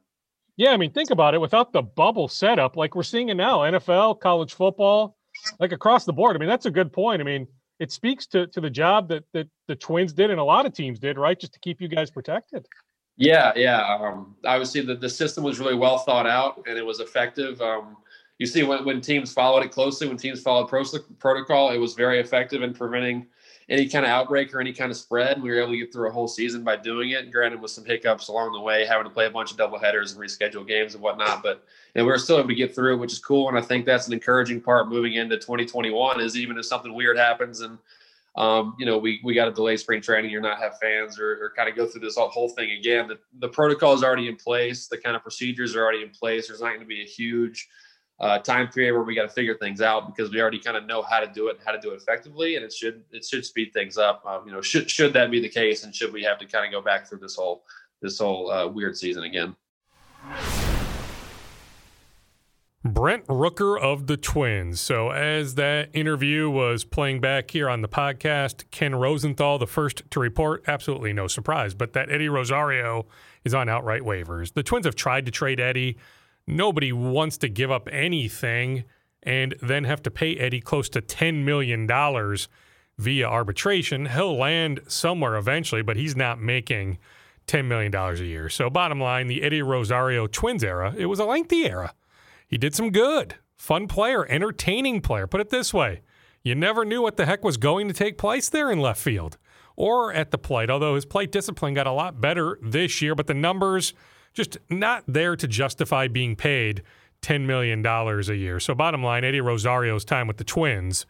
Yeah, 0.58 0.72
I 0.72 0.78
mean, 0.78 0.92
think 0.92 1.10
about 1.10 1.34
it. 1.34 1.42
Without 1.42 1.72
the 1.72 1.82
bubble 1.82 2.28
setup, 2.28 2.76
like 2.76 2.94
we're 2.94 3.04
seeing 3.04 3.30
it 3.30 3.36
now, 3.36 3.60
NFL, 3.60 4.20
college 4.20 4.54
football, 4.54 5.18
like 5.60 5.72
across 5.72 6.06
the 6.06 6.14
board. 6.14 6.36
I 6.36 6.40
mean, 6.40 6.50
that's 6.50 6.66
a 6.66 6.72
good 6.72 6.92
point. 6.92 7.22
I 7.22 7.26
mean, 7.26 7.48
it 7.80 7.92
speaks 7.92 8.28
to 8.28 8.48
to 8.48 8.62
the 8.62 8.70
job 8.70 9.10
that 9.10 9.24
that 9.34 9.48
the 9.68 9.76
Twins 9.76 10.14
did 10.14 10.30
and 10.30 10.40
a 10.40 10.44
lot 10.44 10.66
of 10.66 10.74
teams 10.74 11.00
did, 11.00 11.18
right, 11.18 11.40
just 11.40 11.54
to 11.54 11.60
keep 11.60 11.82
you 11.82 11.88
guys 11.88 12.12
protected. 12.12 12.66
Yeah, 13.18 13.52
yeah. 13.56 13.82
Um, 13.86 14.36
obviously, 14.46 14.82
the, 14.82 14.96
the 14.96 15.10
system 15.10 15.44
was 15.44 15.60
really 15.60 15.76
well 15.76 16.00
thought 16.00 16.28
out 16.28 16.64
and 16.68 16.78
it 16.78 16.86
was 16.86 17.00
effective. 17.00 17.62
Um, 17.62 17.98
you 18.40 18.48
see, 18.48 18.64
when, 18.64 18.84
when 18.86 19.02
teams 19.02 19.32
followed 19.32 19.64
it 19.64 19.72
closely, 19.72 20.08
when 20.08 20.18
teams 20.18 20.42
followed 20.42 20.68
pro- 20.68 20.84
protocol, 21.20 21.70
it 21.70 21.78
was 21.78 21.94
very 21.94 22.20
effective 22.20 22.64
in 22.64 22.74
preventing 22.74 23.28
any 23.70 23.88
kind 23.88 24.06
of 24.06 24.12
outbreak 24.12 24.54
or 24.54 24.60
any 24.60 24.74
kind 24.74 24.92
of 24.92 24.98
spread. 24.98 25.42
We 25.42 25.50
were 25.50 25.60
able 25.60 25.72
to 25.72 25.78
get 25.78 25.94
through 25.94 26.10
a 26.10 26.12
whole 26.12 26.28
season 26.28 26.64
by 26.64 26.76
doing 26.76 27.12
it. 27.12 27.32
Granted, 27.32 27.62
with 27.62 27.72
some 27.72 27.86
hiccups 27.86 28.28
along 28.28 28.54
the 28.54 28.60
way, 28.60 28.86
having 28.86 29.06
to 29.06 29.10
play 29.10 29.28
a 29.28 29.30
bunch 29.30 29.52
of 29.52 29.58
double 29.58 29.80
headers 29.80 30.14
and 30.14 30.22
reschedule 30.22 30.68
games 30.68 30.94
and 30.94 31.04
whatnot, 31.04 31.44
but 31.44 31.64
and 31.96 32.06
we 32.06 32.12
were 32.12 32.18
still 32.18 32.40
able 32.40 32.50
to 32.50 32.56
get 32.56 32.74
through, 32.74 32.98
which 32.98 33.14
is 33.14 33.20
cool. 33.20 33.50
And 33.50 33.58
I 33.58 33.62
think 33.62 33.86
that's 33.86 34.08
an 34.08 34.14
encouraging 34.14 34.62
part 34.62 34.88
moving 34.88 35.14
into 35.14 35.38
2021. 35.38 36.22
Is 36.22 36.38
even 36.38 36.58
if 36.58 36.66
something 36.66 36.94
weird 36.94 37.18
happens 37.18 37.62
and 37.62 37.78
um, 38.36 38.76
you 38.80 38.86
know 38.86 38.98
we 38.98 39.20
we 39.24 39.34
got 39.34 39.46
to 39.46 39.52
delay 39.52 39.78
spring 39.78 40.02
training 40.02 40.34
or 40.36 40.42
not 40.42 40.60
have 40.60 40.78
fans 40.80 41.20
or, 41.20 41.32
or 41.32 41.54
kind 41.56 41.68
of 41.68 41.76
go 41.76 41.86
through 41.86 42.02
this 42.02 42.16
whole 42.18 42.50
thing 42.50 42.72
again. 42.72 43.08
The 43.08 43.20
the 43.40 43.50
protocol 43.50 43.94
is 43.94 44.04
already 44.04 44.28
in 44.28 44.36
place. 44.36 44.88
The 44.88 44.98
kind 44.98 45.16
of 45.16 45.22
procedures 45.22 45.76
are 45.76 45.84
already 45.84 46.04
in 46.04 46.10
place. 46.10 46.48
There's 46.48 46.62
not 46.62 46.70
going 46.70 46.80
to 46.80 46.86
be 46.86 47.02
a 47.02 47.06
huge 47.06 47.68
uh, 48.22 48.38
time 48.38 48.68
period 48.68 48.94
where 48.94 49.04
we 49.04 49.16
got 49.16 49.24
to 49.24 49.30
figure 49.30 49.58
things 49.58 49.82
out 49.82 50.16
because 50.16 50.32
we 50.32 50.40
already 50.40 50.60
kind 50.60 50.78
of 50.78 50.86
know 50.86 51.02
how 51.02 51.20
to 51.20 51.28
do 51.28 51.48
it 51.48 51.58
and 51.58 51.66
how 51.66 51.72
to 51.72 51.80
do 51.80 51.92
it 51.92 51.96
effectively, 51.96 52.56
and 52.56 52.64
it 52.64 52.72
should 52.72 53.04
it 53.12 53.26
should 53.26 53.44
speed 53.44 53.74
things 53.74 53.98
up. 53.98 54.24
Um, 54.26 54.44
you 54.46 54.54
know, 54.54 54.62
should 54.62 54.90
should 54.90 55.12
that 55.14 55.32
be 55.32 55.42
the 55.42 55.50
case, 55.50 55.84
and 55.84 55.94
should 55.94 56.14
we 56.14 56.24
have 56.24 56.38
to 56.38 56.46
kind 56.46 56.66
of 56.66 56.72
go 56.72 56.82
back 56.82 57.08
through 57.08 57.20
this 57.20 57.36
whole 57.36 57.64
this 58.02 58.20
whole 58.20 58.52
uh, 58.52 58.68
weird 58.68 58.96
season 58.96 59.24
again? 59.24 59.56
Brent 62.84 63.26
Rooker 63.28 63.80
of 63.80 64.08
the 64.08 64.18
Twins. 64.18 64.82
So, 64.82 65.12
as 65.12 65.56
that 65.56 65.90
interview 65.94 66.50
was 66.50 66.84
playing 66.84 67.22
back 67.22 67.52
here 67.52 67.70
on 67.70 67.82
the 67.82 67.88
podcast, 67.88 68.66
Ken 68.72 68.96
Rosenthal, 68.96 69.60
the 69.60 69.68
first 69.68 70.04
to 70.12 70.20
report, 70.20 70.64
absolutely 70.68 71.14
no 71.14 71.28
surprise, 71.28 71.74
but 71.74 71.94
that 71.94 72.12
Eddie 72.12 72.30
Rosario 72.30 73.06
is 73.44 73.54
on 73.54 73.70
outright 73.70 74.02
waivers. 74.02 74.54
The 74.54 74.64
Twins 74.64 74.86
have 74.86 74.96
tried 74.96 75.26
to 75.26 75.32
trade 75.32 75.60
Eddie 75.60 75.98
nobody 76.48 76.92
wants 76.92 77.38
to 77.40 77.50
give 77.50 77.72
up 77.72 77.88
anything 77.92 78.84
and 79.24 79.56
then 79.62 79.84
have 79.84 80.02
to 80.04 80.12
pay 80.12 80.36
Eddie 80.38 80.62
close 80.62 80.90
to 80.90 81.02
$10 81.02 81.44
million 81.44 81.88
via 82.98 83.28
arbitration. 83.28 84.08
He'll 84.08 84.38
land 84.38 84.82
somewhere 84.88 85.36
eventually, 85.36 85.82
but 85.82 85.98
he's 85.98 86.16
not 86.16 86.42
making 86.42 86.98
$10 87.48 87.66
million 87.66 87.94
a 87.94 88.16
year. 88.16 88.50
So, 88.50 88.70
bottom 88.70 89.00
line, 89.00 89.28
the 89.28 89.44
Eddie 89.44 89.62
Rosario 89.62 90.28
Twins 90.28 90.64
era, 90.64 90.94
it 90.98 91.08
was 91.08 91.20
a 91.20 91.26
lengthy 91.26 91.66
era. 91.66 91.94
He 92.48 92.58
did 92.58 92.76
some 92.76 92.92
good, 92.92 93.36
fun 93.58 93.88
player, 93.88 94.26
entertaining 94.26 95.02
player. 95.02 95.28
Put 95.28 95.42
it 95.42 95.50
this 95.50 95.74
way 95.74 96.02
you 96.44 96.56
never 96.56 96.84
knew 96.84 97.02
what 97.02 97.18
the 97.18 97.26
heck 97.26 97.44
was 97.44 97.58
going 97.58 97.88
to 97.88 97.94
take 97.94 98.18
place 98.18 98.50
there 98.50 98.72
in 98.72 98.80
left 98.80 99.00
field 99.00 99.38
or 99.76 100.12
at 100.12 100.32
the 100.32 100.38
plate, 100.38 100.70
although 100.70 100.96
his 100.96 101.06
plate 101.06 101.32
discipline 101.32 101.74
got 101.74 101.88
a 101.88 101.92
lot 101.92 102.20
better 102.20 102.58
this 102.62 103.02
year, 103.02 103.16
but 103.16 103.28
the 103.28 103.34
numbers 103.34 103.94
just 104.34 104.58
not 104.70 105.04
there 105.08 105.36
to 105.36 105.48
justify 105.48 106.08
being 106.08 106.36
paid 106.36 106.84
$10 107.22 107.46
million 107.46 107.86
a 107.86 108.34
year. 108.34 108.60
So, 108.60 108.74
bottom 108.74 109.04
line, 109.04 109.24
Eddie 109.24 109.42
Rosario's 109.42 110.06
time 110.06 110.28
with 110.28 110.38
the 110.38 110.44
Twins 110.44 111.06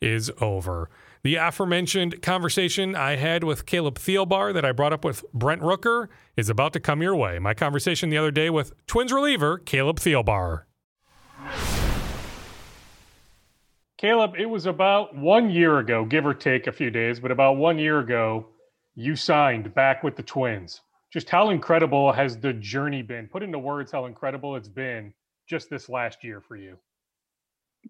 is 0.00 0.30
over. 0.40 0.90
The 1.22 1.36
aforementioned 1.36 2.20
conversation 2.20 2.94
I 2.94 3.16
had 3.16 3.44
with 3.44 3.64
Caleb 3.64 3.98
Thielbar 3.98 4.52
that 4.52 4.64
I 4.64 4.72
brought 4.72 4.92
up 4.92 5.04
with 5.04 5.24
Brent 5.32 5.62
Rooker 5.62 6.08
is 6.36 6.50
about 6.50 6.74
to 6.74 6.80
come 6.80 7.00
your 7.00 7.16
way. 7.16 7.38
My 7.38 7.54
conversation 7.54 8.10
the 8.10 8.18
other 8.18 8.30
day 8.30 8.50
with 8.50 8.74
Twins 8.86 9.10
reliever 9.10 9.56
Caleb 9.56 10.00
Thielbar. 10.00 10.64
Caleb, 13.96 14.34
it 14.36 14.44
was 14.44 14.66
about 14.66 15.16
one 15.16 15.48
year 15.48 15.78
ago, 15.78 16.04
give 16.04 16.26
or 16.26 16.34
take 16.34 16.66
a 16.66 16.72
few 16.72 16.90
days, 16.90 17.20
but 17.20 17.30
about 17.30 17.56
one 17.56 17.78
year 17.78 18.00
ago, 18.00 18.46
you 18.94 19.16
signed 19.16 19.72
back 19.72 20.02
with 20.02 20.16
the 20.16 20.22
Twins 20.22 20.82
just 21.14 21.30
how 21.30 21.50
incredible 21.50 22.10
has 22.10 22.36
the 22.38 22.52
journey 22.52 23.00
been? 23.00 23.28
Put 23.28 23.44
into 23.44 23.56
words 23.56 23.92
how 23.92 24.06
incredible 24.06 24.56
it's 24.56 24.68
been 24.68 25.14
just 25.48 25.70
this 25.70 25.88
last 25.88 26.24
year 26.24 26.40
for 26.40 26.56
you. 26.56 26.76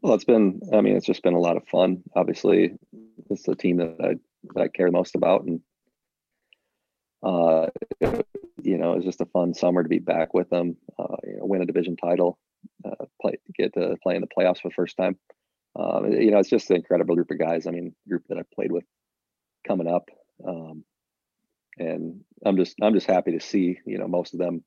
Well, 0.02 0.12
it's 0.12 0.26
been, 0.26 0.60
I 0.74 0.82
mean, 0.82 0.94
it's 0.94 1.06
just 1.06 1.22
been 1.22 1.32
a 1.32 1.40
lot 1.40 1.56
of 1.56 1.66
fun. 1.66 2.02
Obviously, 2.14 2.74
it's 3.30 3.44
the 3.44 3.56
team 3.56 3.78
that 3.78 3.96
I, 3.98 4.14
that 4.52 4.60
I 4.60 4.68
care 4.68 4.90
most 4.90 5.14
about. 5.14 5.44
And, 5.44 5.60
uh, 7.22 7.68
you 8.62 8.76
know, 8.76 8.92
it's 8.92 9.06
just 9.06 9.22
a 9.22 9.26
fun 9.26 9.54
summer 9.54 9.82
to 9.82 9.88
be 9.88 10.00
back 10.00 10.34
with 10.34 10.50
them, 10.50 10.76
uh, 10.98 11.16
you 11.24 11.38
know, 11.38 11.46
win 11.46 11.62
a 11.62 11.66
division 11.66 11.96
title, 11.96 12.38
uh, 12.84 13.06
play, 13.22 13.38
get 13.56 13.72
to 13.72 13.96
play 14.02 14.16
in 14.16 14.20
the 14.20 14.28
playoffs 14.28 14.60
for 14.60 14.68
the 14.68 14.74
first 14.74 14.98
time. 14.98 15.16
Um, 15.76 16.12
you 16.12 16.30
know, 16.30 16.40
it's 16.40 16.50
just 16.50 16.68
an 16.68 16.76
incredible 16.76 17.14
group 17.14 17.30
of 17.30 17.38
guys. 17.38 17.66
I 17.66 17.70
mean, 17.70 17.94
group 18.06 18.24
that 18.28 18.36
I've 18.36 18.50
played 18.50 18.70
with 18.70 18.84
coming 19.66 19.88
up. 19.88 20.10
Um, 20.46 20.84
and 21.78 22.20
I'm 22.44 22.56
just 22.56 22.76
I'm 22.82 22.94
just 22.94 23.06
happy 23.06 23.32
to 23.32 23.40
see 23.40 23.78
you 23.86 23.98
know 23.98 24.08
most 24.08 24.34
of 24.34 24.40
them 24.40 24.64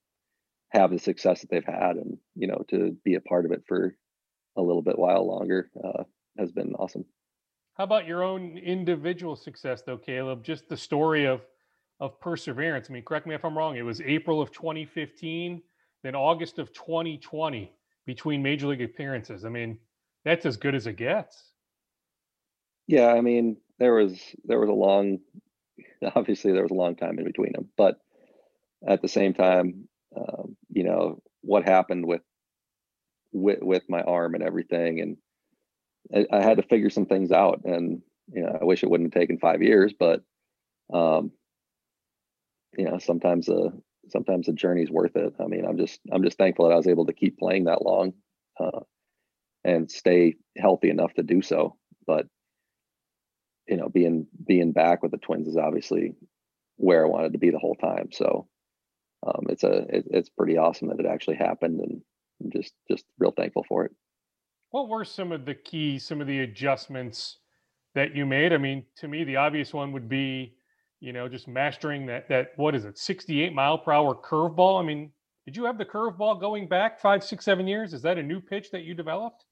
have 0.69 0.91
the 0.91 0.99
success 0.99 1.41
that 1.41 1.49
they've 1.49 1.63
had, 1.63 1.95
and 1.95 2.17
you 2.35 2.47
know 2.47 2.63
to 2.69 2.95
be 3.03 3.15
a 3.15 3.21
part 3.21 3.45
of 3.45 3.51
it 3.51 3.63
for 3.67 3.95
a 4.57 4.61
little 4.61 4.81
bit 4.81 4.97
while 4.97 5.25
longer 5.27 5.69
uh, 5.83 6.03
has 6.37 6.51
been 6.51 6.73
awesome. 6.75 7.05
How 7.75 7.83
about 7.83 8.07
your 8.07 8.23
own 8.23 8.57
individual 8.57 9.35
success, 9.35 9.83
though, 9.85 9.97
Caleb? 9.97 10.43
Just 10.43 10.67
the 10.67 10.77
story 10.77 11.25
of 11.25 11.41
of 11.99 12.19
perseverance. 12.19 12.87
I 12.89 12.93
mean, 12.93 13.03
correct 13.03 13.27
me 13.27 13.35
if 13.35 13.45
I'm 13.45 13.57
wrong. 13.57 13.75
It 13.75 13.81
was 13.81 14.01
April 14.01 14.41
of 14.41 14.51
2015, 14.51 15.61
then 16.03 16.15
August 16.15 16.59
of 16.59 16.71
2020 16.73 17.71
between 18.05 18.43
major 18.43 18.67
league 18.67 18.81
appearances. 18.81 19.45
I 19.45 19.49
mean, 19.49 19.79
that's 20.23 20.45
as 20.45 20.57
good 20.57 20.75
as 20.75 20.85
it 20.87 20.93
gets. 20.93 21.51
Yeah, 22.87 23.07
I 23.07 23.21
mean, 23.21 23.57
there 23.79 23.93
was 23.93 24.19
there 24.45 24.59
was 24.59 24.69
a 24.69 24.73
long 24.73 25.19
obviously 26.15 26.51
there 26.51 26.63
was 26.63 26.71
a 26.71 26.75
long 26.75 26.95
time 26.95 27.19
in 27.19 27.25
between 27.25 27.53
them, 27.53 27.69
but 27.77 27.99
at 28.87 29.01
the 29.01 29.07
same 29.07 29.33
time, 29.33 29.87
um, 30.15 30.55
you 30.69 30.83
know 30.83 31.21
what 31.41 31.63
happened 31.63 32.05
with 32.05 32.21
with 33.31 33.59
with 33.61 33.83
my 33.89 34.01
arm 34.01 34.35
and 34.35 34.43
everything, 34.43 34.99
and 35.01 35.17
I, 36.13 36.37
I, 36.37 36.41
had 36.41 36.57
to 36.57 36.63
figure 36.63 36.89
some 36.89 37.05
things 37.05 37.31
out. 37.31 37.61
And 37.65 38.01
you 38.31 38.41
know, 38.41 38.57
I 38.59 38.65
wish 38.65 38.83
it 38.83 38.89
wouldn't 38.89 39.13
have 39.13 39.19
taken 39.19 39.39
five 39.39 39.61
years, 39.61 39.93
but 39.97 40.21
um, 40.93 41.31
you 42.77 42.85
know, 42.85 42.97
sometimes 42.99 43.49
a 43.49 43.71
sometimes 44.09 44.45
the 44.45 44.53
journey's 44.53 44.91
worth 44.91 45.15
it. 45.15 45.33
I 45.39 45.47
mean, 45.47 45.65
I'm 45.65 45.77
just 45.77 45.99
I'm 46.11 46.23
just 46.23 46.37
thankful 46.37 46.67
that 46.67 46.73
I 46.73 46.77
was 46.77 46.87
able 46.87 47.05
to 47.05 47.13
keep 47.13 47.37
playing 47.37 47.65
that 47.65 47.83
long 47.83 48.13
uh, 48.59 48.81
and 49.63 49.89
stay 49.89 50.35
healthy 50.57 50.89
enough 50.89 51.13
to 51.15 51.23
do 51.23 51.41
so. 51.41 51.75
But 52.05 52.27
you 53.67 53.77
know, 53.77 53.89
being 53.89 54.27
being 54.45 54.71
back 54.71 55.01
with 55.01 55.11
the 55.11 55.17
Twins 55.17 55.47
is 55.47 55.57
obviously 55.57 56.15
where 56.77 57.05
I 57.05 57.09
wanted 57.09 57.33
to 57.33 57.39
be 57.39 57.49
the 57.49 57.59
whole 57.59 57.75
time. 57.75 58.09
So 58.11 58.47
um, 59.25 59.45
it's 59.49 59.63
a 59.63 59.85
it, 59.89 60.05
it's 60.11 60.29
pretty 60.29 60.57
awesome 60.57 60.89
that 60.89 60.99
it 60.99 61.05
actually 61.05 61.37
happened, 61.37 61.79
and 61.81 62.01
I'm 62.41 62.51
just 62.51 62.73
just 62.89 63.05
real 63.19 63.31
thankful 63.31 63.65
for 63.67 63.85
it. 63.85 63.91
What 64.71 64.89
were 64.89 65.05
some 65.05 65.31
of 65.31 65.45
the 65.45 65.55
key, 65.55 65.97
some 65.99 66.21
of 66.21 66.27
the 66.27 66.39
adjustments 66.39 67.37
that 67.95 68.15
you 68.15 68.25
made? 68.25 68.53
I 68.53 68.57
mean, 68.57 68.85
to 68.97 69.07
me, 69.07 69.23
the 69.23 69.37
obvious 69.37 69.73
one 69.73 69.91
would 69.93 70.09
be, 70.09 70.55
you 70.99 71.13
know, 71.13 71.27
just 71.27 71.47
mastering 71.47 72.05
that 72.07 72.29
that 72.29 72.51
what 72.55 72.75
is 72.75 72.85
it, 72.85 72.97
68 72.97 73.53
mile 73.53 73.77
per 73.77 73.91
hour 73.91 74.15
curveball. 74.15 74.81
I 74.81 74.85
mean, 74.85 75.11
did 75.45 75.55
you 75.55 75.65
have 75.65 75.77
the 75.77 75.85
curveball 75.85 76.39
going 76.39 76.67
back 76.67 76.99
five, 76.99 77.23
six, 77.23 77.43
seven 77.43 77.67
years? 77.67 77.93
Is 77.93 78.01
that 78.03 78.17
a 78.17 78.23
new 78.23 78.39
pitch 78.39 78.71
that 78.71 78.83
you 78.83 78.93
developed? 78.93 79.45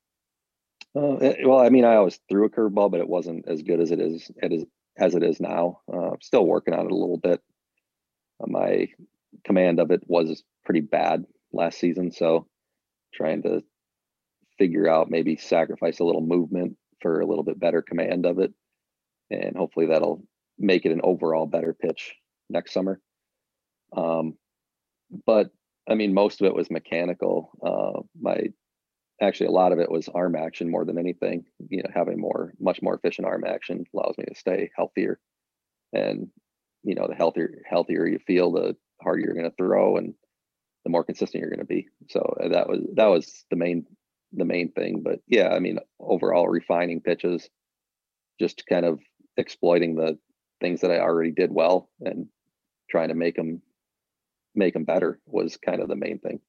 Uh, 0.96 1.16
eh, 1.16 1.36
well, 1.44 1.60
I 1.60 1.70
mean, 1.70 1.84
I 1.84 1.96
always 1.96 2.20
threw 2.30 2.46
a 2.46 2.50
curveball, 2.50 2.90
but 2.90 3.02
it 3.02 3.10
wasn't 3.10 3.48
as 3.48 3.62
good 3.62 3.82
as 3.82 3.92
it 3.92 4.00
is, 4.00 4.32
it 4.42 4.54
is 4.54 4.66
as 4.98 5.14
it 5.14 5.24
is 5.24 5.40
now. 5.42 5.82
Uh, 5.92 6.12
still 6.22 6.46
working 6.46 6.74
on 6.74 6.86
it 6.86 6.92
a 6.92 6.96
little 6.96 7.18
bit. 7.18 7.42
Uh, 8.42 8.48
my 8.48 8.88
command 9.44 9.80
of 9.80 9.92
it 9.92 10.02
was 10.08 10.44
pretty 10.64 10.80
bad 10.80 11.26
last 11.52 11.80
season, 11.80 12.12
so 12.12 12.48
trying 13.14 13.44
to 13.44 13.62
figure 14.58 14.88
out 14.88 15.12
maybe 15.12 15.36
sacrifice 15.36 16.00
a 16.00 16.06
little 16.06 16.22
movement 16.22 16.78
for 17.02 17.20
a 17.20 17.26
little 17.26 17.44
bit 17.44 17.60
better 17.60 17.82
command 17.82 18.26
of 18.26 18.40
it, 18.40 18.54
and 19.30 19.58
hopefully 19.58 19.88
that'll 19.88 20.24
make 20.58 20.86
it 20.86 20.94
an 20.94 21.02
overall 21.04 21.46
better 21.46 21.74
pitch 21.74 22.16
next 22.50 22.72
summer. 22.72 23.02
Um, 23.96 24.38
but 25.26 25.50
I 25.90 25.96
mean, 25.96 26.14
most 26.14 26.42
of 26.42 26.48
it 26.48 26.56
was 26.56 26.72
mechanical. 26.72 27.52
Uh, 27.62 28.02
my 28.20 28.48
actually 29.22 29.48
a 29.48 29.52
lot 29.52 29.72
of 29.72 29.80
it 29.80 29.92
was 29.92 30.10
arm 30.10 30.36
action 30.36 30.70
more 30.70 30.86
than 30.86 30.98
anything. 30.98 31.46
You 31.70 31.84
know, 31.84 31.90
having 31.94 32.20
more, 32.20 32.54
much 32.60 32.82
more 32.82 32.96
efficient 32.96 33.28
arm 33.28 33.44
action 33.46 33.86
allows 33.94 34.16
me 34.18 34.26
to 34.26 34.36
stay 34.36 34.70
healthier, 34.76 35.20
and 35.94 36.30
you 36.84 36.96
know, 36.96 37.08
the 37.08 37.16
healthier 37.16 37.62
healthier 37.68 38.06
you 38.06 38.20
feel, 38.20 38.52
the 38.52 38.76
harder 39.02 39.22
you're 39.22 39.34
going 39.34 39.50
to 39.50 39.56
throw, 39.56 39.98
and 39.98 40.14
the 40.84 40.92
more 40.92 41.04
consistent 41.04 41.42
you're 41.42 41.50
going 41.50 41.60
to 41.60 41.66
be. 41.66 41.88
So 42.10 42.20
uh, 42.42 42.50
that 42.50 42.68
was 42.68 42.82
that 42.96 43.08
was 43.08 43.46
the 43.50 43.56
main 43.56 43.86
the 44.34 44.46
main 44.46 44.72
thing. 44.72 45.02
But 45.04 45.20
yeah, 45.28 45.50
I 45.50 45.60
mean, 45.60 45.80
overall 46.00 46.48
refining 46.48 47.02
pitches, 47.02 47.50
just 48.40 48.66
kind 48.68 48.86
of 48.86 49.00
exploiting 49.38 49.96
the 49.96 50.18
things 50.62 50.82
that 50.82 50.92
I 50.92 51.00
already 51.00 51.32
did 51.32 51.52
well 51.52 51.90
and 52.02 52.28
trying 52.90 53.10
to 53.10 53.16
make 53.16 53.36
them 53.36 53.62
make 54.54 54.74
them 54.74 54.86
better 54.86 55.20
was 55.26 55.58
kind 55.58 55.82
of 55.82 55.90
the 55.90 55.96
main 55.96 56.20
thing. 56.20 56.40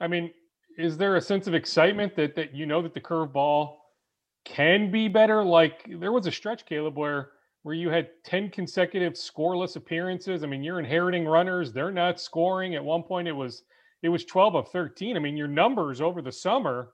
I 0.00 0.08
mean, 0.08 0.32
is 0.76 0.96
there 0.96 1.16
a 1.16 1.20
sense 1.20 1.46
of 1.46 1.54
excitement 1.54 2.14
that 2.16 2.34
that 2.34 2.54
you 2.54 2.66
know 2.66 2.82
that 2.82 2.94
the 2.94 3.00
curveball 3.00 3.76
can 4.44 4.90
be 4.90 5.08
better? 5.08 5.42
Like 5.42 5.86
there 5.98 6.12
was 6.12 6.26
a 6.26 6.32
stretch, 6.32 6.66
Caleb, 6.66 6.96
where 6.96 7.30
where 7.62 7.74
you 7.74 7.90
had 7.90 8.10
10 8.24 8.50
consecutive 8.50 9.14
scoreless 9.14 9.74
appearances. 9.74 10.44
I 10.44 10.46
mean, 10.46 10.62
you're 10.62 10.78
inheriting 10.78 11.24
runners, 11.24 11.72
they're 11.72 11.90
not 11.90 12.20
scoring. 12.20 12.76
At 12.76 12.84
one 12.84 13.02
point 13.02 13.26
it 13.26 13.32
was 13.32 13.64
it 14.02 14.08
was 14.08 14.24
12 14.24 14.54
of 14.54 14.70
13. 14.70 15.16
I 15.16 15.20
mean, 15.20 15.36
your 15.36 15.48
numbers 15.48 16.00
over 16.00 16.22
the 16.22 16.30
summer 16.30 16.92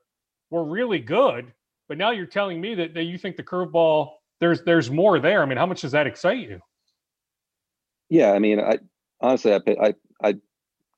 were 0.49 0.63
really 0.63 0.99
good, 0.99 1.53
but 1.87 1.97
now 1.97 2.09
you're 2.09 2.25
telling 2.25 2.59
me 2.59 2.73
that, 2.75 2.95
that 2.95 3.03
you 3.03 3.19
think 3.19 3.35
the 3.35 3.43
curveball 3.43 4.13
there's 4.39 4.63
there's 4.63 4.89
more 4.89 5.19
there. 5.19 5.43
I 5.43 5.45
mean, 5.45 5.57
how 5.57 5.65
much 5.65 5.81
does 5.81 5.91
that 5.91 6.07
excite 6.07 6.39
you? 6.39 6.59
Yeah, 8.09 8.31
I 8.31 8.39
mean, 8.39 8.59
I 8.59 8.79
honestly 9.21 9.53
I 9.53 9.59
I 9.79 9.95
I 10.23 10.35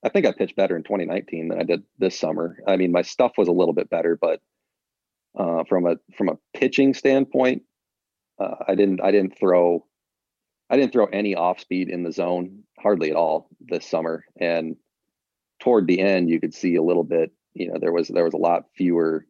I 0.05 0.09
think 0.09 0.27
I 0.27 0.31
pitched 0.31 0.55
better 0.55 0.77
in 0.77 0.83
2019 0.83 1.47
than 1.47 1.59
I 1.59 1.63
did 1.63 1.83
this 1.97 2.17
summer. 2.17 2.59
I 2.67 2.77
mean, 2.77 2.91
my 2.91 3.01
stuff 3.01 3.31
was 3.39 3.47
a 3.47 3.51
little 3.51 3.73
bit 3.73 3.89
better, 3.89 4.15
but 4.15 4.39
uh, 5.35 5.63
from 5.67 5.87
a 5.87 5.95
from 6.15 6.29
a 6.29 6.37
pitching 6.55 6.93
standpoint, 6.93 7.63
uh, 8.39 8.55
I 8.67 8.75
didn't 8.75 9.01
I 9.01 9.09
didn't 9.09 9.37
throw 9.37 9.83
I 10.69 10.77
didn't 10.77 10.93
throw 10.93 11.07
any 11.07 11.33
off 11.33 11.59
speed 11.59 11.89
in 11.89 12.03
the 12.03 12.11
zone 12.11 12.63
hardly 12.77 13.09
at 13.09 13.15
all 13.15 13.49
this 13.59 13.87
summer. 13.87 14.23
And 14.39 14.75
toward 15.59 15.87
the 15.87 15.99
end, 15.99 16.29
you 16.29 16.39
could 16.39 16.53
see 16.53 16.75
a 16.75 16.83
little 16.83 17.03
bit. 17.03 17.31
You 17.55 17.71
know, 17.71 17.79
there 17.79 17.91
was 17.91 18.07
there 18.07 18.25
was 18.25 18.35
a 18.35 18.37
lot 18.37 18.65
fewer 18.77 19.25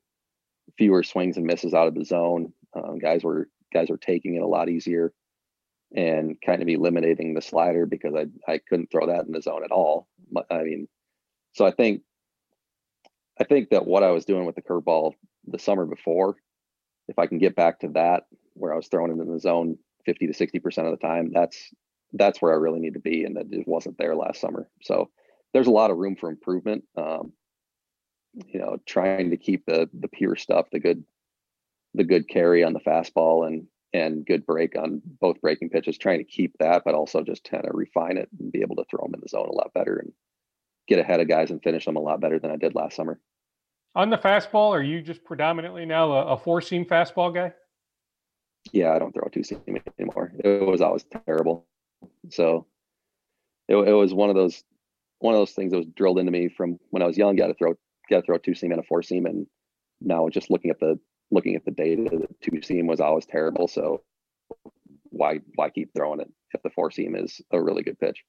fewer 0.78 1.04
swings 1.04 1.38
and 1.38 1.46
misses 1.46 1.74
out 1.74 1.88
of 1.88 1.96
the 1.96 2.04
zone. 2.04 2.52
Um, 2.76 3.00
guys 3.00 3.24
were 3.24 3.48
guys 3.74 3.90
were 3.90 3.98
taking 3.98 4.36
it 4.36 4.42
a 4.42 4.48
lot 4.48 4.68
easier 4.68 5.14
and 5.94 6.38
kind 6.46 6.62
of 6.62 6.68
eliminating 6.68 7.34
the 7.34 7.42
slider 7.42 7.86
because 7.86 8.14
I 8.16 8.26
I 8.52 8.60
couldn't 8.60 8.92
throw 8.92 9.08
that 9.08 9.26
in 9.26 9.32
the 9.32 9.42
zone 9.42 9.64
at 9.64 9.72
all. 9.72 10.08
I 10.50 10.64
mean, 10.64 10.88
so 11.54 11.66
I 11.66 11.72
think 11.72 12.02
I 13.40 13.44
think 13.44 13.70
that 13.70 13.86
what 13.86 14.04
I 14.04 14.12
was 14.12 14.26
doing 14.26 14.46
with 14.46 14.56
the 14.56 14.62
curveball 14.62 15.14
the 15.48 15.60
summer 15.60 15.86
before, 15.86 16.38
if 17.08 17.20
I 17.20 17.28
can 17.28 17.38
get 17.38 17.56
back 17.56 17.80
to 17.80 17.90
that 17.90 18.24
where 18.54 18.74
I 18.74 18.76
was 18.76 18.88
throwing 18.88 19.12
it 19.12 19.22
in 19.22 19.32
the 19.32 19.40
zone 19.40 19.78
50 20.06 20.28
to 20.28 20.34
60 20.34 20.60
percent 20.60 20.88
of 20.88 20.92
the 20.92 21.06
time, 21.06 21.32
that's 21.34 21.74
that's 22.14 22.42
where 22.42 22.54
I 22.54 22.58
really 22.58 22.80
need 22.80 22.94
to 22.94 23.00
be, 23.00 23.24
and 23.24 23.36
that 23.36 23.48
it 23.52 23.68
wasn't 23.68 23.98
there 23.98 24.16
last 24.16 24.40
summer. 24.40 24.70
So 24.82 25.10
there's 25.54 25.68
a 25.68 25.72
lot 25.72 25.92
of 25.92 25.98
room 25.98 26.16
for 26.16 26.30
improvement. 26.30 26.84
Um, 26.98 27.34
you 28.48 28.60
know, 28.60 28.78
trying 28.86 29.32
to 29.32 29.38
keep 29.38 29.66
the 29.66 29.90
the 29.94 30.08
pure 30.08 30.36
stuff, 30.36 30.68
the 30.72 30.80
good 30.80 31.04
the 31.94 32.04
good 32.04 32.28
carry 32.28 32.64
on 32.64 32.74
the 32.74 32.80
fastball 32.80 33.48
and 33.48 33.68
and 33.96 34.26
good 34.26 34.46
break 34.46 34.78
on 34.78 35.02
both 35.22 35.40
breaking 35.42 35.70
pitches, 35.70 35.98
trying 35.98 36.18
to 36.18 36.24
keep 36.26 36.58
that, 36.60 36.84
but 36.84 36.96
also 36.96 37.24
just 37.24 37.50
kind 37.50 37.66
of 37.66 37.76
refine 37.76 38.18
it 38.18 38.30
and 38.40 38.52
be 38.52 38.62
able 38.62 38.76
to 38.76 38.84
throw 38.90 39.04
them 39.04 39.14
in 39.14 39.22
the 39.22 39.30
zone 39.30 39.48
a 39.48 39.56
lot 39.56 39.74
better 39.74 39.98
and 39.98 40.12
get 40.88 41.00
ahead 41.00 41.20
of 41.20 41.28
guys 41.28 41.50
and 41.50 41.64
finish 41.64 41.86
them 41.86 41.96
a 41.96 42.02
lot 42.02 42.20
better 42.20 42.38
than 42.38 42.52
I 42.52 42.58
did 42.58 42.76
last 42.76 42.96
summer. 42.96 43.20
On 43.96 44.10
the 44.10 44.18
fastball, 44.18 44.72
are 44.72 44.84
you 44.84 45.02
just 45.02 45.24
predominantly 45.24 45.86
now 45.86 46.12
a, 46.12 46.26
a 46.34 46.38
four 46.38 46.62
seam 46.62 46.84
fastball 46.84 47.34
guy? 47.34 47.54
Yeah, 48.74 48.94
I 48.94 49.00
don't 49.00 49.14
throw 49.14 49.30
two 49.32 49.44
seam 49.44 49.62
anymore. 49.98 50.34
It 50.44 50.66
was 50.66 50.82
always 50.82 51.06
terrible. 51.26 51.66
So 52.30 52.68
it, 53.70 53.76
it 53.76 53.94
was 53.94 54.14
one 54.14 54.30
of 54.30 54.36
those 54.36 54.64
one 55.20 55.34
of 55.34 55.40
those 55.40 55.52
things 55.52 55.72
that 55.72 55.78
was 55.78 55.88
drilled 55.96 56.20
into 56.20 56.32
me 56.32 56.50
from 56.50 56.78
when 56.90 57.02
I 57.02 57.08
was 57.08 57.18
young. 57.18 57.38
Got 57.38 57.48
to 57.48 57.54
throw 57.54 57.74
got 58.10 58.18
to 58.18 58.22
throw 58.24 58.36
a 58.36 58.40
two 58.40 58.56
seam 58.56 58.72
and 58.72 58.82
a 58.82 58.84
four 58.84 59.02
seam, 59.02 59.26
and 59.26 59.48
now 60.02 60.28
just 60.28 60.52
looking 60.52 60.72
at 60.72 60.80
the 60.80 61.00
looking 61.32 61.56
at 61.56 61.66
the 61.66 61.72
data, 61.72 62.04
the 62.04 62.28
two 62.42 62.62
seam 62.62 62.88
was 62.88 63.00
always 63.00 63.26
terrible. 63.26 63.68
So 63.68 64.02
why 65.10 65.40
why 65.56 65.70
keep 65.70 65.94
throwing 65.96 66.20
it 66.20 66.32
if 66.54 66.62
the 66.62 66.70
four 66.70 66.92
seam 66.92 67.16
is 67.16 67.42
a 67.52 67.62
really 67.62 67.84
good 67.84 68.00
pitch? 68.00 68.24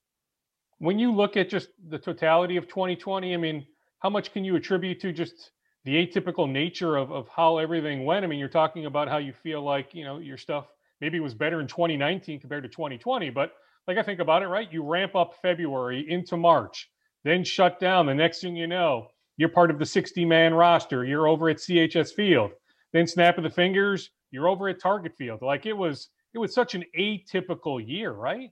When 0.79 0.99
you 0.99 1.13
look 1.13 1.37
at 1.37 1.49
just 1.49 1.69
the 1.89 1.99
totality 1.99 2.57
of 2.57 2.69
2020, 2.69 3.33
I 3.33 3.37
mean, 3.37 3.67
how 4.01 4.11
much 4.11 4.33
can 4.33 4.45
you 4.45 4.57
attribute 4.57 5.01
to 5.01 5.13
just 5.13 5.53
the 5.85 5.95
atypical 5.95 6.51
nature 6.51 6.97
of, 6.97 7.11
of 7.11 7.29
how 7.29 7.59
everything 7.59 8.05
went? 8.05 8.25
I 8.25 8.29
mean, 8.29 8.39
you're 8.39 8.49
talking 8.49 8.87
about 8.87 9.09
how 9.09 9.19
you 9.19 9.33
feel 9.33 9.63
like, 9.63 9.95
you 9.95 10.05
know, 10.05 10.19
your 10.19 10.37
stuff 10.37 10.67
maybe 11.01 11.21
was 11.21 11.35
better 11.35 11.61
in 11.61 11.67
2019 11.67 12.41
compared 12.41 12.63
to 12.65 12.69
2020, 12.69 13.31
but 13.31 13.53
like 13.87 13.99
I 13.99 14.03
think 14.03 14.21
about 14.21 14.43
it, 14.43 14.49
right? 14.49 14.71
You 14.71 14.83
ramp 14.83 15.15
up 15.15 15.35
February 15.41 16.05
into 16.09 16.37
March, 16.37 16.91
then 17.25 17.45
shut 17.45 17.81
down. 17.81 18.07
The 18.07 18.15
next 18.15 18.41
thing 18.41 18.57
you 18.57 18.67
know, 18.67 19.09
you're 19.37 19.49
part 19.49 19.71
of 19.71 19.79
the 19.79 19.87
60 19.87 20.25
man 20.25 20.55
roster. 20.55 21.05
You're 21.05 21.29
over 21.29 21.49
at 21.49 21.59
CHS 21.59 22.13
Field 22.15 22.53
then 22.97 23.07
snap 23.07 23.39
of 23.39 23.45
the 23.45 23.51
fingers, 23.51 24.11
you're 24.31 24.49
over 24.49 24.69
at 24.69 24.81
Target 24.81 25.13
Field. 25.17 25.43
Like 25.43 25.67
it 25.67 25.77
was, 25.77 26.09
it 26.35 26.39
was 26.39 26.55
such 26.55 26.75
an 26.75 26.85
atypical 26.99 27.81
year, 27.85 28.13
right? 28.13 28.51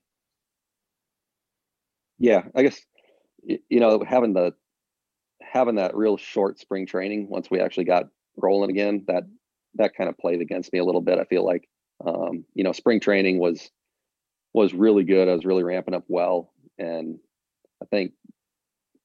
Yeah, 2.18 2.42
I 2.54 2.62
guess 2.62 2.80
you 3.44 3.80
know 3.80 4.02
having 4.06 4.32
the 4.32 4.54
having 5.42 5.74
that 5.74 5.96
real 5.96 6.16
short 6.16 6.58
spring 6.58 6.86
training 6.86 7.28
once 7.28 7.50
we 7.50 7.60
actually 7.60 7.84
got 7.84 8.08
rolling 8.36 8.70
again 8.70 9.04
that 9.08 9.24
that 9.74 9.94
kind 9.96 10.08
of 10.08 10.16
played 10.16 10.40
against 10.40 10.72
me 10.72 10.78
a 10.78 10.84
little 10.84 11.00
bit. 11.00 11.18
I 11.18 11.24
feel 11.24 11.44
like 11.44 11.68
um, 12.06 12.44
you 12.54 12.64
know 12.64 12.72
spring 12.72 13.00
training 13.00 13.38
was 13.38 13.70
was 14.52 14.72
really 14.72 15.04
good. 15.04 15.28
I 15.28 15.34
was 15.34 15.44
really 15.44 15.64
ramping 15.64 15.94
up 15.94 16.04
well, 16.06 16.52
and 16.78 17.18
I 17.82 17.86
think 17.86 18.12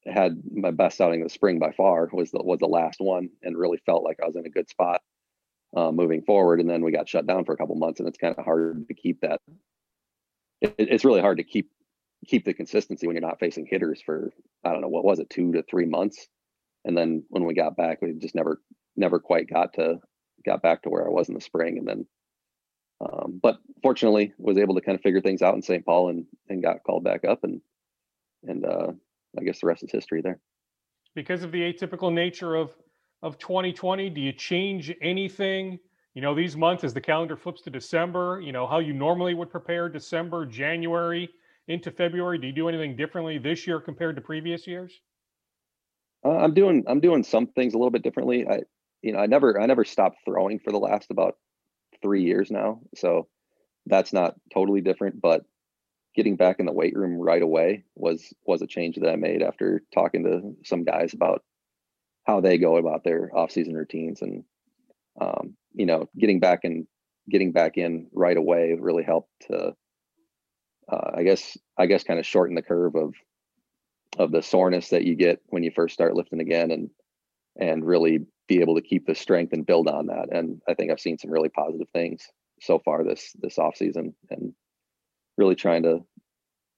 had 0.06 0.41
my 0.52 0.72
best 0.72 1.02
outing 1.02 1.22
of 1.22 1.26
the 1.26 1.34
spring 1.34 1.60
by 1.60 1.72
far 1.72 2.07
was 2.14 2.32
the 2.32 2.41
was 2.44 2.60
the 2.60 2.68
last 2.68 3.02
one, 3.02 3.30
and 3.41 3.57
really 3.57 3.82
felt 3.86 4.03
like 4.03 4.20
I 4.22 4.28
was 4.28 4.36
in 4.36 4.45
a 4.45 4.49
good 4.49 4.70
spot 4.70 5.02
uh, 5.75 5.91
moving 5.91 6.21
forward. 6.21 6.59
And 6.59 6.69
then 6.69 6.83
we 6.83 6.91
got 6.91 7.09
shut 7.09 7.27
down 7.27 7.45
for 7.45 7.53
a 7.53 7.57
couple 7.57 7.75
months, 7.75 7.99
and 7.99 8.07
it's 8.07 8.17
kind 8.17 8.35
of 8.37 8.43
hard 8.43 8.87
to 8.87 8.93
keep 8.93 9.21
that. 9.21 9.39
It, 10.61 10.75
it's 10.77 11.05
really 11.05 11.21
hard 11.21 11.37
to 11.37 11.43
keep 11.43 11.69
keep 12.27 12.43
the 12.43 12.53
consistency 12.53 13.07
when 13.07 13.15
you're 13.15 13.25
not 13.25 13.39
facing 13.39 13.65
hitters 13.65 14.01
for 14.05 14.31
I 14.65 14.71
don't 14.71 14.81
know 14.81 14.89
what 14.89 15.05
was 15.05 15.19
it 15.19 15.29
two 15.29 15.53
to 15.53 15.63
three 15.63 15.85
months, 15.85 16.27
and 16.85 16.97
then 16.97 17.23
when 17.29 17.45
we 17.45 17.53
got 17.53 17.77
back, 17.77 18.01
we 18.01 18.13
just 18.13 18.35
never 18.35 18.61
never 18.95 19.19
quite 19.19 19.49
got 19.49 19.73
to 19.73 19.99
got 20.45 20.61
back 20.61 20.83
to 20.83 20.89
where 20.89 21.05
I 21.05 21.09
was 21.09 21.29
in 21.29 21.35
the 21.35 21.41
spring, 21.41 21.77
and 21.77 21.87
then. 21.87 22.05
Um, 23.01 23.39
but 23.41 23.59
fortunately, 23.81 24.33
was 24.37 24.57
able 24.57 24.75
to 24.75 24.81
kind 24.81 24.97
of 24.97 25.01
figure 25.01 25.21
things 25.21 25.41
out 25.41 25.55
in 25.55 25.61
St. 25.61 25.85
Paul 25.85 26.09
and 26.09 26.25
and 26.49 26.61
got 26.61 26.83
called 26.83 27.05
back 27.05 27.23
up, 27.23 27.45
and 27.45 27.61
and 28.43 28.65
uh, 28.65 28.91
I 29.39 29.43
guess 29.43 29.61
the 29.61 29.67
rest 29.67 29.83
is 29.83 29.91
history 29.91 30.21
there. 30.21 30.39
Because 31.15 31.43
of 31.43 31.53
the 31.53 31.61
atypical 31.61 32.11
nature 32.11 32.55
of 32.55 32.75
of 33.21 33.37
2020? 33.37 34.09
Do 34.09 34.21
you 34.21 34.31
change 34.31 34.93
anything? 35.01 35.79
You 36.13 36.21
know, 36.21 36.33
these 36.33 36.55
months 36.55 36.83
as 36.83 36.93
the 36.93 37.01
calendar 37.01 37.37
flips 37.37 37.61
to 37.61 37.69
December, 37.69 38.41
you 38.41 38.51
know, 38.51 38.65
how 38.67 38.79
you 38.79 38.93
normally 38.93 39.33
would 39.33 39.49
prepare 39.49 39.89
December, 39.89 40.45
January 40.45 41.29
into 41.67 41.91
February. 41.91 42.37
Do 42.37 42.47
you 42.47 42.53
do 42.53 42.67
anything 42.67 42.95
differently 42.95 43.37
this 43.37 43.67
year 43.67 43.79
compared 43.79 44.15
to 44.15 44.21
previous 44.21 44.65
years? 44.65 44.99
Uh, 46.25 46.37
I'm 46.37 46.53
doing 46.53 46.83
I'm 46.87 46.99
doing 46.99 47.23
some 47.23 47.47
things 47.47 47.73
a 47.73 47.77
little 47.77 47.91
bit 47.91 48.03
differently. 48.03 48.47
I 48.47 48.61
you 49.01 49.13
know, 49.13 49.19
I 49.19 49.27
never 49.27 49.61
I 49.61 49.65
never 49.65 49.85
stopped 49.85 50.17
throwing 50.25 50.59
for 50.59 50.71
the 50.71 50.79
last 50.79 51.11
about 51.11 51.37
3 52.01 52.23
years 52.23 52.51
now. 52.51 52.81
So 52.95 53.27
that's 53.85 54.11
not 54.11 54.35
totally 54.53 54.81
different, 54.81 55.21
but 55.21 55.43
getting 56.15 56.35
back 56.35 56.59
in 56.59 56.65
the 56.65 56.73
weight 56.73 56.95
room 56.95 57.17
right 57.17 57.41
away 57.41 57.85
was 57.95 58.33
was 58.45 58.61
a 58.61 58.67
change 58.67 58.97
that 58.97 59.09
I 59.09 59.15
made 59.15 59.41
after 59.41 59.83
talking 59.93 60.23
to 60.23 60.55
some 60.67 60.83
guys 60.83 61.13
about 61.13 61.43
how 62.30 62.39
they 62.39 62.60
go 62.60 62.77
about 62.77 63.03
their 63.03 63.35
off-season 63.35 63.73
routines 63.73 64.22
and 64.22 64.43
um, 65.19 65.56
you 65.73 65.88
know 65.88 66.07
getting 66.15 66.39
back 66.39 66.60
and 66.64 66.85
getting 67.27 67.51
back 67.51 67.76
in 67.76 68.06
right 68.14 68.38
away 68.38 68.76
really 68.80 69.01
helped 69.03 69.31
to 69.41 69.73
uh, 70.91 71.11
i 71.15 71.23
guess 71.23 71.57
i 71.80 71.88
guess 71.88 72.03
kind 72.03 72.19
of 72.19 72.26
shorten 72.27 72.56
the 72.56 72.61
curve 72.61 72.95
of 72.95 73.15
of 74.19 74.31
the 74.31 74.43
soreness 74.43 74.89
that 74.89 75.06
you 75.06 75.15
get 75.15 75.41
when 75.47 75.64
you 75.64 75.72
first 75.72 75.95
start 75.95 76.15
lifting 76.15 76.39
again 76.39 76.69
and 76.69 76.91
and 77.60 77.84
really 77.84 78.19
be 78.47 78.61
able 78.61 78.76
to 78.76 78.81
keep 78.81 79.07
the 79.07 79.15
strength 79.15 79.51
and 79.53 79.65
build 79.65 79.88
on 79.88 80.06
that. 80.06 80.27
And 80.31 80.61
i 80.69 80.76
think 80.76 80.91
i've 80.91 80.99
seen 80.99 81.18
some 81.18 81.31
really 81.31 81.49
positive 81.49 81.89
things 81.93 82.27
so 82.61 82.77
far 82.77 83.03
this 83.03 83.34
this 83.41 83.57
off 83.57 83.76
season 83.76 84.14
and 84.30 84.53
really 85.35 85.56
trying 85.56 85.81
to 85.81 86.06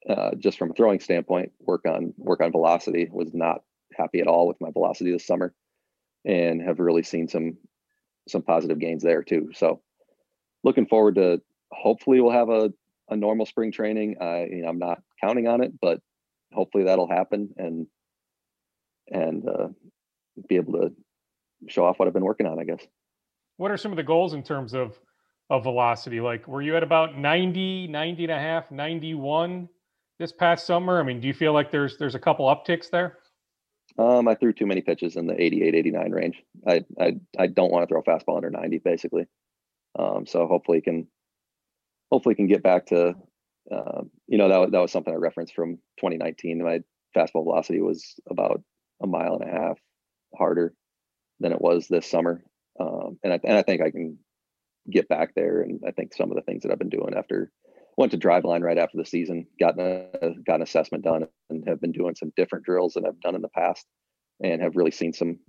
uh, 0.10 0.32
just 0.38 0.58
from 0.58 0.72
a 0.72 0.74
throwing 0.74 1.02
standpoint 1.02 1.52
work 1.60 1.86
on 1.86 2.14
work 2.18 2.40
on 2.40 2.54
velocity 2.54 3.10
was 3.12 3.34
not 3.34 3.64
happy 3.96 4.20
at 4.20 4.28
all 4.28 4.48
with 4.48 4.60
my 4.62 4.72
velocity 4.72 5.12
this 5.12 5.26
summer 5.26 5.54
and 6.26 6.62
have 6.62 6.80
really 6.80 7.04
seen 7.04 7.28
some 7.28 7.58
some 8.28 8.42
positive 8.42 8.80
gains 8.80 9.04
there 9.04 9.24
too. 9.24 9.50
So 9.54 9.82
looking 10.64 10.86
forward 10.86 11.16
to 11.16 11.42
hopefully 11.72 12.22
we'll 12.22 12.32
have 12.32 12.50
a, 12.50 12.72
a 13.10 13.16
normal 13.16 13.46
spring 13.46 13.72
training. 13.72 14.18
I 14.22 14.46
you 14.46 14.62
know, 14.62 14.70
I'm 14.70 14.80
not 14.80 15.02
counting 15.22 15.48
on 15.48 15.64
it, 15.64 15.74
but 15.82 16.00
hopefully 16.54 16.86
that'll 16.86 17.10
happen 17.10 17.50
and 17.58 17.88
and 19.10 19.48
uh, 19.48 19.68
be 20.48 20.56
able 20.56 20.74
to 20.74 20.94
show 21.68 21.86
off 21.86 22.00
what 22.00 22.08
I've 22.08 22.14
been 22.14 22.24
working 22.24 22.48
on, 22.48 22.60
I 22.60 22.64
guess. 22.64 22.86
What 23.58 23.72
are 23.72 23.78
some 23.78 23.92
of 23.92 23.98
the 23.98 24.04
goals 24.04 24.34
in 24.34 24.44
terms 24.44 24.74
of 24.74 25.00
of 25.50 25.64
velocity? 25.64 26.22
Like, 26.22 26.48
were 26.48 26.62
you 26.62 26.78
at 26.78 26.84
about 26.84 27.18
90, 27.18 27.88
90 27.88 28.24
and 28.24 28.32
a 28.32 28.40
half, 28.40 28.72
91 28.72 29.68
this 30.18 30.32
past 30.32 30.66
summer? 30.66 31.00
I 31.00 31.04
mean, 31.04 31.20
do 31.20 31.28
you 31.28 31.34
feel 31.34 31.54
like 31.54 31.72
there's 31.72 31.98
there's 31.98 32.16
a 32.16 32.20
couple 32.20 32.46
upticks 32.46 32.90
there? 32.90 33.18
Um, 33.98 34.28
I 34.28 34.36
threw 34.36 34.54
too 34.54 34.66
many 34.66 34.82
pitches 34.82 35.16
in 35.16 35.28
the 35.28 35.42
88, 35.42 35.76
89 35.76 36.12
range. 36.12 36.44
I 36.68 36.84
I, 37.00 37.14
I 37.38 37.48
don't 37.48 37.72
want 37.72 37.84
to 37.84 37.88
throw 37.88 38.02
a 38.02 38.04
fastball 38.04 38.38
under 38.38 38.50
90, 38.50 38.80
basically. 38.80 39.26
Um, 39.98 40.26
so 40.26 40.48
hopefully 40.48 40.82
can 40.82 41.08
hopefully 42.12 42.36
can 42.36 42.48
get 42.48 42.64
back 42.64 42.88
to 42.88 43.16
uh, 43.72 44.02
you 44.28 44.38
know 44.38 44.50
that 44.50 44.72
that 44.72 44.82
was 44.82 44.92
something 44.92 45.14
I 45.14 45.18
referenced 45.18 45.54
from 45.54 45.78
2019. 46.00 46.64
My 46.64 46.82
fastball 47.16 47.44
velocity 47.44 47.82
was 47.82 48.16
about 48.30 48.62
a 49.02 49.08
mile 49.08 49.38
and 49.40 49.50
a 49.50 49.52
half 49.52 49.78
harder 50.38 50.74
than 51.40 51.52
it 51.52 51.62
was 51.62 51.88
this 51.88 52.10
summer, 52.10 52.44
um, 52.80 53.20
and 53.24 53.34
I 53.34 53.40
and 53.44 53.58
I 53.58 53.62
think 53.62 53.82
I 53.82 53.92
can 53.92 54.18
get 54.90 55.08
back 55.08 55.34
there. 55.36 55.62
And 55.62 55.82
I 55.88 55.92
think 55.92 56.14
some 56.14 56.32
of 56.32 56.36
the 56.36 56.42
things 56.42 56.64
that 56.64 56.72
I've 56.72 56.80
been 56.80 56.90
doing 56.90 57.14
after 57.16 57.52
went 58.02 58.12
to 58.12 58.18
Driveline 58.18 58.64
right 58.64 58.80
after 58.80 58.98
the 58.98 59.06
season, 59.06 59.46
got 59.60 59.80
a 59.80 60.34
got 60.46 60.56
an 60.56 60.64
assessment 60.64 61.04
done, 61.04 61.28
and 61.52 61.64
have 61.68 61.80
been 61.80 61.92
doing 61.92 62.16
some 62.16 62.34
different 62.36 62.66
drills 62.66 62.94
than 62.96 63.06
I've 63.06 63.20
done 63.22 63.36
in 63.36 63.44
the 63.44 63.50
past, 63.50 63.86
and 64.44 64.60
have 64.62 64.76
really 64.76 64.92
seen 64.92 65.14
some 65.14 65.40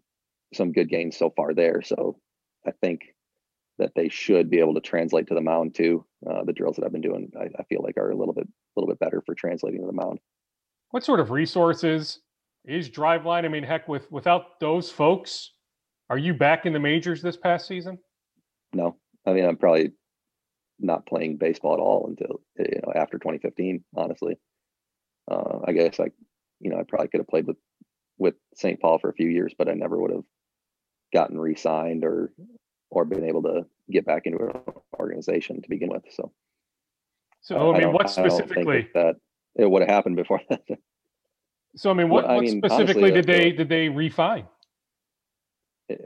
some 0.53 0.71
good 0.71 0.91
gains 0.91 1.17
so 1.17 1.31
far 1.35 1.55
there. 1.55 1.81
So 1.81 2.21
I 2.67 2.73
think 2.83 3.01
that 3.79 3.93
they 3.97 4.11
should 4.11 4.51
be 4.51 4.61
able 4.61 4.75
to 4.75 4.83
translate 4.83 5.29
to 5.29 5.35
the 5.35 5.41
mound 5.41 5.75
too. 5.75 6.05
Uh, 6.29 6.45
the 6.45 6.53
drills 6.53 6.77
that 6.77 6.85
I've 6.85 6.93
been 6.93 7.01
doing, 7.01 7.33
I, 7.41 7.45
I, 7.59 7.65
feel 7.65 7.83
like 7.83 7.97
are 7.97 8.11
a 8.11 8.17
little 8.17 8.35
bit 8.35 8.47
a 8.47 8.81
little 8.81 8.89
bit 8.89 9.01
better 9.01 9.23
for 9.25 9.35
translating 9.35 9.81
to 9.81 9.87
the 9.87 9.93
mound. 9.95 10.21
What 10.91 11.05
sort 11.05 11.21
of 11.21 11.31
resources 11.31 12.21
is 12.67 12.91
Driveline? 12.91 13.47
I 13.47 13.49
mean, 13.49 13.65
heck, 13.65 13.89
with 13.89 14.13
without 14.13 14.61
those 14.61 14.91
folks, 14.91 15.53
are 16.11 16.19
you 16.19 16.35
back 16.35 16.67
in 16.67 16.75
the 16.75 16.79
majors 16.79 17.23
this 17.23 17.39
past 17.39 17.67
season? 17.67 17.99
No, 18.75 18.97
I 19.27 19.33
mean 19.33 19.47
I'm 19.47 19.57
probably 19.57 19.93
not 20.83 21.07
playing 21.07 21.37
baseball 21.37 21.75
at 21.75 21.81
all 21.81 22.07
until 22.09 22.41
you 22.59 22.81
know 22.83 22.93
after 22.95 23.19
2015. 23.19 23.85
Honestly, 23.97 24.37
uh, 25.31 25.61
I 25.67 25.73
guess 25.73 26.01
I, 26.01 26.07
you 26.61 26.71
know, 26.71 26.79
I 26.79 26.83
probably 26.83 27.09
could 27.09 27.21
have 27.21 27.29
played 27.29 27.47
with 27.47 27.57
with 28.19 28.35
St. 28.55 28.81
Paul 28.81 28.99
for 28.99 29.11
a 29.11 29.15
few 29.15 29.29
years, 29.29 29.55
but 29.57 29.69
I 29.69 29.73
never 29.73 29.99
would 29.99 30.11
have 30.11 30.25
gotten 31.15 31.39
re-signed 31.39 32.05
or 32.05 32.33
or 32.91 33.05
been 33.05 33.25
able 33.25 33.43
to 33.43 33.65
get 33.91 34.05
back 34.05 34.27
into 34.27 34.39
an 34.39 34.61
organization 34.99 35.63
to 35.63 35.69
begin 35.69 35.89
with. 35.89 36.05
So, 36.11 36.31
so 37.41 37.75
I 37.75 37.79
mean, 37.79 37.93
what 37.93 38.11
specifically 38.11 38.89
that, 38.95 39.17
that, 39.57 39.63
it 39.63 39.71
would 39.71 39.83
have 39.83 39.91
happened 39.91 40.17
before 40.17 40.41
that? 40.51 40.63
So 41.75 41.91
I 41.91 41.95
mean, 41.95 42.11
what, 42.11 42.27
well, 42.27 42.39
I 42.39 42.41
mean, 42.41 42.59
specifically 42.59 43.05
honestly, 43.05 43.13
did 43.13 43.27
they 43.27 43.53
did 43.53 43.69
they 43.69 43.89
refine? 43.89 44.47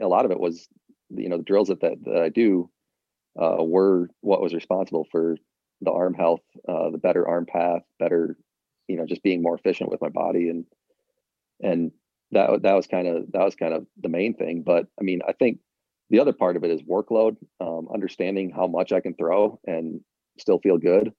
A 0.01 0.07
lot 0.07 0.25
of 0.25 0.31
it 0.31 0.39
was, 0.39 0.67
you 1.09 1.29
know, 1.29 1.37
the 1.37 1.43
drills 1.43 1.67
that 1.67 1.81
that, 1.81 2.03
that 2.05 2.21
I 2.21 2.29
do 2.29 2.69
uh, 3.41 3.63
were 3.63 4.09
what 4.21 4.41
was 4.41 4.53
responsible 4.53 5.07
for 5.11 5.37
the 5.81 5.91
arm 5.91 6.13
health, 6.13 6.41
uh, 6.67 6.89
the 6.89 6.97
better 6.97 7.27
arm 7.27 7.45
path, 7.45 7.83
better, 7.99 8.37
you 8.87 8.97
know, 8.97 9.05
just 9.05 9.23
being 9.23 9.41
more 9.41 9.55
efficient 9.55 9.89
with 9.89 10.01
my 10.01 10.09
body 10.09 10.49
and 10.49 10.65
and 11.61 11.91
that 12.31 12.61
that 12.63 12.73
was 12.73 12.87
kind 12.87 13.07
of 13.07 13.31
that 13.31 13.43
was 13.43 13.55
kind 13.55 13.73
of 13.73 13.85
the 14.01 14.09
main 14.09 14.33
thing. 14.33 14.63
But 14.63 14.87
I 14.99 15.03
mean, 15.03 15.21
I 15.27 15.33
think 15.33 15.59
the 16.09 16.19
other 16.19 16.33
part 16.33 16.55
of 16.55 16.63
it 16.63 16.71
is 16.71 16.81
workload, 16.81 17.37
um, 17.59 17.87
understanding 17.93 18.51
how 18.55 18.67
much 18.67 18.91
I 18.91 19.01
can 19.01 19.13
throw 19.15 19.59
and 19.65 20.01
still 20.39 20.59
feel 20.59 20.77
good. 20.77 21.11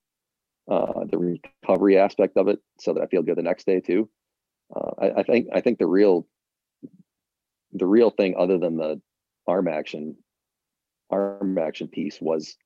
Uh, 0.70 1.04
the 1.10 1.40
recovery 1.64 1.98
aspect 1.98 2.36
of 2.36 2.48
it, 2.48 2.58
so 2.78 2.92
that 2.92 3.02
I 3.02 3.06
feel 3.06 3.22
good 3.22 3.36
the 3.36 3.42
next 3.42 3.66
day 3.66 3.80
too. 3.80 4.08
Uh, 4.74 4.90
I, 5.00 5.20
I, 5.20 5.22
think 5.22 5.46
I 5.54 5.62
think 5.62 5.78
the 5.78 5.86
real 5.86 6.26
the 7.72 7.86
real 7.86 8.10
thing, 8.10 8.34
other 8.38 8.58
than 8.58 8.76
the 8.76 9.00
arm 9.46 9.66
action, 9.66 10.16
arm 11.10 11.58
action 11.58 11.88
piece 11.88 12.20
was 12.20 12.56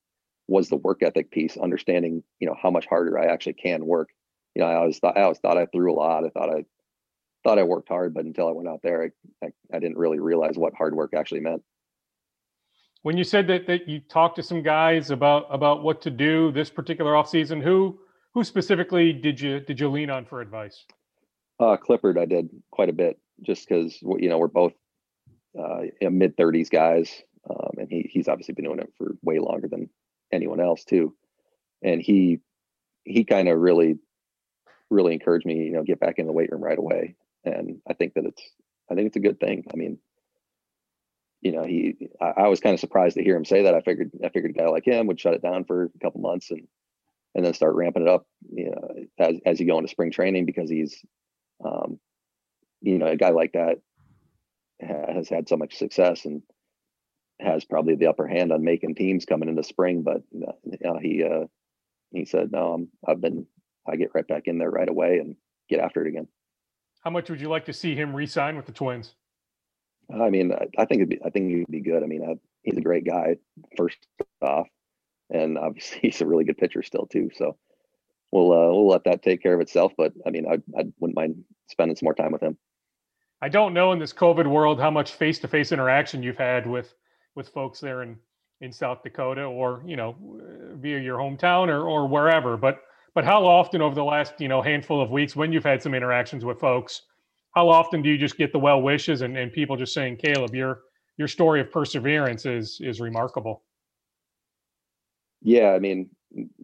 was 0.47 0.69
the 0.69 0.75
work 0.75 1.03
ethic 1.03 1.31
piece. 1.31 1.57
Understanding, 1.57 2.23
you 2.39 2.47
know, 2.47 2.55
how 2.61 2.71
much 2.71 2.85
harder 2.85 3.17
I 3.17 3.25
actually 3.25 3.53
can 3.53 3.85
work. 3.85 4.09
You 4.55 4.61
know, 4.61 4.67
I 4.67 4.75
always 4.75 4.99
thought 4.99 5.17
I 5.17 5.23
always 5.23 5.39
thought 5.39 5.57
I 5.57 5.65
threw 5.67 5.93
a 5.93 5.95
lot. 5.95 6.25
I 6.25 6.29
thought 6.29 6.49
I 6.49 6.65
thought 7.43 7.59
I 7.59 7.63
worked 7.63 7.89
hard, 7.89 8.13
but 8.13 8.25
until 8.25 8.47
I 8.47 8.51
went 8.51 8.69
out 8.69 8.81
there, 8.83 9.03
I, 9.03 9.45
I, 9.45 9.49
I 9.73 9.79
didn't 9.79 9.97
really 9.97 10.19
realize 10.19 10.57
what 10.57 10.73
hard 10.75 10.95
work 10.95 11.13
actually 11.13 11.41
meant 11.41 11.63
when 13.03 13.17
you 13.17 13.23
said 13.23 13.47
that 13.47 13.67
that 13.67 13.87
you 13.87 13.99
talked 13.99 14.37
to 14.37 14.43
some 14.43 14.63
guys 14.63 15.11
about 15.11 15.45
about 15.49 15.83
what 15.83 16.01
to 16.01 16.09
do 16.09 16.51
this 16.51 16.69
particular 16.69 17.13
offseason, 17.13 17.61
who 17.61 17.99
who 18.33 18.43
specifically 18.43 19.13
did 19.13 19.39
you 19.39 19.59
did 19.59 19.79
you 19.79 19.89
lean 19.89 20.09
on 20.09 20.25
for 20.25 20.41
advice? 20.41 20.85
Uh, 21.59 21.77
Clippard, 21.77 22.17
I 22.17 22.25
did 22.25 22.49
quite 22.71 22.89
a 22.89 22.93
bit, 22.93 23.19
just 23.43 23.67
because 23.67 24.01
you 24.01 24.29
know 24.29 24.39
we're 24.39 24.47
both 24.47 24.73
uh, 25.57 25.81
mid 26.01 26.35
thirties 26.35 26.69
guys, 26.69 27.21
um, 27.49 27.71
and 27.77 27.89
he 27.89 28.09
he's 28.11 28.27
obviously 28.27 28.53
been 28.53 28.65
doing 28.65 28.79
it 28.79 28.91
for 28.97 29.15
way 29.21 29.39
longer 29.39 29.67
than 29.67 29.89
anyone 30.31 30.59
else 30.59 30.83
too, 30.83 31.15
and 31.81 32.01
he 32.01 32.39
he 33.03 33.23
kind 33.23 33.49
of 33.49 33.59
really 33.59 33.97
really 34.89 35.13
encouraged 35.13 35.45
me, 35.45 35.55
you 35.55 35.71
know, 35.71 35.83
get 35.83 35.99
back 35.99 36.19
in 36.19 36.27
the 36.27 36.31
weight 36.31 36.51
room 36.51 36.63
right 36.63 36.77
away, 36.77 37.15
and 37.43 37.81
I 37.87 37.93
think 37.93 38.13
that 38.13 38.25
it's 38.25 38.41
I 38.89 38.95
think 38.95 39.07
it's 39.07 39.17
a 39.17 39.21
good 39.21 39.39
thing. 39.39 39.65
I 39.73 39.75
mean, 39.75 39.97
you 41.41 41.51
know, 41.51 41.63
he 41.63 42.09
I, 42.21 42.43
I 42.43 42.47
was 42.47 42.59
kind 42.59 42.73
of 42.73 42.79
surprised 42.79 43.17
to 43.17 43.23
hear 43.23 43.35
him 43.35 43.45
say 43.45 43.63
that. 43.63 43.75
I 43.75 43.81
figured 43.81 44.11
I 44.23 44.29
figured 44.29 44.55
a 44.55 44.59
guy 44.59 44.67
like 44.67 44.85
him 44.85 45.07
would 45.07 45.19
shut 45.19 45.33
it 45.33 45.41
down 45.41 45.65
for 45.65 45.85
a 45.85 45.99
couple 45.99 46.21
months 46.21 46.51
and 46.51 46.67
and 47.35 47.43
then 47.43 47.53
start 47.53 47.75
ramping 47.75 48.03
it 48.03 48.09
up, 48.09 48.25
you 48.51 48.71
know, 48.71 49.05
as 49.19 49.37
as 49.45 49.59
you 49.59 49.67
go 49.67 49.77
into 49.77 49.89
spring 49.89 50.11
training 50.11 50.45
because 50.45 50.69
he's 50.69 51.03
um, 51.65 51.99
you 52.81 52.97
know, 52.97 53.07
a 53.07 53.15
guy 53.15 53.29
like 53.29 53.53
that 53.53 53.79
has 54.79 55.29
had 55.29 55.47
so 55.47 55.55
much 55.55 55.77
success 55.77 56.25
and 56.25 56.41
has 57.39 57.65
probably 57.65 57.95
the 57.95 58.07
upper 58.07 58.27
hand 58.27 58.51
on 58.51 58.63
making 58.63 58.95
teams 58.95 59.25
coming 59.25 59.49
into 59.49 59.63
spring. 59.63 60.03
But 60.03 60.23
uh, 60.35 60.53
you 60.63 60.77
know, 60.81 60.99
he 61.01 61.23
uh, 61.23 61.47
he 62.11 62.25
said, 62.25 62.51
"No, 62.51 62.73
I'm, 62.73 62.87
I've 63.07 63.21
been. 63.21 63.45
I 63.87 63.97
get 63.97 64.11
right 64.15 64.27
back 64.27 64.43
in 64.45 64.59
there 64.59 64.69
right 64.69 64.87
away 64.87 65.17
and 65.17 65.35
get 65.69 65.79
after 65.79 66.05
it 66.05 66.09
again." 66.09 66.27
How 67.03 67.11
much 67.11 67.29
would 67.29 67.41
you 67.41 67.49
like 67.49 67.65
to 67.65 67.73
see 67.73 67.95
him 67.95 68.15
re-sign 68.15 68.55
with 68.55 68.65
the 68.65 68.71
Twins? 68.71 69.15
I 70.09 70.29
mean, 70.29 70.53
I, 70.77 70.85
think 70.85 70.99
it'd 70.99 71.09
be, 71.09 71.19
I 71.25 71.29
think 71.29 71.49
he'd 71.51 71.67
be 71.69 71.81
good. 71.81 72.01
I 72.01 72.05
mean, 72.05 72.23
I, 72.23 72.35
he's 72.61 72.77
a 72.77 72.81
great 72.81 73.05
guy, 73.05 73.37
first 73.77 73.97
off, 74.41 74.67
and 75.29 75.57
obviously 75.57 75.99
he's 76.01 76.21
a 76.21 76.25
really 76.25 76.45
good 76.45 76.57
pitcher 76.57 76.83
still 76.83 77.05
too. 77.05 77.29
So 77.35 77.57
we'll 78.31 78.51
uh, 78.51 78.71
we'll 78.71 78.87
let 78.87 79.03
that 79.05 79.21
take 79.21 79.43
care 79.43 79.53
of 79.53 79.61
itself. 79.61 79.93
But 79.97 80.13
I 80.25 80.29
mean, 80.29 80.45
I 80.47 80.55
I 80.79 80.85
wouldn't 80.99 81.15
mind 81.15 81.43
spending 81.69 81.95
some 81.95 82.05
more 82.05 82.15
time 82.15 82.31
with 82.31 82.41
him. 82.41 82.57
I 83.41 83.49
don't 83.49 83.73
know 83.73 83.91
in 83.91 83.99
this 83.99 84.13
COVID 84.13 84.47
world 84.47 84.79
how 84.79 84.89
much 84.89 85.11
face-to-face 85.11 85.73
interaction 85.73 86.23
you've 86.23 86.37
had 86.37 86.65
with 86.65 86.93
with 87.35 87.49
folks 87.49 87.79
there 87.79 88.03
in 88.03 88.17
in 88.61 88.71
South 88.71 89.03
Dakota 89.03 89.43
or 89.43 89.83
you 89.85 89.95
know 89.95 90.15
via 90.75 90.99
your 90.99 91.17
hometown 91.17 91.67
or 91.67 91.87
or 91.87 92.07
wherever. 92.07 92.57
But 92.57 92.81
but 93.15 93.25
how 93.25 93.45
often 93.45 93.81
over 93.81 93.95
the 93.95 94.03
last 94.03 94.33
you 94.39 94.47
know 94.47 94.61
handful 94.61 95.01
of 95.01 95.11
weeks 95.11 95.35
when 95.35 95.51
you've 95.51 95.65
had 95.65 95.81
some 95.81 95.93
interactions 95.93 96.45
with 96.45 96.59
folks 96.59 97.03
how 97.53 97.69
often 97.69 98.01
do 98.01 98.09
you 98.09 98.17
just 98.17 98.37
get 98.37 98.51
the 98.51 98.59
well 98.59 98.81
wishes 98.81 99.21
and, 99.21 99.37
and 99.37 99.51
people 99.51 99.77
just 99.77 99.93
saying, 99.93 100.17
Caleb, 100.17 100.53
your 100.53 100.81
your 101.17 101.27
story 101.27 101.61
of 101.61 101.71
perseverance 101.71 102.45
is 102.45 102.79
is 102.81 102.99
remarkable. 102.99 103.63
Yeah, 105.41 105.71
I 105.71 105.79
mean, 105.79 106.09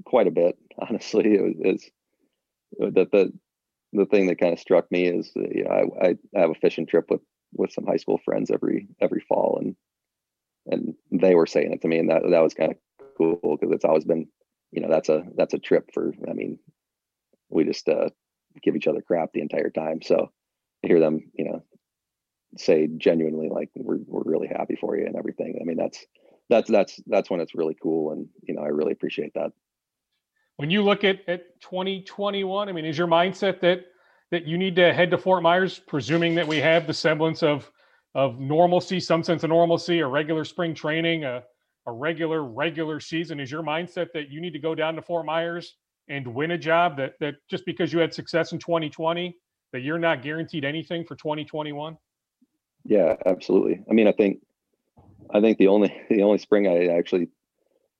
quite 0.06 0.28
a 0.28 0.32
bit. 0.32 0.58
Honestly, 0.90 1.36
it 1.36 1.42
was, 1.42 1.56
it's 1.60 1.90
the 2.78 3.08
the 3.12 3.34
the 3.94 4.06
thing 4.06 4.28
that 4.28 4.40
kind 4.40 4.54
of 4.54 4.60
struck 4.60 4.92
me 4.92 5.06
is, 5.06 5.32
you 5.36 5.64
know, 5.64 5.92
I, 6.02 6.16
I 6.36 6.40
have 6.40 6.52
a 6.52 6.56
fishing 6.56 6.86
trip 6.86 7.06
with 7.10 7.22
with 7.54 7.72
some 7.72 7.86
high 7.86 7.98
school 7.98 8.20
friends 8.26 8.52
every 8.52 8.88
every 9.00 9.24
fall, 9.28 9.60
and 9.62 9.76
and 10.70 10.96
they 11.12 11.36
were 11.36 11.48
saying 11.48 11.74
it 11.74 11.82
to 11.82 11.88
me, 11.88 12.00
and 12.00 12.10
that 12.10 12.22
that 12.30 12.40
was 12.40 12.54
kind 12.54 12.72
of 12.72 12.78
cool 13.18 13.58
because 13.60 13.74
it's 13.74 13.86
always 13.86 14.06
been, 14.06 14.28
you 14.72 14.82
know, 14.82 14.90
that's 14.90 15.10
a 15.10 15.24
that's 15.36 15.54
a 15.54 15.60
trip 15.60 15.90
for. 15.94 16.14
I 16.30 16.34
mean, 16.34 16.60
we 17.50 17.64
just 17.64 17.88
uh, 17.90 18.10
give 18.62 18.76
each 18.76 18.88
other 18.88 19.02
crap 19.02 19.34
the 19.34 19.42
entire 19.42 19.70
time, 19.70 20.02
so 20.02 20.32
to 20.82 20.88
hear 20.88 21.00
them, 21.00 21.32
you 21.34 21.46
know, 21.46 21.64
say 22.58 22.88
genuinely 22.98 23.50
like 23.50 23.70
we're 23.76 24.00
we're 24.06 24.24
really 24.24 24.48
happy 24.48 24.76
for 24.76 24.98
you 24.98 25.06
and 25.06 25.16
everything. 25.16 25.58
I 25.62 25.66
mean, 25.66 25.78
that's 25.78 26.06
that's 26.50 26.70
that's 26.70 27.00
that's 27.08 27.30
when 27.30 27.42
it's 27.42 27.56
really 27.56 27.78
cool, 27.82 28.12
and 28.12 28.28
you 28.44 28.54
know, 28.54 28.62
I 28.62 28.68
really 28.68 28.92
appreciate 28.92 29.34
that. 29.36 29.52
When 30.58 30.70
you 30.70 30.84
look 30.84 31.04
at 31.04 31.28
at 31.28 31.60
2021, 31.62 32.70
I 32.70 32.72
mean, 32.72 32.86
is 32.86 32.98
your 32.98 33.08
mindset 33.08 33.62
that 33.62 33.86
that 34.32 34.46
you 34.46 34.58
need 34.58 34.76
to 34.76 34.94
head 34.94 35.12
to 35.12 35.18
Fort 35.18 35.42
Myers, 35.42 35.80
presuming 35.80 36.36
that 36.36 36.48
we 36.48 36.58
have 36.58 36.86
the 36.86 36.94
semblance 36.94 37.42
of 37.42 37.72
of 38.16 38.40
normalcy, 38.40 39.00
some 39.00 39.24
sense 39.24 39.44
of 39.44 39.50
normalcy, 39.50 40.00
a 40.00 40.08
regular 40.08 40.44
spring 40.44 40.74
training, 40.74 41.24
a 41.24 41.44
a 41.86 41.92
regular 41.92 42.44
regular 42.44 43.00
season? 43.00 43.40
Is 43.40 43.52
your 43.52 43.64
mindset 43.64 44.08
that 44.14 44.30
you 44.30 44.42
need 44.42 44.54
to 44.54 44.60
go 44.60 44.76
down 44.76 44.96
to 44.96 45.02
Fort 45.02 45.26
Myers 45.26 45.76
and 46.08 46.28
win 46.28 46.52
a 46.52 46.58
job 46.58 46.98
that 46.98 47.14
that 47.20 47.36
just 47.50 47.66
because 47.66 47.92
you 47.92 48.00
had 48.00 48.14
success 48.14 48.52
in 48.52 48.60
2020 48.60 49.36
that 49.74 49.82
you're 49.82 50.00
not 50.00 50.22
guaranteed 50.22 50.66
anything 50.66 51.04
for 51.04 51.16
2021? 51.16 51.98
Yeah, 52.86 53.16
absolutely. 53.26 53.84
I 53.90 53.94
mean, 53.94 54.08
I 54.08 54.12
think 54.12 54.42
I 55.34 55.42
think 55.42 55.58
the 55.58 55.68
only 55.68 55.96
the 56.10 56.24
only 56.24 56.38
spring 56.38 56.68
I 56.68 56.98
actually 56.98 57.30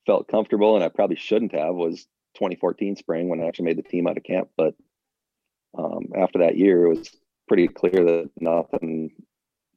felt 0.06 0.28
comfortable 0.28 0.76
and 0.76 0.84
I 0.84 0.90
probably 0.90 1.18
shouldn't 1.18 1.54
have 1.54 1.76
was 1.76 2.08
2014 2.36 2.96
spring 2.96 3.28
when 3.28 3.42
I 3.42 3.48
actually 3.48 3.66
made 3.66 3.78
the 3.78 3.84
team 3.84 4.08
out 4.08 4.18
of 4.18 4.24
camp. 4.24 4.50
But 4.56 4.76
um, 5.78 6.12
after 6.16 6.40
that 6.40 6.58
year, 6.58 6.86
it 6.86 6.98
was 6.98 7.10
pretty 7.48 7.68
clear 7.68 8.04
that 8.04 8.30
nothing 8.40 9.12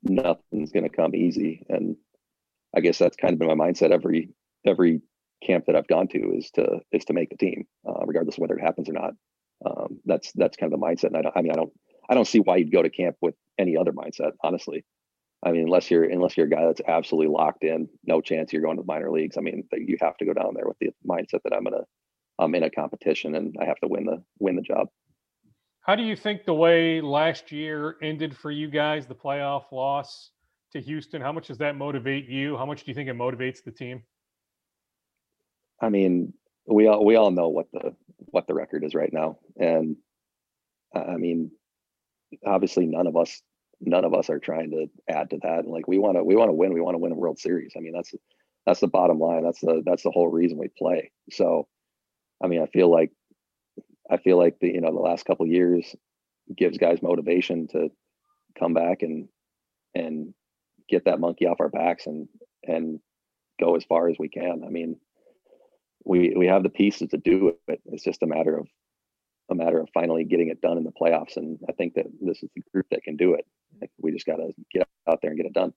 nothing's 0.02 0.72
going 0.72 0.88
to 0.88 0.94
come 0.96 1.14
easy. 1.14 1.64
And 1.68 1.96
I 2.76 2.80
guess 2.80 2.98
that's 2.98 3.16
kind 3.16 3.32
of 3.32 3.38
been 3.38 3.56
my 3.56 3.66
mindset 3.66 3.90
every 3.90 4.30
every 4.66 5.02
camp 5.44 5.66
that 5.66 5.76
I've 5.76 5.88
gone 5.88 6.08
to 6.08 6.34
is 6.36 6.50
to 6.52 6.80
is 6.92 7.04
to 7.06 7.12
make 7.12 7.30
the 7.30 7.36
team, 7.36 7.64
uh, 7.86 8.04
regardless 8.06 8.36
of 8.36 8.40
whether 8.42 8.56
it 8.56 8.62
happens 8.62 8.88
or 8.88 8.92
not. 8.92 9.14
Um, 9.64 10.00
that's 10.04 10.32
that's 10.32 10.56
kind 10.56 10.72
of 10.72 10.78
the 10.80 10.84
mindset. 10.84 11.04
And 11.04 11.16
I, 11.16 11.22
don't, 11.22 11.36
I 11.36 11.42
mean, 11.42 11.52
I 11.52 11.56
don't 11.56 11.72
I 12.08 12.14
don't 12.14 12.26
see 12.26 12.40
why 12.40 12.56
you'd 12.56 12.72
go 12.72 12.82
to 12.82 12.90
camp 12.90 13.16
with 13.20 13.34
any 13.58 13.76
other 13.76 13.92
mindset, 13.92 14.32
honestly. 14.42 14.84
I 15.44 15.50
mean, 15.50 15.62
unless 15.62 15.90
you're 15.90 16.04
unless 16.04 16.36
you're 16.36 16.46
a 16.46 16.50
guy 16.50 16.64
that's 16.66 16.80
absolutely 16.86 17.32
locked 17.32 17.64
in, 17.64 17.88
no 18.04 18.20
chance 18.20 18.52
you're 18.52 18.62
going 18.62 18.76
to 18.76 18.82
the 18.82 18.86
minor 18.86 19.10
leagues. 19.10 19.36
I 19.36 19.40
mean, 19.40 19.64
you 19.72 19.96
have 20.00 20.16
to 20.18 20.24
go 20.24 20.32
down 20.32 20.54
there 20.54 20.66
with 20.66 20.78
the 20.80 20.90
mindset 21.06 21.42
that 21.44 21.54
I'm 21.54 21.64
gonna 21.64 21.84
I'm 22.38 22.54
in 22.54 22.62
a 22.62 22.70
competition 22.70 23.34
and 23.34 23.54
I 23.60 23.64
have 23.64 23.78
to 23.80 23.88
win 23.88 24.04
the 24.06 24.22
win 24.38 24.56
the 24.56 24.62
job. 24.62 24.88
How 25.82 25.96
do 25.96 26.02
you 26.02 26.14
think 26.14 26.44
the 26.44 26.54
way 26.54 27.00
last 27.00 27.50
year 27.50 27.96
ended 28.02 28.36
for 28.36 28.50
you 28.50 28.68
guys, 28.68 29.06
the 29.06 29.14
playoff 29.14 29.72
loss 29.72 30.30
to 30.72 30.80
Houston, 30.80 31.20
how 31.20 31.32
much 31.32 31.48
does 31.48 31.58
that 31.58 31.76
motivate 31.76 32.28
you? 32.28 32.56
How 32.56 32.64
much 32.64 32.84
do 32.84 32.90
you 32.90 32.94
think 32.94 33.08
it 33.08 33.16
motivates 33.16 33.64
the 33.64 33.72
team? 33.72 34.02
I 35.80 35.88
mean, 35.88 36.32
we 36.66 36.86
all 36.86 37.04
we 37.04 37.16
all 37.16 37.32
know 37.32 37.48
what 37.48 37.66
the 37.72 37.96
what 38.16 38.46
the 38.46 38.54
record 38.54 38.84
is 38.84 38.94
right 38.94 39.12
now, 39.12 39.38
and 39.58 39.96
I 40.94 41.16
mean, 41.16 41.50
obviously 42.46 42.86
none 42.86 43.08
of 43.08 43.16
us 43.16 43.42
none 43.80 44.04
of 44.04 44.14
us 44.14 44.30
are 44.30 44.38
trying 44.38 44.70
to 44.70 44.86
add 45.12 45.30
to 45.30 45.38
that. 45.42 45.64
And 45.64 45.68
Like 45.72 45.88
we 45.88 45.98
want 45.98 46.16
to 46.16 46.22
we 46.22 46.36
want 46.36 46.50
to 46.50 46.54
win. 46.54 46.72
We 46.72 46.80
want 46.80 46.94
to 46.94 46.98
win 46.98 47.10
a 47.10 47.16
World 47.16 47.40
Series. 47.40 47.72
I 47.76 47.80
mean, 47.80 47.92
that's 47.92 48.14
that's 48.66 48.80
the 48.80 48.86
bottom 48.86 49.18
line. 49.18 49.42
That's 49.42 49.60
the 49.60 49.82
that's 49.84 50.04
the 50.04 50.12
whole 50.12 50.28
reason 50.28 50.58
we 50.58 50.68
play. 50.78 51.10
So, 51.30 51.66
I 52.42 52.46
mean, 52.46 52.62
I 52.62 52.66
feel 52.66 52.88
like 52.88 53.10
I 54.10 54.16
feel 54.16 54.38
like 54.38 54.58
the 54.60 54.68
you 54.68 54.80
know 54.80 54.92
the 54.92 55.00
last 55.00 55.24
couple 55.24 55.46
years 55.46 55.94
gives 56.56 56.78
guys 56.78 57.02
motivation 57.02 57.68
to 57.68 57.90
come 58.58 58.74
back 58.74 59.02
and 59.02 59.28
and 59.94 60.34
get 60.88 61.04
that 61.04 61.20
monkey 61.20 61.46
off 61.46 61.60
our 61.60 61.68
backs 61.68 62.06
and 62.06 62.28
and 62.64 63.00
go 63.60 63.76
as 63.76 63.84
far 63.84 64.08
as 64.08 64.16
we 64.18 64.28
can. 64.28 64.62
I 64.66 64.70
mean, 64.70 64.96
we 66.04 66.34
we 66.36 66.46
have 66.46 66.62
the 66.62 66.68
pieces 66.68 67.10
to 67.10 67.16
do 67.16 67.56
it. 67.68 67.80
It's 67.86 68.04
just 68.04 68.22
a 68.22 68.26
matter 68.26 68.56
of 68.56 68.66
a 69.50 69.54
matter 69.54 69.80
of 69.80 69.88
finally 69.92 70.24
getting 70.24 70.48
it 70.48 70.60
done 70.60 70.78
in 70.78 70.84
the 70.84 70.92
playoffs. 70.92 71.36
And 71.36 71.58
I 71.68 71.72
think 71.72 71.94
that 71.94 72.06
this 72.20 72.42
is 72.42 72.50
the 72.54 72.62
group 72.72 72.86
that 72.90 73.02
can 73.02 73.16
do 73.16 73.34
it. 73.34 73.46
We 73.98 74.12
just 74.12 74.26
got 74.26 74.36
to 74.36 74.52
get 74.72 74.86
out 75.08 75.20
there 75.20 75.30
and 75.30 75.38
get 75.38 75.46
it 75.46 75.52
done. 75.52 75.72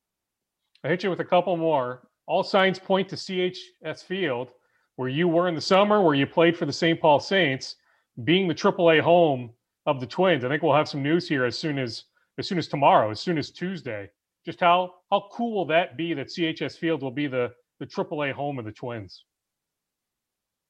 I 0.83 0.89
hit 0.89 1.03
you 1.03 1.09
with 1.09 1.19
a 1.19 1.25
couple 1.25 1.57
more. 1.57 2.07
All 2.27 2.43
signs 2.43 2.79
point 2.79 3.09
to 3.09 3.15
CHS 3.15 4.03
Field, 4.03 4.49
where 4.95 5.09
you 5.09 5.27
were 5.27 5.47
in 5.47 5.55
the 5.55 5.61
summer, 5.61 6.01
where 6.01 6.15
you 6.15 6.25
played 6.25 6.57
for 6.57 6.65
the 6.65 6.73
St. 6.73 6.99
Paul 6.99 7.19
Saints, 7.19 7.75
being 8.23 8.47
the 8.47 8.55
AAA 8.55 9.01
home 9.01 9.51
of 9.85 9.99
the 9.99 10.07
Twins. 10.07 10.43
I 10.43 10.49
think 10.49 10.63
we'll 10.63 10.75
have 10.75 10.87
some 10.87 11.03
news 11.03 11.27
here 11.27 11.45
as 11.45 11.57
soon 11.57 11.77
as 11.77 12.05
as 12.37 12.47
soon 12.47 12.57
as 12.57 12.67
tomorrow, 12.67 13.11
as 13.11 13.19
soon 13.19 13.37
as 13.37 13.51
Tuesday. 13.51 14.09
Just 14.45 14.59
how 14.59 14.95
how 15.11 15.27
cool 15.31 15.53
will 15.55 15.65
that 15.67 15.97
be 15.97 16.13
that 16.13 16.27
CHS 16.27 16.77
Field 16.77 17.01
will 17.01 17.11
be 17.11 17.27
the 17.27 17.51
the 17.79 17.85
AAA 17.85 18.31
home 18.33 18.59
of 18.59 18.65
the 18.65 18.71
Twins? 18.71 19.25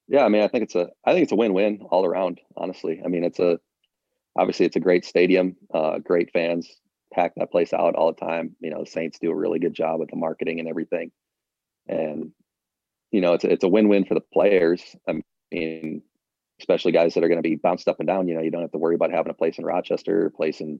Yeah, 0.07 0.23
I 0.23 0.29
mean, 0.29 0.43
I 0.43 0.47
think 0.47 0.63
it's 0.63 0.75
a 0.75 0.89
I 1.05 1.13
think 1.13 1.23
it's 1.23 1.31
a 1.31 1.37
win-win 1.37 1.81
all 1.89 2.05
around. 2.05 2.39
Honestly, 2.57 3.01
I 3.03 3.07
mean, 3.07 3.23
it's 3.23 3.39
a 3.39 3.59
obviously 4.35 4.65
it's 4.65 4.75
a 4.75 4.81
great 4.81 5.05
stadium, 5.05 5.55
uh, 5.73 5.99
great 5.99 6.31
fans, 6.31 6.69
pack 7.13 7.33
that 7.35 7.51
place 7.51 7.73
out 7.73 7.95
all 7.95 8.13
the 8.13 8.25
time. 8.25 8.55
You 8.59 8.71
know, 8.71 8.83
the 8.83 8.89
Saints 8.89 9.19
do 9.19 9.31
a 9.31 9.35
really 9.35 9.59
good 9.59 9.73
job 9.73 9.99
with 9.99 10.09
the 10.09 10.17
marketing 10.17 10.59
and 10.59 10.69
everything, 10.69 11.11
and 11.87 12.31
you 13.11 13.21
know, 13.21 13.33
it's 13.33 13.43
a, 13.43 13.51
it's 13.51 13.63
a 13.63 13.69
win-win 13.69 14.05
for 14.05 14.13
the 14.13 14.21
players. 14.21 14.83
I 15.07 15.21
mean, 15.51 16.03
especially 16.59 16.91
guys 16.91 17.13
that 17.13 17.23
are 17.23 17.27
going 17.27 17.41
to 17.41 17.47
be 17.47 17.55
bounced 17.55 17.87
up 17.87 17.99
and 17.99 18.07
down. 18.07 18.27
You 18.27 18.35
know, 18.35 18.41
you 18.41 18.51
don't 18.51 18.61
have 18.61 18.71
to 18.71 18.77
worry 18.77 18.95
about 18.95 19.11
having 19.11 19.31
a 19.31 19.35
place 19.35 19.57
in 19.57 19.65
Rochester, 19.65 20.31
place 20.35 20.61
in 20.61 20.79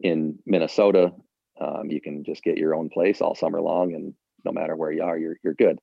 in 0.00 0.38
Minnesota. 0.46 1.12
Um, 1.60 1.90
you 1.90 2.00
can 2.00 2.24
just 2.24 2.42
get 2.42 2.58
your 2.58 2.74
own 2.74 2.88
place 2.88 3.20
all 3.20 3.34
summer 3.34 3.60
long, 3.60 3.94
and 3.94 4.14
no 4.44 4.52
matter 4.52 4.76
where 4.76 4.92
you 4.92 5.02
are, 5.02 5.18
you're 5.18 5.36
you're 5.42 5.54
good. 5.54 5.78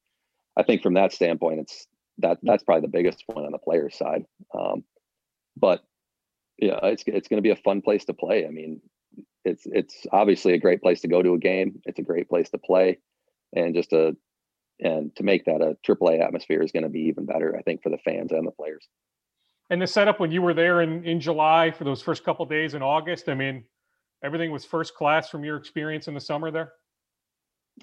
I 0.58 0.64
think 0.64 0.82
from 0.82 0.94
that 0.94 1.14
standpoint, 1.14 1.62
it's 1.62 1.88
that 2.20 2.40
that's 2.44 2.64
probably 2.64 2.82
the 2.82 2.88
biggest 2.88 3.24
one 3.28 3.46
on 3.46 3.52
the 3.52 3.58
players 3.58 3.98
side. 3.98 4.26
Um, 4.58 4.84
but 5.58 5.84
yeah, 6.58 6.80
it's 6.84 7.04
it's 7.08 7.28
going 7.28 7.38
to 7.38 7.48
be 7.48 7.52
a 7.52 7.56
fun 7.58 7.82
place 7.82 8.06
to 8.06 8.14
play. 8.14 8.46
I 8.46 8.50
mean, 8.50 8.82
it's 9.44 9.64
it's 9.66 10.06
obviously 10.12 10.54
a 10.54 10.60
great 10.60 10.82
place 10.82 11.02
to 11.02 11.08
go 11.08 11.22
to 11.22 11.34
a 11.34 11.40
game. 11.40 11.82
It's 11.86 12.00
a 12.00 12.04
great 12.04 12.30
place 12.30 12.50
to 12.52 12.58
play, 12.58 13.00
and 13.54 13.76
just 13.76 13.94
a 13.94 14.16
and 14.80 15.16
to 15.16 15.24
make 15.24 15.46
that 15.46 15.62
a 15.62 15.78
AAA 15.88 16.22
atmosphere 16.22 16.62
is 16.62 16.72
going 16.72 16.84
to 16.84 16.90
be 16.90 17.02
even 17.02 17.26
better, 17.26 17.56
I 17.58 17.62
think, 17.62 17.82
for 17.82 17.90
the 17.90 17.98
fans 18.00 18.32
and 18.32 18.46
the 18.46 18.52
players. 18.52 18.88
And 19.70 19.82
the 19.82 19.88
setup 19.88 20.20
when 20.20 20.32
you 20.32 20.42
were 20.42 20.54
there 20.54 20.82
in 20.82 21.04
in 21.06 21.20
July 21.20 21.72
for 21.72 21.84
those 21.86 22.02
first 22.02 22.24
couple 22.24 22.46
days 22.46 22.74
in 22.74 22.82
August, 22.82 23.30
I 23.30 23.36
mean, 23.36 23.64
everything 24.24 24.52
was 24.52 24.66
first 24.66 24.96
class 24.96 25.30
from 25.30 25.44
your 25.44 25.58
experience 25.58 26.08
in 26.08 26.14
the 26.14 26.20
summer 26.20 26.52
there. 26.52 26.74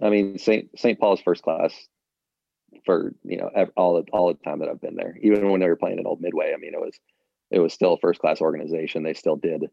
I 0.01 0.09
mean, 0.09 0.39
St. 0.39 0.69
St. 0.79 0.99
Paul's 0.99 1.21
first 1.21 1.43
class 1.43 1.75
for 2.85 3.15
you 3.25 3.37
know 3.37 3.51
all 3.77 3.95
the 3.95 4.11
all 4.13 4.29
the 4.29 4.39
time 4.45 4.61
that 4.61 4.69
I've 4.69 4.81
been 4.81 4.97
there. 4.97 5.17
Even 5.23 5.51
when 5.51 5.61
they 5.61 5.69
were 5.69 5.77
playing 5.77 5.99
at 5.99 6.07
Old 6.07 6.21
Midway, 6.21 6.53
I 6.55 6.57
mean, 6.57 6.75
it 6.75 6.81
was 6.81 6.99
it 7.51 7.59
was 7.59 7.73
still 7.73 7.95
a 7.95 7.99
first 7.99 8.21
class 8.21 8.41
organization. 8.41 9.03
They 9.03 9.15
still 9.15 9.37
did 9.37 9.69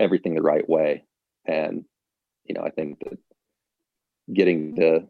everything 0.00 0.34
the 0.34 0.42
right 0.42 0.68
way, 0.68 1.04
and 1.46 1.84
you 2.44 2.54
know, 2.54 2.62
I 2.62 2.70
think 2.70 2.98
that 3.00 3.18
getting 4.32 4.76
to 4.76 5.04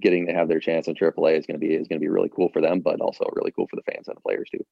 getting 0.00 0.26
to 0.26 0.32
have 0.32 0.48
their 0.48 0.60
chance 0.60 0.88
in 0.88 0.94
AAA 0.94 1.38
is 1.38 1.46
going 1.46 1.58
to 1.60 1.66
be 1.66 1.74
is 1.74 1.88
going 1.88 2.00
to 2.00 2.04
be 2.04 2.08
really 2.08 2.30
cool 2.34 2.48
for 2.52 2.60
them, 2.60 2.80
but 2.80 3.00
also 3.00 3.24
really 3.34 3.52
cool 3.52 3.66
for 3.68 3.76
the 3.76 3.92
fans 3.92 4.08
and 4.08 4.16
the 4.16 4.20
players 4.20 4.48
too. 4.50 4.64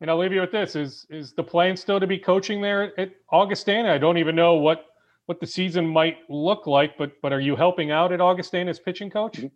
And 0.00 0.10
I'll 0.10 0.18
leave 0.18 0.32
you 0.32 0.40
with 0.40 0.52
this: 0.52 0.76
is 0.76 1.06
is 1.10 1.32
the 1.32 1.44
plan 1.44 1.76
still 1.76 2.00
to 2.00 2.06
be 2.06 2.18
coaching 2.18 2.60
there 2.60 2.98
at 2.98 3.12
Augustana? 3.30 3.92
I 3.92 3.98
don't 3.98 4.18
even 4.18 4.34
know 4.34 4.54
what 4.54 4.86
what 5.26 5.40
the 5.40 5.46
season 5.46 5.86
might 5.86 6.18
look 6.28 6.66
like, 6.66 6.96
but 6.98 7.12
but 7.22 7.32
are 7.32 7.40
you 7.40 7.56
helping 7.56 7.90
out 7.90 8.12
at 8.12 8.20
Augustana 8.20 8.70
as 8.70 8.78
pitching 8.78 9.10
coach? 9.10 9.38
Mm-hmm 9.38 9.48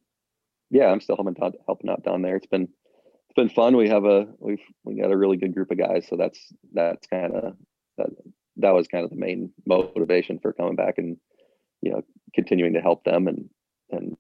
yeah, 0.71 0.87
I'm 0.87 1.01
still 1.01 1.17
helping 1.17 1.37
out, 1.43 1.55
helping 1.67 1.91
out 1.91 2.05
down 2.05 2.23
there. 2.23 2.37
It's 2.37 2.47
been 2.47 2.63
it's 2.63 3.35
been 3.37 3.49
fun. 3.49 3.77
We 3.77 3.89
have 3.89 4.05
a 4.05 4.27
we've 4.39 4.63
we 4.85 5.01
got 5.01 5.13
a 5.13 5.17
really 5.17 5.37
good 5.37 5.55
group 5.55 5.71
of 5.71 5.79
guys, 5.79 6.07
so 6.09 6.17
that's 6.17 6.53
that's 6.73 7.07
kind 7.07 7.35
of 7.35 7.57
that 7.99 8.09
that 8.57 8.75
was 8.75 8.89
kind 8.89 9.05
of 9.05 9.11
the 9.11 9.17
main 9.17 9.53
motivation 9.67 10.39
for 10.39 10.53
coming 10.53 10.77
back 10.77 10.99
and 10.99 11.17
you 11.83 11.93
know 11.93 12.03
continuing 12.35 12.75
to 12.75 12.81
help 12.81 13.05
them 13.05 13.29
and 13.29 13.49
and 13.91 14.17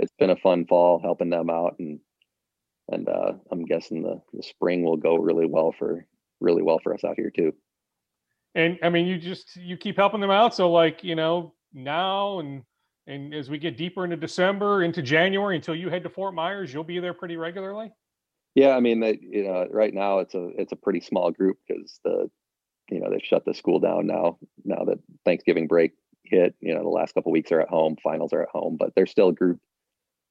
it's 0.00 0.12
been 0.18 0.30
a 0.30 0.36
fun 0.36 0.66
fall 0.66 0.98
helping 0.98 1.30
them 1.30 1.50
out 1.50 1.76
and 1.78 2.00
and 2.90 3.08
uh, 3.08 3.34
I'm 3.52 3.64
guessing 3.64 4.02
the 4.02 4.20
the 4.32 4.42
spring 4.42 4.82
will 4.82 4.96
go 4.96 5.16
really 5.16 5.46
well 5.46 5.72
for 5.78 6.04
really 6.40 6.62
well 6.62 6.80
for 6.82 6.92
us 6.92 7.04
out 7.04 7.16
here 7.16 7.30
too. 7.30 7.54
And 8.54 8.78
I 8.82 8.88
mean, 8.88 9.06
you 9.06 9.16
just 9.16 9.54
you 9.56 9.76
keep 9.76 9.96
helping 9.96 10.20
them 10.20 10.30
out, 10.30 10.54
so 10.54 10.72
like 10.72 11.04
you 11.04 11.14
know 11.14 11.54
now 11.72 12.40
and 12.40 12.64
and 13.06 13.32
as 13.32 13.48
we 13.48 13.58
get 13.58 13.76
deeper 13.76 14.04
into 14.04 14.16
December, 14.16 14.82
into 14.82 15.02
January, 15.02 15.56
until 15.56 15.74
you 15.74 15.88
head 15.88 16.02
to 16.02 16.10
Fort 16.10 16.34
Myers, 16.34 16.72
you'll 16.72 16.84
be 16.84 16.98
there 16.98 17.14
pretty 17.14 17.36
regularly. 17.36 17.92
Yeah, 18.54 18.70
I 18.70 18.80
mean, 18.80 19.00
that 19.00 19.22
you 19.22 19.44
know, 19.44 19.68
right 19.70 19.94
now 19.94 20.18
it's 20.18 20.34
a 20.34 20.48
it's 20.58 20.72
a 20.72 20.76
pretty 20.76 21.00
small 21.00 21.30
group 21.30 21.58
because 21.68 22.00
the 22.02 22.28
you 22.90 22.98
know 22.98 23.08
they've 23.10 23.22
shut 23.22 23.44
the 23.44 23.54
school 23.54 23.78
down 23.78 24.08
now. 24.08 24.38
Now 24.64 24.84
that 24.84 24.98
Thanksgiving 25.24 25.68
break 25.68 25.92
hit, 26.24 26.56
you 26.60 26.74
know, 26.74 26.82
the 26.82 26.88
last 26.88 27.14
couple 27.14 27.30
weeks 27.30 27.52
are 27.52 27.60
at 27.60 27.68
home, 27.68 27.96
finals 28.02 28.32
are 28.32 28.42
at 28.42 28.48
home, 28.48 28.76
but 28.78 28.92
there's 28.96 29.12
still 29.12 29.28
a 29.28 29.32
group 29.32 29.60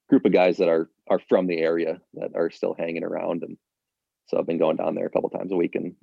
group 0.09 0.25
of 0.25 0.33
guys 0.33 0.57
that 0.57 0.67
are 0.67 0.89
are 1.07 1.19
from 1.29 1.47
the 1.47 1.59
area 1.59 2.01
that 2.13 2.31
are 2.35 2.49
still 2.49 2.75
hanging 2.77 3.03
around, 3.03 3.43
and 3.43 3.57
so 4.27 4.37
I've 4.37 4.47
been 4.47 4.59
going 4.59 4.77
down 4.77 4.95
there 4.95 5.07
a 5.07 5.09
couple 5.09 5.29
times 5.29 5.51
a 5.51 5.55
week 5.55 5.75
and 5.75 5.95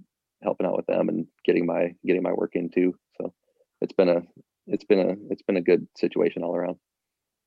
helping 0.42 0.66
out 0.66 0.76
with 0.76 0.86
them 0.86 1.08
and 1.08 1.26
getting 1.44 1.66
my 1.66 1.94
getting 2.04 2.22
my 2.22 2.32
work 2.32 2.54
in 2.54 2.70
too. 2.70 2.94
So 3.18 3.32
it's 3.80 3.92
been 3.92 4.08
a 4.08 4.22
it's 4.66 4.84
been 4.84 5.00
a 5.00 5.14
it's 5.30 5.42
been 5.42 5.56
a 5.56 5.62
good 5.62 5.86
situation 5.96 6.42
all 6.42 6.54
around. 6.54 6.76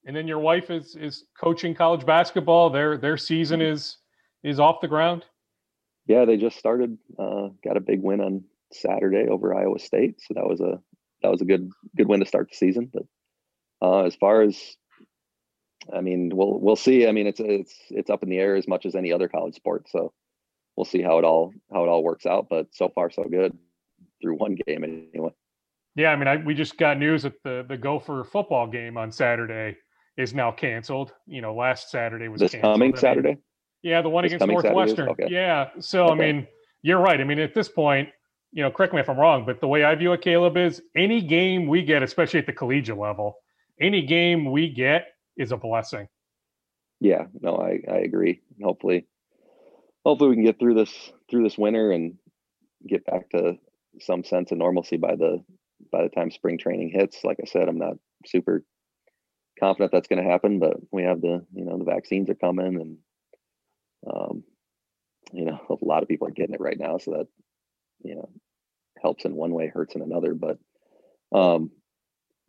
And 0.05 0.15
then 0.15 0.27
your 0.27 0.39
wife 0.39 0.69
is 0.69 0.95
is 0.95 1.25
coaching 1.39 1.75
college 1.75 2.05
basketball. 2.05 2.69
Their 2.69 2.97
their 2.97 3.17
season 3.17 3.61
is 3.61 3.97
is 4.43 4.59
off 4.59 4.81
the 4.81 4.87
ground. 4.87 5.25
Yeah, 6.07 6.25
they 6.25 6.37
just 6.37 6.57
started. 6.57 6.97
Uh, 7.17 7.49
got 7.63 7.77
a 7.77 7.81
big 7.81 8.01
win 8.01 8.21
on 8.21 8.43
Saturday 8.71 9.27
over 9.29 9.53
Iowa 9.53 9.79
State, 9.79 10.21
so 10.21 10.33
that 10.35 10.47
was 10.47 10.61
a 10.61 10.79
that 11.21 11.29
was 11.29 11.41
a 11.41 11.45
good 11.45 11.69
good 11.97 12.07
win 12.07 12.21
to 12.21 12.25
start 12.25 12.49
the 12.49 12.55
season. 12.55 12.89
But 12.91 13.03
uh, 13.81 14.03
as 14.05 14.15
far 14.15 14.41
as 14.41 14.77
I 15.93 16.01
mean, 16.01 16.31
we'll 16.35 16.59
we'll 16.59 16.75
see. 16.75 17.07
I 17.07 17.11
mean, 17.11 17.27
it's 17.27 17.39
it's 17.39 17.75
it's 17.89 18.09
up 18.09 18.23
in 18.23 18.29
the 18.29 18.37
air 18.37 18.55
as 18.55 18.67
much 18.67 18.85
as 18.85 18.95
any 18.95 19.11
other 19.11 19.27
college 19.27 19.55
sport. 19.55 19.89
So 19.89 20.13
we'll 20.75 20.85
see 20.85 21.01
how 21.01 21.17
it 21.17 21.25
all 21.25 21.53
how 21.71 21.83
it 21.83 21.87
all 21.87 22.03
works 22.03 22.25
out. 22.25 22.47
But 22.49 22.67
so 22.71 22.89
far, 22.89 23.09
so 23.09 23.23
good 23.23 23.57
through 24.21 24.35
one 24.35 24.55
game 24.67 24.83
anyway. 24.83 25.31
Yeah, 25.95 26.11
I 26.11 26.15
mean, 26.15 26.27
I, 26.27 26.37
we 26.37 26.53
just 26.53 26.77
got 26.77 26.97
news 26.97 27.23
that 27.23 27.41
the 27.43 27.65
the 27.67 27.77
Gopher 27.77 28.23
football 28.23 28.67
game 28.67 28.97
on 28.97 29.11
Saturday 29.11 29.77
is 30.17 30.33
now 30.33 30.51
canceled. 30.51 31.13
You 31.25 31.41
know, 31.41 31.55
last 31.55 31.89
Saturday 31.89 32.27
was 32.27 32.39
this 32.39 32.51
canceled. 32.51 32.73
coming 32.73 32.95
Saturday. 32.95 33.37
Yeah, 33.81 34.01
the 34.01 34.09
one 34.09 34.23
this 34.23 34.33
against 34.33 34.47
Northwestern. 34.47 35.09
Okay. 35.09 35.27
Yeah, 35.29 35.69
so 35.79 36.05
okay. 36.05 36.13
I 36.13 36.15
mean, 36.15 36.47
you're 36.81 36.99
right. 36.99 37.19
I 37.19 37.23
mean, 37.23 37.39
at 37.39 37.53
this 37.53 37.69
point, 37.69 38.09
you 38.51 38.63
know, 38.63 38.71
correct 38.71 38.93
me 38.93 38.99
if 38.99 39.09
I'm 39.09 39.17
wrong, 39.17 39.45
but 39.45 39.61
the 39.61 39.67
way 39.67 39.83
I 39.83 39.95
view 39.95 40.11
it, 40.13 40.21
Caleb, 40.21 40.57
is 40.57 40.81
any 40.95 41.21
game 41.21 41.67
we 41.67 41.83
get, 41.83 42.03
especially 42.03 42.39
at 42.39 42.45
the 42.45 42.53
collegiate 42.53 42.97
level, 42.97 43.37
any 43.79 44.05
game 44.05 44.51
we 44.51 44.69
get 44.69 45.07
is 45.39 45.51
a 45.51 45.57
blessing. 45.57 46.07
Yeah, 46.99 47.25
no, 47.41 47.55
I 47.57 47.79
I 47.91 47.97
agree. 47.99 48.41
Hopefully, 48.61 49.07
hopefully 50.05 50.29
we 50.31 50.35
can 50.35 50.45
get 50.45 50.59
through 50.59 50.75
this 50.75 51.11
through 51.29 51.43
this 51.43 51.57
winter 51.57 51.91
and 51.91 52.17
get 52.87 53.05
back 53.05 53.29
to 53.31 53.53
some 53.99 54.23
sense 54.23 54.51
of 54.51 54.57
normalcy 54.57 54.97
by 54.97 55.15
the 55.15 55.43
by 55.91 56.03
the 56.03 56.09
time 56.09 56.29
spring 56.31 56.57
training 56.57 56.91
hits, 56.93 57.23
like 57.23 57.37
I 57.41 57.45
said, 57.45 57.67
I'm 57.69 57.77
not 57.77 57.95
super 58.25 58.63
confident 59.59 59.91
that's 59.91 60.07
going 60.07 60.23
to 60.23 60.29
happen, 60.29 60.59
but 60.59 60.77
we 60.91 61.03
have 61.03 61.21
the, 61.21 61.45
you 61.53 61.65
know, 61.65 61.77
the 61.77 61.85
vaccines 61.85 62.29
are 62.29 62.35
coming 62.35 62.75
and, 62.79 62.97
um, 64.13 64.43
you 65.33 65.45
know, 65.45 65.59
a 65.69 65.85
lot 65.85 66.03
of 66.03 66.09
people 66.09 66.27
are 66.27 66.31
getting 66.31 66.55
it 66.55 66.61
right 66.61 66.77
now. 66.79 66.97
So 66.97 67.11
that, 67.11 67.27
you 68.03 68.15
know, 68.15 68.29
helps 69.01 69.25
in 69.25 69.35
one 69.35 69.51
way, 69.51 69.67
hurts 69.67 69.95
in 69.95 70.01
another, 70.01 70.33
but, 70.33 70.57
um, 71.37 71.71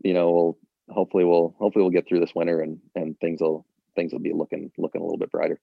you 0.02 0.14
know, 0.14 0.30
we'll, 0.30 0.58
hopefully 0.90 1.24
we'll, 1.24 1.54
hopefully 1.58 1.82
we'll 1.82 1.90
get 1.90 2.06
through 2.08 2.20
this 2.20 2.34
winter 2.34 2.60
and, 2.60 2.78
and 2.94 3.18
things 3.20 3.40
will, 3.40 3.66
things 3.96 4.12
will 4.12 4.20
be 4.20 4.32
looking, 4.32 4.70
looking 4.78 5.00
a 5.00 5.04
little 5.04 5.18
bit 5.18 5.30
brighter. 5.30 5.60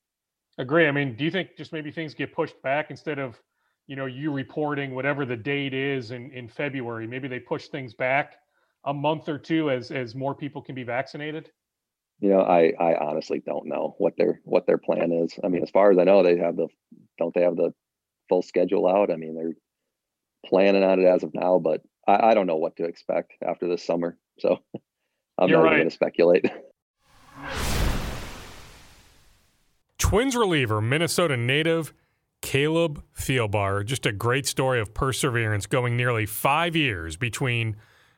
Agree. 0.57 0.87
I 0.87 0.91
mean, 0.91 1.15
do 1.15 1.23
you 1.23 1.31
think 1.31 1.55
just 1.57 1.71
maybe 1.71 1.91
things 1.91 2.13
get 2.13 2.33
pushed 2.33 2.59
back 2.63 2.89
instead 2.89 3.19
of, 3.19 3.39
you 3.85 3.95
know, 3.95 4.05
you 4.05 4.31
reporting 4.31 4.95
whatever 4.95 5.25
the 5.25 5.35
date 5.35 5.73
is 5.73 6.11
in, 6.11 6.31
in 6.31 6.47
February? 6.47 7.07
Maybe 7.07 7.27
they 7.27 7.39
push 7.39 7.67
things 7.67 7.93
back 7.93 8.37
a 8.87 8.93
month 8.93 9.29
or 9.29 9.37
two 9.37 9.69
as 9.69 9.91
as 9.91 10.15
more 10.15 10.33
people 10.33 10.61
can 10.61 10.73
be 10.73 10.83
vaccinated? 10.83 11.51
You 12.19 12.29
know, 12.29 12.41
I 12.41 12.73
I 12.79 12.95
honestly 12.95 13.43
don't 13.45 13.67
know 13.67 13.95
what 13.99 14.15
their 14.17 14.41
what 14.43 14.65
their 14.65 14.77
plan 14.77 15.11
is. 15.11 15.37
I 15.43 15.49
mean, 15.49 15.61
as 15.61 15.69
far 15.69 15.91
as 15.91 15.99
I 15.99 16.03
know, 16.03 16.23
they 16.23 16.37
have 16.37 16.55
the 16.55 16.67
don't 17.19 17.33
they 17.35 17.41
have 17.41 17.55
the 17.55 17.73
full 18.29 18.41
schedule 18.41 18.87
out? 18.87 19.11
I 19.11 19.17
mean, 19.17 19.35
they're 19.35 19.53
planning 20.45 20.83
on 20.83 20.99
it 20.99 21.05
as 21.05 21.23
of 21.23 21.33
now, 21.33 21.59
but 21.59 21.81
I, 22.07 22.29
I 22.29 22.33
don't 22.33 22.47
know 22.47 22.55
what 22.55 22.77
to 22.77 22.85
expect 22.85 23.33
after 23.45 23.67
this 23.67 23.85
summer. 23.85 24.17
So 24.39 24.59
I'm 25.37 25.49
You're 25.49 25.59
not 25.59 25.65
right. 25.65 25.77
going 25.77 25.89
to 25.89 25.93
speculate. 25.93 26.45
Twins 29.97 30.35
reliever, 30.35 30.81
Minnesota 30.81 31.35
native 31.37 31.93
Caleb 32.41 33.03
Thielbar. 33.19 33.85
Just 33.85 34.05
a 34.05 34.11
great 34.11 34.45
story 34.45 34.79
of 34.79 34.93
perseverance 34.93 35.65
going 35.65 35.97
nearly 35.97 36.25
five 36.25 36.75
years 36.75 37.17
between 37.17 37.75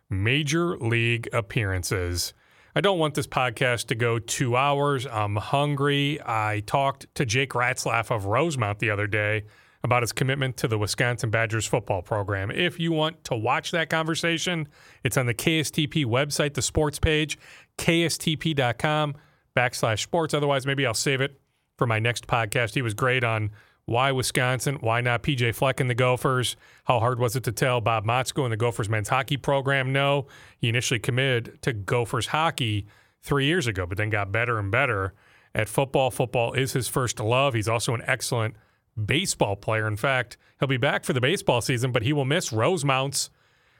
major 0.09 0.77
league 0.77 1.29
appearances. 1.33 2.33
I 2.75 2.81
don't 2.81 2.99
want 2.99 3.15
this 3.15 3.27
podcast 3.27 3.87
to 3.87 3.95
go 3.95 4.19
two 4.19 4.55
hours. 4.55 5.07
I'm 5.07 5.35
hungry. 5.35 6.19
I 6.25 6.61
talked 6.65 7.07
to 7.15 7.25
Jake 7.25 7.51
Ratzlaff 7.51 8.11
of 8.15 8.25
Rosemount 8.25 8.79
the 8.79 8.91
other 8.91 9.07
day 9.07 9.45
about 9.84 10.03
his 10.03 10.11
commitment 10.11 10.57
to 10.57 10.68
the 10.68 10.77
Wisconsin 10.77 11.30
Badgers 11.30 11.65
football 11.65 12.01
program. 12.01 12.51
If 12.51 12.80
you 12.80 12.91
want 12.91 13.23
to 13.26 13.35
watch 13.35 13.72
that 13.72 13.89
conversation, 13.89 14.68
it's 15.03 15.18
on 15.18 15.26
the 15.26 15.34
KSTP 15.34 16.06
website, 16.06 16.53
the 16.53 16.61
sports 16.61 16.99
page, 16.99 17.38
kstp.com 17.77 19.15
backslash 19.56 20.01
sports. 20.01 20.34
Otherwise, 20.34 20.65
maybe 20.65 20.85
I'll 20.85 20.93
save 20.93 21.22
it 21.22 21.39
for 21.77 21.88
my 21.88 21.99
next 21.99 22.27
podcast. 22.27 22.73
He 22.73 22.81
was 22.81 22.93
great 22.93 23.23
on 23.23 23.51
why 23.85 24.11
Wisconsin, 24.11 24.76
why 24.81 25.01
not 25.01 25.23
PJ 25.23 25.56
Fleck 25.56 25.80
and 25.80 25.89
the 25.89 25.95
Gophers? 25.95 26.56
How 26.84 26.99
hard 26.99 27.18
was 27.18 27.35
it 27.35 27.43
to 27.45 27.51
tell 27.51 27.81
Bob 27.81 28.06
Motzko 28.06 28.43
and 28.43 28.51
the 28.51 28.57
Gophers 28.57 28.88
men's 28.88 29.10
hockey 29.10 29.35
program 29.38 29.91
no? 29.91 30.27
He 30.60 30.69
initially 30.69 30.99
committed 30.99 31.60
to 31.64 31.73
Gophers 31.73 32.27
hockey 32.27 32.85
three 33.23 33.45
years 33.45 33.65
ago, 33.65 33.88
but 33.88 33.97
then 33.97 34.11
got 34.11 34.31
better 34.31 34.60
and 34.60 34.69
better 34.69 35.15
at 35.56 35.68
football. 35.68 36.11
Football 36.11 36.53
is 36.53 36.73
his 36.73 36.88
first 36.88 37.19
love. 37.19 37.56
He's 37.56 37.68
also 37.68 37.95
an 37.95 38.03
excellent 38.06 38.56
baseball 39.05 39.55
player. 39.55 39.88
In 39.88 39.97
fact, 39.97 40.38
he'll 40.59 40.67
be 40.67 40.77
back 40.77 41.03
for 41.03 41.13
the 41.13 41.21
baseball 41.21 41.61
season, 41.61 41.91
but 41.91 42.03
he 42.03 42.13
will 42.13 42.26
miss 42.26 42.51
Rosemount's 42.51 43.30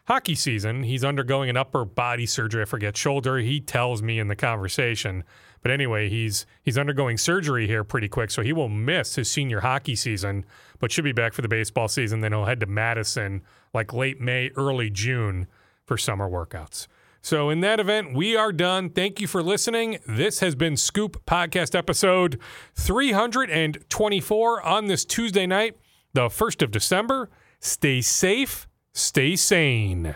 hockey 0.08 0.36
season. 0.36 0.84
He's 0.84 1.04
undergoing 1.04 1.50
an 1.50 1.58
upper 1.58 1.86
body 1.86 2.26
surgery. 2.26 2.64
I 2.64 2.66
forget 2.66 2.98
shoulder. 2.98 3.38
He 3.38 3.60
tells 3.60 4.02
me 4.02 4.20
in 4.20 4.28
the 4.28 4.36
conversation. 4.36 5.24
But 5.62 5.72
anyway, 5.72 6.10
he's 6.10 6.46
he's 6.64 6.78
undergoing 6.78 7.18
surgery 7.18 7.68
here 7.68 7.84
pretty 7.84 8.08
quick, 8.08 8.32
so 8.32 8.42
he 8.42 8.54
will 8.54 8.70
miss 8.70 9.16
his 9.16 9.30
senior 9.30 9.60
hockey 9.60 9.96
season, 9.96 10.46
but 10.80 10.92
should 10.92 11.04
be 11.04 11.12
back 11.12 11.34
for 11.34 11.42
the 11.42 11.48
baseball 11.48 11.88
season. 11.88 12.22
Then 12.22 12.32
he'll 12.32 12.46
head 12.46 12.60
to 12.62 12.66
Madison 12.66 13.42
like 13.74 13.94
late 13.94 14.20
May, 14.20 14.50
early 14.56 14.90
June 14.90 15.48
for 15.86 15.98
summer 15.98 16.30
workouts. 16.30 16.88
So 17.22 17.50
in 17.50 17.60
that 17.62 17.80
event, 17.80 18.14
we 18.14 18.36
are 18.36 18.52
done. 18.52 18.90
Thank 18.90 19.20
you 19.20 19.28
for 19.28 19.44
listening. 19.44 20.00
This 20.08 20.40
has 20.40 20.56
been 20.56 20.78
Scoop 20.78 21.26
Podcast 21.26 21.76
episode 21.76 22.40
324 22.76 24.62
on 24.62 24.88
this 24.88 25.04
Tuesday 25.06 25.46
night, 25.46 25.78
the 26.14 26.28
1st 26.28 26.62
of 26.62 26.72
December. 26.72 27.30
Stay 27.60 28.02
safe, 28.02 28.68
stay 28.94 29.36
sane. 29.36 30.16